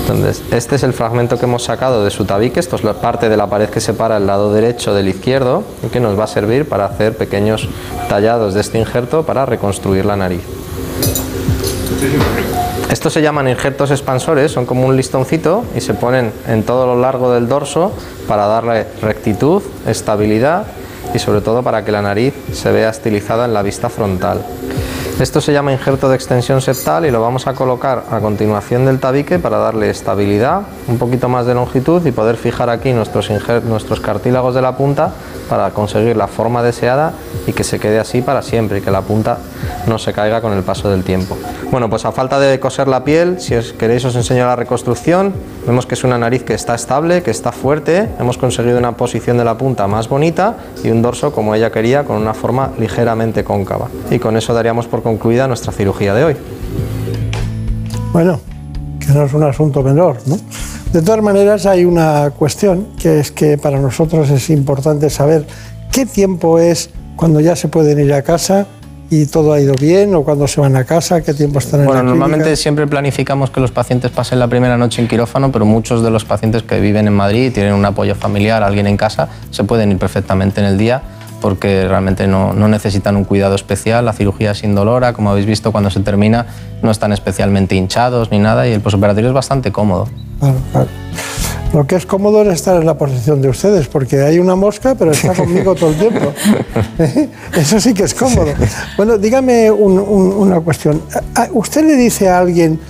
Entonces, 0.00 0.42
este 0.50 0.74
es 0.74 0.82
el 0.82 0.92
fragmento 0.92 1.38
que 1.38 1.44
hemos 1.44 1.62
sacado 1.62 2.04
de 2.04 2.10
su 2.10 2.24
tabique, 2.24 2.58
esto 2.58 2.74
es 2.74 2.82
la 2.82 2.94
parte 2.94 3.28
de 3.28 3.36
la 3.36 3.46
pared 3.46 3.68
que 3.68 3.80
separa 3.80 4.16
el 4.16 4.26
lado 4.26 4.52
derecho 4.52 4.92
del 4.92 5.06
izquierdo 5.06 5.62
y 5.86 5.88
que 5.88 6.00
nos 6.00 6.18
va 6.18 6.24
a 6.24 6.26
servir 6.26 6.68
para 6.68 6.86
hacer 6.86 7.16
pequeños 7.16 7.68
tallados 8.08 8.52
de 8.52 8.60
este 8.62 8.76
injerto 8.76 9.22
para 9.22 9.46
reconstruir 9.46 10.04
la 10.04 10.16
nariz. 10.16 10.42
Estos 12.90 13.12
se 13.12 13.22
llaman 13.22 13.48
injertos 13.48 13.92
expansores, 13.92 14.50
son 14.50 14.66
como 14.66 14.84
un 14.84 14.96
listoncito 14.96 15.64
y 15.76 15.80
se 15.80 15.94
ponen 15.94 16.32
en 16.48 16.64
todo 16.64 16.86
lo 16.86 17.00
largo 17.00 17.32
del 17.32 17.46
dorso 17.46 17.92
para 18.26 18.48
darle 18.48 18.84
rectitud, 19.00 19.62
estabilidad 19.86 20.66
y 21.14 21.20
sobre 21.20 21.40
todo 21.40 21.62
para 21.62 21.84
que 21.84 21.92
la 21.92 22.02
nariz 22.02 22.34
se 22.52 22.72
vea 22.72 22.90
estilizada 22.90 23.44
en 23.44 23.54
la 23.54 23.62
vista 23.62 23.90
frontal. 23.90 24.44
Esto 25.20 25.42
se 25.42 25.52
llama 25.52 25.70
injerto 25.70 26.08
de 26.08 26.14
extensión 26.14 26.62
septal 26.62 27.04
y 27.04 27.10
lo 27.10 27.20
vamos 27.20 27.46
a 27.46 27.52
colocar 27.52 28.04
a 28.10 28.20
continuación 28.20 28.86
del 28.86 28.98
tabique 29.00 29.38
para 29.38 29.58
darle 29.58 29.90
estabilidad, 29.90 30.62
un 30.88 30.96
poquito 30.96 31.28
más 31.28 31.44
de 31.44 31.52
longitud 31.52 32.06
y 32.06 32.10
poder 32.10 32.38
fijar 32.38 32.70
aquí 32.70 32.94
nuestros, 32.94 33.28
nuestros 33.64 34.00
cartílagos 34.00 34.54
de 34.54 34.62
la 34.62 34.78
punta 34.78 35.12
para 35.50 35.72
conseguir 35.72 36.16
la 36.16 36.26
forma 36.26 36.62
deseada 36.62 37.12
y 37.46 37.52
que 37.52 37.64
se 37.64 37.78
quede 37.78 37.98
así 37.98 38.22
para 38.22 38.40
siempre 38.40 38.78
y 38.78 38.80
que 38.80 38.90
la 38.90 39.02
punta 39.02 39.36
no 39.86 39.98
se 39.98 40.14
caiga 40.14 40.40
con 40.40 40.54
el 40.54 40.62
paso 40.62 40.88
del 40.88 41.04
tiempo. 41.04 41.36
Bueno, 41.70 41.90
pues 41.90 42.04
a 42.04 42.12
falta 42.12 42.40
de 42.40 42.58
coser 42.58 42.88
la 42.88 43.04
piel, 43.04 43.40
si 43.40 43.54
os 43.54 43.72
queréis 43.72 44.04
os 44.04 44.16
enseño 44.16 44.46
la 44.46 44.56
reconstrucción. 44.56 45.32
Vemos 45.66 45.86
que 45.86 45.94
es 45.94 46.02
una 46.02 46.18
nariz 46.18 46.42
que 46.42 46.54
está 46.54 46.74
estable, 46.74 47.22
que 47.22 47.30
está 47.30 47.52
fuerte. 47.52 48.08
Hemos 48.18 48.38
conseguido 48.38 48.78
una 48.78 48.96
posición 48.96 49.36
de 49.36 49.44
la 49.44 49.56
punta 49.56 49.86
más 49.86 50.08
bonita 50.08 50.56
y 50.82 50.90
un 50.90 51.02
dorso 51.02 51.32
como 51.32 51.54
ella 51.54 51.70
quería 51.70 52.04
con 52.04 52.16
una 52.16 52.34
forma 52.34 52.70
ligeramente 52.78 53.44
cóncava. 53.44 53.88
Y 54.10 54.18
con 54.18 54.36
eso 54.36 54.52
daríamos 54.54 54.88
por 54.88 55.02
concluida 55.10 55.48
nuestra 55.48 55.72
cirugía 55.72 56.14
de 56.14 56.24
hoy. 56.24 56.36
Bueno, 58.12 58.40
que 59.00 59.12
no 59.12 59.24
es 59.24 59.32
un 59.34 59.42
asunto 59.42 59.82
menor, 59.82 60.18
¿no? 60.26 60.38
De 60.92 61.02
todas 61.02 61.22
maneras, 61.22 61.66
hay 61.66 61.84
una 61.84 62.30
cuestión 62.30 62.88
que 63.00 63.20
es 63.20 63.30
que 63.32 63.58
para 63.58 63.80
nosotros 63.80 64.30
es 64.30 64.50
importante 64.50 65.10
saber 65.10 65.46
qué 65.92 66.06
tiempo 66.06 66.58
es 66.58 66.90
cuando 67.16 67.40
ya 67.40 67.54
se 67.56 67.68
pueden 67.68 67.98
ir 68.00 68.12
a 68.12 68.22
casa 68.22 68.66
y 69.10 69.26
todo 69.26 69.52
ha 69.52 69.60
ido 69.60 69.74
bien 69.74 70.14
o 70.14 70.22
cuando 70.22 70.46
se 70.46 70.60
van 70.60 70.76
a 70.76 70.84
casa, 70.84 71.20
qué 71.22 71.34
tiempo 71.34 71.58
están 71.58 71.80
en 71.80 71.86
Bueno, 71.86 72.02
la 72.02 72.06
clínica. 72.06 72.18
normalmente 72.26 72.56
siempre 72.56 72.86
planificamos 72.86 73.50
que 73.50 73.60
los 73.60 73.72
pacientes 73.72 74.12
pasen 74.12 74.38
la 74.38 74.46
primera 74.46 74.76
noche 74.76 75.02
en 75.02 75.08
quirófano, 75.08 75.50
pero 75.50 75.64
muchos 75.64 76.02
de 76.04 76.10
los 76.10 76.24
pacientes 76.24 76.62
que 76.62 76.80
viven 76.80 77.08
en 77.08 77.14
Madrid 77.14 77.46
y 77.46 77.50
tienen 77.50 77.74
un 77.74 77.84
apoyo 77.84 78.14
familiar, 78.14 78.62
alguien 78.62 78.86
en 78.86 78.96
casa, 78.96 79.28
se 79.50 79.64
pueden 79.64 79.90
ir 79.90 79.98
perfectamente 79.98 80.60
en 80.60 80.66
el 80.66 80.78
día 80.78 81.02
porque 81.40 81.86
realmente 81.88 82.26
no, 82.26 82.52
no 82.52 82.68
necesitan 82.68 83.16
un 83.16 83.24
cuidado 83.24 83.54
especial. 83.54 84.04
La 84.04 84.12
cirugía 84.12 84.52
es 84.52 84.62
indolora, 84.64 85.12
como 85.12 85.30
habéis 85.30 85.46
visto 85.46 85.72
cuando 85.72 85.90
se 85.90 86.00
termina, 86.00 86.46
no 86.82 86.90
están 86.90 87.12
especialmente 87.12 87.74
hinchados 87.74 88.30
ni 88.30 88.38
nada 88.38 88.68
y 88.68 88.72
el 88.72 88.80
posoperatorio 88.80 89.28
es 89.30 89.34
bastante 89.34 89.72
cómodo. 89.72 90.08
Claro, 90.38 90.56
claro. 90.72 90.88
Lo 91.72 91.86
que 91.86 91.94
es 91.94 92.04
cómodo 92.04 92.42
es 92.42 92.48
estar 92.48 92.74
en 92.80 92.84
la 92.84 92.94
posición 92.98 93.40
de 93.40 93.48
ustedes, 93.48 93.86
porque 93.86 94.22
hay 94.22 94.40
una 94.40 94.56
mosca, 94.56 94.96
pero 94.96 95.12
está 95.12 95.34
conmigo 95.34 95.74
todo 95.76 95.90
el 95.90 95.96
tiempo. 95.96 96.32
Eso 97.56 97.78
sí 97.78 97.94
que 97.94 98.02
es 98.02 98.12
cómodo. 98.14 98.52
Bueno, 98.96 99.18
dígame 99.18 99.70
un- 99.70 99.98
un- 100.00 100.32
una 100.32 100.58
cuestión. 100.60 101.00
¿A- 101.36 101.42
a- 101.42 101.48
¿Usted 101.52 101.84
le 101.84 101.94
dice 101.94 102.28
a 102.28 102.38
alguien, 102.40 102.80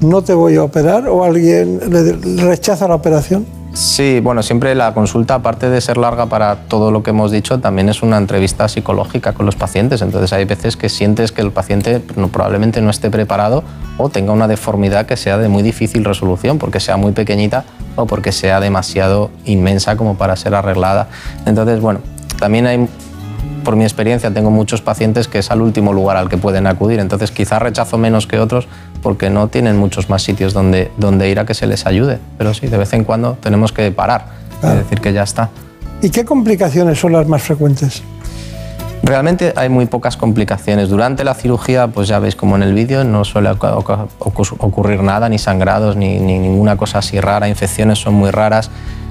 no 0.00 0.22
te 0.22 0.34
voy 0.34 0.54
a 0.54 0.62
operar, 0.62 1.08
o 1.08 1.24
alguien 1.24 1.80
le 1.90 2.12
rechaza 2.44 2.86
la 2.86 2.94
operación? 2.94 3.44
Sí, 3.74 4.20
bueno, 4.20 4.42
siempre 4.42 4.74
la 4.74 4.92
consulta, 4.92 5.34
aparte 5.34 5.70
de 5.70 5.80
ser 5.80 5.98
larga 5.98 6.26
para 6.26 6.56
todo 6.66 6.90
lo 6.90 7.02
que 7.02 7.10
hemos 7.10 7.30
dicho, 7.30 7.60
también 7.60 7.88
es 7.88 8.02
una 8.02 8.16
entrevista 8.16 8.66
psicológica 8.68 9.32
con 9.32 9.46
los 9.46 9.56
pacientes. 9.56 10.02
Entonces 10.02 10.32
hay 10.32 10.44
veces 10.46 10.76
que 10.76 10.88
sientes 10.88 11.32
que 11.32 11.42
el 11.42 11.52
paciente 11.52 12.00
probablemente 12.00 12.80
no 12.80 12.90
esté 12.90 13.10
preparado 13.10 13.62
o 13.96 14.08
tenga 14.08 14.32
una 14.32 14.48
deformidad 14.48 15.06
que 15.06 15.16
sea 15.16 15.38
de 15.38 15.48
muy 15.48 15.62
difícil 15.62 16.04
resolución, 16.04 16.58
porque 16.58 16.80
sea 16.80 16.96
muy 16.96 17.12
pequeñita 17.12 17.64
o 17.94 18.06
porque 18.06 18.32
sea 18.32 18.58
demasiado 18.58 19.30
inmensa 19.44 19.96
como 19.96 20.16
para 20.16 20.34
ser 20.36 20.54
arreglada. 20.54 21.08
Entonces, 21.46 21.80
bueno, 21.80 22.00
también 22.38 22.66
hay 22.66 22.88
por 23.68 23.76
mi 23.76 23.84
experiencia 23.84 24.30
tengo 24.30 24.50
muchos 24.50 24.80
pacientes 24.80 25.28
que 25.28 25.40
es 25.40 25.50
al 25.50 25.60
último 25.60 25.92
lugar 25.92 26.16
al 26.16 26.30
que 26.30 26.38
pueden 26.38 26.66
acudir, 26.66 27.00
entonces 27.00 27.30
quizás 27.30 27.60
rechazo 27.60 27.98
menos 27.98 28.26
que 28.26 28.38
otros 28.38 28.66
porque 29.02 29.28
no 29.28 29.48
tienen 29.48 29.76
muchos 29.76 30.08
más 30.08 30.22
sitios 30.22 30.54
donde, 30.54 30.90
donde 30.96 31.28
ir 31.28 31.38
a 31.38 31.44
que 31.44 31.52
se 31.52 31.66
les 31.66 31.84
ayude, 31.84 32.18
pero 32.38 32.54
sí, 32.54 32.66
de 32.66 32.78
vez 32.78 32.94
en 32.94 33.04
cuando 33.04 33.36
tenemos 33.42 33.72
que 33.72 33.90
parar 33.90 34.28
y 34.62 34.74
decir 34.74 35.02
que 35.02 35.12
ya 35.12 35.22
está. 35.22 35.50
¿Y 36.00 36.08
qué 36.08 36.24
complicaciones 36.24 36.98
son 36.98 37.12
las 37.12 37.28
más 37.28 37.42
frecuentes? 37.42 38.02
Realmente 39.02 39.52
hay 39.54 39.68
muy 39.68 39.84
pocas 39.84 40.16
complicaciones. 40.16 40.88
Durante 40.88 41.22
la 41.22 41.34
cirugía, 41.34 41.88
pues 41.88 42.08
ya 42.08 42.18
veis 42.20 42.36
como 42.36 42.56
en 42.56 42.62
el 42.62 42.72
vídeo, 42.72 43.04
no 43.04 43.26
suele 43.26 43.50
ocurrir 43.50 45.02
nada, 45.02 45.28
ni 45.28 45.38
sangrados, 45.38 45.94
ni, 45.94 46.18
ni 46.20 46.38
ninguna 46.38 46.78
cosa 46.78 47.00
así 47.00 47.20
rara, 47.20 47.50
infecciones 47.50 47.98
son 47.98 48.14
muy 48.14 48.30
raras. 48.30 48.70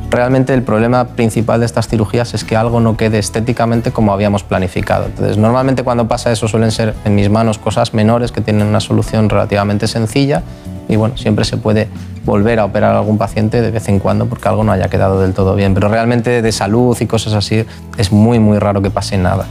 Realmente 0.09 0.53
el 0.53 0.63
problema 0.63 1.05
principal 1.05 1.59
de 1.59 1.65
estas 1.65 1.89
cirugías 1.89 2.33
es 2.33 2.45
que 2.45 2.55
algo 2.55 2.79
no 2.79 2.95
quede 2.95 3.19
estéticamente 3.19 3.91
como 3.91 4.13
habíamos 4.13 4.43
planificado. 4.43 5.05
Entonces, 5.05 5.37
normalmente 5.37 5.83
cuando 5.83 6.07
pasa 6.07 6.31
eso 6.31 6.47
suelen 6.47 6.71
ser 6.71 6.93
en 7.03 7.15
mis 7.15 7.29
manos 7.29 7.57
cosas 7.57 7.93
menores 7.93 8.31
que 8.31 8.39
tienen 8.39 8.67
una 8.67 8.79
solución 8.79 9.29
relativamente 9.29 9.87
sencilla 9.87 10.43
y 10.87 10.95
bueno, 10.95 11.17
siempre 11.17 11.43
se 11.43 11.57
puede 11.57 11.89
volver 12.25 12.59
a 12.59 12.65
operar 12.65 12.95
a 12.95 12.99
algún 12.99 13.17
paciente 13.17 13.61
de 13.61 13.69
vez 13.69 13.89
en 13.89 13.99
cuando 13.99 14.27
porque 14.27 14.47
algo 14.47 14.63
no 14.63 14.71
haya 14.71 14.87
quedado 14.87 15.19
del 15.19 15.33
todo 15.33 15.55
bien. 15.55 15.73
Pero 15.73 15.89
realmente 15.89 16.41
de 16.41 16.51
salud 16.53 16.95
y 16.99 17.05
cosas 17.05 17.33
así 17.33 17.65
es 17.97 18.11
muy, 18.11 18.39
muy 18.39 18.59
raro 18.59 18.81
que 18.81 18.89
pase 18.89 19.17
nada. 19.17 19.45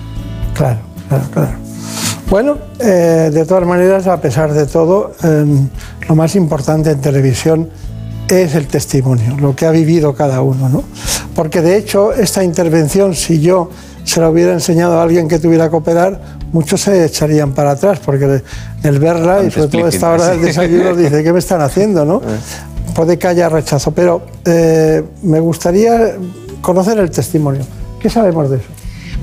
Claro, 0.55 0.79
claro, 1.09 1.25
claro. 1.33 1.67
Bueno, 2.31 2.59
eh, 2.81 3.31
de 3.33 3.45
todas 3.45 3.67
maneras, 3.67 4.07
a 4.07 4.21
pesar 4.21 4.53
de 4.53 4.67
todo, 4.67 5.13
eh, 5.23 5.45
lo 6.09 6.15
más 6.17 6.35
importante 6.35 6.91
en 6.91 7.01
televisión 7.01 7.69
es 8.29 8.55
el 8.55 8.67
testimonio, 8.67 9.37
lo 9.37 9.55
que 9.55 9.67
ha 9.67 9.71
vivido 9.71 10.15
cada 10.15 10.41
uno, 10.43 10.69
¿no? 10.69 10.85
Porque 11.35 11.63
de 11.63 11.77
hecho, 11.77 12.13
esta 12.13 12.43
intervención, 12.43 13.15
si 13.15 13.41
yo 13.41 13.71
se 14.05 14.21
la 14.21 14.31
hubiera 14.31 14.53
enseñado 14.53 14.99
a 14.99 15.03
alguien 15.03 15.29
que 15.29 15.39
tuviera 15.39 15.69
que 15.69 15.77
operar, 15.77 16.21
muchos 16.53 16.81
se 16.81 17.05
echarían 17.05 17.53
para 17.53 17.73
atrás, 17.73 18.01
porque 18.05 18.43
el 18.83 18.99
verla, 18.99 19.43
y 19.45 19.51
sobre 19.51 19.69
todo 19.69 19.87
a 19.87 19.89
esta 19.89 20.11
hora 20.11 20.29
del 20.29 20.43
desayuno, 20.43 20.95
dice, 20.97 21.23
¿qué 21.23 21.33
me 21.33 21.39
están 21.39 21.61
haciendo, 21.61 22.05
no? 22.05 22.21
Puede 22.95 23.19
que 23.19 23.27
haya 23.29 23.49
rechazo, 23.49 23.91
pero 23.91 24.23
eh, 24.45 25.03
me 25.23 25.41
gustaría 25.41 26.15
conocer 26.63 26.99
el 26.99 27.11
testimonio. 27.11 27.63
¿Qué 28.01 28.09
sabemos 28.09 28.51
de 28.51 28.57
eso? 28.57 28.67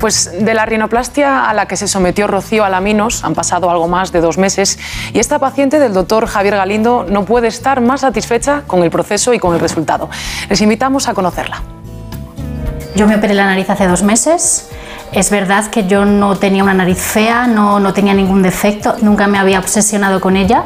Pues 0.03 0.29
de 0.37 0.53
la 0.53 0.65
rinoplastia 0.65 1.49
a 1.49 1.53
la 1.53 1.65
que 1.65 1.77
se 1.77 1.87
sometió 1.87 2.27
Rocío 2.27 2.65
Alaminos 2.65 3.23
han 3.23 3.35
pasado 3.35 3.69
algo 3.69 3.87
más 3.87 4.11
de 4.11 4.19
dos 4.19 4.37
meses 4.37 4.77
y 5.13 5.19
esta 5.19 5.39
paciente 5.39 5.79
del 5.79 5.93
doctor 5.93 6.25
Javier 6.25 6.57
Galindo 6.57 7.05
no 7.07 7.23
puede 7.23 7.47
estar 7.47 7.79
más 7.79 8.01
satisfecha 8.01 8.63
con 8.67 8.83
el 8.83 8.89
proceso 8.89 9.33
y 9.33 9.39
con 9.39 9.53
el 9.53 9.61
resultado. 9.61 10.09
Les 10.49 10.59
invitamos 10.59 11.07
a 11.07 11.13
conocerla. 11.13 11.61
Yo 12.97 13.07
me 13.07 13.15
operé 13.15 13.33
la 13.33 13.45
nariz 13.45 13.69
hace 13.69 13.87
dos 13.87 14.03
meses. 14.03 14.67
Es 15.13 15.29
verdad 15.29 15.69
que 15.69 15.85
yo 15.85 16.05
no 16.05 16.37
tenía 16.37 16.63
una 16.63 16.73
nariz 16.73 16.97
fea, 16.97 17.45
no, 17.45 17.79
no 17.79 17.93
tenía 17.93 18.15
ningún 18.15 18.41
defecto, 18.41 18.95
nunca 19.01 19.27
me 19.27 19.37
había 19.37 19.59
obsesionado 19.59 20.19
con 20.19 20.35
ella, 20.35 20.63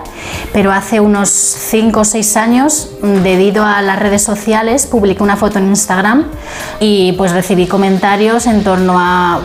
pero 0.53 0.71
hace 0.71 1.01
unos 1.01 1.29
5 1.29 1.99
o 1.99 2.05
6 2.05 2.37
años, 2.37 2.89
debido 3.01 3.65
a 3.65 3.81
las 3.81 3.99
redes 3.99 4.23
sociales, 4.23 4.87
publiqué 4.87 5.21
una 5.21 5.35
foto 5.35 5.59
en 5.59 5.67
Instagram 5.67 6.27
y 6.79 7.11
pues 7.13 7.33
recibí 7.33 7.67
comentarios 7.67 8.45
en 8.45 8.63
torno 8.63 8.97
a 8.97 9.41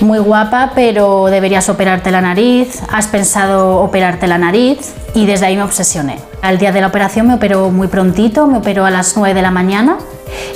muy 0.00 0.18
guapa, 0.18 0.72
pero 0.74 1.26
deberías 1.26 1.68
operarte 1.68 2.10
la 2.10 2.20
nariz, 2.20 2.82
has 2.90 3.06
pensado 3.06 3.76
operarte 3.76 4.26
la 4.26 4.38
nariz 4.38 4.94
y 5.14 5.26
desde 5.26 5.46
ahí 5.46 5.56
me 5.56 5.62
obsesioné. 5.62 6.18
Al 6.42 6.58
día 6.58 6.72
de 6.72 6.80
la 6.80 6.88
operación 6.88 7.28
me 7.28 7.34
operó 7.34 7.70
muy 7.70 7.86
prontito, 7.86 8.48
me 8.48 8.58
operó 8.58 8.84
a 8.84 8.90
las 8.90 9.16
9 9.16 9.32
de 9.32 9.42
la 9.42 9.52
mañana 9.52 9.98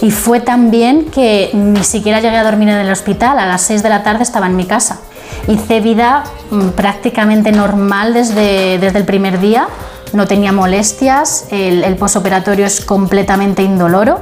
y 0.02 0.10
fue 0.10 0.40
tan 0.40 0.70
bien 0.70 1.06
que 1.06 1.50
ni 1.52 1.84
siquiera 1.84 2.20
llegué 2.20 2.36
a 2.36 2.44
dormir 2.44 2.68
en 2.68 2.78
el 2.78 2.90
hospital, 2.90 3.38
a 3.38 3.46
las 3.46 3.62
6 3.62 3.82
de 3.82 3.88
la 3.88 4.02
tarde 4.02 4.22
estaba 4.22 4.46
en 4.46 4.56
mi 4.56 4.66
casa. 4.66 5.00
Hice 5.48 5.80
vida 5.80 6.24
mm, 6.50 6.68
prácticamente 6.70 7.52
normal 7.52 8.14
desde, 8.14 8.78
desde 8.78 8.98
el 8.98 9.04
primer 9.04 9.40
día, 9.40 9.68
no 10.12 10.26
tenía 10.26 10.52
molestias, 10.52 11.46
el, 11.50 11.84
el 11.84 11.96
posoperatorio 11.96 12.66
es 12.66 12.84
completamente 12.84 13.62
indoloro. 13.62 14.20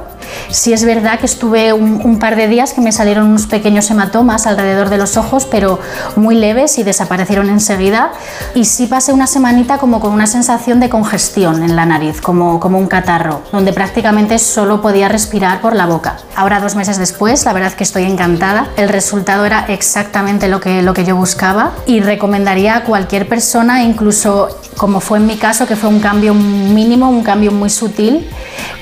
Sí 0.49 0.73
es 0.73 0.83
verdad 0.85 1.19
que 1.19 1.25
estuve 1.25 1.73
un, 1.73 2.19
par 2.19 2.35
de 2.35 2.47
días 2.47 2.73
que 2.73 2.81
me 2.81 2.91
salieron 2.91 3.27
unos 3.27 3.47
pequeños 3.47 3.89
hematomas 3.89 4.45
alrededor 4.47 4.89
de 4.89 4.97
los 4.97 5.17
ojos, 5.17 5.47
pero 5.49 5.79
muy 6.15 6.35
leves 6.35 6.77
y 6.77 6.83
desaparecieron 6.83 7.49
enseguida. 7.49 8.11
Y 8.53 8.65
sí 8.65 8.87
pasé 8.87 9.13
una 9.13 9.27
semanita 9.27 9.77
como 9.77 9.99
con 9.99 10.13
una 10.13 10.27
sensación 10.27 10.79
de 10.79 10.89
congestión 10.89 11.63
en 11.63 11.75
la 11.75 11.85
nariz, 11.85 12.21
como, 12.21 12.59
como 12.59 12.77
un 12.77 12.87
catarro, 12.87 13.41
donde 13.51 13.73
prácticamente 13.73 14.39
solo 14.39 14.81
podía 14.81 15.09
respirar 15.09 15.61
por 15.61 15.75
la 15.75 15.85
boca. 15.85 16.17
Ahora, 16.35 16.59
dos 16.59 16.75
meses 16.75 16.97
después, 16.97 17.45
la 17.45 17.53
verdad 17.53 17.73
que 17.73 17.83
estoy 17.83 18.03
encantada. 18.03 18.67
El 18.77 18.89
resultado 18.89 19.45
era 19.45 19.65
exactamente 19.67 20.47
lo 20.47 20.59
que, 20.59 20.81
lo 20.81 20.93
que 20.93 21.05
yo 21.05 21.15
buscaba 21.15 21.71
y 21.85 21.99
recomendaría 21.99 22.75
a 22.77 22.83
cualquier 22.83 23.27
persona, 23.27 23.83
incluso 23.83 24.49
como 24.77 24.99
fue 24.99 25.19
en 25.19 25.27
mi 25.27 25.37
caso, 25.37 25.67
que 25.67 25.75
fue 25.75 25.89
un 25.89 25.99
cambio 25.99 26.33
mínimo, 26.33 27.09
un 27.09 27.23
cambio 27.23 27.51
muy 27.51 27.69
sutil, 27.69 28.27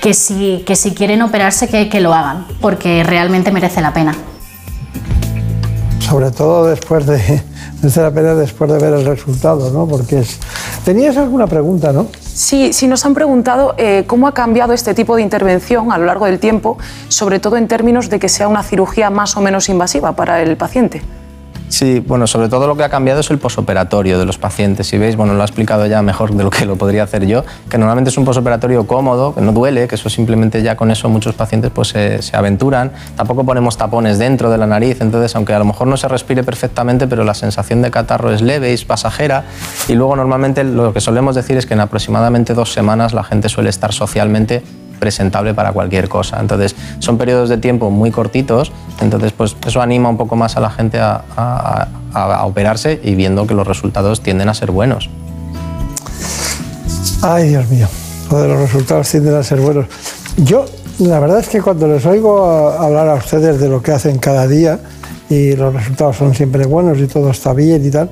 que 0.01 0.13
si, 0.13 0.63
que 0.65 0.75
si 0.75 0.93
quieren 0.93 1.21
que 1.89 1.99
lo 1.99 2.13
hagan, 2.13 2.45
porque 2.59 3.03
realmente 3.03 3.51
merece 3.51 3.81
la 3.81 3.93
pena. 3.93 4.15
sobre 5.99 6.31
todo 6.31 6.65
después 6.67 7.05
de, 7.05 7.43
merece 7.81 8.01
la 8.01 8.11
pena 8.11 8.35
después 8.35 8.71
de 8.71 8.77
ver 8.77 8.93
el 8.93 9.05
resultado, 9.05 9.71
¿no? 9.71 9.87
Porque 9.87 10.19
es... 10.19 10.39
Tenías 10.83 11.17
alguna 11.17 11.47
pregunta, 11.47 11.91
¿no? 11.93 12.07
Sí, 12.21 12.73
sí, 12.73 12.87
nos 12.87 13.05
han 13.05 13.13
preguntado 13.13 13.75
eh, 13.77 14.03
cómo 14.07 14.27
ha 14.27 14.33
cambiado 14.33 14.73
este 14.73 14.93
tipo 14.93 15.15
de 15.15 15.21
intervención 15.21 15.91
a 15.91 15.97
lo 15.97 16.05
largo 16.05 16.25
del 16.25 16.39
tiempo, 16.39 16.77
sobre 17.07 17.39
todo 17.39 17.57
en 17.57 17.67
términos 17.67 18.09
de 18.09 18.19
que 18.19 18.29
sea 18.29 18.47
una 18.47 18.63
cirugía 18.63 19.09
más 19.09 19.37
o 19.37 19.41
menos 19.41 19.69
invasiva 19.69 20.13
para 20.13 20.41
el 20.41 20.57
paciente. 20.57 21.01
Sí, 21.71 22.03
bueno, 22.05 22.27
sobre 22.27 22.49
todo 22.49 22.67
lo 22.67 22.75
que 22.75 22.83
ha 22.83 22.89
cambiado 22.89 23.21
es 23.21 23.31
el 23.31 23.37
posoperatorio 23.39 24.19
de 24.19 24.25
los 24.25 24.37
pacientes. 24.37 24.87
Si 24.87 24.97
veis, 24.97 25.15
bueno, 25.15 25.35
lo 25.35 25.41
ha 25.41 25.45
explicado 25.45 25.85
ya 25.85 26.01
mejor 26.01 26.35
de 26.35 26.43
lo 26.43 26.49
que 26.49 26.65
lo 26.65 26.75
podría 26.75 27.03
hacer 27.03 27.25
yo, 27.25 27.45
que 27.69 27.77
normalmente 27.77 28.09
es 28.09 28.17
un 28.17 28.25
posoperatorio 28.25 28.85
cómodo, 28.85 29.33
que 29.33 29.39
no 29.39 29.53
duele, 29.53 29.87
que 29.87 29.95
eso 29.95 30.09
simplemente 30.09 30.61
ya 30.63 30.75
con 30.75 30.91
eso 30.91 31.07
muchos 31.07 31.33
pacientes 31.33 31.71
pues 31.73 31.87
se, 31.87 32.19
aventuran. 32.33 32.91
Tampoco 33.15 33.45
ponemos 33.45 33.77
tapones 33.77 34.19
dentro 34.19 34.51
de 34.51 34.57
la 34.57 34.67
nariz, 34.67 34.99
entonces 34.99 35.33
aunque 35.37 35.53
a 35.53 35.59
lo 35.59 35.65
mejor 35.65 35.87
no 35.87 35.95
se 35.95 36.09
respire 36.09 36.43
perfectamente, 36.43 37.07
pero 37.07 37.23
la 37.23 37.33
sensación 37.33 37.81
de 37.81 37.89
catarro 37.89 38.33
es 38.33 38.41
leve, 38.41 38.73
es 38.73 38.83
pasajera. 38.83 39.45
Y 39.87 39.93
luego 39.93 40.17
normalmente 40.17 40.65
lo 40.65 40.91
que 40.91 40.99
solemos 40.99 41.35
decir 41.35 41.55
es 41.55 41.65
que 41.65 41.73
en 41.73 41.79
aproximadamente 41.79 42.53
dos 42.53 42.73
semanas 42.73 43.13
la 43.13 43.23
gente 43.23 43.47
suele 43.47 43.69
estar 43.69 43.93
socialmente 43.93 44.61
presentable 45.01 45.53
para 45.53 45.73
cualquier 45.73 46.07
cosa. 46.07 46.39
Entonces, 46.39 46.75
son 46.99 47.17
periodos 47.17 47.49
de 47.49 47.57
tiempo 47.57 47.89
muy 47.89 48.11
cortitos, 48.11 48.71
entonces 49.01 49.33
pues 49.33 49.57
eso 49.65 49.81
anima 49.81 50.07
un 50.07 50.15
poco 50.15 50.37
más 50.37 50.55
a 50.55 50.61
la 50.61 50.69
gente 50.69 50.99
a, 51.01 51.87
operarse 52.43 52.99
y 53.03 53.15
viendo 53.15 53.47
que 53.47 53.53
los 53.53 53.65
resultados 53.65 54.21
tienden 54.21 54.47
a 54.47 54.53
ser 54.53 54.71
buenos. 54.71 55.09
Ay, 57.21 57.49
Dios 57.49 57.69
mío, 57.69 57.87
lo 58.29 58.41
de 58.41 58.47
los 58.49 58.59
resultados 58.59 59.09
tienden 59.09 59.35
a 59.35 59.43
ser 59.43 59.59
buenos. 59.59 59.85
Yo, 60.37 60.65
la 60.99 61.19
verdad 61.19 61.39
es 61.39 61.49
que 61.49 61.61
cuando 61.61 61.87
les 61.87 62.05
oigo 62.05 62.69
hablar 62.69 63.09
a 63.09 63.15
ustedes 63.15 63.59
de 63.59 63.69
lo 63.69 63.81
que 63.81 63.91
hacen 63.91 64.19
cada 64.19 64.47
día 64.47 64.79
y 65.29 65.55
los 65.55 65.73
resultados 65.73 66.17
son 66.17 66.35
siempre 66.35 66.65
buenos 66.65 66.99
y 66.99 67.07
todo 67.07 67.31
está 67.31 67.53
bien 67.53 67.85
y 67.85 67.89
tal, 67.89 68.09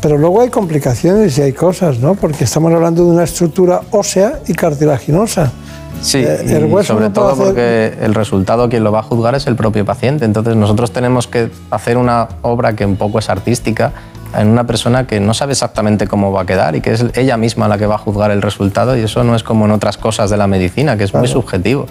pero 0.00 0.18
luego 0.18 0.42
hay 0.42 0.50
complicaciones 0.50 1.38
y 1.38 1.42
hay 1.42 1.52
cosas, 1.52 1.98
¿no? 1.98 2.14
Porque 2.14 2.44
estamos 2.44 2.72
hablando 2.72 3.04
de 3.04 3.10
una 3.12 3.24
estructura 3.24 3.82
ósea 3.90 4.40
y 4.46 4.54
cartilaginosa. 4.54 5.52
Sí, 6.00 6.18
Eh, 6.18 6.56
el 6.56 6.64
hueso 6.66 6.94
sobre 6.94 7.06
no 7.08 7.12
todo 7.12 7.30
hacer- 7.30 7.44
porque 7.46 7.94
el 8.00 8.14
resultado 8.14 8.68
quien 8.68 8.84
lo 8.84 8.92
va 8.92 9.00
a 9.00 9.02
juzgar 9.02 9.34
es 9.34 9.46
el 9.46 9.56
propio 9.56 9.84
paciente. 9.84 10.24
Entonces 10.24 10.54
nosotros 10.56 10.90
tenemos 10.92 11.26
que 11.26 11.50
hacer 11.70 11.96
una 11.96 12.28
obra 12.42 12.74
que 12.74 12.84
un 12.86 12.96
poco 12.96 13.18
es 13.18 13.28
artística 13.28 13.92
en 14.38 14.48
una 14.48 14.66
persona 14.66 15.06
que 15.06 15.20
no 15.20 15.32
sabe 15.34 15.52
exactamente 15.52 16.06
cómo 16.06 16.30
va 16.32 16.42
a 16.42 16.46
quedar 16.46 16.76
y 16.76 16.80
que 16.82 16.92
es 16.92 17.04
ella 17.14 17.36
misma 17.36 17.66
la 17.66 17.78
que 17.78 17.86
va 17.86 17.94
a 17.96 17.98
juzgar 17.98 18.30
el 18.30 18.42
resultado 18.42 18.96
y 18.96 19.00
eso 19.00 19.24
no 19.24 19.34
es 19.34 19.42
como 19.42 19.64
en 19.64 19.70
otras 19.72 19.96
cosas 19.96 20.28
de 20.30 20.36
la 20.36 20.46
medicina, 20.46 20.96
que 20.96 21.04
es 21.04 21.14
muy 21.14 21.26
subjetivo. 21.28 21.86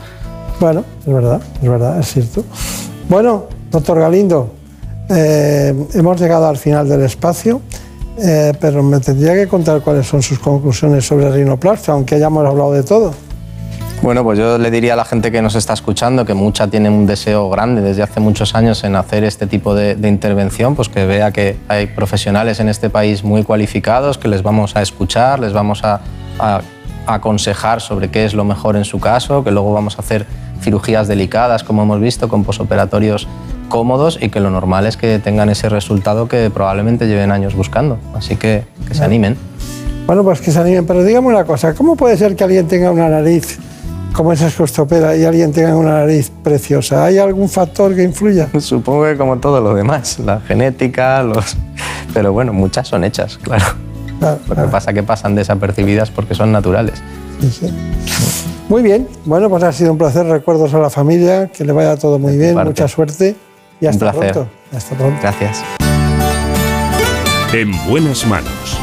Bueno, 0.59 0.83
es 1.05 1.13
verdad, 1.13 1.41
es 1.61 1.69
verdad, 1.69 1.99
es 1.99 2.07
cierto. 2.13 2.43
Bueno, 3.09 3.45
doctor 3.71 3.99
Galindo, 3.99 4.51
eh, 5.09 5.73
hemos 5.95 6.19
llegado 6.21 6.47
al 6.47 6.57
final 6.57 6.87
del 6.87 7.01
espacio, 7.03 7.61
eh, 8.19 8.53
pero 8.59 8.83
me 8.83 8.99
tendría 8.99 9.33
que 9.33 9.47
contar 9.47 9.81
cuáles 9.81 10.07
son 10.07 10.21
sus 10.21 10.39
conclusiones 10.39 11.05
sobre 11.05 11.29
rinoplastia, 11.31 11.93
aunque 11.93 12.15
hayamos 12.15 12.45
hablado 12.45 12.71
de 12.73 12.83
todo. 12.83 13.13
Bueno, 14.01 14.23
pues 14.23 14.37
yo 14.37 14.57
le 14.57 14.71
diría 14.71 14.93
a 14.93 14.95
la 14.95 15.05
gente 15.05 15.31
que 15.31 15.41
nos 15.41 15.55
está 15.55 15.73
escuchando 15.73 16.23
que 16.23 16.33
mucha 16.33 16.67
tiene 16.67 16.89
un 16.89 17.07
deseo 17.07 17.49
grande 17.49 17.81
desde 17.81 18.03
hace 18.03 18.19
muchos 18.19 18.55
años 18.55 18.83
en 18.83 18.95
hacer 18.95 19.23
este 19.23 19.47
tipo 19.47 19.73
de, 19.75 19.95
de 19.95 20.07
intervención, 20.07 20.75
pues 20.75 20.87
que 20.87 21.05
vea 21.05 21.31
que 21.31 21.57
hay 21.67 21.87
profesionales 21.87 22.59
en 22.59 22.69
este 22.69 22.89
país 22.89 23.23
muy 23.23 23.43
cualificados, 23.43 24.17
que 24.17 24.27
les 24.27 24.43
vamos 24.43 24.75
a 24.75 24.81
escuchar, 24.81 25.39
les 25.39 25.51
vamos 25.51 25.83
a, 25.83 26.01
a 26.39 26.61
aconsejar 27.07 27.81
sobre 27.81 28.09
qué 28.09 28.23
es 28.23 28.33
lo 28.33 28.45
mejor 28.45 28.77
en 28.77 28.85
su 28.85 28.99
caso, 28.99 29.43
que 29.43 29.51
luego 29.51 29.73
vamos 29.73 29.97
a 29.97 30.01
hacer 30.01 30.25
cirugías 30.61 31.07
delicadas, 31.07 31.63
como 31.63 31.81
hemos 31.83 31.99
visto, 31.99 32.29
con 32.29 32.43
posoperatorios 32.43 33.27
cómodos 33.67 34.19
y 34.21 34.29
que 34.29 34.39
lo 34.39 34.51
normal 34.51 34.85
es 34.85 34.95
que 34.95 35.19
tengan 35.19 35.49
ese 35.49 35.69
resultado 35.69 36.27
que 36.27 36.49
probablemente 36.49 37.07
lleven 37.07 37.31
años 37.31 37.55
buscando. 37.55 37.97
Así 38.15 38.35
que 38.35 38.63
que 38.87 38.93
se 38.93 39.03
animen. 39.03 39.37
Bueno, 40.05 40.23
pues 40.23 40.39
que 40.39 40.51
se 40.51 40.59
animen, 40.59 40.85
pero 40.85 41.03
dígame 41.03 41.27
una 41.27 41.43
cosa, 41.43 41.73
¿cómo 41.73 41.95
puede 41.95 42.15
ser 42.15 42.35
que 42.35 42.43
alguien 42.43 42.67
tenga 42.67 42.91
una 42.91 43.09
nariz 43.09 43.59
como 44.17 44.33
esas 44.33 44.59
opera 44.79 45.15
y 45.15 45.23
alguien 45.25 45.51
tenga 45.53 45.75
una 45.75 45.99
nariz 45.99 46.31
preciosa? 46.43 47.05
¿Hay 47.05 47.19
algún 47.19 47.47
factor 47.47 47.95
que 47.95 48.01
influya? 48.01 48.49
Supongo 48.59 49.03
que 49.05 49.15
como 49.15 49.37
todo 49.37 49.61
lo 49.61 49.75
demás, 49.75 50.17
la 50.17 50.39
genética, 50.41 51.21
los... 51.21 51.55
Pero 52.15 52.33
bueno, 52.33 52.51
muchas 52.51 52.87
son 52.87 53.03
hechas, 53.03 53.37
claro. 53.37 53.63
Lo 54.19 54.55
que 54.55 54.61
pasa 54.71 54.89
es 54.89 54.95
que 54.95 55.03
pasan 55.03 55.35
desapercibidas 55.35 56.09
porque 56.09 56.33
son 56.33 56.51
naturales. 56.51 56.95
Sí, 57.39 57.51
sí. 57.51 57.73
Muy 58.67 58.81
bien, 58.81 59.07
bueno, 59.25 59.51
pues 59.51 59.61
ha 59.61 59.71
sido 59.71 59.91
un 59.91 59.99
placer, 59.99 60.25
recuerdos 60.25 60.73
a 60.73 60.79
la 60.79 60.89
familia, 60.89 61.49
que 61.49 61.63
le 61.63 61.71
vaya 61.71 61.95
todo 61.95 62.17
muy 62.17 62.35
bien, 62.37 62.55
parte. 62.55 62.69
mucha 62.71 62.87
suerte 62.87 63.35
y 63.79 63.85
Un 63.85 63.89
hasta 63.91 64.11
placer. 64.11 64.31
pronto. 64.33 64.51
Hasta 64.75 64.95
pronto. 64.95 65.19
Gracias. 65.21 65.63
En 67.53 67.71
buenas 67.87 68.25
manos. 68.25 68.79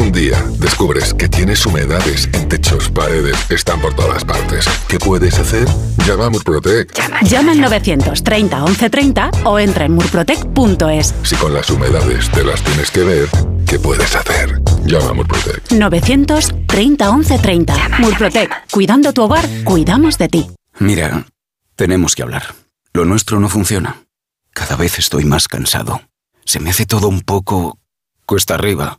Un 0.00 0.12
día 0.12 0.42
descubres 0.58 1.12
que 1.12 1.28
tienes 1.28 1.66
humedades 1.66 2.26
en 2.32 2.48
techos, 2.48 2.88
paredes, 2.88 3.36
están 3.50 3.82
por 3.82 3.94
todas 3.94 4.24
partes. 4.24 4.64
¿Qué 4.88 4.98
puedes 4.98 5.38
hacer? 5.38 5.68
Llama 6.06 6.24
a 6.24 6.30
Murprotec. 6.30 6.90
Llama 7.24 7.52
al 7.52 7.60
930 7.60 8.64
1130 8.64 9.30
o 9.44 9.58
entra 9.58 9.84
en 9.84 9.92
murprotec.es. 9.92 11.14
Si 11.22 11.36
con 11.36 11.52
las 11.52 11.68
humedades 11.68 12.30
te 12.30 12.42
las 12.42 12.62
tienes 12.64 12.90
que 12.90 13.04
ver, 13.04 13.28
¿qué 13.68 13.78
puedes 13.78 14.16
hacer? 14.16 14.62
Llama 14.86 15.10
a 15.10 15.12
Murprotec. 15.12 15.70
930 15.70 17.12
1130. 17.12 17.88
Murprotec. 17.98 18.70
Cuidando 18.70 19.12
tu 19.12 19.22
hogar, 19.24 19.46
cuidamos 19.64 20.16
de 20.16 20.28
ti. 20.28 20.50
Mira, 20.78 21.26
tenemos 21.76 22.14
que 22.14 22.22
hablar. 22.22 22.54
Lo 22.94 23.04
nuestro 23.04 23.38
no 23.38 23.50
funciona. 23.50 23.96
Cada 24.54 24.76
vez 24.76 24.98
estoy 24.98 25.26
más 25.26 25.46
cansado. 25.46 26.00
Se 26.46 26.58
me 26.58 26.70
hace 26.70 26.86
todo 26.86 27.06
un 27.06 27.20
poco 27.20 27.78
cuesta 28.24 28.54
arriba. 28.54 28.98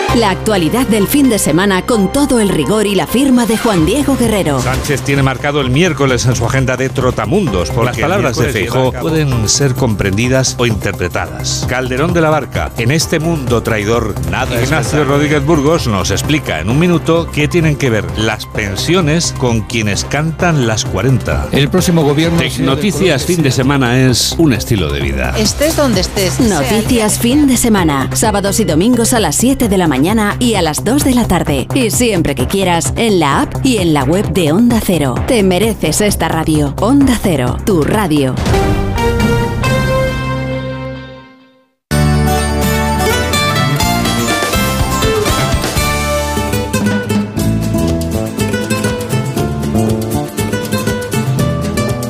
La 0.15 0.29
actualidad 0.29 0.85
del 0.87 1.07
fin 1.07 1.29
de 1.29 1.39
semana 1.39 1.85
con 1.85 2.11
todo 2.11 2.41
el 2.41 2.49
rigor 2.49 2.85
y 2.85 2.95
la 2.95 3.07
firma 3.07 3.45
de 3.45 3.57
Juan 3.57 3.85
Diego 3.85 4.17
Guerrero. 4.17 4.61
Sánchez 4.61 5.03
tiene 5.03 5.23
marcado 5.23 5.61
el 5.61 5.69
miércoles 5.69 6.25
en 6.25 6.35
su 6.35 6.45
agenda 6.45 6.75
de 6.75 6.89
Trotamundos, 6.89 7.69
porque 7.69 7.91
las 7.91 7.97
palabras 7.97 8.35
de 8.35 8.49
Feijó 8.49 8.91
pueden 8.91 9.47
ser 9.47 9.73
comprendidas 9.73 10.57
o 10.59 10.65
interpretadas. 10.65 11.65
Calderón 11.69 12.11
de 12.11 12.19
la 12.19 12.29
Barca, 12.29 12.73
en 12.77 12.91
este 12.91 13.21
mundo 13.21 13.63
traidor, 13.63 14.13
nada 14.29 14.57
es 14.59 14.65
Ignacio. 14.65 15.05
Rodríguez 15.05 15.45
Burgos 15.45 15.87
nos 15.87 16.11
explica 16.11 16.59
en 16.59 16.69
un 16.69 16.77
minuto 16.77 17.29
qué 17.31 17.47
tienen 17.47 17.77
que 17.77 17.89
ver 17.89 18.03
las 18.17 18.45
pensiones 18.47 19.33
con 19.37 19.61
quienes 19.61 20.03
cantan 20.03 20.67
las 20.67 20.83
40. 20.83 21.47
El 21.53 21.69
próximo 21.69 22.03
gobierno. 22.03 22.41
Noticias 22.59 23.23
fin 23.23 23.41
de 23.43 23.51
semana 23.51 23.97
es 23.97 24.35
un 24.37 24.51
estilo 24.51 24.91
de 24.91 24.99
vida. 24.99 25.33
Estés 25.37 25.77
donde 25.77 26.01
estés. 26.01 26.41
Noticias 26.41 27.17
fin 27.17 27.47
de 27.47 27.55
semana. 27.55 28.09
Sábados 28.13 28.59
y 28.59 28.65
domingos 28.65 29.13
a 29.13 29.21
las 29.21 29.37
7 29.37 29.69
de 29.69 29.77
la 29.77 29.87
mañana 30.01 30.35
y 30.39 30.55
a 30.55 30.63
las 30.63 30.83
2 30.83 31.03
de 31.03 31.13
la 31.13 31.27
tarde. 31.27 31.67
Y 31.75 31.91
siempre 31.91 32.33
que 32.33 32.47
quieras, 32.47 32.91
en 32.95 33.19
la 33.19 33.43
app 33.43 33.63
y 33.63 33.77
en 33.77 33.93
la 33.93 34.03
web 34.03 34.33
de 34.33 34.51
Onda 34.51 34.79
Cero. 34.83 35.13
Te 35.27 35.43
mereces 35.43 36.01
esta 36.01 36.27
radio. 36.27 36.73
Onda 36.81 37.15
Cero, 37.21 37.55
tu 37.67 37.83
radio. 37.83 38.33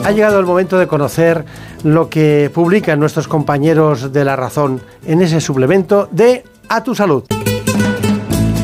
Ha 0.05 0.11
llegado 0.11 0.39
el 0.39 0.45
momento 0.45 0.77
de 0.77 0.87
conocer 0.87 1.43
lo 1.83 2.07
que 2.07 2.49
publican 2.53 3.01
nuestros 3.01 3.27
compañeros 3.27 4.13
de 4.13 4.23
La 4.23 4.37
Razón 4.37 4.79
en 5.05 5.21
ese 5.21 5.41
suplemento 5.41 6.07
de 6.09 6.45
A 6.69 6.85
tu 6.85 6.95
Salud. 6.95 7.25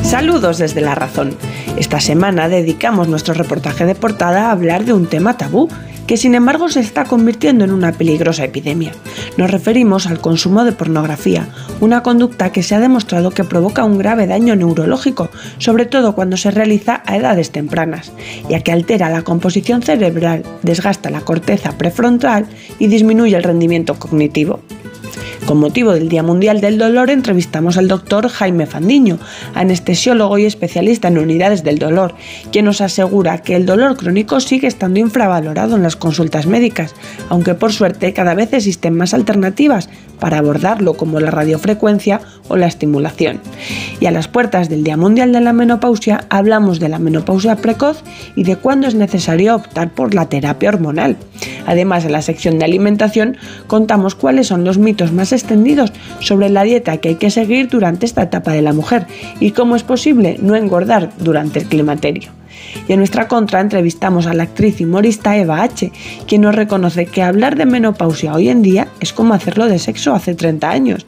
Saludos 0.08 0.56
desde 0.56 0.80
La 0.80 0.94
Razón. 0.94 1.36
Esta 1.76 2.00
semana 2.00 2.48
dedicamos 2.48 3.08
nuestro 3.08 3.34
reportaje 3.34 3.84
de 3.84 3.94
portada 3.94 4.46
a 4.46 4.52
hablar 4.52 4.86
de 4.86 4.94
un 4.94 5.06
tema 5.06 5.36
tabú 5.36 5.68
que 6.06 6.16
sin 6.16 6.34
embargo 6.34 6.70
se 6.70 6.80
está 6.80 7.04
convirtiendo 7.04 7.66
en 7.66 7.72
una 7.72 7.92
peligrosa 7.92 8.42
epidemia. 8.42 8.92
Nos 9.36 9.50
referimos 9.50 10.06
al 10.06 10.22
consumo 10.22 10.64
de 10.64 10.72
pornografía, 10.72 11.46
una 11.82 12.02
conducta 12.02 12.52
que 12.52 12.62
se 12.62 12.74
ha 12.74 12.80
demostrado 12.80 13.32
que 13.32 13.44
provoca 13.44 13.84
un 13.84 13.98
grave 13.98 14.26
daño 14.26 14.56
neurológico, 14.56 15.28
sobre 15.58 15.84
todo 15.84 16.14
cuando 16.14 16.38
se 16.38 16.50
realiza 16.50 17.02
a 17.04 17.18
edades 17.18 17.50
tempranas, 17.50 18.10
ya 18.48 18.60
que 18.60 18.72
altera 18.72 19.10
la 19.10 19.20
composición 19.20 19.82
cerebral, 19.82 20.42
desgasta 20.62 21.10
la 21.10 21.20
corteza 21.20 21.76
prefrontal 21.76 22.46
y 22.78 22.86
disminuye 22.86 23.36
el 23.36 23.42
rendimiento 23.42 23.98
cognitivo. 23.98 24.60
Con 25.48 25.60
motivo 25.60 25.92
del 25.92 26.10
Día 26.10 26.22
Mundial 26.22 26.60
del 26.60 26.76
Dolor 26.76 27.08
entrevistamos 27.08 27.78
al 27.78 27.88
doctor 27.88 28.28
Jaime 28.28 28.66
Fandiño, 28.66 29.18
anestesiólogo 29.54 30.36
y 30.36 30.44
especialista 30.44 31.08
en 31.08 31.16
unidades 31.16 31.64
del 31.64 31.78
dolor, 31.78 32.14
quien 32.52 32.66
nos 32.66 32.82
asegura 32.82 33.38
que 33.38 33.56
el 33.56 33.64
dolor 33.64 33.96
crónico 33.96 34.40
sigue 34.40 34.66
estando 34.66 35.00
infravalorado 35.00 35.74
en 35.76 35.82
las 35.82 35.96
consultas 35.96 36.44
médicas, 36.44 36.94
aunque 37.30 37.54
por 37.54 37.72
suerte 37.72 38.12
cada 38.12 38.34
vez 38.34 38.52
existen 38.52 38.94
más 38.94 39.14
alternativas 39.14 39.88
para 40.18 40.38
abordarlo 40.38 40.94
como 40.94 41.20
la 41.20 41.30
radiofrecuencia 41.30 42.20
o 42.48 42.56
la 42.56 42.66
estimulación. 42.66 43.40
Y 44.00 44.06
a 44.06 44.10
las 44.10 44.28
puertas 44.28 44.68
del 44.68 44.84
Día 44.84 44.96
Mundial 44.96 45.32
de 45.32 45.40
la 45.40 45.52
Menopausia 45.52 46.24
hablamos 46.30 46.80
de 46.80 46.88
la 46.88 46.98
menopausia 46.98 47.56
precoz 47.56 48.02
y 48.36 48.44
de 48.44 48.56
cuándo 48.56 48.86
es 48.86 48.94
necesario 48.94 49.56
optar 49.56 49.90
por 49.90 50.14
la 50.14 50.28
terapia 50.28 50.68
hormonal. 50.70 51.16
Además, 51.66 52.04
en 52.04 52.12
la 52.12 52.22
sección 52.22 52.58
de 52.58 52.64
alimentación 52.64 53.36
contamos 53.66 54.14
cuáles 54.14 54.46
son 54.46 54.64
los 54.64 54.78
mitos 54.78 55.12
más 55.12 55.32
extendidos 55.32 55.92
sobre 56.20 56.48
la 56.48 56.62
dieta 56.62 56.96
que 56.98 57.10
hay 57.10 57.16
que 57.16 57.30
seguir 57.30 57.68
durante 57.68 58.06
esta 58.06 58.22
etapa 58.22 58.52
de 58.52 58.62
la 58.62 58.72
mujer 58.72 59.06
y 59.40 59.50
cómo 59.52 59.76
es 59.76 59.82
posible 59.82 60.36
no 60.40 60.56
engordar 60.56 61.10
durante 61.18 61.60
el 61.60 61.66
climaterio. 61.66 62.37
Y 62.86 62.92
en 62.92 62.98
nuestra 62.98 63.28
contra 63.28 63.60
entrevistamos 63.60 64.26
a 64.26 64.34
la 64.34 64.44
actriz 64.44 64.80
y 64.80 64.84
humorista 64.84 65.36
Eva 65.36 65.62
H., 65.62 65.92
quien 66.26 66.42
nos 66.42 66.54
reconoce 66.54 67.06
que 67.06 67.22
hablar 67.22 67.56
de 67.56 67.66
menopausia 67.66 68.34
hoy 68.34 68.48
en 68.48 68.62
día 68.62 68.88
es 69.00 69.12
como 69.12 69.34
hacerlo 69.34 69.66
de 69.66 69.78
sexo 69.78 70.14
hace 70.14 70.34
30 70.34 70.70
años. 70.70 71.06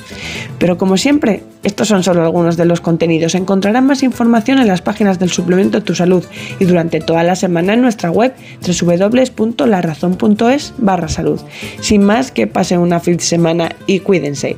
Pero 0.59 0.79
como 0.79 0.97
siempre, 0.97 1.43
estos 1.63 1.89
son 1.89 2.03
solo 2.03 2.23
algunos 2.23 2.57
de 2.57 2.65
los 2.65 2.81
contenidos. 2.81 3.35
Encontrarán 3.35 3.87
más 3.87 4.03
información 4.03 4.59
en 4.59 4.69
las 4.69 4.81
páginas 4.83 5.19
del 5.19 5.31
suplemento 5.31 5.83
Tu 5.83 5.95
Salud 5.95 6.25
y 6.59 6.65
durante 6.65 7.01
toda 7.01 7.23
la 7.23 7.37
semana 7.37 7.75
en 7.75 7.83
nuestra 7.83 8.11
web 8.11 8.35
www.larazón.es 8.67 10.75
barra 10.79 11.09
salud. 11.09 11.41
Sin 11.81 12.03
más, 12.03 12.33
que 12.33 12.47
pasen 12.47 12.81
una 12.81 13.01
feliz 13.01 13.25
semana 13.25 13.77
y 13.87 14.01
cuídense. 14.01 14.57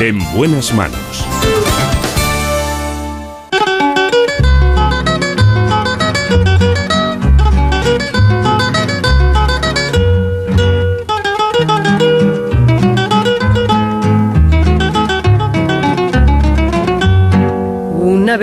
En 0.00 0.18
buenas 0.34 0.74
manos. 0.74 1.31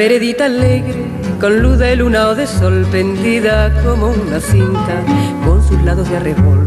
Veredita 0.04 0.46
alegre, 0.46 0.96
con 1.42 1.62
luz 1.62 1.78
de 1.78 1.94
luna 1.98 2.30
o 2.30 2.34
de 2.36 2.48
sol, 2.48 2.88
pendida 2.90 3.70
como 3.84 4.08
una 4.12 4.40
cinta, 4.40 5.04
con 5.46 5.62
sus 5.62 5.82
lados 5.84 6.10
de 6.10 6.16
arrebol, 6.16 6.66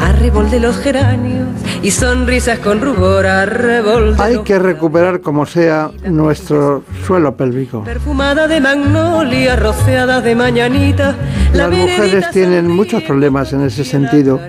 arrebol 0.00 0.50
de 0.50 0.60
los 0.60 0.78
geranios 0.78 1.46
y 1.82 1.90
sonrisas 1.90 2.58
con 2.60 2.80
rubor, 2.80 3.26
arrebol 3.26 4.16
de 4.16 4.22
Hay 4.22 4.34
los- 4.36 4.44
que 4.44 4.58
recuperar 4.58 5.20
como 5.20 5.44
sea 5.44 5.90
nuestro 6.08 6.84
suelo 7.06 7.36
pélvico. 7.36 7.84
perfumada 7.84 8.48
de 8.48 8.58
magnolia, 8.62 9.56
rociada 9.56 10.22
de 10.22 10.34
mañanita. 10.34 11.14
La 11.52 11.68
Las 11.68 11.78
mujeres 11.78 12.30
tienen 12.30 12.66
muchos 12.70 13.02
problemas 13.02 13.52
en 13.52 13.60
ese 13.60 13.84
sentido 13.84 14.40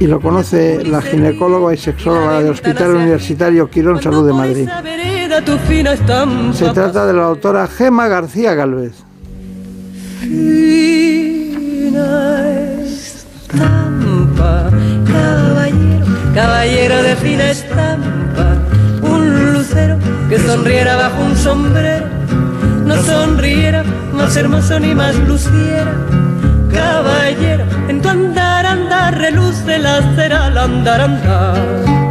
y 0.00 0.06
lo 0.08 0.20
conoce 0.20 0.84
la 0.84 1.00
ginecóloga 1.00 1.72
y 1.72 1.76
sexóloga 1.76 2.40
del 2.40 2.50
Hospital 2.50 2.96
Universitario 2.96 3.70
Quirón 3.70 4.02
Salud 4.02 4.26
de 4.26 4.32
Madrid. 4.32 4.68
Tu 5.44 5.58
fina 5.58 5.92
estampa. 5.92 6.52
Se 6.56 6.70
trata 6.70 7.06
de 7.06 7.12
la 7.12 7.22
doctora 7.22 7.66
Gema 7.66 8.08
García 8.08 8.54
Galvez. 8.54 8.92
Fina 10.20 11.58
estampa, 12.82 14.70
caballero, 15.06 16.06
caballero 16.34 17.02
de 17.02 17.16
fina 17.16 17.50
estampa, 17.50 18.56
un 19.02 19.52
lucero 19.52 19.98
que 20.28 20.38
sonriera 20.38 20.96
bajo 20.96 21.22
un 21.24 21.36
sombrero, 21.36 22.06
no 22.84 22.96
sonriera 23.02 23.82
más 24.12 24.36
hermoso 24.36 24.78
ni 24.78 24.94
más 24.94 25.16
luciera. 25.16 25.94
Caballero, 26.72 27.64
en 27.88 28.00
tu 28.00 28.08
andar, 28.08 28.66
andar, 28.66 29.18
reluce 29.18 29.78
la 29.78 30.02
cera 30.14 30.46
al 30.46 30.58
andar, 30.58 31.00
andar. 31.00 32.09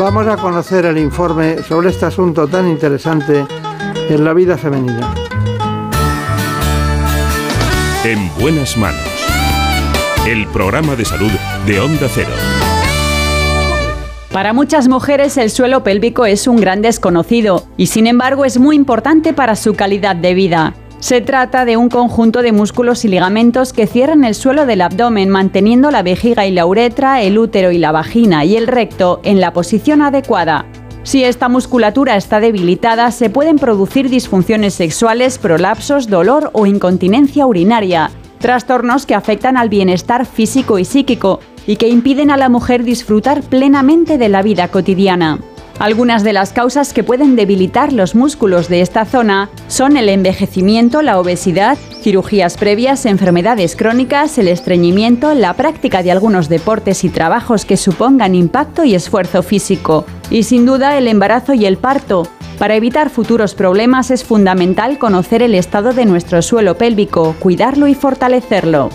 Vamos 0.00 0.26
a 0.28 0.38
conocer 0.38 0.86
el 0.86 0.96
informe 0.96 1.62
sobre 1.62 1.90
este 1.90 2.06
asunto 2.06 2.48
tan 2.48 2.66
interesante 2.66 3.44
en 4.08 4.24
la 4.24 4.32
vida 4.32 4.56
femenina. 4.56 5.12
En 8.02 8.30
buenas 8.40 8.78
manos. 8.78 9.04
El 10.26 10.46
programa 10.46 10.96
de 10.96 11.04
salud 11.04 11.30
de 11.66 11.80
Onda 11.80 12.08
Cero. 12.08 12.30
Para 14.32 14.54
muchas 14.54 14.88
mujeres 14.88 15.36
el 15.36 15.50
suelo 15.50 15.84
pélvico 15.84 16.24
es 16.24 16.46
un 16.46 16.56
gran 16.56 16.80
desconocido 16.80 17.66
y 17.76 17.88
sin 17.88 18.06
embargo 18.06 18.46
es 18.46 18.58
muy 18.58 18.76
importante 18.76 19.34
para 19.34 19.54
su 19.54 19.74
calidad 19.74 20.16
de 20.16 20.32
vida. 20.32 20.79
Se 21.00 21.22
trata 21.22 21.64
de 21.64 21.78
un 21.78 21.88
conjunto 21.88 22.42
de 22.42 22.52
músculos 22.52 23.06
y 23.06 23.08
ligamentos 23.08 23.72
que 23.72 23.86
cierran 23.86 24.22
el 24.22 24.34
suelo 24.34 24.66
del 24.66 24.82
abdomen 24.82 25.30
manteniendo 25.30 25.90
la 25.90 26.02
vejiga 26.02 26.46
y 26.46 26.52
la 26.52 26.66
uretra, 26.66 27.22
el 27.22 27.38
útero 27.38 27.72
y 27.72 27.78
la 27.78 27.90
vagina 27.90 28.44
y 28.44 28.54
el 28.54 28.66
recto 28.66 29.20
en 29.24 29.40
la 29.40 29.54
posición 29.54 30.02
adecuada. 30.02 30.66
Si 31.02 31.24
esta 31.24 31.48
musculatura 31.48 32.16
está 32.16 32.38
debilitada, 32.38 33.10
se 33.12 33.30
pueden 33.30 33.56
producir 33.56 34.10
disfunciones 34.10 34.74
sexuales, 34.74 35.38
prolapsos, 35.38 36.08
dolor 36.08 36.50
o 36.52 36.66
incontinencia 36.66 37.46
urinaria, 37.46 38.10
trastornos 38.38 39.06
que 39.06 39.14
afectan 39.14 39.56
al 39.56 39.70
bienestar 39.70 40.26
físico 40.26 40.78
y 40.78 40.84
psíquico 40.84 41.40
y 41.66 41.76
que 41.76 41.88
impiden 41.88 42.30
a 42.30 42.36
la 42.36 42.50
mujer 42.50 42.84
disfrutar 42.84 43.40
plenamente 43.42 44.18
de 44.18 44.28
la 44.28 44.42
vida 44.42 44.68
cotidiana. 44.68 45.38
Algunas 45.80 46.24
de 46.24 46.34
las 46.34 46.52
causas 46.52 46.92
que 46.92 47.02
pueden 47.02 47.36
debilitar 47.36 47.94
los 47.94 48.14
músculos 48.14 48.68
de 48.68 48.82
esta 48.82 49.06
zona 49.06 49.48
son 49.66 49.96
el 49.96 50.10
envejecimiento, 50.10 51.00
la 51.00 51.18
obesidad, 51.18 51.78
cirugías 52.02 52.58
previas, 52.58 53.06
enfermedades 53.06 53.76
crónicas, 53.76 54.36
el 54.36 54.48
estreñimiento, 54.48 55.32
la 55.32 55.54
práctica 55.54 56.02
de 56.02 56.12
algunos 56.12 56.50
deportes 56.50 57.02
y 57.02 57.08
trabajos 57.08 57.64
que 57.64 57.78
supongan 57.78 58.34
impacto 58.34 58.84
y 58.84 58.94
esfuerzo 58.94 59.42
físico, 59.42 60.04
y 60.28 60.42
sin 60.42 60.66
duda 60.66 60.98
el 60.98 61.08
embarazo 61.08 61.54
y 61.54 61.64
el 61.64 61.78
parto. 61.78 62.28
Para 62.58 62.74
evitar 62.74 63.08
futuros 63.08 63.54
problemas 63.54 64.10
es 64.10 64.22
fundamental 64.22 64.98
conocer 64.98 65.42
el 65.42 65.54
estado 65.54 65.94
de 65.94 66.04
nuestro 66.04 66.42
suelo 66.42 66.76
pélvico, 66.76 67.34
cuidarlo 67.40 67.88
y 67.88 67.94
fortalecerlo. 67.94 68.90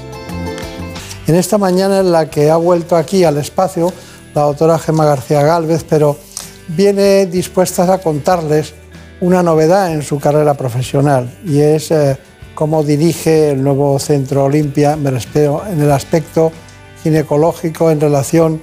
En 1.26 1.34
esta 1.34 1.57
mañana 1.57 2.02
en 2.02 2.12
la 2.12 2.30
que 2.30 2.52
ha 2.52 2.57
vuelto 2.57 2.95
aquí 2.95 3.24
al 3.24 3.40
espacio 3.40 3.91
la 4.36 4.44
doctora 4.44 4.78
Gemma 4.78 5.06
García 5.06 5.41
Gálvez, 5.41 5.84
pero 5.90 6.18
viene 6.68 7.26
dispuesta 7.26 7.92
a 7.92 7.98
contarles 8.00 8.74
una 9.22 9.44
novedad 9.44 9.94
en 9.94 10.02
su 10.02 10.20
carrera 10.20 10.56
profesional 10.56 11.32
y 11.46 11.60
es 11.62 11.92
eh, 11.92 12.18
cómo 12.54 12.84
dirige 12.84 13.52
el 13.52 13.64
nuevo 13.64 13.98
Centro 14.00 14.46
Olimpia, 14.46 14.96
me 14.96 15.12
refiero 15.12 15.64
en 15.70 15.82
el 15.82 15.92
aspecto 15.92 16.52
ginecológico 17.04 17.92
en 17.92 18.02
relación 18.02 18.62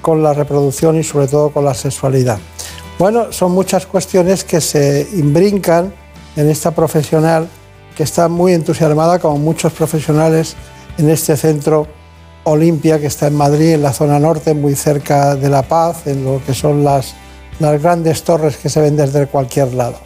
con 0.00 0.22
la 0.22 0.34
reproducción 0.34 0.98
y 0.98 1.02
sobre 1.02 1.28
todo 1.28 1.50
con 1.50 1.64
la 1.64 1.74
sexualidad. 1.74 2.38
Bueno, 2.98 3.32
son 3.32 3.52
muchas 3.52 3.86
cuestiones 3.86 4.44
que 4.44 4.60
se 4.60 5.08
imbrincan 5.14 5.92
en 6.36 6.50
esta 6.50 6.70
profesional 6.72 7.48
que 7.96 8.02
está 8.02 8.28
muy 8.28 8.52
entusiasmada, 8.52 9.18
como 9.18 9.38
muchos 9.38 9.72
profesionales, 9.72 10.56
en 10.98 11.10
este 11.10 11.36
centro 11.36 11.86
Olimpia 12.44 13.00
que 13.00 13.06
está 13.06 13.26
en 13.26 13.34
Madrid, 13.34 13.72
en 13.72 13.82
la 13.82 13.92
zona 13.92 14.18
norte, 14.18 14.54
muy 14.54 14.74
cerca 14.74 15.34
de 15.34 15.48
La 15.48 15.62
Paz, 15.62 16.06
en 16.06 16.24
lo 16.24 16.40
que 16.44 16.54
son 16.54 16.84
las, 16.84 17.14
las 17.60 17.80
grandes 17.82 18.22
torres 18.22 18.56
que 18.56 18.68
se 18.68 18.80
ven 18.80 18.96
desde 18.96 19.26
cualquier 19.26 19.74
lado. 19.74 19.98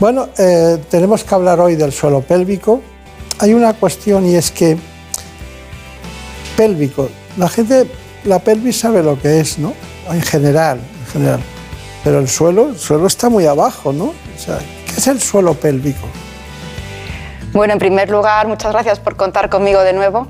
Bueno, 0.00 0.28
eh, 0.38 0.78
tenemos 0.90 1.24
que 1.24 1.34
hablar 1.34 1.60
hoy 1.60 1.76
del 1.76 1.92
suelo 1.92 2.20
pélvico. 2.20 2.80
Hay 3.38 3.54
una 3.54 3.74
cuestión 3.74 4.26
y 4.26 4.34
es 4.34 4.50
que 4.50 4.76
pélvico, 6.56 7.08
la 7.36 7.48
gente, 7.48 7.86
la 8.24 8.38
pelvis 8.38 8.78
sabe 8.78 9.02
lo 9.02 9.20
que 9.20 9.40
es, 9.40 9.58
¿no? 9.58 9.74
En 10.10 10.22
general, 10.22 10.78
en 10.78 11.12
general. 11.12 11.40
Pero 12.02 12.18
el 12.18 12.28
suelo, 12.28 12.68
el 12.68 12.78
suelo 12.78 13.06
está 13.06 13.28
muy 13.28 13.46
abajo, 13.46 13.92
¿no? 13.92 14.04
O 14.04 14.38
sea, 14.38 14.58
¿qué 14.86 14.94
es 14.98 15.06
el 15.06 15.20
suelo 15.20 15.54
pélvico? 15.54 16.06
Bueno, 17.52 17.72
en 17.72 17.78
primer 17.78 18.10
lugar, 18.10 18.46
muchas 18.46 18.72
gracias 18.72 18.98
por 18.98 19.16
contar 19.16 19.48
conmigo 19.48 19.80
de 19.82 19.92
nuevo. 19.92 20.28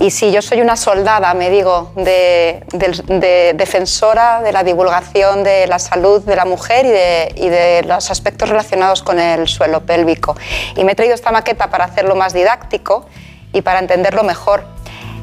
Y 0.00 0.12
sí, 0.12 0.30
yo 0.30 0.42
soy 0.42 0.60
una 0.60 0.76
soldada, 0.76 1.34
me 1.34 1.50
digo, 1.50 1.90
de, 1.96 2.62
de- 2.72 3.18
de 3.18 3.52
defensora 3.54 4.40
de 4.42 4.52
la 4.52 4.62
divulgación 4.62 5.42
de 5.42 5.66
la 5.66 5.80
salud 5.80 6.22
de 6.22 6.36
la 6.36 6.44
mujer 6.44 6.86
y 7.34 7.48
de, 7.48 7.82
los 7.84 8.08
aspectos 8.12 8.48
relacionados 8.48 9.02
con 9.02 9.18
el 9.18 9.48
suelo 9.48 9.80
pélvico. 9.80 10.36
Y 10.76 10.84
me 10.84 10.92
he 10.92 10.94
traído 10.94 11.16
esta 11.16 11.32
maqueta 11.32 11.68
para 11.68 11.86
hacerlo 11.86 12.14
más 12.14 12.32
didáctico 12.32 13.06
y 13.52 13.62
para 13.62 13.80
entenderlo 13.80 14.22
mejor. 14.22 14.64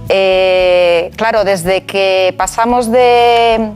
Eh, 0.09 1.09
claro, 1.15 1.45
desde 1.45 1.85
que 1.85 2.35
pasamos 2.37 2.91
de, 2.91 3.71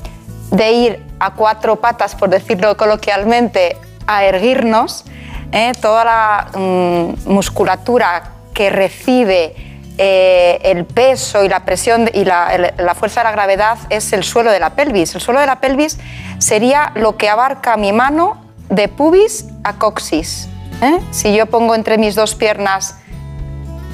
de 0.51 0.71
ir 0.71 1.05
a 1.21 1.33
cuatro 1.33 1.77
patas, 1.77 2.13
por 2.13 2.29
decirlo 2.29 2.75
coloquialmente, 2.75 3.77
a 4.05 4.25
erguirnos, 4.25 5.05
¿eh? 5.53 5.71
toda 5.81 6.03
la 6.03 6.47
mm, 6.53 7.29
musculatura 7.31 8.31
que 8.53 8.69
recibe 8.69 9.55
eh, 10.01 10.61
el 10.63 10.85
peso 10.85 11.43
y 11.43 11.49
la 11.49 11.65
presión 11.65 12.09
y 12.13 12.23
la 12.23 12.95
fuerza 12.97 13.19
de 13.19 13.25
la 13.25 13.31
gravedad 13.33 13.77
es 13.89 14.13
el 14.13 14.23
suelo 14.23 14.49
de 14.49 14.61
la 14.61 14.69
pelvis. 14.69 15.13
El 15.13 15.19
suelo 15.19 15.41
de 15.41 15.45
la 15.45 15.59
pelvis 15.59 15.99
sería 16.37 16.93
lo 16.95 17.17
que 17.17 17.27
abarca 17.27 17.75
mi 17.75 17.91
mano 17.91 18.41
de 18.69 18.87
pubis 18.87 19.47
a 19.65 19.73
coxis. 19.73 20.47
¿eh? 20.81 20.99
Si 21.11 21.35
yo 21.35 21.47
pongo 21.47 21.75
entre 21.75 21.97
mis 21.97 22.15
dos 22.15 22.35
piernas 22.35 22.95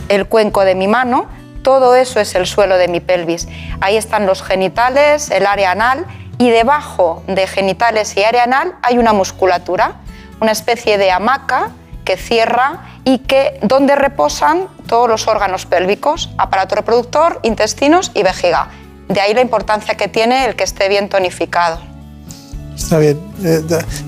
el 0.07 0.27
cuenco 0.27 0.64
de 0.64 0.76
mi 0.76 0.88
mano, 0.88 1.26
todo 1.64 1.95
eso 1.95 2.19
es 2.19 2.36
el 2.36 2.45
suelo 2.45 2.77
de 2.77 2.88
mi 2.88 2.99
pelvis. 2.99 3.48
Ahí 3.82 3.98
están 3.98 4.27
los 4.27 4.44
genitales, 4.44 5.32
el 5.32 5.48
área 5.48 5.72
anal 5.72 6.06
y 6.38 6.52
debajo 6.52 7.23
de 7.26 7.48
genitales 7.48 8.15
y 8.15 8.23
área 8.23 8.44
anal 8.44 8.76
hay 8.84 8.99
una 8.99 9.11
musculatura, 9.11 9.95
una 10.40 10.52
especie 10.52 10.99
de 10.99 11.10
hamaca 11.10 11.72
que 12.06 12.15
cierra 12.15 12.99
y 13.03 13.19
que 13.19 13.60
donde 13.61 13.95
reposan 13.95 14.68
todos 14.88 15.10
los 15.10 15.27
órganos 15.27 15.65
pélvicos, 15.65 16.30
aparato 16.38 16.76
reproductor, 16.76 17.40
intestinos 17.44 18.11
y 18.14 18.23
vejiga. 18.23 18.69
De 19.10 19.19
ahí 19.19 19.34
la 19.34 19.41
importancia 19.41 19.95
que 19.95 20.07
tiene 20.07 20.45
el 20.45 20.56
que 20.56 20.64
esté 20.64 20.88
bien 20.88 21.10
tonificado. 21.10 21.80
Está 22.76 22.99
bien. 22.99 23.19
Eh, 23.44 23.61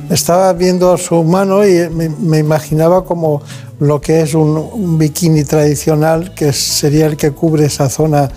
estaba 0.10 0.54
viendo 0.54 0.98
su 0.98 1.24
mano 1.24 1.66
y 1.66 1.90
me, 1.90 2.40
imaginaba 2.40 3.06
como 3.06 3.42
lo 3.80 4.02
que 4.02 4.22
es 4.22 4.34
un, 4.34 4.98
bikini 4.98 5.44
tradicional, 5.44 6.34
que 6.34 6.52
sería 6.54 7.06
el 7.06 7.18
que 7.18 7.32
cubre 7.32 7.66
esa 7.66 7.90
zona 7.90 8.30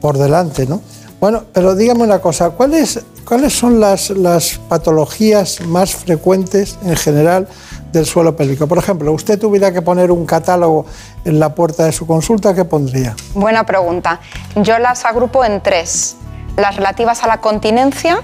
por 0.00 0.18
delante, 0.18 0.66
¿no? 0.66 0.82
Bueno, 1.20 1.44
pero 1.52 1.74
dígame 1.74 2.04
una 2.04 2.20
cosa, 2.20 2.50
¿cuáles, 2.50 3.00
cuáles 3.24 3.52
son 3.52 3.80
las, 3.80 4.10
las 4.10 4.60
patologías 4.68 5.60
más 5.62 5.96
frecuentes 5.96 6.78
en 6.84 6.94
general 6.94 7.48
del 7.92 8.06
suelo 8.06 8.36
pélvico? 8.36 8.66
Por 8.66 8.78
ejemplo, 8.78 9.12
usted 9.12 9.38
tuviera 9.38 9.72
que 9.72 9.82
poner 9.82 10.10
un 10.10 10.26
catálogo 10.26 10.86
en 11.24 11.38
la 11.38 11.54
puerta 11.54 11.84
de 11.84 11.92
su 11.92 12.06
consulta, 12.06 12.54
¿qué 12.54 12.64
pondría? 12.64 13.14
Buena 13.34 13.64
pregunta. 13.64 14.20
Yo 14.56 14.78
las 14.78 15.04
agrupo 15.04 15.44
en 15.44 15.60
tres. 15.60 16.16
Las 16.56 16.76
relativas 16.76 17.22
a 17.22 17.28
la 17.28 17.40
continencia. 17.40 18.20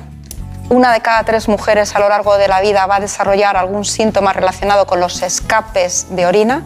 Una 0.71 0.93
de 0.93 1.01
cada 1.01 1.25
tres 1.25 1.49
mujeres 1.49 1.95
a 1.95 1.99
lo 1.99 2.09
largo 2.09 2.37
de 2.39 2.49
la 2.49 2.61
vida 2.61 2.87
va 2.87 2.97
a 2.97 3.01
desarrollar 3.01 3.57
algún 3.57 3.85
síntoma 3.85 4.33
relacionado 4.33 4.87
con 4.87 4.99
los 4.99 5.23
escapes 5.23 6.07
de 6.11 6.27
orina. 6.27 6.63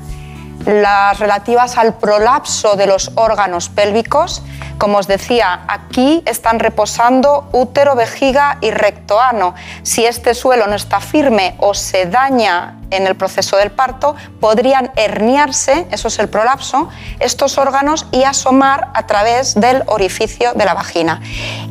Las 0.69 1.19
relativas 1.19 1.79
al 1.79 1.95
prolapso 1.95 2.77
de 2.77 2.87
los 2.87 3.13
órganos 3.15 3.71
pélvicos. 3.71 4.43
Como 4.77 4.99
os 4.99 5.07
decía, 5.07 5.65
aquí 5.67 6.23
están 6.27 6.59
reposando 6.59 7.49
útero, 7.53 7.95
vejiga 7.95 8.59
y 8.61 8.71
recto 8.71 9.19
ano. 9.19 9.55
Si 9.83 10.05
este 10.05 10.35
suelo 10.35 10.67
no 10.67 10.75
está 10.75 11.01
firme 11.01 11.57
o 11.57 11.73
se 11.73 12.05
daña 12.05 12.77
en 12.91 13.07
el 13.07 13.17
proceso 13.17 13.57
del 13.57 13.71
parto, 13.71 14.15
podrían 14.41 14.93
herniarse, 14.97 15.87
eso 15.91 16.09
es 16.09 16.19
el 16.19 16.29
prolapso, 16.29 16.91
estos 17.19 17.57
órganos 17.57 18.05
y 18.13 18.25
asomar 18.25 18.91
a 18.93 19.07
través 19.07 19.55
del 19.55 19.85
orificio 19.87 20.53
de 20.53 20.67
la 20.67 20.75
vagina. 20.75 21.23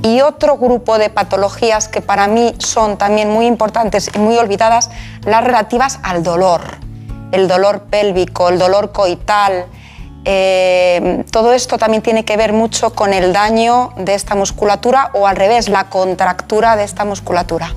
Y 0.01 0.21
otro 0.21 0.57
grupo 0.57 0.97
de 0.97 1.11
patologías 1.11 1.87
que 1.87 2.01
para 2.01 2.25
mí 2.25 2.55
son 2.57 2.97
también 2.97 3.29
muy 3.29 3.45
importantes 3.45 4.09
y 4.15 4.17
muy 4.17 4.37
olvidadas, 4.37 4.89
las 5.23 5.43
relativas 5.43 5.99
al 6.01 6.23
dolor. 6.23 6.86
El 7.31 7.47
dolor 7.47 7.81
pélvico, 7.89 8.49
el 8.49 8.59
dolor 8.59 8.91
coital, 8.91 9.65
eh, 10.29 11.23
todo 11.31 11.53
esto 11.53 11.77
también 11.77 12.03
tiene 12.03 12.25
que 12.25 12.35
ver 12.35 12.51
mucho 12.51 12.93
con 12.93 13.13
el 13.13 13.31
daño 13.31 13.93
de 13.97 14.13
esta 14.13 14.35
musculatura 14.35 15.11
o 15.13 15.25
al 15.25 15.37
revés, 15.37 15.69
la 15.69 15.89
contractura 15.89 16.75
de 16.75 16.83
esta 16.83 17.05
musculatura. 17.05 17.73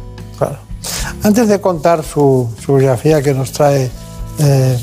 Antes 1.23 1.49
de 1.49 1.61
contar 1.61 2.03
su, 2.03 2.49
su 2.65 2.75
biografía 2.75 3.23
que 3.23 3.35
nos 3.35 3.53
trae 3.53 3.91
eh, 4.39 4.79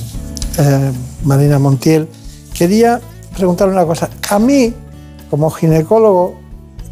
eh, 0.59 0.91
Marina 1.23 1.59
Montiel, 1.59 2.07
quería 2.53 3.01
preguntar 3.35 3.67
una 3.67 3.85
cosa. 3.85 4.09
A 4.29 4.39
mí, 4.39 4.73
como 5.29 5.49
ginecólogo, 5.51 6.35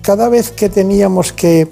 cada 0.02 0.30
vez 0.30 0.52
que 0.52 0.68
teníamos 0.68 1.32
que, 1.32 1.70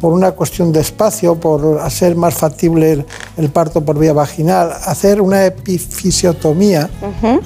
por 0.00 0.12
una 0.12 0.32
cuestión 0.32 0.72
de 0.72 0.80
espacio, 0.80 1.34
por 1.38 1.78
hacer 1.80 2.16
más 2.16 2.34
factible 2.34 2.92
el, 2.92 3.06
el 3.36 3.50
parto 3.50 3.84
por 3.84 3.98
vía 3.98 4.12
vaginal, 4.14 4.72
hacer 4.86 5.20
una 5.20 5.44
epifisiotomía, 5.44 6.88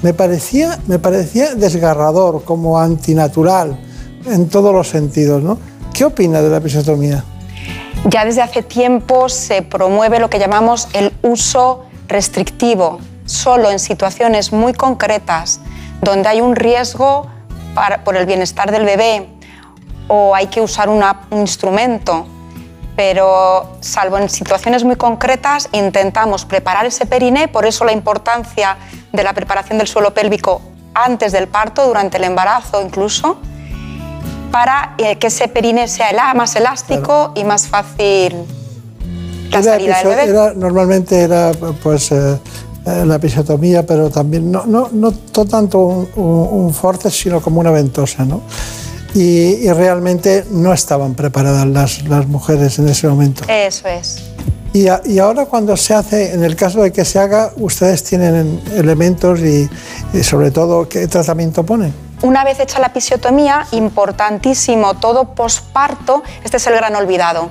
me, 0.01 0.13
parecía, 0.13 0.79
me 0.87 0.97
parecía 0.99 1.53
desgarrador, 1.55 2.43
como 2.43 2.79
antinatural, 2.79 3.77
en 4.25 4.47
todos 4.49 4.73
los 4.73 4.87
sentidos. 4.87 5.43
¿no? 5.43 5.57
¿Qué 5.93 6.05
opina 6.05 6.41
de 6.41 6.49
la 6.49 6.57
episiotomía? 6.57 7.23
Ya 8.09 8.23
desde 8.23 8.41
hace 8.41 8.63
tiempo 8.63 9.29
se 9.29 9.61
promueve 9.61 10.19
lo 10.19 10.29
que 10.29 10.39
llamamos 10.39 10.87
el 10.93 11.11
uso 11.23 11.83
restrictivo, 12.07 12.99
solo 13.25 13.69
en 13.71 13.79
situaciones 13.79 14.53
muy 14.53 14.73
concretas, 14.73 15.59
donde 16.01 16.29
hay 16.29 16.39
un 16.39 16.55
riesgo 16.55 17.27
para- 17.73 18.03
por 18.03 18.15
el 18.15 18.25
bienestar 18.25 18.71
del 18.71 18.85
bebé 18.85 19.27
o 20.07 20.35
hay 20.35 20.47
que 20.47 20.61
usar 20.61 20.87
una- 20.87 21.21
un 21.31 21.39
instrumento. 21.39 22.27
Pero 22.95 23.75
salvo 23.81 24.17
en 24.17 24.29
situaciones 24.29 24.83
muy 24.83 24.95
concretas, 24.95 25.67
intentamos 25.73 26.45
preparar 26.45 26.85
ese 26.85 27.05
periné, 27.05 27.47
por 27.49 27.65
eso 27.65 27.83
la 27.83 27.91
importancia 27.91 28.77
de 29.11 29.23
la 29.23 29.33
preparación 29.33 29.77
del 29.77 29.87
suelo 29.87 30.13
pélvico 30.13 30.61
antes 30.93 31.33
del 31.33 31.47
parto, 31.47 31.85
durante 31.87 32.17
el 32.17 32.23
embarazo 32.23 32.81
incluso, 32.81 33.37
para 34.51 34.93
eh, 34.97 35.17
que 35.17 35.27
ese 35.27 35.49
periné 35.49 35.87
sea 35.89 36.33
más 36.33 36.55
elástico 36.55 37.31
y 37.35 37.43
más 37.43 37.67
fácil 37.67 38.35
la 39.51 39.59
Era 39.59 39.63
salida 39.73 39.97
del 39.97 40.07
bebé. 40.07 40.23
era- 40.29 40.53
normalmente 40.53 41.19
era 41.21 41.51
pues 41.83 42.11
eh, 42.13 42.39
eh, 42.85 43.03
la 43.05 43.15
episiotomía, 43.15 43.85
pero 43.85 44.09
también 44.09 44.49
no, 44.49 44.65
no, 44.65 44.87
no 44.93 45.11
to- 45.11 45.45
tanto 45.45 45.79
un, 45.79 46.09
un, 46.15 46.47
un 46.65 46.73
forceps, 46.73 47.15
sino 47.17 47.41
como 47.41 47.59
una 47.59 47.71
ventosa, 47.71 48.23
¿no? 48.23 48.41
Y, 49.15 49.65
y 49.65 49.71
realmente 49.71 50.45
no 50.51 50.71
estaban 50.73 51.15
preparadas 51.15 51.65
las, 51.65 52.03
las 52.03 52.27
mujeres 52.27 52.77
en 52.79 52.89
ese 52.89 53.07
momento. 53.07 53.43
Eso 53.47 53.87
es. 53.87 54.21
Y, 54.73 54.89
a- 54.89 55.01
y 55.05 55.19
ahora 55.19 55.45
cuando 55.45 55.75
se 55.77 55.93
hace, 55.93 56.33
en 56.33 56.43
el 56.43 56.55
caso 56.57 56.83
de 56.83 56.91
que 56.91 57.05
se 57.05 57.17
haga, 57.17 57.51
ustedes 57.55 58.03
tienen 58.03 58.61
elementos 58.75 59.39
y, 59.39 59.69
y 60.13 60.21
sobre 60.23 60.51
todo 60.51 60.87
qué 60.89 61.07
tratamiento 61.07 61.65
ponen. 61.65 61.93
Una 62.23 62.43
vez 62.43 62.59
hecha 62.59 62.79
la 62.79 62.87
episiotomía, 62.87 63.65
importantísimo, 63.71 64.95
todo 64.95 65.33
posparto, 65.33 66.21
este 66.43 66.57
es 66.57 66.67
el 66.67 66.73
gran 66.75 66.95
olvidado, 66.95 67.49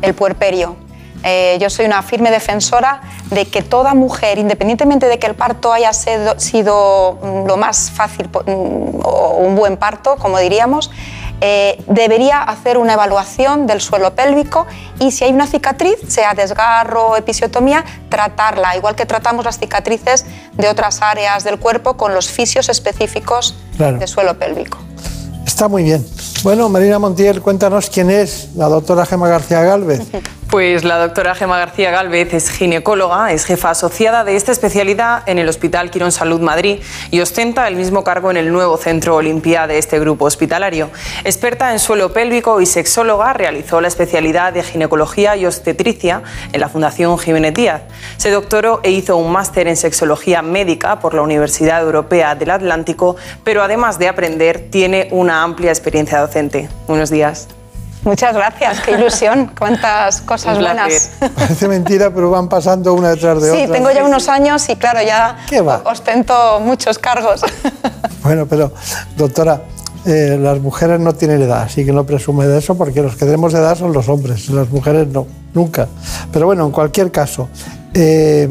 el 0.00 0.14
puerperio. 0.14 0.76
Eh, 1.24 1.58
yo 1.60 1.70
soy 1.70 1.86
una 1.86 2.02
firme 2.02 2.30
defensora 2.30 3.00
de 3.30 3.46
que 3.46 3.62
toda 3.62 3.94
mujer, 3.94 4.38
independientemente 4.38 5.06
de 5.06 5.18
que 5.18 5.26
el 5.26 5.34
parto 5.34 5.72
haya 5.72 5.92
sido, 5.92 6.38
sido, 6.38 7.18
mm, 7.22 7.46
lo 7.46 7.56
más 7.56 7.90
fácil 7.90 8.28
mm, 8.28 9.00
o 9.04 9.36
un 9.38 9.54
buen 9.54 9.76
parto, 9.76 10.16
como 10.16 10.38
diríamos, 10.38 10.90
eh, 11.40 11.82
debería 11.88 12.40
hacer 12.42 12.78
una 12.78 12.92
evaluación 12.92 13.66
del 13.66 13.80
suelo 13.80 14.14
pélvico 14.14 14.64
y 15.00 15.10
si 15.10 15.24
hay 15.24 15.32
una 15.32 15.46
cicatriz, 15.48 15.96
sea 16.06 16.34
desgarro 16.34 17.08
o 17.08 17.16
episiotomía, 17.16 17.84
tratarla, 18.08 18.76
igual 18.76 18.94
que 18.94 19.06
tratamos 19.06 19.44
las 19.44 19.58
cicatrices 19.58 20.24
de 20.52 20.68
otras 20.68 21.02
áreas 21.02 21.42
del 21.42 21.58
cuerpo 21.58 21.96
con 21.96 22.14
los 22.14 22.28
fisios 22.28 22.68
específicos 22.68 23.56
Claro. 23.76 23.98
de 23.98 24.06
suelo 24.06 24.38
pélvico. 24.38 24.78
Está 25.44 25.66
muy 25.66 25.82
bien. 25.82 26.06
Bueno, 26.44 26.68
Marina 26.68 26.98
Montiel, 27.00 27.42
cuéntanos 27.42 27.90
quién 27.90 28.10
es 28.10 28.50
la 28.54 28.68
doctora 28.68 29.04
Gema 29.04 29.28
García 29.28 29.62
Galvez. 29.62 30.00
Pues 30.52 30.84
la 30.84 30.98
doctora 30.98 31.34
Gema 31.34 31.56
García 31.56 31.90
Galvez 31.90 32.34
es 32.34 32.50
ginecóloga, 32.50 33.32
es 33.32 33.46
jefa 33.46 33.70
asociada 33.70 34.22
de 34.22 34.36
esta 34.36 34.52
especialidad 34.52 35.22
en 35.24 35.38
el 35.38 35.48
Hospital 35.48 35.90
Quirón 35.90 36.12
Salud 36.12 36.42
Madrid 36.42 36.80
y 37.10 37.20
ostenta 37.20 37.66
el 37.68 37.76
mismo 37.76 38.04
cargo 38.04 38.30
en 38.30 38.36
el 38.36 38.52
nuevo 38.52 38.76
centro 38.76 39.16
Olimpia 39.16 39.66
de 39.66 39.78
este 39.78 39.98
grupo 39.98 40.26
hospitalario. 40.26 40.90
Experta 41.24 41.72
en 41.72 41.78
suelo 41.78 42.12
pélvico 42.12 42.60
y 42.60 42.66
sexóloga, 42.66 43.32
realizó 43.32 43.80
la 43.80 43.88
especialidad 43.88 44.52
de 44.52 44.62
ginecología 44.62 45.36
y 45.36 45.46
obstetricia 45.46 46.22
en 46.52 46.60
la 46.60 46.68
Fundación 46.68 47.18
Jiménez 47.18 47.54
Díaz. 47.54 47.84
Se 48.18 48.30
doctoró 48.30 48.80
e 48.82 48.90
hizo 48.90 49.16
un 49.16 49.32
máster 49.32 49.68
en 49.68 49.78
sexología 49.78 50.42
médica 50.42 51.00
por 51.00 51.14
la 51.14 51.22
Universidad 51.22 51.80
Europea 51.80 52.34
del 52.34 52.50
Atlántico, 52.50 53.16
pero 53.42 53.62
además 53.62 53.98
de 53.98 54.08
aprender, 54.08 54.68
tiene 54.70 55.08
una 55.12 55.44
amplia 55.44 55.70
experiencia 55.70 56.20
docente. 56.20 56.68
Buenos 56.86 57.08
días. 57.08 57.48
Muchas 58.04 58.34
gracias, 58.34 58.80
qué 58.80 58.92
ilusión, 58.92 59.52
cuántas 59.56 60.20
cosas 60.22 60.58
buenas. 60.58 61.10
Parece 61.36 61.68
mentira, 61.68 62.12
pero 62.12 62.30
van 62.30 62.48
pasando 62.48 62.94
una 62.94 63.10
detrás 63.10 63.40
de 63.40 63.52
Sí, 63.52 63.62
otra. 63.62 63.72
tengo 63.74 63.90
ya 63.92 64.04
unos 64.04 64.28
años 64.28 64.68
y 64.68 64.74
claro, 64.76 65.00
ya 65.02 65.36
¿Qué 65.48 65.60
va? 65.60 65.82
ostento 65.84 66.60
muchos 66.60 66.98
cargos. 66.98 67.42
Bueno, 68.22 68.46
pero 68.46 68.72
doctora, 69.16 69.62
eh, 70.06 70.38
las 70.40 70.60
mujeres 70.60 71.00
no 71.00 71.12
tienen 71.12 71.42
edad, 71.42 71.62
así 71.62 71.84
que 71.84 71.92
no 71.92 72.04
presume 72.06 72.46
de 72.46 72.58
eso 72.60 72.76
porque 72.76 73.02
los 73.02 73.16
que 73.16 73.24
tenemos 73.24 73.52
edad 73.52 73.76
son 73.76 73.92
los 73.92 74.08
hombres, 74.08 74.48
las 74.50 74.70
mujeres 74.70 75.08
no, 75.08 75.26
nunca. 75.54 75.88
Pero 76.32 76.46
bueno, 76.46 76.64
en 76.64 76.70
cualquier 76.70 77.10
caso, 77.10 77.48
eh, 77.94 78.48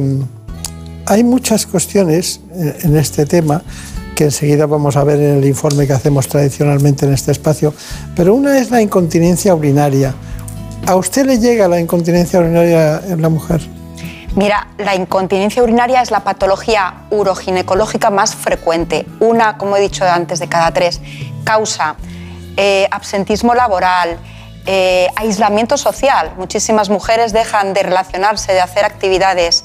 hay 1.06 1.24
muchas 1.24 1.66
cuestiones 1.66 2.42
eh, 2.54 2.80
en 2.84 2.98
este 2.98 3.26
tema 3.26 3.62
que 4.22 4.26
enseguida 4.26 4.68
vamos 4.68 4.98
a 4.98 5.04
ver 5.04 5.20
en 5.20 5.38
el 5.40 5.46
informe 5.46 5.88
que 5.88 5.94
hacemos 5.94 6.28
tradicionalmente 6.28 7.08
en 7.08 7.14
este 7.14 7.32
espacio, 7.32 7.74
pero 8.16 8.36
una 8.36 8.60
es 8.60 8.70
la 8.70 8.80
incontinencia 8.80 9.56
urinaria. 9.56 10.14
¿A 10.86 10.96
usted 10.96 11.26
le 11.26 11.40
llega 11.40 11.68
la 11.68 11.80
incontinencia 11.80 12.40
urinaria 12.40 13.02
en 13.08 13.20
la 13.20 13.30
mujer? 13.30 13.62
Mira, 14.36 14.68
la 14.78 14.94
incontinencia 14.94 15.64
urinaria 15.64 16.04
es 16.04 16.12
la 16.12 16.20
patología 16.20 17.08
uroginecológica 17.10 18.12
más 18.12 18.36
frecuente. 18.36 19.08
Una, 19.20 19.58
como 19.58 19.76
he 19.76 19.82
dicho 19.82 20.06
antes, 20.06 20.38
de 20.38 20.48
cada 20.48 20.72
tres. 20.72 21.02
Causa 21.44 21.96
eh, 22.58 22.88
absentismo 22.92 23.56
laboral, 23.56 24.20
eh, 24.68 25.08
aislamiento 25.16 25.78
social. 25.78 26.34
Muchísimas 26.38 26.92
mujeres 26.92 27.34
dejan 27.34 27.74
de 27.74 27.82
relacionarse, 27.82 28.54
de 28.54 28.62
hacer 28.62 28.86
actividades. 28.86 29.64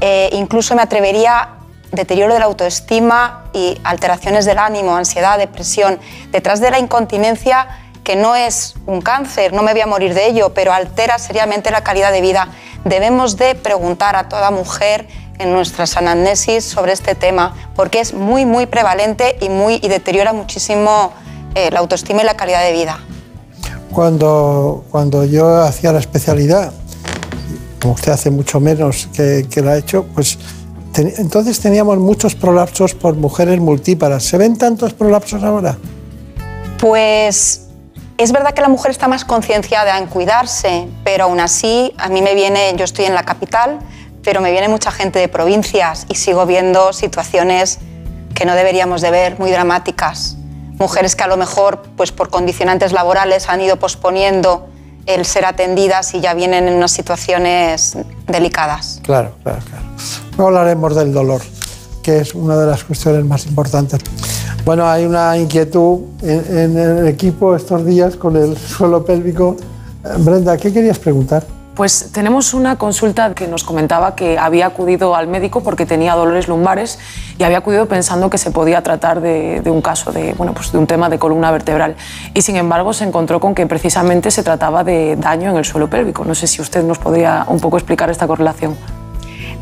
Eh, 0.00 0.30
incluso 0.34 0.76
me 0.76 0.82
atrevería 0.82 1.57
deterioro 1.92 2.34
de 2.34 2.40
la 2.40 2.46
autoestima 2.46 3.44
y 3.52 3.78
alteraciones 3.84 4.44
del 4.44 4.58
ánimo, 4.58 4.96
ansiedad, 4.96 5.38
depresión. 5.38 5.98
Detrás 6.30 6.60
de 6.60 6.70
la 6.70 6.78
incontinencia, 6.78 7.68
que 8.04 8.16
no 8.16 8.34
es 8.36 8.74
un 8.86 9.00
cáncer, 9.00 9.52
no 9.52 9.62
me 9.62 9.72
voy 9.72 9.82
a 9.82 9.86
morir 9.86 10.14
de 10.14 10.26
ello, 10.26 10.52
pero 10.54 10.72
altera 10.72 11.18
seriamente 11.18 11.70
la 11.70 11.82
calidad 11.82 12.12
de 12.12 12.20
vida. 12.20 12.48
Debemos 12.84 13.36
de 13.36 13.54
preguntar 13.54 14.16
a 14.16 14.28
toda 14.28 14.50
mujer 14.50 15.06
en 15.38 15.52
nuestras 15.52 15.96
anamnesis 15.96 16.64
sobre 16.64 16.92
este 16.92 17.14
tema, 17.14 17.54
porque 17.76 18.00
es 18.00 18.14
muy, 18.14 18.44
muy 18.44 18.66
prevalente 18.66 19.36
y, 19.40 19.48
muy, 19.48 19.78
y 19.82 19.88
deteriora 19.88 20.32
muchísimo 20.32 21.12
eh, 21.54 21.70
la 21.70 21.80
autoestima 21.80 22.22
y 22.22 22.24
la 22.24 22.36
calidad 22.36 22.62
de 22.62 22.72
vida. 22.72 22.98
Cuando, 23.92 24.84
cuando 24.90 25.24
yo 25.24 25.62
hacía 25.62 25.92
la 25.92 26.00
especialidad, 26.00 26.72
como 27.80 27.94
usted 27.94 28.12
hace 28.12 28.30
mucho 28.30 28.60
menos 28.60 29.08
que, 29.12 29.46
que 29.48 29.62
la 29.62 29.72
ha 29.72 29.78
hecho, 29.78 30.04
pues 30.14 30.38
entonces 30.98 31.60
teníamos 31.60 31.98
muchos 31.98 32.34
prolapsos 32.34 32.94
por 32.94 33.14
mujeres 33.14 33.60
multíparas. 33.60 34.24
¿Se 34.24 34.36
ven 34.36 34.58
tantos 34.58 34.94
prolapsos 34.94 35.42
ahora? 35.42 35.78
Pues 36.78 37.68
es 38.18 38.32
verdad 38.32 38.52
que 38.52 38.60
la 38.60 38.68
mujer 38.68 38.90
está 38.90 39.06
más 39.06 39.24
concienciada 39.24 39.96
en 39.98 40.06
cuidarse, 40.06 40.88
pero 41.04 41.24
aún 41.24 41.40
así 41.40 41.94
a 41.98 42.08
mí 42.08 42.20
me 42.20 42.34
viene, 42.34 42.74
yo 42.76 42.84
estoy 42.84 43.04
en 43.04 43.14
la 43.14 43.22
capital, 43.22 43.78
pero 44.24 44.40
me 44.40 44.50
viene 44.50 44.68
mucha 44.68 44.90
gente 44.90 45.18
de 45.18 45.28
provincias 45.28 46.04
y 46.08 46.16
sigo 46.16 46.44
viendo 46.44 46.92
situaciones 46.92 47.78
que 48.34 48.44
no 48.44 48.54
deberíamos 48.54 49.00
de 49.00 49.10
ver, 49.10 49.38
muy 49.38 49.50
dramáticas. 49.50 50.36
Mujeres 50.78 51.16
que 51.16 51.24
a 51.24 51.26
lo 51.28 51.36
mejor, 51.36 51.82
pues 51.96 52.12
por 52.12 52.28
condicionantes 52.28 52.92
laborales, 52.92 53.48
han 53.48 53.60
ido 53.60 53.78
posponiendo 53.78 54.68
el 55.08 55.24
ser 55.24 55.46
atendidas 55.46 56.14
y 56.14 56.20
ya 56.20 56.34
vienen 56.34 56.68
en 56.68 56.74
unas 56.74 56.92
situaciones 56.92 57.96
delicadas. 58.26 59.00
Claro, 59.02 59.32
claro, 59.42 59.60
claro. 59.68 59.84
Luego 60.36 60.48
hablaremos 60.48 60.94
del 60.94 61.12
dolor, 61.12 61.40
que 62.02 62.18
es 62.18 62.34
una 62.34 62.56
de 62.56 62.66
las 62.66 62.84
cuestiones 62.84 63.24
más 63.24 63.46
importantes. 63.46 64.00
Bueno, 64.64 64.86
hay 64.86 65.06
una 65.06 65.36
inquietud 65.38 66.00
en, 66.22 66.58
en 66.58 66.78
el 66.78 67.08
equipo 67.08 67.56
estos 67.56 67.86
días 67.86 68.16
con 68.16 68.36
el 68.36 68.56
suelo 68.56 69.04
pélvico. 69.04 69.56
Eh, 70.04 70.08
Brenda, 70.18 70.58
¿qué 70.58 70.72
querías 70.72 70.98
preguntar? 70.98 71.57
Pues 71.78 72.10
tenemos 72.10 72.52
una 72.54 72.76
consulta 72.76 73.34
que 73.34 73.46
nos 73.46 73.62
comentaba 73.62 74.16
que 74.16 74.36
había 74.36 74.66
acudido 74.66 75.14
al 75.14 75.28
médico 75.28 75.62
porque 75.62 75.86
tenía 75.86 76.16
dolores 76.16 76.48
lumbares 76.48 76.98
y 77.38 77.44
había 77.44 77.58
acudido 77.58 77.86
pensando 77.86 78.30
que 78.30 78.38
se 78.38 78.50
podía 78.50 78.82
tratar 78.82 79.20
de, 79.20 79.62
un 79.64 79.80
caso 79.80 80.10
de, 80.10 80.32
bueno, 80.32 80.54
pues 80.54 80.72
de 80.72 80.78
un 80.78 80.88
tema 80.88 81.08
de 81.08 81.20
columna 81.20 81.52
vertebral. 81.52 81.94
Y 82.34 82.42
sin 82.42 82.56
embargo 82.56 82.92
se 82.92 83.04
encontró 83.04 83.38
con 83.38 83.54
que 83.54 83.64
precisamente 83.68 84.32
se 84.32 84.42
trataba 84.42 84.82
de 84.82 85.14
daño 85.14 85.52
en 85.52 85.56
el 85.56 85.64
suelo 85.64 85.88
pélvico. 85.88 86.24
No 86.24 86.34
sé 86.34 86.48
si 86.48 86.60
usted 86.60 86.82
nos 86.82 86.98
podría 86.98 87.44
un 87.46 87.60
poco 87.60 87.76
explicar 87.76 88.10
esta 88.10 88.26
correlación. 88.26 88.76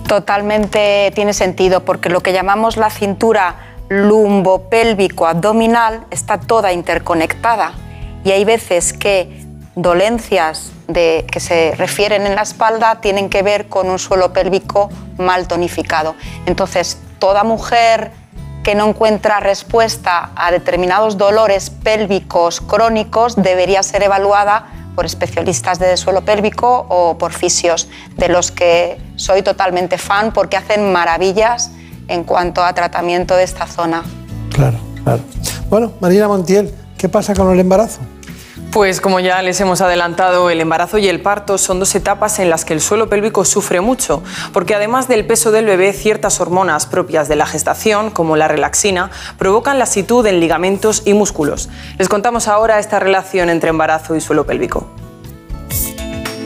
Totalmente 0.09 1.13
tiene 1.15 1.35
sentido, 1.35 1.85
porque 1.85 2.09
lo 2.09 2.23
que 2.23 2.33
llamamos 2.33 2.79
la 2.79 2.89
cintura 2.89 3.57
lumbopélvico-abdominal 3.91 6.07
está 6.11 6.41
toda 6.41 6.73
interconectada 6.73 7.75
y 8.25 8.31
hay 8.31 8.47
veces 8.47 8.95
que 8.95 9.45
dolencias 9.75 10.73
de, 10.89 11.27
que 11.31 11.41
se 11.41 11.75
refieren 11.77 12.27
en 12.27 12.35
la 12.35 12.43
espalda 12.43 13.01
tienen 13.01 13.29
que 13.29 13.43
ver 13.43 13.69
con 13.69 13.89
un 13.89 13.99
suelo 13.99 14.33
pélvico 14.33 14.91
mal 15.19 15.49
tonificado. 15.49 16.15
Entonces, 16.47 16.99
toda 17.19 17.45
mujer 17.45 18.13
que 18.63 18.75
no 18.75 18.89
encuentra 18.89 19.41
respuesta 19.41 20.31
a 20.35 20.51
determinados 20.51 21.17
dolores 21.17 21.71
pélvicos 21.71 22.61
crónicos 22.61 23.37
debería 23.37 23.83
ser 23.83 24.03
evaluada 24.03 24.67
por 24.97 25.07
especialistas 25.07 25.79
de 25.79 25.97
suelo 25.97 26.23
pélvico 26.23 26.87
o 26.89 27.17
por 27.19 27.33
fisios, 27.33 27.89
de 28.17 28.29
los 28.29 28.51
que 28.51 28.99
soy 29.15 29.43
totalmente 29.43 29.99
fan 29.99 30.33
porque 30.33 30.57
hacen 30.57 30.91
maravillas 30.91 31.71
en 32.09 32.25
cuanto 32.25 32.65
a 32.65 32.73
tratamiento 32.73 33.37
de 33.37 33.45
esta 33.45 33.67
zona. 33.67 34.03
Claro, 34.51 34.79
claro. 35.05 35.21
Bueno, 35.69 35.93
Marina 36.01 36.27
Montiel, 36.27 36.75
¿qué 36.97 37.09
pasa 37.09 37.35
con 37.35 37.53
el 37.53 37.61
embarazo? 37.61 38.01
Pues 38.73 39.01
como 39.01 39.21
ya 39.21 39.41
les 39.41 39.59
hemos 39.61 39.81
adelantado, 39.81 40.51
el 40.51 40.61
embarazo 40.61 40.99
y 40.99 41.09
el 41.09 41.23
parto 41.23 41.57
son 41.57 41.79
dos 41.81 41.95
etapas 41.95 42.39
en 42.39 42.51
las 42.51 42.65
que 42.67 42.75
el 42.75 42.83
suelo 42.83 43.09
pélvico 43.09 43.45
sufre 43.45 43.81
mucho, 43.81 44.23
porque 44.53 44.75
además 44.75 45.09
del 45.09 45.27
peso 45.27 45.51
del 45.51 45.65
bebé, 45.65 45.95
ciertas 45.95 46.41
hormonas 46.41 46.85
propias 46.85 47.29
de 47.29 47.37
la 47.37 47.47
gestación, 47.47 48.11
como 48.11 48.37
la 48.37 48.49
relaxina, 48.49 49.11
provocan 49.39 49.79
lasitud 49.79 50.27
en 50.27 50.41
ligamentos 50.41 51.03
y 51.07 51.15
músculos. 51.15 51.71
Les 51.99 52.09
contamos 52.09 52.49
ahora 52.49 52.79
esta 52.79 53.01
relación 53.01 53.49
entre 53.49 53.71
embarazo 53.71 54.15
y 54.15 54.21
suelo 54.21 54.45
pélvico. 54.45 54.91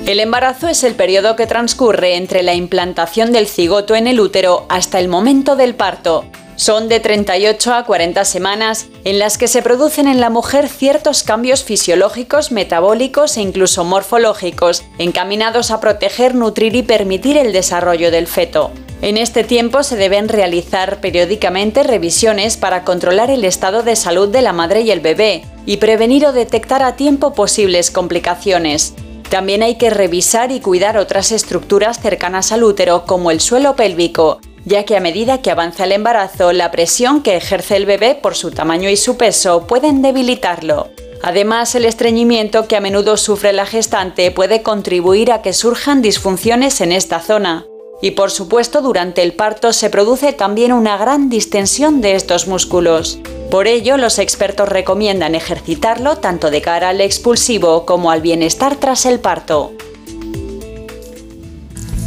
El 0.07 0.19
embarazo 0.19 0.67
es 0.67 0.83
el 0.83 0.95
periodo 0.95 1.37
que 1.37 1.47
transcurre 1.47 2.17
entre 2.17 2.43
la 2.43 2.55
implantación 2.55 3.33
del 3.33 3.47
cigoto 3.47 3.95
en 3.95 4.07
el 4.07 4.19
útero 4.19 4.67
hasta 4.69 4.99
el 4.99 5.09
momento 5.09 5.57
del 5.57 5.75
parto. 5.75 6.25
Son 6.61 6.91
de 6.91 7.01
38 7.01 7.73
a 7.73 7.85
40 7.87 8.23
semanas 8.27 8.89
en 9.05 9.19
las 9.19 9.39
que 9.39 9.49
se 9.49 9.63
producen 9.63 10.07
en 10.07 10.21
la 10.21 10.29
mujer 10.29 10.69
ciertos 10.69 11.23
cambios 11.23 11.65
fisiológicos, 11.65 12.53
metabólicos 12.53 13.39
e 13.39 13.41
incluso 13.41 13.83
morfológicos, 13.83 14.85
encaminados 14.99 15.71
a 15.71 15.81
proteger, 15.81 16.35
nutrir 16.35 16.77
y 16.77 16.83
permitir 16.83 17.39
el 17.39 17.55
desarrollo 17.55 18.11
del 18.11 18.27
feto. 18.27 18.73
En 19.01 19.17
este 19.17 19.43
tiempo 19.43 19.83
se 19.83 19.97
deben 19.97 20.29
realizar 20.29 21.01
periódicamente 21.01 21.83
revisiones 21.83 22.59
para 22.59 22.85
controlar 22.85 23.31
el 23.31 23.47
estado 23.47 23.83
de 23.83 23.97
salud 23.97 24.29
de 24.29 24.43
la 24.43 24.53
madre 24.53 24.83
y 24.83 24.91
el 24.91 25.01
bebé 25.01 25.47
y 25.65 25.79
prevenir 25.79 26.27
o 26.27 26.35
detectar 26.35 26.83
a 26.83 26.95
tiempo 26.95 27.33
posibles 27.33 27.91
complicaciones. 27.91 28.93
También 29.31 29.63
hay 29.63 29.77
que 29.77 29.89
revisar 29.89 30.53
y 30.53 30.61
cuidar 30.61 30.99
otras 30.99 31.33
estructuras 31.33 32.01
cercanas 32.01 32.53
al 32.53 32.65
útero 32.65 33.07
como 33.07 33.31
el 33.31 33.41
suelo 33.41 33.77
pélvico, 33.77 34.41
ya 34.65 34.85
que 34.85 34.97
a 34.97 35.01
medida 35.01 35.43
que 35.43 35.51
avanza 35.51 35.85
el 35.85 35.93
embarazo, 35.93 36.53
la 36.53 36.71
presión 36.71 37.23
que 37.23 37.37
ejerce 37.37 37.77
el 37.77 37.87
bebé 37.87 38.15
por 38.15 38.35
su 38.35 38.51
tamaño 38.51 38.89
y 38.89 38.97
su 38.97 39.17
peso 39.17 39.67
pueden 39.67 40.03
debilitarlo. 40.03 40.89
Además, 41.23 41.75
el 41.75 41.85
estreñimiento 41.85 42.67
que 42.67 42.77
a 42.77 42.81
menudo 42.81 43.17
sufre 43.17 43.53
la 43.53 43.67
gestante 43.67 44.31
puede 44.31 44.63
contribuir 44.63 45.33
a 45.33 45.43
que 45.43 45.53
surjan 45.53 46.01
disfunciones 46.01 46.81
en 46.81 46.93
esta 46.93 47.21
zona. 47.21 47.67
Y 48.03 48.13
por 48.13 48.31
supuesto, 48.31 48.81
durante 48.81 49.23
el 49.23 49.35
parto 49.35 49.75
se 49.75 49.91
produce 49.91 50.33
también 50.33 50.73
una 50.73 50.97
gran 50.97 51.29
distensión 51.29 52.01
de 52.01 52.15
estos 52.15 52.47
músculos. 52.47 53.19
Por 53.51 53.67
ello, 53.67 53.99
los 53.99 54.19
expertos 54.19 54.69
recomiendan 54.69 55.35
ejercitarlo 55.35 56.17
tanto 56.17 56.51
de 56.51 56.63
cara 56.63 56.91
al 56.91 57.03
expulsivo 57.03 57.85
como 57.85 58.11
al 58.11 58.23
bienestar 58.23 58.77
tras 58.77 59.05
el 59.05 59.21
parto. 59.21 59.73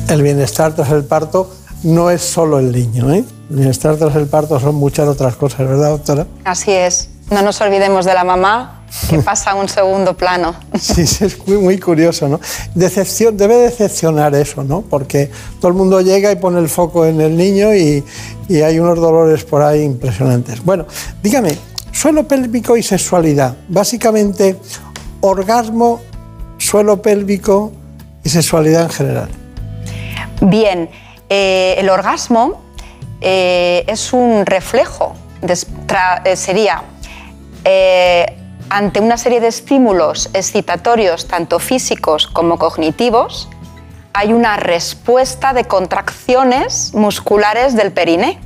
El 0.09 0.23
bienestar 0.23 0.73
tras 0.75 0.89
el 0.91 1.05
parto 1.05 1.51
no 1.83 2.09
es 2.09 2.21
solo 2.21 2.59
el 2.59 2.71
niño, 2.71 3.13
¿eh? 3.13 3.23
El 3.49 3.55
bienestar 3.55 3.97
tras 3.97 4.15
el 4.15 4.27
parto 4.27 4.59
son 4.59 4.75
muchas 4.75 5.07
otras 5.07 5.35
cosas, 5.35 5.59
¿verdad, 5.59 5.89
doctora? 5.89 6.25
Así 6.43 6.71
es. 6.71 7.09
No 7.29 7.41
nos 7.41 7.59
olvidemos 7.61 8.05
de 8.05 8.13
la 8.13 8.23
mamá, 8.23 8.83
que 9.09 9.19
pasa 9.23 9.51
a 9.51 9.55
un 9.55 9.67
segundo 9.67 10.15
plano. 10.15 10.55
Sí, 10.79 11.05
sí, 11.05 11.25
es 11.25 11.47
muy, 11.47 11.57
muy 11.57 11.79
curioso, 11.79 12.27
¿no? 12.27 12.39
Decepción, 12.75 13.35
debe 13.37 13.55
decepcionar 13.57 14.33
eso, 14.35 14.63
¿no? 14.63 14.81
Porque 14.81 15.29
todo 15.59 15.69
el 15.69 15.73
mundo 15.73 16.01
llega 16.01 16.31
y 16.31 16.35
pone 16.35 16.59
el 16.59 16.69
foco 16.69 17.05
en 17.05 17.21
el 17.21 17.35
niño 17.35 17.73
y, 17.73 18.03
y 18.47 18.61
hay 18.61 18.79
unos 18.79 18.97
dolores 18.99 19.43
por 19.43 19.61
ahí 19.61 19.81
impresionantes. 19.81 20.63
Bueno, 20.63 20.85
dígame, 21.21 21.57
suelo 21.91 22.27
pélvico 22.27 22.77
y 22.77 22.83
sexualidad. 22.83 23.55
Básicamente, 23.67 24.57
orgasmo, 25.21 26.01
suelo 26.57 27.01
pélvico 27.01 27.71
y 28.23 28.29
sexualidad 28.29 28.83
en 28.83 28.89
general. 28.89 29.29
Bien, 30.41 30.89
eh, 31.35 31.75
el 31.79 31.89
orgasmo 31.89 32.61
eh, 33.21 33.83
es 33.87 34.13
un 34.13 34.45
reflejo, 34.45 35.15
tra- 35.41 36.21
eh, 36.25 36.35
sería 36.35 36.83
ante 38.69 38.99
una 38.99 39.17
serie 39.17 39.39
de 39.39 39.47
estímulos 39.47 40.29
excitatorios, 40.33 41.27
tanto 41.27 41.59
físicos 41.59 42.27
como 42.27 42.57
cognitivos, 42.57 43.49
hay 44.13 44.31
una 44.33 44.57
respuesta 44.57 45.53
de 45.53 45.63
contracciones 45.63 46.93
musculares 46.93 47.75
del 47.75 47.91
periné. 47.91 48.39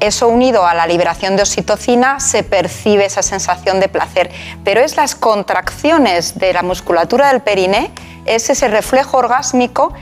Eso 0.00 0.28
unido 0.28 0.66
a 0.66 0.74
la 0.74 0.86
liberación 0.86 1.36
de 1.36 1.42
oxitocina 1.42 2.20
se 2.20 2.42
percibe 2.42 3.04
esa 3.04 3.22
sensación 3.22 3.80
de 3.80 3.88
placer, 3.88 4.30
pero 4.64 4.80
es 4.80 4.96
las 4.96 5.14
contracciones 5.14 6.38
de 6.38 6.52
la 6.52 6.62
musculatura 6.62 7.28
del 7.28 7.40
periné, 7.40 7.90
es 8.24 8.50
ese 8.50 8.68
reflejo 8.68 9.18
orgásmico 9.18 9.92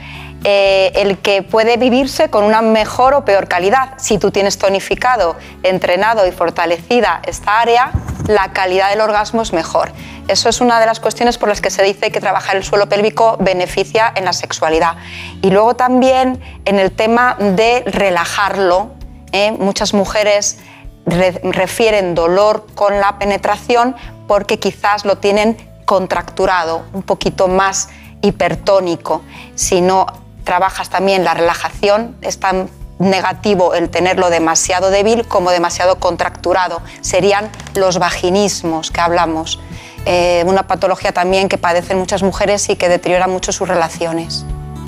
eh, 0.44 0.92
el 0.94 1.18
que 1.18 1.42
puede 1.42 1.76
vivirse 1.76 2.30
con 2.30 2.44
una 2.44 2.62
mejor 2.62 3.14
o 3.14 3.24
peor 3.24 3.46
calidad. 3.48 3.94
Si 3.98 4.18
tú 4.18 4.30
tienes 4.30 4.58
tonificado, 4.58 5.36
entrenado 5.62 6.26
y 6.26 6.32
fortalecida 6.32 7.20
esta 7.26 7.60
área, 7.60 7.92
la 8.26 8.52
calidad 8.52 8.90
del 8.90 9.00
orgasmo 9.00 9.42
es 9.42 9.52
mejor. 9.52 9.92
Eso 10.28 10.48
es 10.48 10.60
una 10.60 10.78
de 10.78 10.86
las 10.86 11.00
cuestiones 11.00 11.38
por 11.38 11.48
las 11.48 11.60
que 11.60 11.70
se 11.70 11.82
dice 11.82 12.12
que 12.12 12.20
trabajar 12.20 12.56
el 12.56 12.62
suelo 12.62 12.88
pélvico 12.88 13.36
beneficia 13.40 14.12
en 14.14 14.24
la 14.24 14.32
sexualidad. 14.32 14.94
Y 15.42 15.50
luego 15.50 15.74
también 15.74 16.40
en 16.64 16.78
el 16.78 16.92
tema 16.92 17.36
de 17.38 17.82
relajarlo. 17.86 18.92
¿eh? 19.32 19.50
Muchas 19.52 19.92
mujeres 19.92 20.58
re- 21.04 21.40
refieren 21.42 22.14
dolor 22.14 22.66
con 22.76 23.00
la 23.00 23.18
penetración 23.18 23.96
porque 24.28 24.60
quizás 24.60 25.04
lo 25.04 25.18
tienen 25.18 25.56
contracturado, 25.84 26.84
un 26.92 27.02
poquito 27.02 27.48
más 27.48 27.88
hipertónico. 28.22 29.22
Si 29.56 29.80
no 29.80 30.06
trabajas 30.50 30.90
también 30.90 31.22
la 31.22 31.32
relajación, 31.32 32.16
es 32.22 32.40
tan 32.40 32.68
negativo 32.98 33.72
el 33.72 33.88
tenerlo 33.88 34.30
demasiado 34.30 34.90
débil 34.90 35.24
como 35.24 35.52
demasiado 35.52 36.00
contracturado. 36.00 36.82
Serían 37.02 37.48
los 37.76 38.00
vaginismos 38.00 38.90
que 38.90 39.00
hablamos. 39.00 39.60
Eh, 40.06 40.42
una 40.48 40.66
patología 40.66 41.12
también 41.12 41.48
que 41.48 41.56
padecen 41.56 41.98
muchas 41.98 42.24
mujeres 42.24 42.68
y 42.68 42.74
que 42.74 42.88
deteriora 42.88 43.28
mucho 43.28 43.52
sus 43.52 43.68
relaciones. 43.68 44.44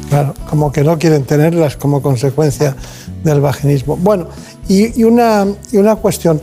Claro, 0.08 0.34
como 0.50 0.72
que 0.72 0.82
no 0.82 0.98
quieren 0.98 1.24
tenerlas 1.24 1.76
como 1.76 2.02
consecuencia 2.02 2.74
del 3.22 3.40
vaginismo. 3.40 3.96
Bueno, 3.96 4.26
y, 4.66 5.04
una, 5.04 5.46
y 5.70 5.76
una 5.76 5.94
cuestión. 5.94 6.42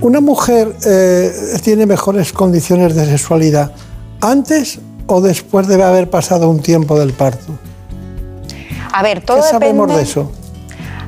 ¿Una 0.00 0.20
mujer 0.20 0.74
eh, 0.84 1.30
tiene 1.62 1.86
mejores 1.86 2.32
condiciones 2.32 2.96
de 2.96 3.06
sexualidad 3.06 3.70
antes 4.20 4.80
o 5.06 5.20
después 5.20 5.68
de 5.68 5.80
haber 5.80 6.10
pasado 6.10 6.50
un 6.50 6.58
tiempo 6.58 6.98
del 6.98 7.12
parto? 7.12 7.56
A 8.98 9.02
ver, 9.02 9.20
todo 9.20 9.36
¿Qué 9.38 9.42
sabemos 9.42 9.88
depende- 9.88 9.96
de 9.96 10.02
eso? 10.02 10.32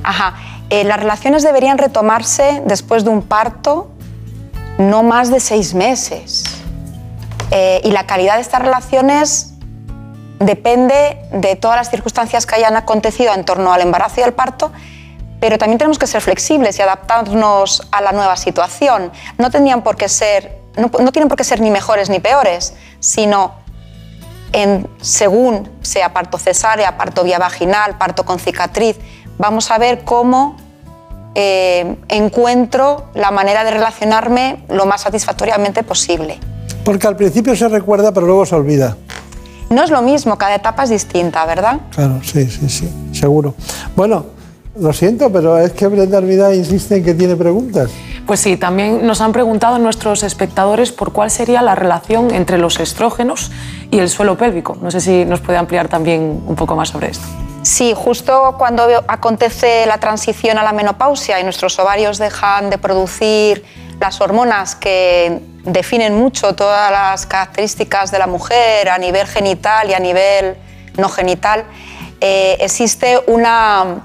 Ajá. 0.02 0.34
Eh, 0.70 0.84
las 0.84 0.98
relaciones 1.00 1.42
deberían 1.42 1.78
retomarse 1.78 2.62
después 2.66 3.02
de 3.04 3.10
un 3.10 3.22
parto 3.22 3.90
no 4.76 5.02
más 5.02 5.30
de 5.30 5.40
seis 5.40 5.72
meses. 5.74 6.44
Eh, 7.50 7.80
y 7.84 7.90
la 7.92 8.04
calidad 8.06 8.34
de 8.36 8.42
estas 8.42 8.60
relaciones 8.60 9.54
depende 10.38 11.18
de 11.32 11.56
todas 11.56 11.76
las 11.78 11.90
circunstancias 11.90 12.44
que 12.44 12.54
hayan 12.56 12.76
acontecido 12.76 13.32
en 13.32 13.44
torno 13.44 13.72
al 13.72 13.80
embarazo 13.80 14.20
y 14.20 14.24
al 14.24 14.34
parto, 14.34 14.70
pero 15.40 15.56
también 15.56 15.78
tenemos 15.78 15.98
que 15.98 16.06
ser 16.06 16.20
flexibles 16.20 16.78
y 16.78 16.82
adaptarnos 16.82 17.88
a 17.90 18.02
la 18.02 18.12
nueva 18.12 18.36
situación. 18.36 19.10
No 19.38 19.50
tendrían 19.50 19.82
por 19.82 19.96
qué 19.96 20.08
ser, 20.10 20.58
no, 20.76 20.90
no 21.00 21.10
tienen 21.10 21.28
por 21.28 21.38
qué 21.38 21.44
ser 21.44 21.60
ni 21.62 21.70
mejores 21.70 22.10
ni 22.10 22.20
peores, 22.20 22.74
sino 23.00 23.54
en, 24.52 24.88
según 25.00 25.68
sea 25.82 26.12
parto 26.12 26.38
cesárea, 26.38 26.96
parto 26.96 27.24
vía 27.24 27.38
vaginal, 27.38 27.98
parto 27.98 28.24
con 28.24 28.38
cicatriz, 28.38 28.96
vamos 29.38 29.70
a 29.70 29.78
ver 29.78 30.04
cómo 30.04 30.56
eh, 31.34 31.96
encuentro 32.08 33.10
la 33.14 33.30
manera 33.30 33.64
de 33.64 33.70
relacionarme 33.70 34.64
lo 34.68 34.86
más 34.86 35.02
satisfactoriamente 35.02 35.82
posible. 35.82 36.38
Porque 36.84 37.06
al 37.06 37.16
principio 37.16 37.54
se 37.54 37.68
recuerda, 37.68 38.12
pero 38.12 38.26
luego 38.26 38.46
se 38.46 38.54
olvida. 38.54 38.96
No 39.70 39.82
es 39.82 39.90
lo 39.90 40.00
mismo, 40.00 40.38
cada 40.38 40.54
etapa 40.54 40.84
es 40.84 40.90
distinta, 40.90 41.44
¿verdad? 41.44 41.80
Claro, 41.94 42.20
sí, 42.24 42.46
sí, 42.46 42.68
sí, 42.70 42.90
seguro. 43.12 43.54
Bueno, 43.94 44.37
lo 44.78 44.92
siento, 44.92 45.30
pero 45.32 45.58
es 45.58 45.72
que 45.72 45.86
Brenda 45.86 46.18
Armida 46.18 46.54
insiste 46.54 46.96
en 46.96 47.04
que 47.04 47.14
tiene 47.14 47.36
preguntas. 47.36 47.90
Pues 48.26 48.40
sí, 48.40 48.56
también 48.56 49.06
nos 49.06 49.20
han 49.20 49.32
preguntado 49.32 49.78
nuestros 49.78 50.22
espectadores 50.22 50.92
por 50.92 51.12
cuál 51.12 51.30
sería 51.30 51.62
la 51.62 51.74
relación 51.74 52.32
entre 52.34 52.58
los 52.58 52.78
estrógenos 52.78 53.50
y 53.90 53.98
el 53.98 54.08
suelo 54.08 54.36
pélvico. 54.36 54.76
No 54.80 54.90
sé 54.90 55.00
si 55.00 55.24
nos 55.24 55.40
puede 55.40 55.58
ampliar 55.58 55.88
también 55.88 56.42
un 56.46 56.54
poco 56.54 56.76
más 56.76 56.90
sobre 56.90 57.10
esto. 57.10 57.24
Sí, 57.62 57.92
justo 57.96 58.54
cuando 58.56 58.86
acontece 59.08 59.86
la 59.86 59.98
transición 59.98 60.58
a 60.58 60.62
la 60.62 60.72
menopausia 60.72 61.40
y 61.40 61.44
nuestros 61.44 61.78
ovarios 61.78 62.18
dejan 62.18 62.70
de 62.70 62.78
producir 62.78 63.64
las 64.00 64.20
hormonas 64.20 64.76
que 64.76 65.40
definen 65.64 66.14
mucho 66.14 66.54
todas 66.54 66.90
las 66.90 67.26
características 67.26 68.10
de 68.10 68.18
la 68.18 68.26
mujer 68.26 68.88
a 68.88 68.98
nivel 68.98 69.26
genital 69.26 69.90
y 69.90 69.94
a 69.94 69.98
nivel 69.98 70.56
no 70.96 71.08
genital, 71.08 71.64
eh, 72.20 72.56
existe 72.60 73.20
una 73.26 74.02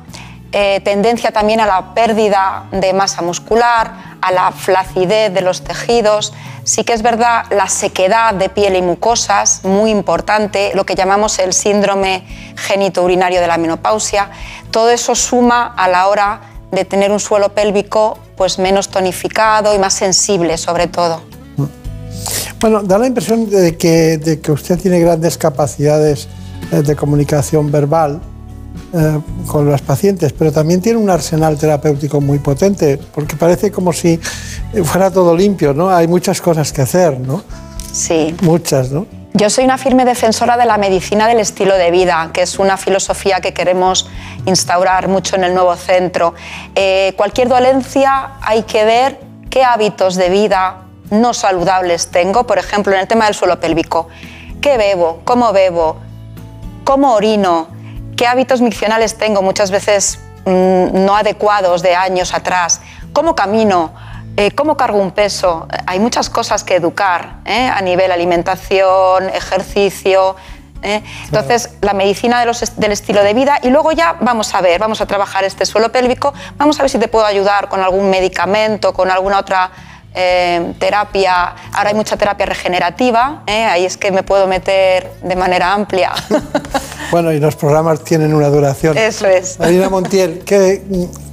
eh, 0.56 0.82
tendencia 0.84 1.32
también 1.32 1.60
a 1.62 1.66
la 1.66 1.96
pérdida 1.96 2.66
de 2.72 2.94
masa 2.94 3.24
muscular, 3.24 3.92
a 4.22 4.32
la 4.32 4.52
flacidez 4.52 5.34
de 5.34 5.42
los 5.42 5.64
tejidos. 5.64 6.32
Sí 6.64 6.84
que 6.84 6.94
es 6.94 7.02
verdad 7.02 7.46
la 7.50 7.68
sequedad 7.68 8.36
de 8.36 8.50
piel 8.50 8.76
y 8.76 8.84
mucosas, 8.84 9.62
muy 9.64 9.90
importante, 9.90 10.72
lo 10.76 10.86
que 10.86 10.94
llamamos 10.94 11.40
el 11.40 11.54
síndrome 11.54 12.24
genitourinario 12.56 13.42
de 13.42 13.48
la 13.48 13.58
menopausia. 13.58 14.30
Todo 14.70 14.92
eso 14.92 15.16
suma 15.16 15.74
a 15.76 15.88
la 15.88 16.08
hora 16.08 16.42
de 16.72 16.86
tener 16.86 17.12
un 17.12 17.20
suelo 17.20 17.50
pélvico 17.56 18.20
pues 18.38 18.60
menos 18.60 18.90
tonificado 18.90 19.74
y 19.74 19.80
más 19.80 19.96
sensible 19.96 20.60
sobre 20.60 20.86
todo. 20.86 21.24
Bueno, 22.60 22.84
da 22.84 23.00
la 23.00 23.08
impresión 23.08 23.50
de 23.50 23.76
que, 23.76 24.40
usted 24.50 24.80
tiene 24.80 25.00
grandes 25.00 25.36
capacidades 25.36 26.28
eh, 26.72 26.84
de 26.84 26.96
comunicación 26.96 27.72
verbal 27.72 28.22
eh, 28.94 29.20
con 29.48 29.70
las 29.70 29.82
pacientes, 29.82 30.34
pero 30.34 30.52
también 30.52 30.82
tiene 30.82 31.00
un 31.00 31.10
arsenal 31.10 31.58
terapéutico 31.58 32.22
muy 32.22 32.40
potente, 32.40 33.00
porque 33.14 33.36
parece 33.36 33.72
como 33.72 33.92
si 33.92 34.20
fuera 34.84 35.12
todo 35.12 35.36
limpio, 35.36 35.74
¿no? 35.74 35.90
Hay 35.90 36.08
muchas 36.08 36.40
cosas 36.42 36.72
que 36.72 36.84
hacer, 36.84 37.20
¿no? 37.20 37.44
Sí. 37.92 38.36
Muchas, 38.42 38.92
¿no? 38.92 39.06
Yo 39.36 39.50
soy 39.50 39.66
una 39.66 39.80
firme 39.80 40.06
defensora 40.06 40.58
de 40.58 40.66
la 40.66 40.78
medicina 40.78 41.28
del 41.28 41.40
estilo 41.40 41.76
de 41.76 41.90
vida, 41.90 42.30
que 42.32 42.44
es 42.44 42.60
una 42.60 42.78
filosofía 42.78 43.42
que 43.42 43.52
queremos 43.52 44.08
instaurar 44.46 45.08
mucho 45.08 45.38
en 45.38 45.44
el 45.44 45.56
nuevo 45.56 45.76
centro. 45.76 46.36
Eh, 46.76 47.14
cualquier 47.18 47.50
dolencia 47.50 48.34
hay 48.42 48.62
que 48.62 48.86
ver 48.86 49.20
qué 49.50 49.64
hábitos 49.64 50.16
de 50.16 50.30
vida 50.30 50.84
no 51.10 51.34
saludables 51.34 52.08
tengo, 52.08 52.46
por 52.46 52.60
ejemplo, 52.60 52.94
en 52.94 53.00
el 53.00 53.08
tema 53.08 53.26
del 53.26 53.34
suelo 53.34 53.60
pélvico. 53.60 54.08
¿Qué 54.62 54.78
bebo? 54.78 55.22
¿Cómo 55.24 55.52
bebo? 55.52 55.98
¿Cómo 56.84 57.14
orino? 57.14 57.68
¿Qué 58.16 58.28
hábitos 58.28 58.62
miccionales 58.62 59.18
tengo 59.18 59.42
muchas 59.42 59.72
veces 59.72 60.20
mm, 60.46 61.06
no 61.06 61.16
adecuados 61.16 61.82
de 61.82 61.96
años 61.96 62.34
atrás? 62.34 62.82
¿Cómo 63.12 63.36
camino? 63.36 63.94
Eh, 64.38 64.52
¿Cómo 64.52 64.78
cargo 64.78 65.00
un 65.00 65.12
peso? 65.12 65.68
Hay 65.88 66.00
muchas 66.00 66.30
cosas 66.30 66.64
que 66.64 66.76
educar 66.76 67.38
¿eh? 67.46 67.68
a 67.68 67.82
nivel 67.82 68.12
alimentación, 68.12 69.30
ejercicio. 69.30 70.36
¿eh? 70.84 71.02
Entonces, 71.26 71.72
la 71.82 71.94
medicina 71.94 72.40
de 72.40 72.46
los 72.46 72.76
del 72.78 72.92
estilo 72.92 73.24
de 73.24 73.34
vida 73.34 73.60
y 73.64 73.70
luego 73.70 73.92
ya 73.92 74.18
vamos 74.22 74.54
a 74.54 74.62
ver, 74.62 74.80
vamos 74.80 75.02
a 75.02 75.08
trabajar 75.08 75.44
este 75.44 75.66
suelo 75.66 75.92
pélvico, 75.92 76.34
vamos 76.58 76.80
a 76.80 76.84
ver 76.84 76.90
si 76.90 77.00
te 77.00 77.08
puedo 77.08 77.26
ayudar 77.26 77.70
con 77.70 77.82
algún 77.82 78.10
medicamento, 78.10 78.94
con 78.94 79.10
alguna 79.10 79.40
otra 79.40 79.72
eh, 80.14 80.74
terapia. 80.80 81.56
Ahora 81.74 81.90
hay 81.90 81.96
mucha 81.96 82.18
terapia 82.18 82.46
regenerativa, 82.46 83.44
¿eh? 83.48 83.64
ahí 83.64 83.86
es 83.86 83.98
que 83.98 84.12
me 84.12 84.24
puedo 84.24 84.48
meter 84.48 85.12
de 85.22 85.36
manera 85.36 85.74
amplia. 85.74 86.12
Bueno, 87.12 87.32
y 87.32 87.40
los 87.40 87.56
programas 87.56 88.04
tienen 88.04 88.34
una 88.34 88.48
duración. 88.48 88.98
Eso 88.98 89.28
es. 89.28 89.60
Marina 89.60 89.88
Montiel, 89.88 90.40
que 90.40 90.82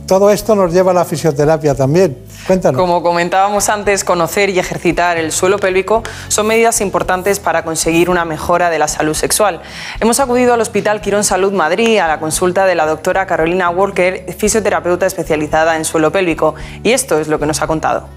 todo 0.07 0.31
esto 0.31 0.55
nos 0.55 0.74
lleva 0.74 0.90
a 0.90 0.94
la 0.94 1.05
fisioterapia 1.05 1.74
también. 1.74 2.19
Cuéntanos. 2.47 2.78
Como 2.78 3.02
comentábamos 3.02 3.69
antes, 3.69 4.05
conocer 4.05 4.51
y 4.51 4.59
ejercitar 4.59 5.16
el 5.16 5.32
suelo 5.32 5.59
pélvico 5.59 6.02
son 6.28 6.48
medidas 6.48 6.81
importantes 6.81 7.39
para 7.39 7.65
conseguir 7.65 8.11
una 8.11 8.24
mejora 8.24 8.70
de 8.70 8.78
la 8.78 8.89
salud 8.89 9.15
sexual. 9.15 9.62
Hemos 10.01 10.19
acudido 10.20 10.52
al 10.52 10.61
Hospital 10.61 11.01
Quirón 11.01 11.24
Salud 11.24 11.52
Madrid 11.52 11.98
a 11.98 12.09
la 12.09 12.19
consulta 12.19 12.66
de 12.66 12.74
la 12.74 12.86
doctora 12.86 13.27
Carolina 13.27 13.70
Walker, 13.70 14.27
fisioterapeuta 14.36 15.07
especializada 15.07 15.77
en 15.77 15.85
suelo 15.85 16.11
pélvico, 16.12 16.57
y 16.82 16.90
esto 16.90 17.20
es 17.20 17.28
lo 17.28 17.39
que 17.39 17.47
nos 17.47 17.62
ha 17.62 17.66
contado. 17.66 18.09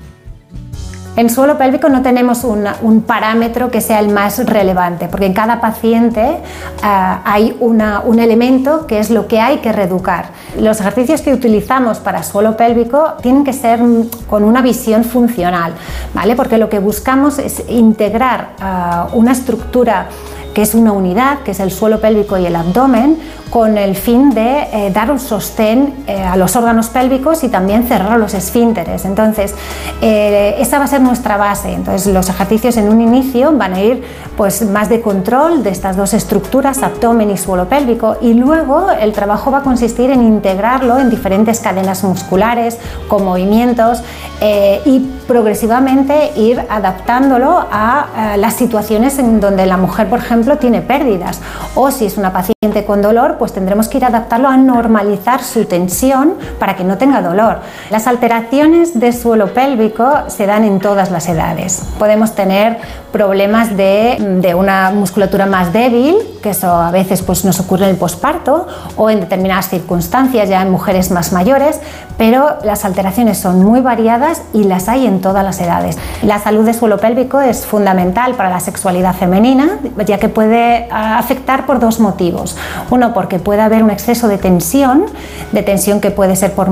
En 1.15 1.29
suelo 1.29 1.59
pélvico 1.59 1.89
no 1.89 2.01
tenemos 2.01 2.43
un 2.43 3.03
parámetro 3.03 3.69
que 3.69 3.81
sea 3.81 3.99
el 3.99 4.09
más 4.09 4.43
relevante, 4.47 5.07
porque 5.07 5.27
en 5.27 5.33
cada 5.33 5.61
paciente 5.61 6.39
ah, 6.81 7.21
hay 7.23 7.55
un 7.59 8.19
elemento 8.19 8.87
que 8.87 8.97
es 8.97 9.11
lo 9.11 9.27
que 9.27 9.39
hay 9.39 9.57
que 9.57 9.71
reeducar. 9.71 10.29
Los 10.59 10.79
ejercicios 10.79 11.21
que 11.21 11.31
utilizamos 11.31 11.99
para 11.99 12.23
suelo 12.23 12.57
pélvico 12.57 13.13
tienen 13.21 13.43
que 13.43 13.53
ser 13.53 13.79
con 14.27 14.43
una 14.43 14.63
visión 14.63 15.03
funcional, 15.03 15.73
¿vale? 16.15 16.35
porque 16.35 16.57
lo 16.57 16.67
que 16.67 16.79
buscamos 16.79 17.37
es 17.37 17.63
integrar 17.69 18.53
ah, 18.59 19.07
una 19.13 19.33
estructura 19.33 20.07
que 20.53 20.61
es 20.61 20.75
una 20.75 20.91
unidad, 20.91 21.39
que 21.39 21.51
es 21.51 21.59
el 21.59 21.71
suelo 21.71 21.99
pélvico 21.99 22.37
y 22.37 22.45
el 22.45 22.55
abdomen, 22.55 23.17
con 23.49 23.77
el 23.77 23.95
fin 23.95 24.31
de 24.31 24.67
eh, 24.71 24.91
dar 24.91 25.11
un 25.11 25.19
sostén 25.19 25.93
eh, 26.07 26.23
a 26.23 26.35
los 26.37 26.55
órganos 26.55 26.89
pélvicos 26.89 27.43
y 27.43 27.49
también 27.49 27.87
cerrar 27.87 28.19
los 28.19 28.33
esfínteres. 28.33 29.05
Entonces, 29.05 29.53
eh, 30.01 30.55
esa 30.57 30.79
va 30.79 30.85
a 30.85 30.87
ser 30.87 31.01
nuestra 31.01 31.37
base. 31.37 31.71
Entonces, 31.71 32.11
los 32.11 32.29
ejercicios 32.29 32.77
en 32.77 32.89
un 32.89 32.99
inicio 32.99 33.51
van 33.55 33.73
a 33.75 33.81
ir 33.81 34.03
pues, 34.35 34.67
más 34.67 34.89
de 34.89 35.01
control 35.01 35.61
de 35.61 35.69
estas 35.69 35.95
dos 35.95 36.15
estructuras, 36.15 36.81
abdomen 36.81 37.29
y 37.29 37.37
suelo 37.37 37.69
pélvico, 37.69 38.17
y 38.21 38.33
luego 38.33 38.89
el 38.89 39.11
trabajo 39.13 39.51
va 39.51 39.59
a 39.59 39.63
consistir 39.63 40.09
en 40.09 40.23
integrarlo 40.23 40.97
en 40.97 41.11
diferentes 41.11 41.59
cadenas 41.59 42.03
musculares, 42.03 42.79
con 43.07 43.23
movimientos, 43.23 44.01
eh, 44.41 44.81
y 44.85 44.99
progresivamente 45.27 46.31
ir 46.35 46.61
adaptándolo 46.69 47.65
a, 47.71 48.35
las 48.37 48.55
situaciones 48.55 49.19
en 49.19 49.39
donde 49.39 49.65
la 49.65 49.77
mujer, 49.77 50.09
por 50.09 50.19
ejemplo, 50.19 50.42
tiene 50.57 50.81
pérdidas, 50.81 51.41
o 51.75 51.91
si 51.91 52.05
es 52.05 52.17
una 52.17 52.31
paciente 52.31 52.85
con 52.85 53.01
dolor, 53.01 53.37
pues 53.37 53.53
tendremos 53.53 53.87
que 53.87 53.97
ir 53.97 54.05
adaptarlo 54.05 54.47
a 54.47 54.57
normalizar 54.57 55.43
su 55.43 55.65
tensión 55.65 56.35
para 56.59 56.75
que 56.75 56.83
no 56.83 56.97
tenga 56.97 57.21
dolor. 57.21 57.59
Las 57.89 58.07
alteraciones 58.07 58.99
de 58.99 59.11
suelo 59.11 59.53
pélvico 59.53 60.09
se 60.27 60.45
dan 60.45 60.63
en 60.63 60.79
todas 60.79 61.11
las 61.11 61.27
edades. 61.27 61.83
Podemos 61.99 62.35
tener 62.35 62.77
problemas 63.11 63.75
de, 63.77 64.17
de 64.41 64.55
una 64.55 64.91
musculatura 64.91 65.45
más 65.45 65.71
débil, 65.71 66.15
que 66.41 66.51
eso 66.51 66.71
a 66.73 66.91
veces 66.91 67.21
pues, 67.21 67.45
nos 67.45 67.59
ocurre 67.59 67.85
en 67.85 67.91
el 67.91 67.97
posparto 67.97 68.67
o 68.97 69.09
en 69.09 69.19
determinadas 69.19 69.69
circunstancias, 69.69 70.49
ya 70.49 70.61
en 70.61 70.71
mujeres 70.71 71.11
más 71.11 71.31
mayores, 71.31 71.79
pero 72.17 72.57
las 72.63 72.85
alteraciones 72.85 73.37
son 73.37 73.63
muy 73.63 73.81
variadas 73.81 74.41
y 74.53 74.63
las 74.63 74.89
hay 74.89 75.05
en 75.05 75.21
todas 75.21 75.43
las 75.43 75.59
edades. 75.61 75.97
La 76.23 76.39
salud 76.39 76.65
de 76.65 76.73
suelo 76.73 76.97
pélvico 76.97 77.39
es 77.41 77.65
fundamental 77.65 78.33
para 78.35 78.49
la 78.49 78.59
sexualidad 78.59 79.15
femenina, 79.15 79.79
ya 80.05 80.17
que 80.17 80.29
puede 80.33 80.87
ah, 80.91 81.17
afectar 81.19 81.65
por 81.65 81.79
dos 81.79 81.99
motivos. 81.99 82.57
Uno, 82.89 83.13
porque 83.13 83.39
puede 83.39 83.61
haber 83.61 83.83
un 83.83 83.89
exceso 83.91 84.27
de 84.27 84.37
tensión, 84.37 85.05
de 85.51 85.63
tensión 85.63 86.01
que 86.01 86.11
puede 86.11 86.35
ser 86.35 86.53
por, 86.53 86.67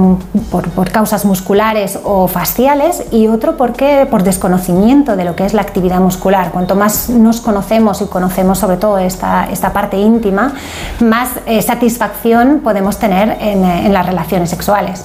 por- 0.52 0.70
por 0.70 0.92
causas 0.92 1.26
musculares 1.26 2.00
o 2.04 2.28
fasciales, 2.28 3.04
y 3.12 3.28
otro 3.28 3.58
porque 3.58 4.08
por 4.10 4.24
desconocimiento 4.24 5.16
de 5.16 5.24
lo 5.26 5.36
que 5.36 5.46
es 5.46 5.54
la 5.54 5.62
actividad 5.62 6.00
muscular. 6.00 6.52
Cuanto 6.52 6.76
más 6.76 7.10
nos 7.10 7.42
conocemos 7.42 8.02
y 8.02 8.06
conocemos 8.06 8.60
sobre 8.60 8.78
todo 8.78 8.98
esta, 8.98 9.48
esta 9.52 9.72
parte 9.74 9.98
íntima, 9.98 10.54
más 11.00 11.30
eh, 11.46 11.62
satisfacción 11.62 12.62
podemos 12.64 12.98
tener 12.98 13.38
en, 13.40 13.64
eh, 13.64 13.86
en 13.86 13.94
las 13.94 14.06
relaciones 14.06 14.50
sexuales. 14.50 15.04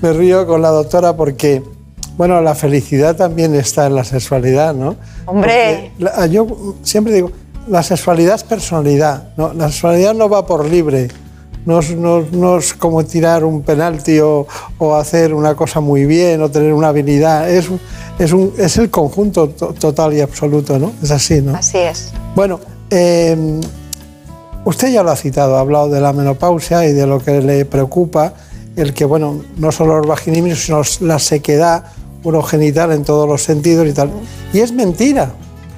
Me 0.00 0.12
río 0.12 0.46
con 0.46 0.62
la 0.62 0.70
doctora 0.70 1.14
porque, 1.14 1.62
bueno, 2.16 2.40
la 2.40 2.54
felicidad 2.54 3.14
también 3.16 3.54
está 3.54 3.86
en 3.86 3.94
la 3.94 4.04
sexualidad, 4.04 4.74
¿no? 4.74 4.96
Hombre. 5.26 5.92
Porque 5.98 6.28
yo 6.30 6.46
siempre 6.82 7.12
digo, 7.12 7.30
la 7.68 7.82
sexualidad 7.82 8.34
es 8.36 8.44
personalidad, 8.44 9.24
¿no? 9.36 9.52
La 9.52 9.70
sexualidad 9.70 10.14
no 10.14 10.28
va 10.28 10.46
por 10.46 10.64
libre. 10.64 11.08
No 11.66 11.80
es, 11.80 11.94
no- 11.94 12.24
no 12.32 12.56
es 12.58 12.72
como 12.72 13.04
tirar 13.04 13.44
un 13.44 13.60
penalti 13.62 14.18
o, 14.18 14.46
o 14.78 14.94
hacer 14.94 15.34
una 15.34 15.54
cosa 15.54 15.80
muy 15.80 16.06
bien 16.06 16.40
o 16.42 16.50
tener 16.50 16.72
una 16.72 16.88
habilidad. 16.88 17.50
Es, 17.50 17.68
un- 17.68 17.78
es, 18.18 18.32
un, 18.32 18.52
es 18.56 18.78
el 18.78 18.88
conjunto 18.90 19.48
to- 19.50 19.74
total 19.78 20.14
y 20.14 20.20
absoluto, 20.22 20.78
¿no? 20.78 20.92
Es 21.02 21.10
así, 21.10 21.42
¿no? 21.42 21.54
Así 21.54 21.76
es. 21.78 22.12
Bueno, 22.34 22.58
eh, 22.88 23.60
usted 24.64 24.88
ya 24.90 25.02
lo 25.02 25.10
ha 25.10 25.16
citado, 25.16 25.56
ha 25.56 25.60
hablado 25.60 25.90
de 25.90 26.00
la 26.00 26.12
menopausia 26.14 26.86
y 26.88 26.92
de 26.92 27.06
lo 27.06 27.18
que 27.18 27.42
le 27.42 27.66
preocupa, 27.66 28.32
el 28.76 28.94
que, 28.94 29.04
bueno, 29.04 29.42
no 29.58 29.70
solo 29.70 29.98
los 29.98 30.06
vaginismos, 30.06 30.58
sino 30.64 30.80
la 31.06 31.18
sequedad 31.18 31.84
urogenital 32.24 32.92
en 32.92 33.04
todos 33.04 33.28
los 33.28 33.42
sentidos 33.42 33.86
y 33.86 33.92
tal. 33.92 34.10
Y 34.54 34.60
es 34.60 34.72
mentira, 34.72 35.32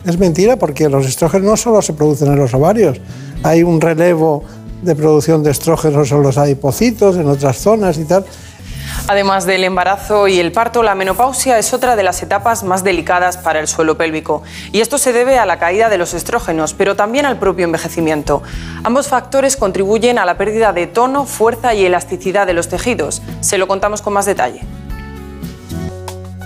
es 0.04 0.18
mentira 0.18 0.56
porque 0.56 0.88
los 0.88 1.06
estrógenos 1.06 1.46
no 1.46 1.56
solo 1.56 1.82
se 1.82 1.92
producen 1.92 2.28
en 2.28 2.38
los 2.38 2.52
ovarios, 2.54 3.00
hay 3.42 3.62
un 3.62 3.80
relevo 3.80 4.44
de 4.82 4.96
producción 4.96 5.42
de 5.42 5.50
estrógenos 5.50 6.10
en 6.10 6.22
los 6.22 6.38
adipocitos, 6.38 7.16
en 7.16 7.28
otras 7.28 7.58
zonas 7.58 7.98
y 7.98 8.04
tal. 8.04 8.24
Además 9.08 9.46
del 9.46 9.64
embarazo 9.64 10.28
y 10.28 10.38
el 10.38 10.52
parto, 10.52 10.82
la 10.82 10.94
menopausia 10.94 11.58
es 11.58 11.72
otra 11.72 11.96
de 11.96 12.02
las 12.02 12.22
etapas 12.22 12.62
más 12.62 12.84
delicadas 12.84 13.36
para 13.36 13.60
el 13.60 13.66
suelo 13.66 13.96
pélvico. 13.96 14.42
Y 14.70 14.80
esto 14.80 14.98
se 14.98 15.12
debe 15.12 15.38
a 15.38 15.46
la 15.46 15.58
caída 15.58 15.88
de 15.88 15.98
los 15.98 16.14
estrógenos, 16.14 16.74
pero 16.74 16.94
también 16.94 17.26
al 17.26 17.38
propio 17.38 17.64
envejecimiento. 17.64 18.42
Ambos 18.84 19.08
factores 19.08 19.56
contribuyen 19.56 20.18
a 20.18 20.24
la 20.24 20.36
pérdida 20.36 20.72
de 20.72 20.86
tono, 20.86 21.26
fuerza 21.26 21.74
y 21.74 21.84
elasticidad 21.84 22.46
de 22.46 22.54
los 22.54 22.68
tejidos. 22.68 23.22
Se 23.40 23.58
lo 23.58 23.66
contamos 23.66 24.02
con 24.02 24.12
más 24.12 24.26
detalle. 24.26 24.62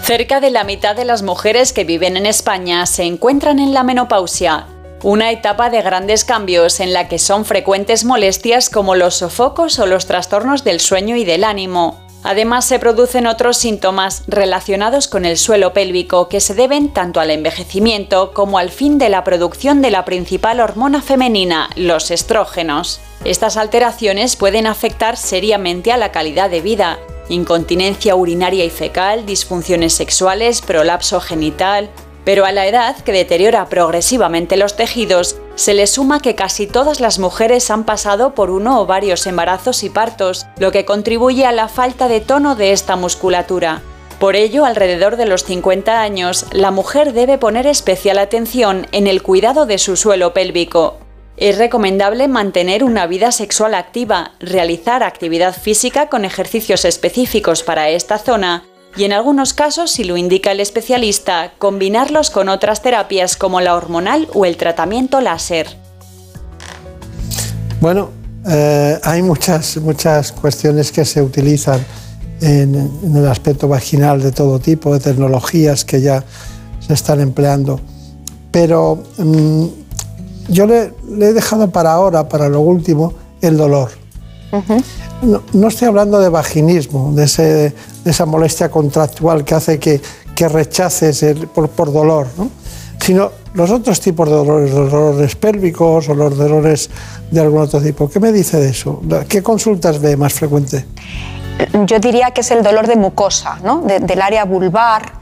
Cerca 0.07 0.39
de 0.39 0.51
la 0.51 0.62
mitad 0.62 0.95
de 0.95 1.05
las 1.05 1.23
mujeres 1.24 1.73
que 1.73 1.83
viven 1.83 2.16
en 2.16 2.27
España 2.27 2.87
se 2.87 3.03
encuentran 3.03 3.59
en 3.59 3.74
la 3.74 3.83
menopausia, 3.83 4.69
una 5.03 5.33
etapa 5.33 5.69
de 5.69 5.83
grandes 5.83 6.24
cambios 6.24 6.78
en 6.78 6.93
la 6.93 7.09
que 7.09 7.19
son 7.19 7.45
frecuentes 7.45 8.05
molestias 8.05 8.70
como 8.70 8.95
los 8.95 9.16
sofocos 9.16 9.81
o 9.81 9.87
los 9.87 10.07
trastornos 10.07 10.62
del 10.62 10.78
sueño 10.78 11.16
y 11.16 11.24
del 11.24 11.43
ánimo. 11.43 12.01
Además 12.23 12.66
se 12.66 12.78
producen 12.78 13.27
otros 13.27 13.57
síntomas 13.57 14.23
relacionados 14.28 15.09
con 15.09 15.24
el 15.24 15.37
suelo 15.37 15.73
pélvico 15.73 16.28
que 16.28 16.39
se 16.39 16.55
deben 16.55 16.93
tanto 16.93 17.19
al 17.19 17.33
envejecimiento 17.33 18.33
como 18.33 18.59
al 18.59 18.70
fin 18.70 18.99
de 18.99 19.09
la 19.09 19.24
producción 19.24 19.83
de 19.83 19.91
la 19.91 20.05
principal 20.05 20.61
hormona 20.61 21.03
femenina, 21.03 21.69
los 21.74 22.12
estrógenos. 22.12 23.01
Estas 23.24 23.57
alteraciones 23.57 24.37
pueden 24.37 24.69
afectar 24.69 25.16
seriamente 25.16 25.91
a 25.91 25.97
la 25.97 26.12
calidad 26.12 26.49
de 26.49 26.61
vida, 26.61 27.01
incontinencia 27.28 28.16
urinaria 28.16 28.65
y 28.65 28.70
fecal, 28.70 29.27
disfunciones 29.27 29.93
sexuales, 29.94 30.62
prolapso 30.62 31.20
genital, 31.20 31.90
pero 32.24 32.44
a 32.44 32.53
la 32.53 32.66
edad 32.66 32.97
que 32.98 33.12
deteriora 33.12 33.69
progresivamente 33.69 34.57
los 34.57 34.74
tejidos, 34.74 35.36
se 35.55 35.74
le 35.74 35.86
suma 35.86 36.20
que 36.20 36.35
casi 36.35 36.66
todas 36.66 36.98
las 37.01 37.19
mujeres 37.19 37.70
han 37.70 37.85
pasado 37.85 38.35
por 38.35 38.51
uno 38.51 38.81
o 38.81 38.86
varios 38.86 39.27
embarazos 39.27 39.85
y 39.85 39.90
partos, 39.90 40.47
lo 40.59 40.73
que 40.73 40.85
contribuye 40.85 41.47
a 41.47 41.53
la 41.53 41.69
falta 41.69 42.09
de 42.09 42.20
tono 42.20 42.57
de 42.57 42.73
esta 42.73 42.97
musculatura. 42.97 43.81
Por 44.19 44.35
ello, 44.35 44.65
alrededor 44.65 45.16
de 45.16 45.27
los 45.27 45.44
50 45.44 46.01
años, 46.01 46.47
la 46.51 46.70
mujer 46.70 47.12
debe 47.12 47.39
poner 47.39 47.66
especial 47.66 48.19
atención 48.19 48.86
en 48.90 49.07
el 49.07 49.23
cuidado 49.23 49.65
de 49.65 49.78
su 49.78 49.97
suelo 49.97 50.32
pélvico. 50.32 51.06
Es 51.37 51.59
recomendable 51.59 52.29
mantener 52.29 52.83
una 52.83 53.07
vida 53.07 53.31
sexual 53.31 53.75
activa, 53.75 54.33
realizar 54.41 55.03
actividad 55.03 55.55
física 55.55 56.09
con 56.09 56.25
ejercicios 56.25 56.87
específicos 56.87 57.63
para 57.63 57.91
esta 57.91 58.19
zona 58.19 58.65
y 58.97 59.05
en 59.05 59.13
algunos 59.13 59.53
casos, 59.53 59.91
si 59.91 60.05
lo 60.05 60.17
indica 60.17 60.53
el 60.53 60.61
especialista, 60.61 61.53
combinarlos 61.59 62.31
con 62.31 62.49
otras 62.49 62.81
terapias 62.81 63.37
como 63.37 63.61
la 63.61 63.75
hormonal 63.75 64.29
o 64.33 64.47
el 64.47 64.57
tratamiento 64.57 65.21
láser. 65.21 65.67
Bueno, 67.83 68.09
eh, 68.49 68.99
hay 69.03 69.21
muchas, 69.21 69.77
muchas 69.77 70.33
cuestiones 70.33 70.91
que 70.91 71.05
se 71.05 71.21
utilizan 71.21 71.85
en, 72.41 72.91
el 73.15 73.29
aspecto 73.29 73.69
vaginal 73.69 74.23
de 74.23 74.33
todo 74.33 74.59
tipo, 74.59 74.95
de 74.95 75.01
tecnologías 75.01 75.85
que 75.85 76.01
ya 76.01 76.25
se 76.81 76.95
están 76.95 77.21
empleando. 77.21 77.79
Pero 78.51 79.03
mm, 79.19 79.67
yo 80.48 80.66
le, 80.66 80.93
le 81.09 81.28
he 81.28 81.32
dejado 81.32 81.70
para 81.70 81.93
ahora, 81.93 82.28
para 82.28 82.48
lo 82.48 82.60
último, 82.60 83.12
el 83.40 83.56
dolor. 83.56 83.90
No, 85.23 85.43
no 85.52 85.68
estoy 85.68 85.89
hablando 85.89 86.18
de 86.20 86.28
vaginismo, 86.28 87.12
de, 87.14 87.24
ese- 87.24 87.74
de 88.05 88.10
esa 88.10 88.27
molestia 88.27 88.70
contractual 88.70 89.44
que 89.44 89.55
hace 89.55 89.78
que, 89.78 90.01
que 90.35 90.48
rechaces 90.48 91.23
el- 91.23 91.47
por, 91.48 91.68
por 91.68 91.93
dolor, 91.93 92.27
¿no? 92.39 92.48
sino 93.01 93.31
los 93.55 93.70
otros 93.70 94.01
tipos 94.01 94.28
de 94.28 94.35
dolores, 94.35 94.73
los 94.73 94.90
dolores 94.90 95.36
pélvicos 95.36 96.09
o 96.09 96.14
los 96.14 96.36
dolores 96.36 96.90
de 97.31 97.40
algún 97.40 97.62
otro 97.62 97.81
tipo. 97.81 98.09
¿Qué 98.09 98.18
me 98.20 98.32
dice 98.32 98.59
de 98.59 98.70
eso? 98.70 99.01
¿Qué 99.28 99.43
consultas 99.43 100.01
ve 100.01 100.16
más 100.16 100.32
frecuente? 100.32 100.85
Yo 101.86 101.98
diría 101.98 102.31
que 102.32 102.40
es 102.43 102.51
el 102.51 102.62
dolor 102.62 102.86
de 102.86 102.97
mucosa, 102.97 103.59
¿no? 103.62 103.81
De- 103.82 104.01
del 104.01 104.20
área 104.20 104.44
vulvar, 104.44 105.12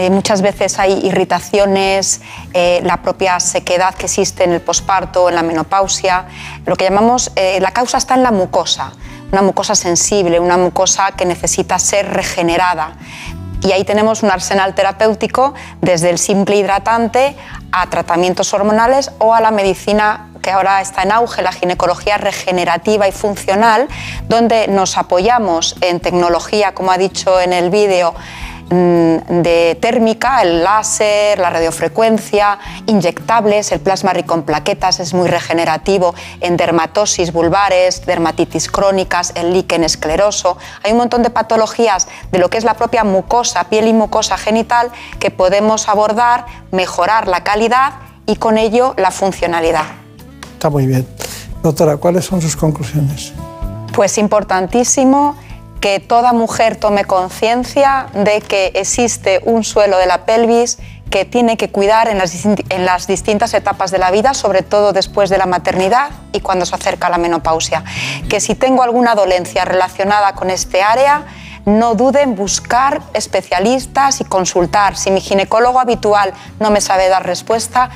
eh, 0.00 0.08
muchas 0.08 0.40
veces 0.40 0.78
hay 0.78 0.98
irritaciones, 1.06 2.22
eh, 2.54 2.80
la 2.84 3.02
propia 3.02 3.38
sequedad 3.38 3.94
que 3.94 4.06
existe 4.06 4.44
en 4.44 4.52
el 4.54 4.62
posparto, 4.62 5.28
en 5.28 5.34
la 5.34 5.42
menopausia. 5.42 6.24
Lo 6.64 6.74
que 6.74 6.84
llamamos, 6.84 7.30
eh, 7.36 7.58
la 7.60 7.72
causa 7.72 7.98
está 7.98 8.14
en 8.14 8.22
la 8.22 8.30
mucosa, 8.30 8.94
una 9.30 9.42
mucosa 9.42 9.74
sensible, 9.74 10.40
una 10.40 10.56
mucosa 10.56 11.12
que 11.12 11.26
necesita 11.26 11.78
ser 11.78 12.14
regenerada. 12.14 12.94
Y 13.62 13.72
ahí 13.72 13.84
tenemos 13.84 14.22
un 14.22 14.30
arsenal 14.30 14.74
terapéutico 14.74 15.52
desde 15.82 16.08
el 16.08 16.16
simple 16.16 16.56
hidratante 16.56 17.36
a 17.70 17.90
tratamientos 17.90 18.54
hormonales 18.54 19.10
o 19.18 19.34
a 19.34 19.42
la 19.42 19.50
medicina 19.50 20.30
que 20.40 20.50
ahora 20.50 20.80
está 20.80 21.02
en 21.02 21.12
auge, 21.12 21.42
la 21.42 21.52
ginecología 21.52 22.16
regenerativa 22.16 23.06
y 23.06 23.12
funcional, 23.12 23.86
donde 24.30 24.66
nos 24.66 24.96
apoyamos 24.96 25.76
en 25.82 26.00
tecnología, 26.00 26.72
como 26.72 26.90
ha 26.90 26.96
dicho 26.96 27.38
en 27.38 27.52
el 27.52 27.68
vídeo, 27.68 28.14
de 28.70 29.76
térmica, 29.80 30.42
el 30.42 30.62
láser, 30.62 31.38
la 31.38 31.50
radiofrecuencia, 31.50 32.58
inyectables, 32.86 33.72
el 33.72 33.80
plasma 33.80 34.12
rico 34.12 34.34
en 34.34 34.42
plaquetas 34.42 35.00
es 35.00 35.12
muy 35.12 35.28
regenerativo, 35.28 36.14
en 36.40 36.56
dermatosis 36.56 37.32
vulvares, 37.32 38.06
dermatitis 38.06 38.70
crónicas, 38.70 39.32
el 39.34 39.52
líquen 39.52 39.82
escleroso. 39.82 40.56
Hay 40.84 40.92
un 40.92 40.98
montón 40.98 41.24
de 41.24 41.30
patologías 41.30 42.06
de 42.30 42.38
lo 42.38 42.48
que 42.48 42.58
es 42.58 42.64
la 42.64 42.74
propia 42.74 43.02
mucosa, 43.02 43.64
piel 43.64 43.88
y 43.88 43.92
mucosa 43.92 44.38
genital 44.38 44.90
que 45.18 45.30
podemos 45.30 45.88
abordar, 45.88 46.46
mejorar 46.70 47.26
la 47.26 47.42
calidad 47.42 47.94
y 48.26 48.36
con 48.36 48.56
ello 48.56 48.94
la 48.96 49.10
funcionalidad. 49.10 49.84
Está 50.52 50.70
muy 50.70 50.86
bien. 50.86 51.06
Doctora, 51.62 51.96
¿cuáles 51.96 52.24
son 52.24 52.40
sus 52.40 52.54
conclusiones? 52.54 53.32
Pues 53.92 54.16
importantísimo 54.18 55.36
que 55.80 55.98
toda 55.98 56.32
mujer 56.32 56.76
tome 56.76 57.04
conciencia 57.04 58.06
de 58.12 58.40
que 58.40 58.72
existe 58.74 59.40
un 59.44 59.64
suelo 59.64 59.96
de 59.98 60.06
la 60.06 60.24
pelvis 60.26 60.78
que 61.10 61.24
tiene 61.24 61.56
que 61.56 61.70
cuidar 61.70 62.08
en 62.08 62.18
las, 62.18 62.44
en 62.44 62.86
las 62.86 63.06
distintas 63.06 63.52
etapas 63.54 63.90
de 63.90 63.98
la 63.98 64.10
vida, 64.10 64.32
sobre 64.32 64.62
todo 64.62 64.92
después 64.92 65.28
de 65.28 65.38
la 65.38 65.46
maternidad 65.46 66.10
y 66.32 66.40
cuando 66.40 66.66
se 66.66 66.74
acerca 66.74 67.10
la 67.10 67.18
menopausia. 67.18 67.82
Que 68.28 68.40
si 68.40 68.54
tengo 68.54 68.82
alguna 68.82 69.14
dolencia 69.14 69.64
relacionada 69.64 70.34
con 70.34 70.50
este 70.50 70.82
área, 70.82 71.24
no 71.66 71.94
dude 71.94 72.22
en 72.22 72.36
buscar 72.36 73.02
especialistas 73.12 74.20
y 74.20 74.24
consultar. 74.24 74.96
Si 74.96 75.10
mi 75.10 75.20
ginecólogo 75.20 75.80
habitual 75.80 76.32
no 76.58 76.70
me 76.70 76.80
sabe 76.80 77.08
dar 77.08 77.26
respuesta, 77.26 77.90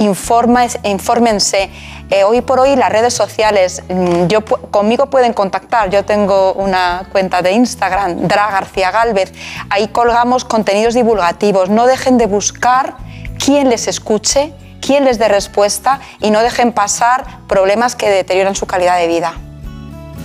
informa, 0.00 0.66
infórmense. 0.82 1.70
Eh, 2.10 2.24
hoy 2.24 2.40
por 2.40 2.58
hoy 2.58 2.74
las 2.74 2.90
redes 2.90 3.14
sociales, 3.14 3.82
mm, 3.88 4.26
yo, 4.26 4.44
conmigo 4.44 5.06
pueden 5.06 5.32
contactar. 5.32 5.90
Yo 5.90 6.04
tengo 6.04 6.54
una 6.54 7.06
cuenta 7.12 7.42
de 7.42 7.52
Instagram, 7.52 8.26
Dra 8.26 8.50
García 8.50 8.90
Galvez. 8.90 9.32
Ahí 9.68 9.88
colgamos 9.88 10.44
contenidos 10.44 10.94
divulgativos. 10.94 11.70
No 11.70 11.86
dejen 11.86 12.18
de 12.18 12.26
buscar 12.26 12.96
quién 13.38 13.68
les 13.68 13.86
escuche, 13.86 14.52
quién 14.80 15.04
les 15.04 15.18
dé 15.18 15.28
respuesta 15.28 16.00
y 16.20 16.30
no 16.30 16.40
dejen 16.40 16.72
pasar 16.72 17.46
problemas 17.46 17.94
que 17.94 18.10
deterioran 18.10 18.56
su 18.56 18.66
calidad 18.66 18.98
de 18.98 19.06
vida. 19.06 19.34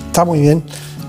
Está 0.08 0.26
muy 0.26 0.40
bien. 0.40 0.64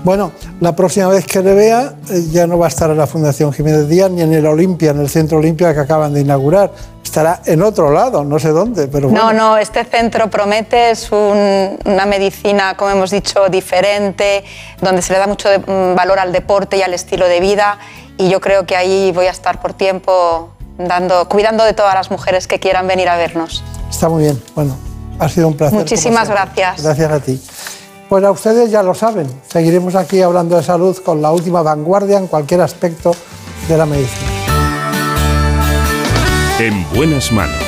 Bueno, 0.07 0.31
la 0.61 0.73
próxima 0.73 1.09
vez 1.09 1.25
que 1.25 1.41
le 1.41 1.53
vea 1.53 1.95
eh, 2.09 2.23
ya 2.31 2.47
no 2.47 2.57
va 2.57 2.67
a 2.67 2.69
estar 2.69 2.89
en 2.89 2.97
la 2.97 3.07
Fundación 3.07 3.51
Jiménez 3.51 3.89
Díaz 3.89 4.09
ni 4.09 4.21
en 4.21 4.31
el 4.33 4.45
Olimpia, 4.47 4.91
en 4.91 5.01
el 5.01 5.09
Centro 5.09 5.39
Olimpia 5.39 5.73
que 5.73 5.81
acaban 5.81 6.13
de 6.13 6.21
inaugurar. 6.21 6.71
Estará 7.03 7.41
en 7.45 7.61
otro 7.61 7.91
lado, 7.91 8.23
no 8.23 8.39
sé 8.39 8.47
dónde, 8.51 8.87
pero 8.87 9.09
bueno. 9.09 9.33
No, 9.33 9.33
no, 9.33 9.57
este 9.57 9.83
centro 9.83 10.29
promete, 10.29 10.91
es 10.91 11.11
un- 11.11 11.77
una 11.83 12.05
medicina, 12.05 12.77
como 12.77 12.91
hemos 12.91 13.11
dicho, 13.11 13.49
diferente, 13.49 14.45
donde 14.81 15.01
se 15.01 15.11
le 15.11 15.19
da 15.19 15.27
mucho 15.27 15.49
de- 15.49 15.59
mm, 15.59 15.93
valor 15.97 16.19
al 16.19 16.31
deporte 16.31 16.77
y 16.77 16.83
al 16.83 16.93
estilo 16.93 17.27
de 17.27 17.41
vida 17.41 17.77
y 18.17 18.29
yo 18.29 18.39
creo 18.39 18.65
que 18.65 18.77
ahí 18.77 19.11
voy 19.13 19.25
a 19.25 19.31
estar 19.31 19.59
por 19.59 19.73
tiempo 19.73 20.51
dando, 20.77 21.27
cuidando 21.27 21.65
de 21.65 21.73
todas 21.73 21.95
las 21.95 22.11
mujeres 22.11 22.47
que 22.47 22.61
quieran 22.61 22.87
venir 22.87 23.09
a 23.09 23.17
vernos. 23.17 23.61
Está 23.89 24.07
muy 24.07 24.23
bien. 24.23 24.41
Bueno, 24.55 24.73
ha 25.19 25.27
sido 25.27 25.49
un 25.49 25.57
placer. 25.57 25.77
Muchísimas 25.77 26.29
gracias. 26.29 26.81
Gracias 26.81 27.11
a 27.11 27.19
ti. 27.19 27.41
Pues 28.09 28.23
a 28.23 28.31
ustedes 28.31 28.71
ya 28.71 28.83
lo 28.83 28.93
saben. 28.93 29.27
Seguiremos 29.47 29.95
aquí 29.95 30.21
hablando 30.21 30.55
de 30.55 30.63
salud 30.63 30.97
con 31.03 31.21
la 31.21 31.31
última 31.31 31.61
vanguardia 31.61 32.17
en 32.17 32.27
cualquier 32.27 32.61
aspecto 32.61 33.13
de 33.67 33.77
la 33.77 33.85
medicina. 33.85 34.31
En 36.59 36.89
buenas 36.95 37.31
manos. 37.31 37.61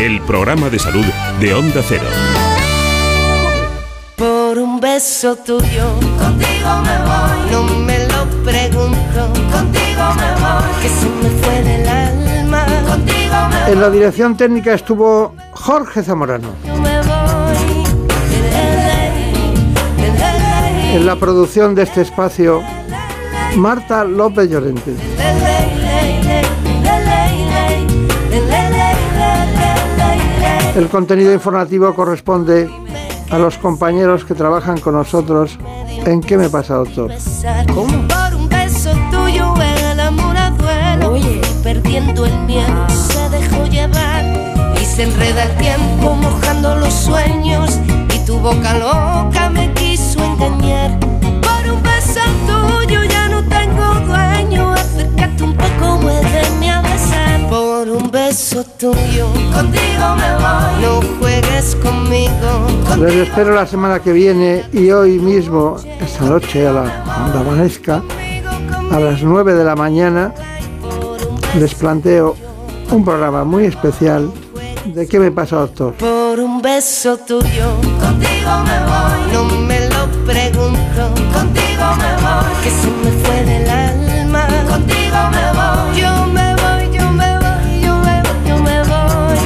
El 0.00 0.20
programa 0.22 0.70
de 0.70 0.78
salud 0.78 1.04
de 1.40 1.54
Onda 1.54 1.82
Cero. 1.86 2.04
Por 4.16 4.58
un 4.58 4.80
beso 4.80 5.36
tuyo, 5.36 5.88
contigo 6.18 6.70
me 6.82 6.98
voy. 7.04 7.50
No 7.50 7.62
me 7.84 7.98
lo 8.06 8.24
pregunto, 8.44 9.32
contigo 9.50 10.04
me 10.16 10.32
voy. 10.40 10.82
Que 10.82 10.88
se 10.88 11.06
me 11.06 11.30
fue 11.42 11.62
del 11.62 11.88
alma, 11.88 12.66
contigo 12.88 13.34
me 13.50 13.72
En 13.72 13.80
la 13.80 13.90
dirección 13.90 14.36
técnica 14.36 14.72
estuvo 14.74 15.34
Jorge 15.52 16.02
Zamorano. 16.02 16.48
me 16.80 17.02
voy. 17.02 17.45
En 20.94 21.06
la 21.06 21.16
producción 21.16 21.74
de 21.74 21.82
este 21.82 22.02
espacio, 22.02 22.62
Marta 23.56 24.04
López 24.04 24.50
Llorente. 24.50 24.94
El 30.76 30.88
contenido 30.88 31.32
informativo 31.32 31.94
corresponde 31.94 32.68
a 33.30 33.38
los 33.38 33.56
compañeros 33.58 34.24
que 34.24 34.34
trabajan 34.34 34.78
con 34.78 34.94
nosotros 34.94 35.58
en 36.04 36.20
¿Qué 36.20 36.36
me 36.36 36.48
pasa, 36.50 36.74
doctor? 36.74 37.12
Como 37.74 38.06
por 38.06 38.34
un 38.34 38.48
beso 38.48 38.90
tuyo 39.10 39.54
el 39.90 40.00
amor 40.00 40.36
a 40.36 40.50
duelo 40.50 41.10
Fui 41.10 41.40
perdiendo 41.62 42.26
el 42.26 42.38
miedo 42.40 42.88
se 42.90 43.28
dejó 43.30 43.64
llevar 43.66 44.24
y 44.80 44.84
se 44.84 45.04
enreda 45.04 45.44
el 45.44 45.56
tiempo 45.56 46.14
mojando 46.14 46.76
los 46.76 46.92
sueños 46.92 47.80
y 48.14 48.18
tu 48.26 48.38
boca 48.38 48.74
loca 48.74 49.50
me 49.50 49.72
quiso 49.72 49.95
engañar 50.36 50.98
por 51.00 51.72
un 51.72 51.82
beso 51.82 52.20
tuyo 52.46 53.02
ya 53.04 53.28
no 53.28 53.42
tengo 53.48 53.94
dueño. 54.06 54.72
Acércate 54.72 55.42
un 55.42 55.54
poco 55.56 55.98
muéveme 56.02 56.70
a 56.70 56.82
besar. 56.82 57.48
Por 57.48 57.88
un 57.88 58.10
beso 58.10 58.64
tuyo 58.78 59.26
contigo 59.54 60.16
me 60.16 60.32
voy. 60.34 60.82
No 60.82 61.00
juegues 61.18 61.76
conmigo 61.76 62.66
Les 62.98 63.14
espero 63.14 63.54
la 63.54 63.66
semana 63.66 64.00
que 64.00 64.12
viene 64.12 64.64
y 64.72 64.90
hoy 64.90 65.18
mismo, 65.18 65.76
esta 66.00 66.24
noche, 66.24 66.66
a 66.66 66.72
la, 66.72 67.04
cuando 67.04 67.38
amanezca, 67.40 68.02
a 68.90 69.00
las 69.00 69.22
9 69.22 69.54
de 69.54 69.64
la 69.64 69.74
mañana, 69.74 70.34
les 71.58 71.74
planteo 71.74 72.36
un 72.90 73.04
programa 73.04 73.44
muy 73.44 73.64
especial 73.64 74.30
de 74.94 75.06
¿Qué 75.06 75.18
me 75.18 75.30
pasa, 75.30 75.56
doctor? 75.56 75.94
Por 75.94 76.38
un 76.38 76.62
beso 76.62 77.16
tuyo, 77.18 77.74
contigo 78.00 78.50
me 78.64 78.78
voy. 78.86 79.32
No 79.32 79.44
me 79.66 79.75
contigo 81.04 81.84
me 82.00 82.12
voy. 82.24 82.54
Que 82.62 82.70
se 82.70 82.88
me 82.88 83.10
fue 83.22 83.44
del 83.44 83.68
alma, 83.68 84.46
contigo 84.68 85.18
me 85.30 85.46
voy. 85.58 86.00
Yo 86.00 86.26
me 86.26 86.54
voy, 86.54 86.96
yo 86.96 87.10
me 87.10 87.38
voy, 87.38 87.80
yo 87.82 87.96
me 87.98 88.22
voy, 88.22 88.48
yo 88.48 88.58
me 88.58 88.82
voy. 88.82 89.38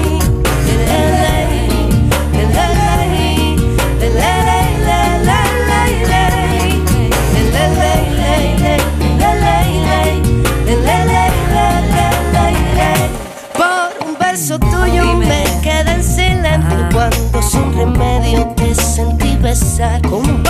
Por 13.56 14.08
un 14.08 14.16
beso 14.18 14.58
tuyo 14.58 15.16
me 15.16 15.44
quedé 15.62 15.92
en 15.92 16.04
silencio 16.04 16.88
cuando 16.92 17.42
sin 17.42 17.76
remedio 17.76 18.46
te 18.56 18.74
sentí 18.74 19.36
besar. 19.36 20.00
Por 20.02 20.49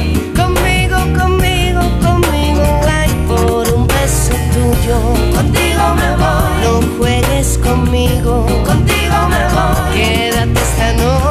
contigo, 5.35 5.95
me 5.95 6.09
voy. 6.21 6.51
No 6.63 6.97
juegues 6.97 7.57
conmigo, 7.57 8.45
contigo 8.65 9.17
me 9.29 9.43
voy. 9.53 9.93
Quédate 9.93 10.59
esta 10.59 10.93
noche. 10.93 11.30